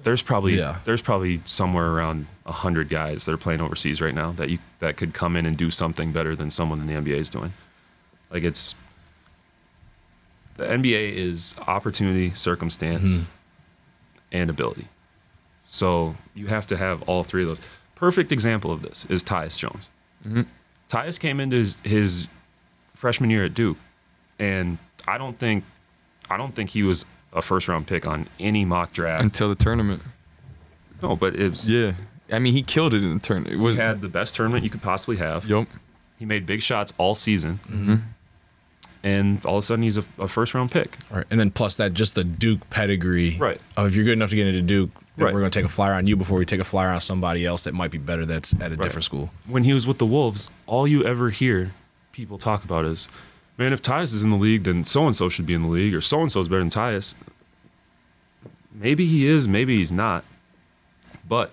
There's 0.02 0.22
probably 0.22 0.58
Yeah. 0.58 0.78
there's 0.84 1.02
probably 1.02 1.40
somewhere 1.44 1.90
around 1.90 2.26
hundred 2.46 2.88
guys 2.88 3.24
that 3.24 3.32
are 3.32 3.38
playing 3.38 3.60
overseas 3.60 4.02
right 4.02 4.14
now 4.14 4.32
that 4.32 4.50
you 4.50 4.58
that 4.78 4.96
could 4.96 5.14
come 5.14 5.36
in 5.36 5.46
and 5.46 5.56
do 5.56 5.70
something 5.70 6.12
better 6.12 6.36
than 6.36 6.50
someone 6.50 6.80
in 6.80 6.86
the 6.86 6.94
NBA 6.94 7.20
is 7.20 7.30
doing. 7.30 7.52
Like 8.30 8.44
it's 8.44 8.74
the 10.56 10.64
NBA 10.64 11.14
is 11.14 11.54
opportunity, 11.66 12.30
circumstance, 12.30 13.18
mm-hmm. 13.18 13.24
and 14.32 14.50
ability. 14.50 14.88
So 15.64 16.14
you 16.34 16.46
have 16.46 16.66
to 16.68 16.76
have 16.76 17.02
all 17.02 17.24
three 17.24 17.42
of 17.42 17.48
those. 17.48 17.60
Perfect 17.94 18.32
example 18.32 18.70
of 18.70 18.82
this 18.82 19.06
is 19.06 19.24
Tyus 19.24 19.58
Jones. 19.58 19.90
Mm-hmm. 20.24 20.42
Tyus 20.88 21.18
came 21.18 21.40
into 21.40 21.56
his, 21.56 21.76
his 21.82 22.28
freshman 22.92 23.30
year 23.30 23.44
at 23.44 23.54
Duke, 23.54 23.78
and 24.38 24.78
I 25.08 25.18
don't 25.18 25.38
think 25.38 25.64
I 26.30 26.36
don't 26.36 26.54
think 26.54 26.70
he 26.70 26.82
was 26.82 27.04
a 27.34 27.42
first 27.42 27.68
round 27.68 27.86
pick 27.86 28.06
on 28.06 28.28
any 28.38 28.64
mock 28.64 28.92
draft. 28.92 29.22
Until 29.22 29.48
the 29.48 29.54
tournament. 29.54 30.02
No, 31.02 31.16
but 31.16 31.34
it's 31.34 31.68
Yeah. 31.68 31.94
I 32.32 32.38
mean, 32.38 32.54
he 32.54 32.62
killed 32.62 32.94
it 32.94 33.04
in 33.04 33.14
the 33.14 33.20
tournament. 33.20 33.54
It 33.54 33.62
was, 33.62 33.76
he 33.76 33.82
had 33.82 34.00
the 34.00 34.08
best 34.08 34.34
tournament 34.34 34.64
you 34.64 34.70
could 34.70 34.80
possibly 34.82 35.16
have. 35.16 35.44
Yep. 35.46 35.68
He 36.18 36.24
made 36.24 36.46
big 36.46 36.62
shots 36.62 36.92
all 36.96 37.14
season, 37.14 37.60
mm-hmm. 37.68 37.96
and 39.02 39.44
all 39.44 39.56
of 39.56 39.58
a 39.58 39.62
sudden 39.62 39.82
he's 39.82 39.98
a, 39.98 40.04
a 40.18 40.26
first 40.28 40.54
round 40.54 40.70
pick. 40.70 40.96
Right. 41.10 41.26
And 41.30 41.38
then 41.38 41.50
plus 41.50 41.76
that, 41.76 41.92
just 41.92 42.14
the 42.14 42.24
Duke 42.24 42.70
pedigree. 42.70 43.36
Right. 43.38 43.60
Of 43.76 43.88
if 43.88 43.96
you're 43.96 44.04
good 44.04 44.12
enough 44.14 44.30
to 44.30 44.36
get 44.36 44.46
into 44.46 44.62
Duke, 44.62 44.90
then 45.16 45.26
Right. 45.26 45.34
we're 45.34 45.40
going 45.40 45.50
to 45.50 45.58
take 45.58 45.66
a 45.66 45.72
flyer 45.72 45.92
on 45.92 46.06
you 46.06 46.16
before 46.16 46.38
we 46.38 46.46
take 46.46 46.60
a 46.60 46.64
flyer 46.64 46.88
on 46.88 47.00
somebody 47.00 47.44
else 47.44 47.64
that 47.64 47.74
might 47.74 47.90
be 47.90 47.98
better 47.98 48.24
that's 48.24 48.54
at 48.60 48.72
a 48.72 48.76
different 48.76 49.04
school. 49.04 49.30
When 49.46 49.64
he 49.64 49.72
was 49.72 49.86
with 49.86 49.98
the 49.98 50.06
Wolves, 50.06 50.50
all 50.66 50.88
you 50.88 51.04
ever 51.04 51.30
hear 51.30 51.70
people 52.12 52.38
talk 52.38 52.64
about 52.64 52.84
is, 52.84 53.08
man, 53.58 53.72
if 53.72 53.80
Tyus 53.82 54.14
is 54.14 54.22
in 54.22 54.30
the 54.30 54.36
league, 54.36 54.64
then 54.64 54.84
so 54.84 55.06
and 55.06 55.14
so 55.14 55.28
should 55.28 55.46
be 55.46 55.54
in 55.54 55.62
the 55.62 55.68
league, 55.68 55.94
or 55.94 56.00
so 56.00 56.20
and 56.20 56.30
so 56.30 56.40
is 56.40 56.48
better 56.48 56.60
than 56.60 56.68
Tyus. 56.70 57.14
Maybe 58.72 59.04
he 59.04 59.26
is, 59.26 59.46
maybe 59.46 59.76
he's 59.76 59.92
not. 59.92 60.24
But 61.28 61.52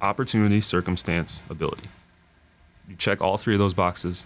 opportunity, 0.00 0.60
circumstance, 0.60 1.42
ability. 1.48 1.88
You 2.88 2.96
check 2.96 3.20
all 3.20 3.36
three 3.36 3.54
of 3.54 3.58
those 3.58 3.74
boxes. 3.74 4.24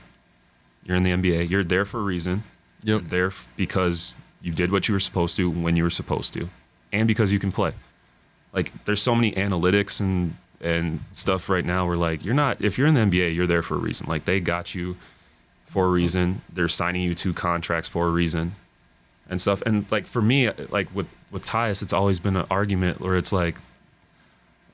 You're 0.84 0.96
in 0.96 1.02
the 1.02 1.10
NBA. 1.12 1.50
You're 1.50 1.64
there 1.64 1.84
for 1.84 2.00
a 2.00 2.02
reason. 2.02 2.42
You're 2.84 3.00
Yep. 3.00 3.10
there 3.10 3.26
f- 3.26 3.48
because 3.56 4.16
you 4.40 4.52
did 4.52 4.72
what 4.72 4.88
you 4.88 4.92
were 4.94 5.00
supposed 5.00 5.36
to 5.36 5.48
when 5.50 5.76
you 5.76 5.84
were 5.84 5.90
supposed 5.90 6.34
to, 6.34 6.48
and 6.92 7.06
because 7.06 7.32
you 7.32 7.38
can 7.38 7.52
play. 7.52 7.72
Like 8.52 8.72
there's 8.84 9.00
so 9.00 9.14
many 9.14 9.32
analytics 9.32 10.00
and 10.00 10.36
and 10.60 11.00
stuff 11.12 11.48
right 11.48 11.64
now 11.64 11.86
where 11.86 11.96
like 11.96 12.24
you're 12.24 12.34
not 12.34 12.60
if 12.62 12.78
you're 12.78 12.86
in 12.86 12.94
the 12.94 13.00
NBA, 13.00 13.34
you're 13.34 13.46
there 13.46 13.62
for 13.62 13.74
a 13.76 13.78
reason. 13.78 14.08
Like 14.08 14.24
they 14.24 14.40
got 14.40 14.74
you 14.74 14.96
for 15.72 15.86
a 15.86 15.88
reason. 15.88 16.42
They're 16.52 16.68
signing 16.68 17.00
you 17.00 17.14
to 17.14 17.32
contracts 17.32 17.88
for 17.88 18.06
a 18.06 18.10
reason 18.10 18.54
and 19.30 19.40
stuff. 19.40 19.62
And 19.62 19.90
like 19.90 20.06
for 20.06 20.20
me, 20.20 20.50
like 20.68 20.94
with 20.94 21.08
with 21.30 21.46
Tyus, 21.46 21.82
it's 21.82 21.94
always 21.94 22.20
been 22.20 22.36
an 22.36 22.44
argument 22.50 23.00
where 23.00 23.16
it's 23.16 23.32
like 23.32 23.56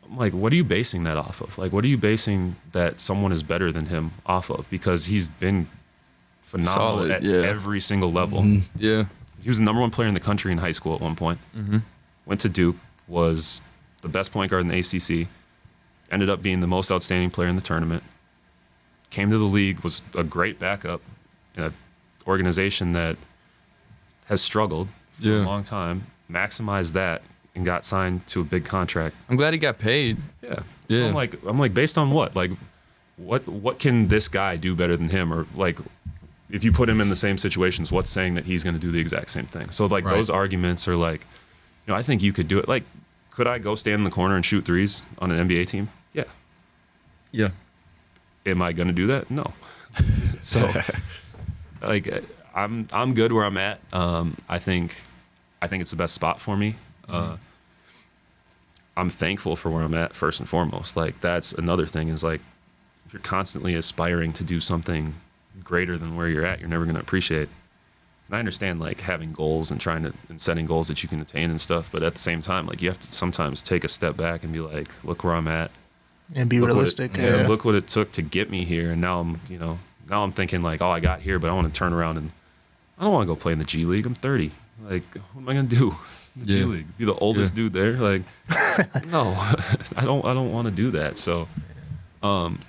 I'm 0.05 0.16
like, 0.16 0.33
what 0.33 0.53
are 0.53 0.57
you 0.57 0.65
basing 0.65 1.05
that 1.05 1.16
off 1.16 1.41
of? 1.41 1.57
Like, 1.57 1.73
what 1.73 1.85
are 1.85 1.89
you 1.89 1.99
basing 1.99 2.57
that 2.73 3.01
someone 3.01 3.31
is 3.31 3.45
better 3.45 3.70
than 3.70 3.87
him 3.87 4.11
off 4.27 4.51
of? 4.51 4.69
Because 4.70 5.07
he's 5.07 5.29
been 5.29 5.69
phenomenal 6.43 6.97
Solid, 6.97 7.11
at 7.12 7.23
yeah. 7.23 7.43
every 7.43 7.79
single 7.79 8.11
level. 8.11 8.41
Mm-hmm. 8.41 8.61
Yeah. 8.77 9.05
He 9.41 9.49
was 9.49 9.59
the 9.59 9.65
number 9.65 9.81
one 9.81 9.91
player 9.91 10.09
in 10.09 10.15
the 10.15 10.20
country 10.20 10.51
in 10.51 10.59
high 10.59 10.73
school 10.73 10.97
at 10.97 11.01
one 11.01 11.15
point. 11.15 11.39
Mm-hmm. 11.57 11.79
Went 12.27 12.41
to 12.41 12.49
Duke, 12.49 12.77
was 13.07 13.62
the 14.03 14.09
best 14.09 14.33
point 14.33 14.51
guard 14.51 14.62
in 14.62 14.69
the 14.69 14.79
ACC. 14.79 15.29
Ended 16.11 16.29
up 16.29 16.43
being 16.43 16.59
the 16.59 16.66
most 16.66 16.91
outstanding 16.91 17.31
player 17.31 17.49
in 17.49 17.55
the 17.55 17.62
tournament. 17.62 18.03
Came 19.10 19.30
to 19.30 19.39
the 19.39 19.44
league, 19.44 19.80
was 19.80 20.02
a 20.16 20.24
great 20.24 20.59
backup 20.59 21.01
in 21.56 21.62
an 21.64 21.74
organization 22.26 22.93
that 22.93 23.16
has 24.26 24.43
struggled 24.43 24.89
for 25.12 25.28
a 25.28 25.43
long 25.43 25.62
time. 25.64 26.06
Maximized 26.30 26.93
that 26.93 27.22
and 27.55 27.64
got 27.64 27.85
signed 27.85 28.26
to 28.28 28.40
a 28.43 28.44
big 28.44 28.64
contract. 28.64 29.16
I'm 29.28 29.36
glad 29.36 29.52
he 29.55 29.59
got 29.59 29.78
paid. 29.78 30.18
Yeah. 30.43 30.56
So 30.56 30.62
Yeah. 30.89 31.06
I'm 31.06 31.14
like, 31.14 31.35
I'm 31.47 31.59
like, 31.59 31.72
based 31.74 31.97
on 31.98 32.10
what? 32.10 32.36
Like, 32.36 32.51
what 33.16 33.48
what 33.48 33.78
can 33.78 34.09
this 34.09 34.28
guy 34.28 34.56
do 34.56 34.74
better 34.76 34.97
than 34.97 35.09
him? 35.09 35.32
Or 35.32 35.47
like, 35.56 35.78
if 36.51 36.62
you 36.64 36.70
put 36.70 36.89
him 36.89 37.01
in 37.01 37.09
the 37.09 37.16
same 37.16 37.36
situations, 37.39 37.90
what's 37.90 38.10
saying 38.10 38.35
that 38.35 38.44
he's 38.44 38.62
going 38.62 38.74
to 38.74 38.80
do 38.80 38.93
the 38.93 39.01
exact 39.01 39.30
same 39.30 39.47
thing? 39.47 39.70
So 39.70 39.86
like 39.86 40.05
Right. 40.05 40.14
those 40.14 40.30
arguments 40.30 40.86
are 40.86 40.97
like, 40.97 41.22
you 41.86 41.93
know, 41.93 41.97
I 41.98 42.02
think 42.02 42.22
you 42.22 42.32
could 42.32 42.47
do 42.48 42.59
it. 42.59 42.68
Like, 42.68 42.85
could 43.30 43.47
I 43.47 43.59
go 43.59 43.74
stand 43.74 43.94
in 44.01 44.05
the 44.05 44.10
corner 44.10 44.36
and 44.36 44.44
shoot 44.44 44.64
threes 44.64 45.02
on 45.18 45.30
an 45.30 45.48
NBA 45.48 45.66
team? 45.66 45.89
Yeah. 46.12 46.24
Yeah. 47.32 47.48
Am 48.49 48.62
I 48.62 48.73
going 48.73 48.89
to 48.89 48.95
do 48.95 49.07
that? 49.09 49.31
No. 49.31 49.45
so, 50.41 50.69
like, 51.83 52.25
I'm 52.55 52.87
I'm 52.93 53.15
good 53.15 53.33
where 53.33 53.45
I'm 53.45 53.57
at. 53.57 53.81
Um, 53.93 54.37
I 54.49 54.59
think 54.59 55.01
I 55.62 55.66
think 55.66 55.81
it's 55.81 55.91
the 55.91 55.97
best 55.97 56.15
spot 56.15 56.41
for 56.41 56.57
me. 56.57 56.77
Uh, 57.09 57.37
I'm 58.97 59.11
thankful 59.11 59.55
for 59.55 59.70
where 59.70 59.83
I'm 59.83 59.95
at 59.95 60.15
first 60.15 60.41
and 60.41 60.49
foremost. 60.49 60.97
Like 60.97 61.20
that's 61.20 61.53
another 61.53 61.87
thing 61.87 62.09
is 62.09 62.25
like 62.25 62.41
if 63.07 63.12
you're 63.12 63.23
constantly 63.23 63.75
aspiring 63.75 64.33
to 64.35 64.45
do 64.45 64.61
something 64.61 65.15
greater 65.62 65.97
than 65.97 66.16
where 66.16 66.29
you're 66.29 66.45
at, 66.45 66.61
you're 66.61 66.69
never 66.69 66.85
going 66.85 66.97
to 66.97 67.01
appreciate. 67.01 67.49
And 68.27 68.37
I 68.37 68.41
understand 68.41 68.81
like 68.81 69.01
having 69.01 69.33
goals 69.33 69.70
and 69.70 69.81
trying 69.81 70.03
to 70.03 70.12
and 70.29 70.41
setting 70.41 70.66
goals 70.66 70.89
that 70.89 71.03
you 71.03 71.09
can 71.09 71.20
attain 71.20 71.49
and 71.51 71.61
stuff, 71.61 71.91
but 71.93 72.03
at 72.03 72.15
the 72.15 72.19
same 72.19 72.43
time, 72.43 72.66
like 72.66 72.83
you 72.83 72.89
have 72.89 72.99
to 72.99 73.12
sometimes 73.12 73.62
take 73.62 73.85
a 73.85 73.89
step 73.89 74.16
back 74.16 74.43
and 74.43 74.53
be 74.53 74.61
like, 74.61 75.05
look 75.05 75.23
where 75.23 75.35
I'm 75.35 75.49
at. 75.49 75.70
And 76.34 76.48
be 76.48 76.59
Look 76.60 76.68
what 76.68 76.72
it- 76.72 76.74
realistic. 76.76 77.16
yeah, 77.16 77.42
yeah. 77.42 77.48
look 77.48 77.64
what 77.64 77.74
it 77.74 77.86
took 77.86 78.12
to 78.12 78.22
get 78.22 78.50
me 78.50 78.64
here, 78.64 78.92
and 78.92 79.00
now 79.00 79.20
I'm, 79.20 79.40
you 79.48 79.59
know, 79.59 79.78
now 80.10 80.22
I'm 80.22 80.32
thinking 80.32 80.60
like, 80.62 80.80
oh, 80.82 80.90
I 80.90 81.00
got 81.00 81.20
here, 81.20 81.38
but 81.38 81.50
I 81.50 81.55
want 81.55 81.72
to 81.72 81.76
turn 81.78 81.92
around 81.92 82.16
and 82.18 82.30
I 82.98 83.05
don't 83.05 83.12
want 83.12 83.22
to 83.28 83.32
go 83.32 83.36
play 83.36 83.52
in 83.52 83.59
the 83.59 83.64
G 83.64 83.84
League. 83.84 84.06
I'm 84.06 84.14
30. 84.14 84.50
Like, 84.88 85.02
what 85.32 85.42
am 85.42 85.48
I 85.48 85.55
gonna 85.55 85.66
do? 85.68 85.88
in 85.90 85.96
The 86.36 86.46
G 86.46 86.64
League, 86.64 86.98
be 86.98 87.05
the 87.05 87.14
oldest 87.14 87.55
dude 87.55 87.72
there. 87.72 87.92
Like, 87.92 88.22
no, 89.06 89.34
I 89.96 90.05
don't. 90.05 90.24
I 90.24 90.34
don't 90.34 90.52
want 90.52 90.66
to 90.66 90.70
do 90.72 90.90
that. 90.92 91.18
So, 91.18 91.48
um, 92.22 92.60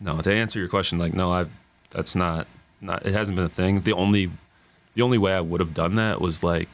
no. 0.00 0.20
To 0.20 0.32
answer 0.32 0.58
your 0.58 0.68
question, 0.68 0.98
like 0.98 1.14
no, 1.14 1.32
I 1.32 1.46
that's 1.90 2.16
not 2.16 2.46
not. 2.80 3.04
It 3.06 3.12
hasn't 3.12 3.36
been 3.36 3.44
a 3.44 3.48
thing. 3.50 3.80
The 3.80 3.92
only 3.92 4.30
the 4.94 5.02
only 5.02 5.18
way 5.18 5.32
I 5.32 5.40
would 5.40 5.60
have 5.60 5.74
done 5.74 5.94
that 5.96 6.20
was 6.20 6.42
like 6.42 6.68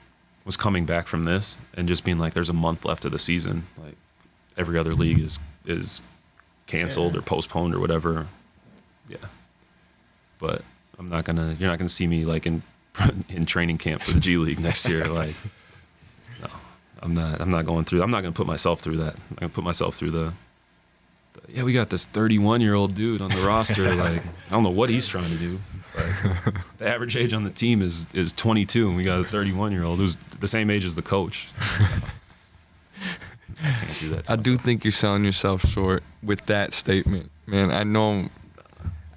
was 0.45 0.57
coming 0.57 0.87
back 0.87 1.07
from 1.07 1.25
this 1.25 1.59
and 1.75 1.89
just 1.89 2.05
being 2.05 2.19
like, 2.19 2.33
there's 2.35 2.51
a 2.51 2.55
month 2.55 2.85
left 2.85 3.05
of 3.05 3.13
the 3.13 3.19
season. 3.19 3.65
Like 3.83 3.97
every 4.57 4.79
other 4.79 4.95
league 4.95 5.19
is 5.19 5.41
is 5.67 6.01
canceled 6.67 7.15
Yeah. 7.15 7.21
or 7.21 7.23
postponed 7.23 7.75
or 7.75 7.81
whatever. 7.81 8.27
Yeah, 9.09 9.17
but 10.39 10.63
I'm 10.99 11.07
not 11.07 11.25
gonna. 11.25 11.57
You're 11.59 11.69
not 11.69 11.79
gonna 11.79 11.89
see 11.89 12.07
me 12.07 12.25
like 12.25 12.47
in 12.47 12.63
in 13.29 13.45
training 13.45 13.79
camp 13.79 14.03
for 14.03 14.13
the 14.13 14.21
G 14.21 14.37
League 14.37 14.61
next 14.61 14.89
year. 14.89 15.07
Like, 15.13 15.35
no, 16.43 16.49
I'm 17.01 17.15
not. 17.15 17.41
I'm 17.41 17.51
not 17.51 17.65
going 17.65 17.85
through. 17.85 18.03
I'm 18.03 18.11
not 18.11 18.23
gonna 18.23 18.33
put 18.33 18.47
myself 18.47 18.81
through 18.81 18.99
that. 18.99 19.15
I'm 19.31 19.37
gonna 19.37 19.49
put 19.51 19.65
myself 19.65 19.95
through 19.97 20.11
the. 20.11 20.33
the 21.35 21.41
yeah, 21.53 21.63
we 21.63 21.73
got 21.73 21.91
this 21.91 22.07
31 22.07 22.61
year 22.61 22.75
old 22.75 22.95
dude 22.95 23.21
on 23.21 23.31
the 23.31 23.43
roster. 23.47 23.95
Like, 23.95 24.23
I 24.25 24.53
don't 24.53 24.63
know 24.63 24.71
what 24.71 24.89
he's 24.91 25.07
trying 25.07 25.31
to 25.31 25.37
do. 25.37 25.59
But 25.95 26.55
the 26.79 26.89
average 26.89 27.17
age 27.17 27.33
on 27.33 27.43
the 27.45 27.51
team 27.51 27.81
is 27.81 28.07
is 28.13 28.33
22, 28.33 28.89
and 28.89 28.97
we 28.97 29.05
got 29.05 29.21
a 29.21 29.25
31 29.25 29.73
year 29.73 29.85
old 29.85 29.99
who's 29.99 30.17
the 30.41 30.47
same 30.49 30.69
age 30.71 30.85
as 30.85 30.95
the 30.95 31.03
coach. 31.03 31.49
I 33.63 33.71
can't 33.73 33.99
do 34.01 34.09
that. 34.11 34.31
I 34.31 34.37
do 34.37 34.57
think 34.57 34.85
you're 34.85 34.93
selling 34.93 35.25
yourself 35.25 35.63
short 35.67 36.03
with 36.23 36.47
that 36.47 36.73
statement, 36.73 37.31
man. 37.47 37.71
I 37.71 37.85
know, 37.85 38.29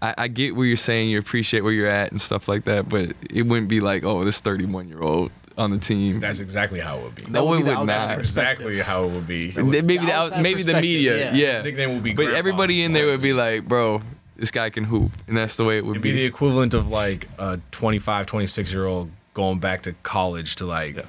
I, 0.02 0.14
I 0.18 0.28
get 0.28 0.56
where 0.56 0.66
you're 0.66 0.78
saying 0.78 1.10
you 1.10 1.20
appreciate 1.20 1.62
where 1.62 1.74
you're 1.74 1.90
at 1.90 2.12
and 2.12 2.22
stuff 2.22 2.48
like 2.48 2.64
that, 2.66 2.88
but 2.90 3.14
it 3.30 3.44
wouldn't 3.44 3.68
be 3.70 3.82
like, 3.82 4.04
oh, 4.06 4.24
this 4.24 4.40
31 4.42 4.88
year 4.90 5.02
old 5.02 5.32
on 5.58 5.72
the 5.72 5.78
team. 5.80 6.20
That's 6.22 6.40
exactly 6.40 6.80
how 6.80 6.98
it 7.00 7.04
would 7.04 7.16
be. 7.16 7.24
No, 7.30 7.44
would 7.46 7.60
it 7.62 7.64
would 7.66 7.74
outside 7.74 8.08
not. 8.10 8.18
Exactly 8.20 8.80
how 8.80 9.04
it 9.04 9.12
would 9.12 9.28
be. 9.28 9.52
And 9.58 9.74
then 9.74 9.86
maybe 9.86 9.98
The 10.06 10.06
the, 10.06 10.14
out, 10.14 10.42
maybe 10.42 10.64
the 10.64 10.76
media, 10.80 11.18
yeah. 11.18 11.34
yeah. 11.34 11.56
His 11.56 11.64
nickname 11.66 11.94
would 11.96 12.04
be 12.04 12.14
But 12.14 12.28
everybody 12.34 12.84
in 12.84 12.94
there 12.94 13.08
would 13.08 13.22
be 13.22 13.34
like, 13.34 13.68
bro, 13.68 14.02
this 14.38 14.52
guy 14.52 14.70
can 14.70 14.86
hoop, 14.86 15.12
and 15.28 15.36
that's 15.36 15.58
the 15.58 15.66
way 15.66 15.78
it 15.78 15.84
would 15.86 15.92
It'd 15.98 16.02
be 16.02 16.12
be. 16.12 16.18
the 16.18 16.26
equivalent 16.26 16.74
of 16.74 16.88
like 16.88 17.28
a 17.38 17.60
25, 17.72 18.26
26 18.26 18.72
year 18.74 18.86
old 18.86 19.12
going 19.34 19.60
back 19.60 19.82
to 19.82 19.92
college 20.04 20.56
to 20.56 20.66
like 20.66 20.96
Yeah. 20.96 21.02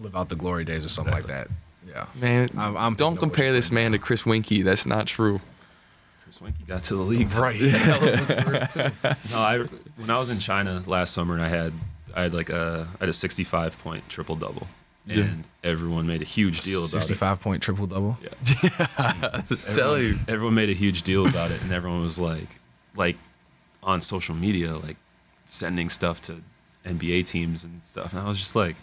live 0.00 0.16
out 0.16 0.30
the 0.30 0.36
glory 0.36 0.64
days 0.64 0.86
or 0.86 0.88
something 0.88 1.12
like 1.12 1.26
that. 1.26 1.48
Yeah. 1.90 2.06
man, 2.20 2.48
I'm- 2.56 2.76
I'm 2.76 2.94
don't 2.94 2.96
picking 2.96 3.04
up 3.04 3.10
what 3.12 3.20
compare 3.20 3.52
this 3.52 3.70
man 3.70 3.92
to 3.92 3.98
Chris 3.98 4.24
Winky. 4.24 4.62
That's 4.62 4.86
not 4.86 5.06
true. 5.06 5.40
Chris 6.24 6.40
Winkie 6.40 6.64
got 6.64 6.84
to 6.84 6.94
the 6.96 7.02
league. 7.02 7.30
Right. 7.32 7.58
No, 9.30 9.38
I 9.38 9.58
when 9.96 10.10
I 10.10 10.18
was 10.18 10.28
in 10.30 10.38
China 10.38 10.82
last 10.86 11.12
summer, 11.12 11.34
and 11.34 11.42
I 11.42 11.48
had 11.48 11.72
I 12.14 12.22
had 12.22 12.34
like 12.34 12.50
a 12.50 12.86
I 12.96 12.98
had 13.00 13.08
a 13.08 13.12
65 13.12 13.78
point 13.78 14.08
triple 14.08 14.36
double, 14.36 14.66
Yeah. 15.06 15.24
and 15.24 15.44
everyone 15.64 16.06
made 16.06 16.22
a 16.22 16.24
huge 16.24 16.60
deal 16.60 16.78
about 16.80 16.88
65 17.02 17.40
point 17.40 17.62
triple 17.62 17.86
double. 17.86 18.16
it. 18.22 18.32
Yeah. 18.62 19.42
Tell 19.74 19.98
you. 19.98 20.18
everyone 20.28 20.54
made 20.54 20.70
a 20.70 20.74
huge 20.74 21.02
deal 21.02 21.26
about 21.26 21.50
it, 21.50 21.60
and 21.62 21.72
everyone 21.72 22.02
was 22.02 22.18
like, 22.20 22.48
like, 22.94 23.16
on 23.82 24.00
social 24.00 24.34
media, 24.34 24.76
like, 24.76 24.96
sending 25.46 25.88
stuff 25.88 26.20
to 26.22 26.40
NBA 26.86 27.26
teams 27.26 27.64
and 27.64 27.80
stuff. 27.84 28.12
And 28.12 28.20
I 28.22 28.28
was 28.28 28.38
just 28.38 28.54
like, 28.56 28.76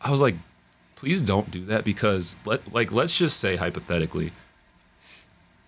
I 0.00 0.10
was 0.10 0.20
like, 0.20 0.34
please 0.98 1.22
don't 1.22 1.48
do 1.52 1.64
that 1.66 1.84
because 1.84 2.34
let 2.44 2.72
like 2.74 2.90
let's 2.90 3.16
just 3.16 3.38
say 3.38 3.54
hypothetically, 3.54 4.32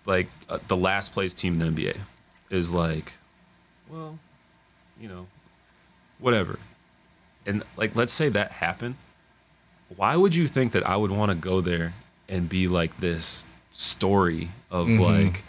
like 0.05 0.27
uh, 0.49 0.59
the 0.67 0.75
last 0.75 1.13
place 1.13 1.33
team 1.33 1.53
in 1.53 1.59
the 1.75 1.83
NBA 1.83 1.97
is 2.49 2.71
like, 2.71 3.13
well, 3.89 4.19
you 4.99 5.07
know, 5.07 5.27
whatever, 6.19 6.59
and 7.45 7.63
like 7.77 7.95
let's 7.95 8.11
say 8.11 8.27
that 8.29 8.51
happened. 8.51 8.95
Why 9.95 10.15
would 10.17 10.35
you 10.35 10.47
think 10.47 10.73
that 10.73 10.85
I 10.85 10.97
would 10.97 11.11
want 11.11 11.29
to 11.29 11.35
go 11.35 11.61
there 11.61 11.93
and 12.27 12.47
be 12.49 12.67
like 12.67 12.97
this 12.97 13.45
story 13.71 14.49
of 14.69 14.87
Mhm. 14.87 14.99
like, 14.99 15.43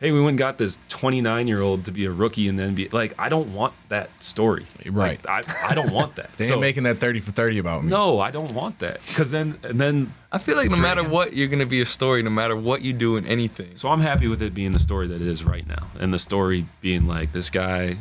hey, 0.00 0.12
we 0.12 0.18
went 0.20 0.30
and 0.30 0.38
got 0.38 0.58
this 0.58 0.78
29 0.90 1.48
year 1.48 1.60
old 1.60 1.84
to 1.86 1.90
be 1.90 2.04
a 2.04 2.10
rookie 2.12 2.46
and 2.48 2.56
then 2.58 2.74
be 2.74 2.88
like, 2.90 3.14
I 3.18 3.28
don't 3.28 3.52
want 3.52 3.74
that 3.88 4.10
story. 4.22 4.64
Right. 4.86 5.22
Like, 5.26 5.48
I, 5.48 5.70
I 5.70 5.74
don't 5.74 5.92
want 5.92 6.14
that. 6.16 6.30
They 6.36 6.44
So- 6.44 6.54
ain't 6.54 6.60
making 6.60 6.84
that 6.84 6.98
30 6.98 7.20
for 7.20 7.32
30 7.32 7.58
about 7.58 7.82
me. 7.84 7.90
no, 7.90 8.20
I 8.20 8.30
don't 8.30 8.52
want 8.52 8.78
that. 8.78 9.00
Because 9.08 9.30
then, 9.32 9.58
and 9.64 9.80
then, 9.80 10.14
I 10.30 10.38
feel 10.38 10.56
like 10.56 10.70
no 10.70 10.76
matter 10.76 11.00
Dragon. 11.00 11.10
what, 11.10 11.34
you're 11.34 11.48
gonna 11.48 11.66
be 11.66 11.80
a 11.80 11.86
story. 11.86 12.22
No 12.22 12.30
matter 12.30 12.54
what 12.54 12.82
you 12.82 12.92
do 12.92 13.16
in 13.16 13.26
anything. 13.26 13.74
so 13.76 13.88
I'm 13.88 14.00
happy 14.00 14.28
with 14.28 14.40
it 14.42 14.54
being 14.54 14.70
the 14.72 14.78
story 14.78 15.06
that 15.08 15.20
it 15.20 15.26
is 15.26 15.44
right 15.44 15.66
now. 15.66 15.88
And 15.98 16.12
the 16.12 16.18
story 16.18 16.66
being 16.80 17.06
like, 17.08 17.32
this 17.32 17.50
guy, 17.50 17.96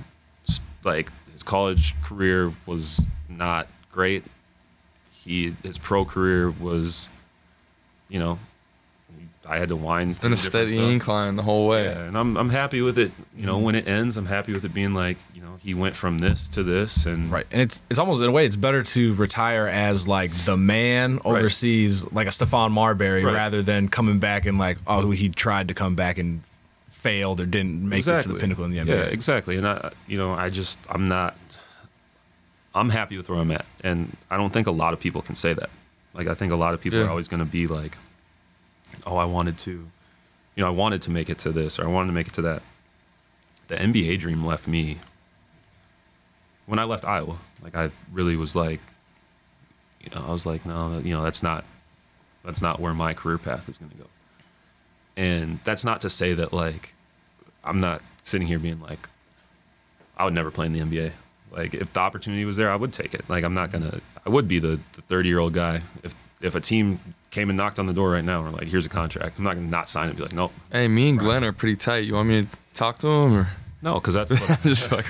like, 0.84 1.10
his 1.32 1.42
college 1.44 1.96
career 2.04 2.52
was 2.66 3.06
not 3.30 3.68
great. 3.92 4.24
He, 5.24 5.56
his 5.64 5.78
pro 5.78 6.06
career 6.06 6.52
was, 6.52 7.10
you 8.10 8.20
know, 8.20 8.40
I 9.50 9.58
had 9.60 9.70
to 9.70 9.76
wind 9.76 10.12
It's 10.12 10.20
been 10.20 10.34
a 10.34 10.38
steady 10.38 10.72
stuff. 10.72 10.90
incline 10.90 11.36
the 11.38 11.44
whole 11.44 11.68
way. 11.68 11.86
Yeah, 11.86 12.00
and 12.04 12.18
I'm 12.18 12.36
I'm 12.38 12.50
happy 12.50 12.82
with 12.82 12.98
it. 12.98 13.12
You 13.36 13.46
know, 13.46 13.58
when 13.60 13.76
it 13.76 13.88
ends, 13.88 14.18
I'm 14.18 14.26
happy 14.26 14.52
with 14.54 14.66
it 14.66 14.74
being 14.74 14.94
like, 14.94 15.18
you 15.34 15.42
know, 15.42 15.56
he 15.64 15.74
went 15.74 15.96
from 15.96 16.18
this 16.18 16.50
to 16.50 16.64
this, 16.64 17.06
and 17.06 17.32
Right. 17.32 17.46
And 17.52 17.62
it's 17.62 17.82
it's 17.90 17.98
almost 18.00 18.22
in 18.22 18.28
a 18.28 18.32
way 18.32 18.46
it's 18.46 18.56
better 18.58 18.84
to 18.84 19.14
retire 19.16 19.68
as 19.68 20.08
like 20.08 20.32
the 20.46 20.58
man 20.58 21.20
overseas 21.26 22.12
like 22.12 22.28
a 22.28 22.32
Stephon 22.32 22.72
Marbury 22.72 23.24
Right. 23.24 23.34
rather 23.34 23.62
than 23.62 23.88
coming 23.88 24.20
back 24.20 24.46
and 24.46 24.58
like 24.58 24.78
oh 24.86 25.12
he 25.12 25.30
tried 25.30 25.70
to 25.70 25.74
come 25.74 25.96
back 25.96 26.18
and 26.20 26.42
failed 26.90 27.40
or 27.40 27.46
didn't 27.46 27.88
make 27.88 28.06
it 28.08 28.22
to 28.22 28.28
the 28.30 28.36
pinnacle 28.40 28.66
in 28.66 28.72
the 28.72 28.80
NBA. 28.80 28.88
Yeah, 28.88 29.04
exactly. 29.04 29.56
And 29.58 29.68
I, 29.68 29.92
you 30.08 30.18
know, 30.18 30.34
I 30.34 30.50
just 30.50 30.80
I'm 30.90 31.06
not. 31.06 31.36
I'm 32.76 32.90
happy 32.90 33.18
with 33.18 33.30
where 33.30 33.40
I'm 33.40 33.52
at, 33.52 33.66
and 33.84 34.16
I 34.30 34.38
don't 34.38 34.52
think 34.54 34.68
a 34.68 34.72
lot 34.72 34.94
of 34.94 35.00
people 35.00 35.22
can 35.22 35.36
say 35.36 35.54
that. 35.54 35.70
Like 36.14 36.28
I 36.28 36.34
think 36.36 36.52
a 36.52 36.56
lot 36.56 36.74
of 36.74 36.82
people 36.82 37.00
Yeah. 37.00 37.06
are 37.06 37.10
always 37.10 37.28
going 37.28 37.40
to 37.40 37.46
be 37.46 37.66
like, 37.68 37.98
"Oh, 39.08 39.18
I 39.18 39.26
wanted 39.26 39.58
to, 39.60 39.72
you 39.72 40.64
know, 40.64 40.68
I 40.68 40.72
wanted 40.72 41.02
to 41.04 41.12
make 41.12 41.30
it 41.30 41.40
to 41.40 41.52
this, 41.52 41.80
or 41.80 41.86
I 41.86 41.88
wanted 41.88 42.08
to 42.08 42.14
make 42.14 42.28
it 42.28 42.34
to 42.34 42.42
that." 42.44 42.62
The 43.68 43.76
NBA 43.76 44.20
dream 44.20 44.46
left 44.46 44.68
me 44.68 44.98
when 46.68 46.80
I 46.80 46.84
left 46.84 47.06
Iowa. 47.06 47.38
Like 47.64 47.76
I 47.76 47.90
really 48.12 48.36
was 48.36 48.56
like, 48.56 48.80
you 50.02 50.12
know, 50.14 50.24
I 50.28 50.32
was 50.32 50.46
like, 50.46 50.66
no, 50.66 51.00
you 51.00 51.14
know, 51.14 51.24
that's 51.24 51.42
not, 51.42 51.66
that's 52.46 52.62
not 52.62 52.80
where 52.80 52.94
my 52.94 53.14
career 53.14 53.38
path 53.38 53.68
is 53.68 53.78
going 53.78 53.92
to 53.92 53.98
go. 53.98 54.06
And 55.16 55.60
that's 55.64 55.84
not 55.84 56.02
to 56.02 56.10
say 56.10 56.36
that 56.36 56.54
like 56.54 56.94
I'm 57.64 57.78
not 57.78 58.02
sitting 58.24 58.48
here 58.48 58.60
being 58.60 58.80
like, 58.80 59.10
I 60.16 60.26
would 60.26 60.34
never 60.34 60.52
play 60.52 60.68
in 60.68 60.72
the 60.72 60.80
NBA. 60.80 61.12
Like 61.52 61.74
if 61.74 61.92
the 61.94 62.00
opportunity 62.00 62.46
was 62.46 62.58
there, 62.58 62.70
I 62.70 62.76
would 62.76 62.94
take 62.94 63.14
it. 63.14 63.28
Like 63.30 63.44
I'm 63.44 63.54
not 63.54 63.72
gonna. 63.72 64.00
I 64.26 64.30
would 64.30 64.48
be 64.48 64.60
the 64.60 64.80
the 64.94 65.02
30 65.04 65.30
year 65.30 65.40
old 65.40 65.54
guy 65.54 65.82
if 66.04 66.14
if 66.42 66.56
a 66.56 66.62
team 66.62 67.00
came 67.32 67.50
and 67.50 67.58
knocked 67.58 67.80
on 67.80 67.86
the 67.86 67.94
door 67.94 68.12
right 68.12 68.24
now 68.24 68.44
and 68.44 68.52
were 68.54 68.58
like, 68.60 68.68
here's 68.68 68.86
a 68.86 68.90
contract. 68.90 69.38
I'm 69.38 69.44
not 69.44 69.56
gonna 69.56 69.68
not 69.68 69.90
sign 69.90 70.06
it. 70.06 70.10
and 70.10 70.18
Be 70.18 70.24
like, 70.24 70.34
nope, 70.34 70.52
Hey, 70.72 70.88
me 70.88 71.10
and 71.10 71.20
Glenn 71.20 71.44
are 71.44 71.52
pretty 71.52 71.76
tight. 71.76 72.06
You 72.06 72.14
want 72.14 72.30
me 72.30 72.44
to 72.44 72.50
talk 72.74 73.00
to 73.00 73.08
him 73.08 73.34
or 73.36 73.48
no, 73.82 73.96
because 73.96 74.14
that's. 74.16 74.32
Just 74.64 74.92
like 74.92 75.06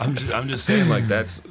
I'm 0.00 0.14
just, 0.16 0.32
I'm 0.32 0.48
just 0.48 0.64
saying 0.66 0.88
like 0.88 1.06
that's 1.08 1.42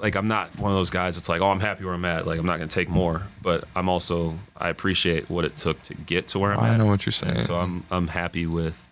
like 0.00 0.14
I'm 0.16 0.26
not 0.26 0.56
one 0.58 0.72
of 0.72 0.76
those 0.76 0.90
guys 0.90 1.14
that's 1.16 1.28
like 1.28 1.40
oh 1.40 1.50
I'm 1.50 1.60
happy 1.60 1.84
where 1.84 1.94
I'm 1.94 2.04
at 2.04 2.26
like 2.26 2.38
I'm 2.38 2.44
not 2.46 2.58
gonna 2.58 2.68
take 2.68 2.88
more 2.88 3.22
but 3.40 3.64
I'm 3.74 3.88
also 3.88 4.34
I 4.56 4.68
appreciate 4.68 5.30
what 5.30 5.44
it 5.46 5.56
took 5.56 5.80
to 5.82 5.94
get 5.94 6.28
to 6.28 6.38
where 6.38 6.52
I'm 6.52 6.60
I 6.60 6.68
at 6.68 6.74
I 6.74 6.76
know 6.76 6.86
what 6.86 7.06
you're 7.06 7.12
saying. 7.12 7.34
and 7.34 7.42
so 7.42 7.58
I'm 7.58 7.82
I'm 7.90 8.08
happy 8.08 8.46
with 8.46 8.90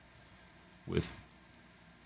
with 0.87 1.13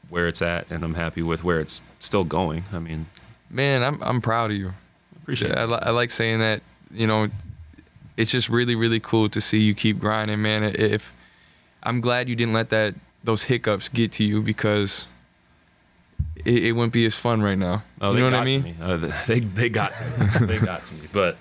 where 0.08 0.26
it's 0.26 0.42
at 0.42 0.70
and 0.70 0.82
I'm 0.82 0.94
happy 0.94 1.22
with 1.22 1.44
where 1.44 1.60
it's 1.60 1.80
still 2.00 2.24
going 2.24 2.64
I 2.72 2.78
mean 2.80 3.06
man, 3.50 3.82
I'm 3.84 4.02
I'm 4.02 4.20
proud 4.20 4.50
of 4.50 4.56
you. 4.56 4.68
I 4.70 5.16
appreciate 5.22 5.56
I, 5.56 5.62
it 5.64 5.68
li- 5.68 5.78
I 5.82 5.90
like 5.90 6.10
saying 6.10 6.40
that. 6.40 6.62
You 6.90 7.06
know, 7.06 7.28
it's 8.16 8.30
just 8.30 8.48
really 8.48 8.74
really 8.74 9.00
cool 9.00 9.28
to 9.30 9.40
see 9.40 9.58
you 9.58 9.74
keep 9.74 9.98
grinding, 9.98 10.42
man. 10.42 10.62
If 10.64 11.14
I'm 11.82 12.00
glad 12.00 12.28
you 12.28 12.36
didn't 12.36 12.54
let 12.54 12.70
that 12.70 12.94
those 13.24 13.44
hiccups 13.44 13.88
get 13.88 14.12
to 14.12 14.24
you 14.24 14.42
because 14.42 15.08
it, 16.44 16.64
it 16.64 16.72
wouldn't 16.72 16.92
be 16.92 17.04
as 17.04 17.16
fun 17.16 17.42
right 17.42 17.58
now. 17.58 17.82
oh 18.00 18.12
you 18.12 18.20
know 18.20 18.24
what 18.26 18.34
I 18.34 18.44
mean? 18.44 18.76
uh, 18.80 18.96
they 19.26 19.40
they 19.40 19.68
got 19.68 19.94
to 19.96 20.04
me 20.04 20.46
they 20.46 20.58
got 20.58 20.84
to 20.84 20.94
me 20.94 21.08
but 21.12 21.36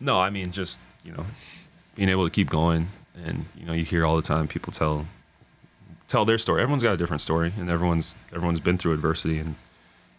no 0.00 0.18
I 0.20 0.30
mean 0.30 0.50
just 0.50 0.80
you 1.04 1.12
know 1.12 1.24
being 1.94 2.08
able 2.08 2.24
to 2.24 2.30
keep 2.30 2.50
going 2.50 2.88
and 3.24 3.44
you 3.56 3.64
know 3.64 3.72
you 3.72 3.84
hear 3.84 4.04
all 4.04 4.16
the 4.16 4.22
time 4.22 4.48
people 4.48 4.72
tell 4.72 5.06
tell 6.08 6.24
their 6.24 6.38
story 6.38 6.62
everyone's 6.62 6.82
got 6.82 6.92
a 6.92 6.96
different 6.96 7.20
story 7.20 7.52
and 7.58 7.70
everyone's 7.70 8.16
everyone's 8.34 8.60
been 8.60 8.76
through 8.76 8.92
adversity 8.92 9.38
and 9.38 9.54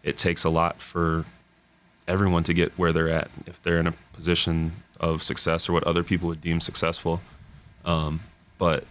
it 0.03 0.17
takes 0.17 0.43
a 0.45 0.49
lot 0.49 0.81
for 0.81 1.25
everyone 2.07 2.43
to 2.43 2.53
get 2.53 2.71
where 2.77 2.91
they're 2.93 3.09
at 3.09 3.29
if 3.47 3.61
they're 3.63 3.79
in 3.79 3.87
a 3.87 3.93
position 4.13 4.71
of 4.99 5.23
success 5.23 5.67
or 5.67 5.73
what 5.73 5.83
other 5.85 6.03
people 6.03 6.27
would 6.29 6.41
deem 6.41 6.59
successful. 6.59 7.19
Um, 7.83 8.21
but 8.57 8.85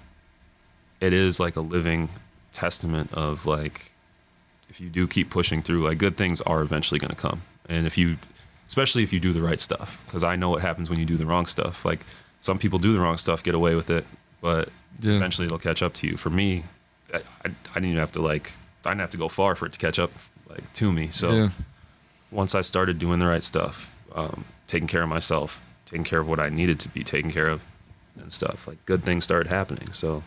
it 1.01 1.13
is 1.13 1.39
like 1.41 1.57
a 1.57 1.61
living 1.61 2.09
testament 2.53 3.13
of 3.13 3.47
like 3.47 3.93
if 4.69 4.81
you 4.81 4.89
do 4.89 5.07
keep 5.07 5.31
pushing 5.31 5.63
through 5.63 5.85
like 5.89 5.99
good 5.99 6.17
things 6.17 6.41
are 6.43 6.61
eventually 6.63 6.99
going 6.99 7.11
to 7.11 7.17
come. 7.17 7.43
And 7.69 7.87
if 7.87 7.97
you 7.99 8.17
especially 8.69 9.03
if 9.03 9.13
you 9.13 9.21
do 9.21 9.33
the 9.33 9.43
right 9.43 9.61
stuff 9.61 10.03
because 10.07 10.25
i 10.25 10.35
know 10.37 10.49
what 10.49 10.63
happens 10.63 10.89
when 10.89 10.99
you 10.99 11.07
do 11.07 11.17
the 11.17 11.27
wrong 11.27 11.47
stuff. 11.47 11.85
Like 11.85 12.01
some 12.41 12.59
people 12.59 12.79
do 12.79 12.93
the 12.93 13.01
wrong 13.01 13.17
stuff 13.19 13.43
get 13.43 13.55
away 13.55 13.75
with 13.75 13.91
it 13.91 14.05
but 14.41 14.69
Yeah. 15.01 15.17
eventually 15.17 15.47
it'll 15.47 15.59
catch 15.59 15.83
up 15.83 15.95
to 15.95 16.07
you. 16.07 16.17
For 16.17 16.31
me 16.31 16.65
I, 17.13 17.19
I, 17.19 17.23
I 17.47 17.75
didn't 17.75 17.87
even 17.91 17.99
have 17.99 18.13
to 18.13 18.21
like 18.23 18.53
i 18.85 18.91
didn't 18.91 19.01
have 19.01 19.11
to 19.11 19.17
go 19.19 19.29
far 19.29 19.55
for 19.55 19.67
it 19.67 19.73
to 19.73 19.79
catch 19.79 19.99
up 19.99 20.11
like 20.49 20.71
to 20.75 20.93
me. 20.93 21.09
So 21.09 21.31
yeah. 21.31 21.49
Once 22.35 22.55
I 22.55 22.61
started 22.63 22.99
doing 22.99 23.19
the 23.21 23.27
right 23.27 23.43
stuff, 23.43 23.97
um, 24.15 24.45
taking 24.67 24.89
care 24.89 25.03
of 25.03 25.09
myself, 25.09 25.63
taking 25.87 26.05
care 26.05 26.21
of 26.21 26.29
what 26.29 26.41
I 26.41 26.49
needed 26.51 26.79
to 26.81 26.89
be 26.89 27.03
taken 27.05 27.31
care 27.31 27.49
of, 27.49 27.65
and 28.19 28.33
stuff, 28.33 28.69
like 28.69 28.85
good 28.87 29.03
things 29.03 29.25
started 29.25 29.51
happening. 29.51 29.93
So 29.93 30.23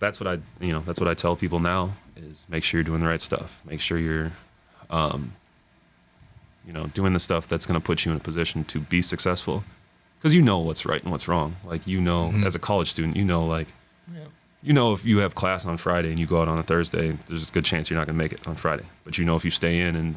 that's 0.00 0.18
what 0.20 0.26
I 0.26 0.38
you 0.64 0.72
know 0.72 0.80
that's 0.80 0.98
what 1.00 1.08
I 1.08 1.14
tell 1.14 1.36
people 1.36 1.58
now 1.60 1.92
is 2.16 2.46
make 2.50 2.64
sure 2.64 2.78
you're 2.78 2.84
doing 2.84 3.00
the 3.00 3.06
right 3.08 3.20
stuff. 3.20 3.62
Make 3.64 3.80
sure 3.80 3.98
you're, 3.98 4.32
um, 4.90 5.32
you 6.66 6.72
know, 6.72 6.84
doing 6.88 7.12
the 7.14 7.18
stuff 7.18 7.46
that's 7.48 7.64
going 7.66 7.80
to 7.80 7.84
put 7.84 8.04
you 8.04 8.12
in 8.12 8.16
a 8.18 8.20
position 8.20 8.64
to 8.64 8.80
be 8.80 9.00
successful, 9.02 9.64
because 10.18 10.34
you 10.34 10.42
know 10.42 10.58
what's 10.58 10.84
right 10.84 11.02
and 11.02 11.10
what's 11.12 11.28
wrong. 11.28 11.56
Like 11.64 11.86
you 11.86 12.00
know, 12.00 12.30
as 12.44 12.54
a 12.54 12.58
college 12.58 12.90
student, 12.90 13.16
you 13.16 13.24
know 13.24 13.46
like 13.46 13.68
Yeah. 14.14 14.24
you 14.62 14.72
know 14.74 14.92
if 14.92 15.04
you 15.04 15.20
have 15.20 15.34
class 15.34 15.64
on 15.66 15.76
Friday 15.78 16.10
and 16.10 16.18
you 16.18 16.26
go 16.26 16.40
out 16.42 16.48
on 16.48 16.58
a 16.58 16.62
Thursday, 16.62 17.12
there's 17.26 17.48
a 17.48 17.52
good 17.52 17.64
chance 17.64 17.88
you're 17.90 17.98
not 17.98 18.06
going 18.06 18.16
to 18.18 18.22
make 18.24 18.32
it 18.32 18.46
on 18.46 18.56
Friday. 18.56 18.84
But 19.04 19.16
you 19.18 19.24
know 19.24 19.36
if 19.36 19.44
you 19.44 19.50
stay 19.50 19.80
in 19.80 19.96
and 19.96 20.16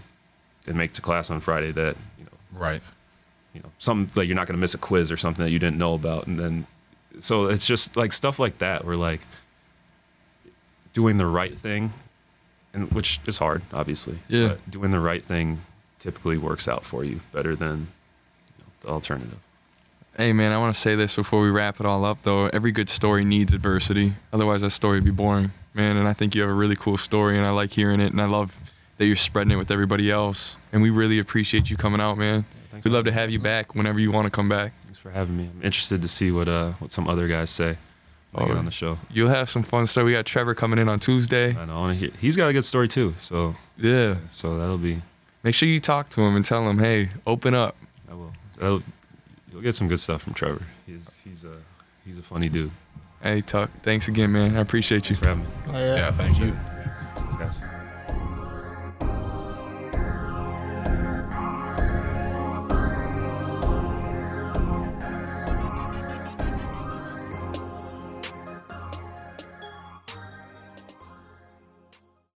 and 0.67 0.75
make 0.77 0.91
to 0.93 1.01
class 1.01 1.29
on 1.31 1.39
Friday 1.39 1.71
that 1.71 1.95
you 2.17 2.25
know 2.25 2.31
Right. 2.59 2.81
you 3.53 3.61
know 3.61 3.69
something 3.79 4.11
like 4.15 4.27
you're 4.27 4.35
not 4.35 4.47
going 4.47 4.55
to 4.57 4.61
miss 4.61 4.73
a 4.73 4.77
quiz 4.77 5.11
or 5.11 5.17
something 5.17 5.43
that 5.45 5.51
you 5.51 5.59
didn't 5.59 5.77
know 5.77 5.93
about 5.93 6.27
and 6.27 6.37
then 6.37 6.65
so 7.19 7.45
it's 7.47 7.65
just 7.67 7.95
like 7.95 8.11
stuff 8.13 8.39
like 8.39 8.57
that 8.59 8.85
where 8.85 8.95
like 8.95 9.21
doing 10.93 11.17
the 11.17 11.25
right 11.25 11.57
thing 11.57 11.91
and 12.73 12.91
which 12.91 13.19
is 13.27 13.37
hard 13.37 13.61
obviously 13.73 14.17
Yeah. 14.27 14.49
but 14.49 14.71
doing 14.71 14.91
the 14.91 14.99
right 14.99 15.23
thing 15.23 15.59
typically 15.99 16.37
works 16.37 16.67
out 16.67 16.85
for 16.85 17.03
you 17.03 17.19
better 17.31 17.55
than 17.55 17.77
you 18.57 18.63
know, 18.63 18.65
the 18.81 18.87
alternative 18.89 19.39
Hey 20.15 20.31
man, 20.31 20.51
I 20.51 20.59
want 20.59 20.71
to 20.75 20.79
say 20.79 20.93
this 20.93 21.15
before 21.15 21.41
we 21.41 21.49
wrap 21.49 21.79
it 21.79 21.87
all 21.87 22.05
up 22.05 22.21
though. 22.21 22.45
Every 22.49 22.71
good 22.71 22.87
story 22.87 23.25
needs 23.25 23.51
adversity. 23.51 24.13
Otherwise 24.31 24.61
that 24.61 24.69
story 24.69 24.97
would 24.97 25.03
be 25.03 25.09
boring. 25.09 25.51
Man, 25.73 25.97
and 25.97 26.07
I 26.07 26.13
think 26.13 26.35
you 26.35 26.41
have 26.41 26.51
a 26.51 26.53
really 26.53 26.75
cool 26.75 26.97
story 26.97 27.35
and 27.35 27.47
I 27.47 27.49
like 27.49 27.71
hearing 27.71 27.99
it 27.99 28.11
and 28.11 28.21
I 28.21 28.25
love 28.25 28.55
that 28.97 29.05
you're 29.05 29.15
spreading 29.15 29.51
it 29.51 29.55
with 29.55 29.71
everybody 29.71 30.11
else. 30.11 30.57
And 30.71 30.81
we 30.81 30.89
really 30.89 31.19
appreciate 31.19 31.69
you 31.69 31.77
coming 31.77 31.99
out, 32.01 32.17
man. 32.17 32.45
thanks 32.69 32.85
We'd 32.85 32.91
love 32.91 33.05
to 33.05 33.11
have 33.11 33.29
you 33.31 33.39
back 33.39 33.75
whenever 33.75 33.99
you 33.99 34.11
want 34.11 34.25
to 34.25 34.31
come 34.31 34.47
back. 34.49 34.73
thanks 34.83 34.99
for 34.99 35.09
having 35.11 35.35
me 35.37 35.43
i'm 35.53 35.61
interested 35.63 36.01
to 36.01 36.07
see 36.07 36.31
what 36.31 36.47
uh 36.47 36.71
what 36.79 36.91
some 36.91 37.07
other 37.09 37.27
guys 37.27 37.49
say 37.49 37.77
when 38.31 38.45
I 38.45 38.47
get 38.47 38.55
Oh. 38.55 38.59
on 38.59 38.65
the 38.65 38.71
show 38.71 38.97
You'll 39.11 39.29
have 39.29 39.49
some 39.49 39.63
fun 39.63 39.85
stuff. 39.87 40.05
We 40.05 40.13
got 40.13 40.25
Trevor 40.25 40.55
coming 40.55 40.79
in 40.79 40.87
on 40.89 40.99
Tuesday. 40.99 41.55
i 41.57 41.65
know 41.65 41.75
wanna 41.81 41.95
hear, 41.95 42.09
he's 42.19 42.35
got 42.37 42.47
a 42.49 42.53
good 42.53 42.65
story 42.65 42.87
too 42.87 43.13
so 43.17 43.53
Yeah. 43.77 44.17
so 44.29 44.57
that'll 44.57 44.77
be 44.77 45.01
Make 45.43 45.55
sure 45.55 45.67
you 45.67 45.79
talk 45.81 46.07
to 46.11 46.21
him 46.21 46.35
and 46.37 46.45
tell 46.45 46.67
him, 46.69 46.79
hey, 46.79 47.09
open 47.27 47.53
up. 47.53 47.75
i 48.09 48.13
will 48.13 48.31
that'll, 48.57 48.81
you'll 49.51 49.61
get 49.61 49.75
some 49.75 49.87
good 49.87 49.99
stuff 49.99 50.21
from 50.23 50.33
trevor 50.33 50.61
he's 50.85 51.21
he's 51.23 51.43
a 51.43 51.57
he's 52.05 52.17
a 52.17 52.23
funny 52.23 52.49
dude 52.49 52.71
Hey, 53.21 53.39
Tuck, 53.39 53.69
thanks 53.83 54.09
again, 54.09 54.33
man. 54.33 54.57
I 54.57 54.59
appreciate 54.59 55.09
you. 55.09 55.15
thanks 55.15 55.19
for 55.19 55.29
having 55.29 55.43
me 55.45 55.79
Oh, 55.79 55.79
yeah. 55.79 55.95
Yeah. 55.95 56.11
Thank 56.11 56.39
you. 56.39 56.53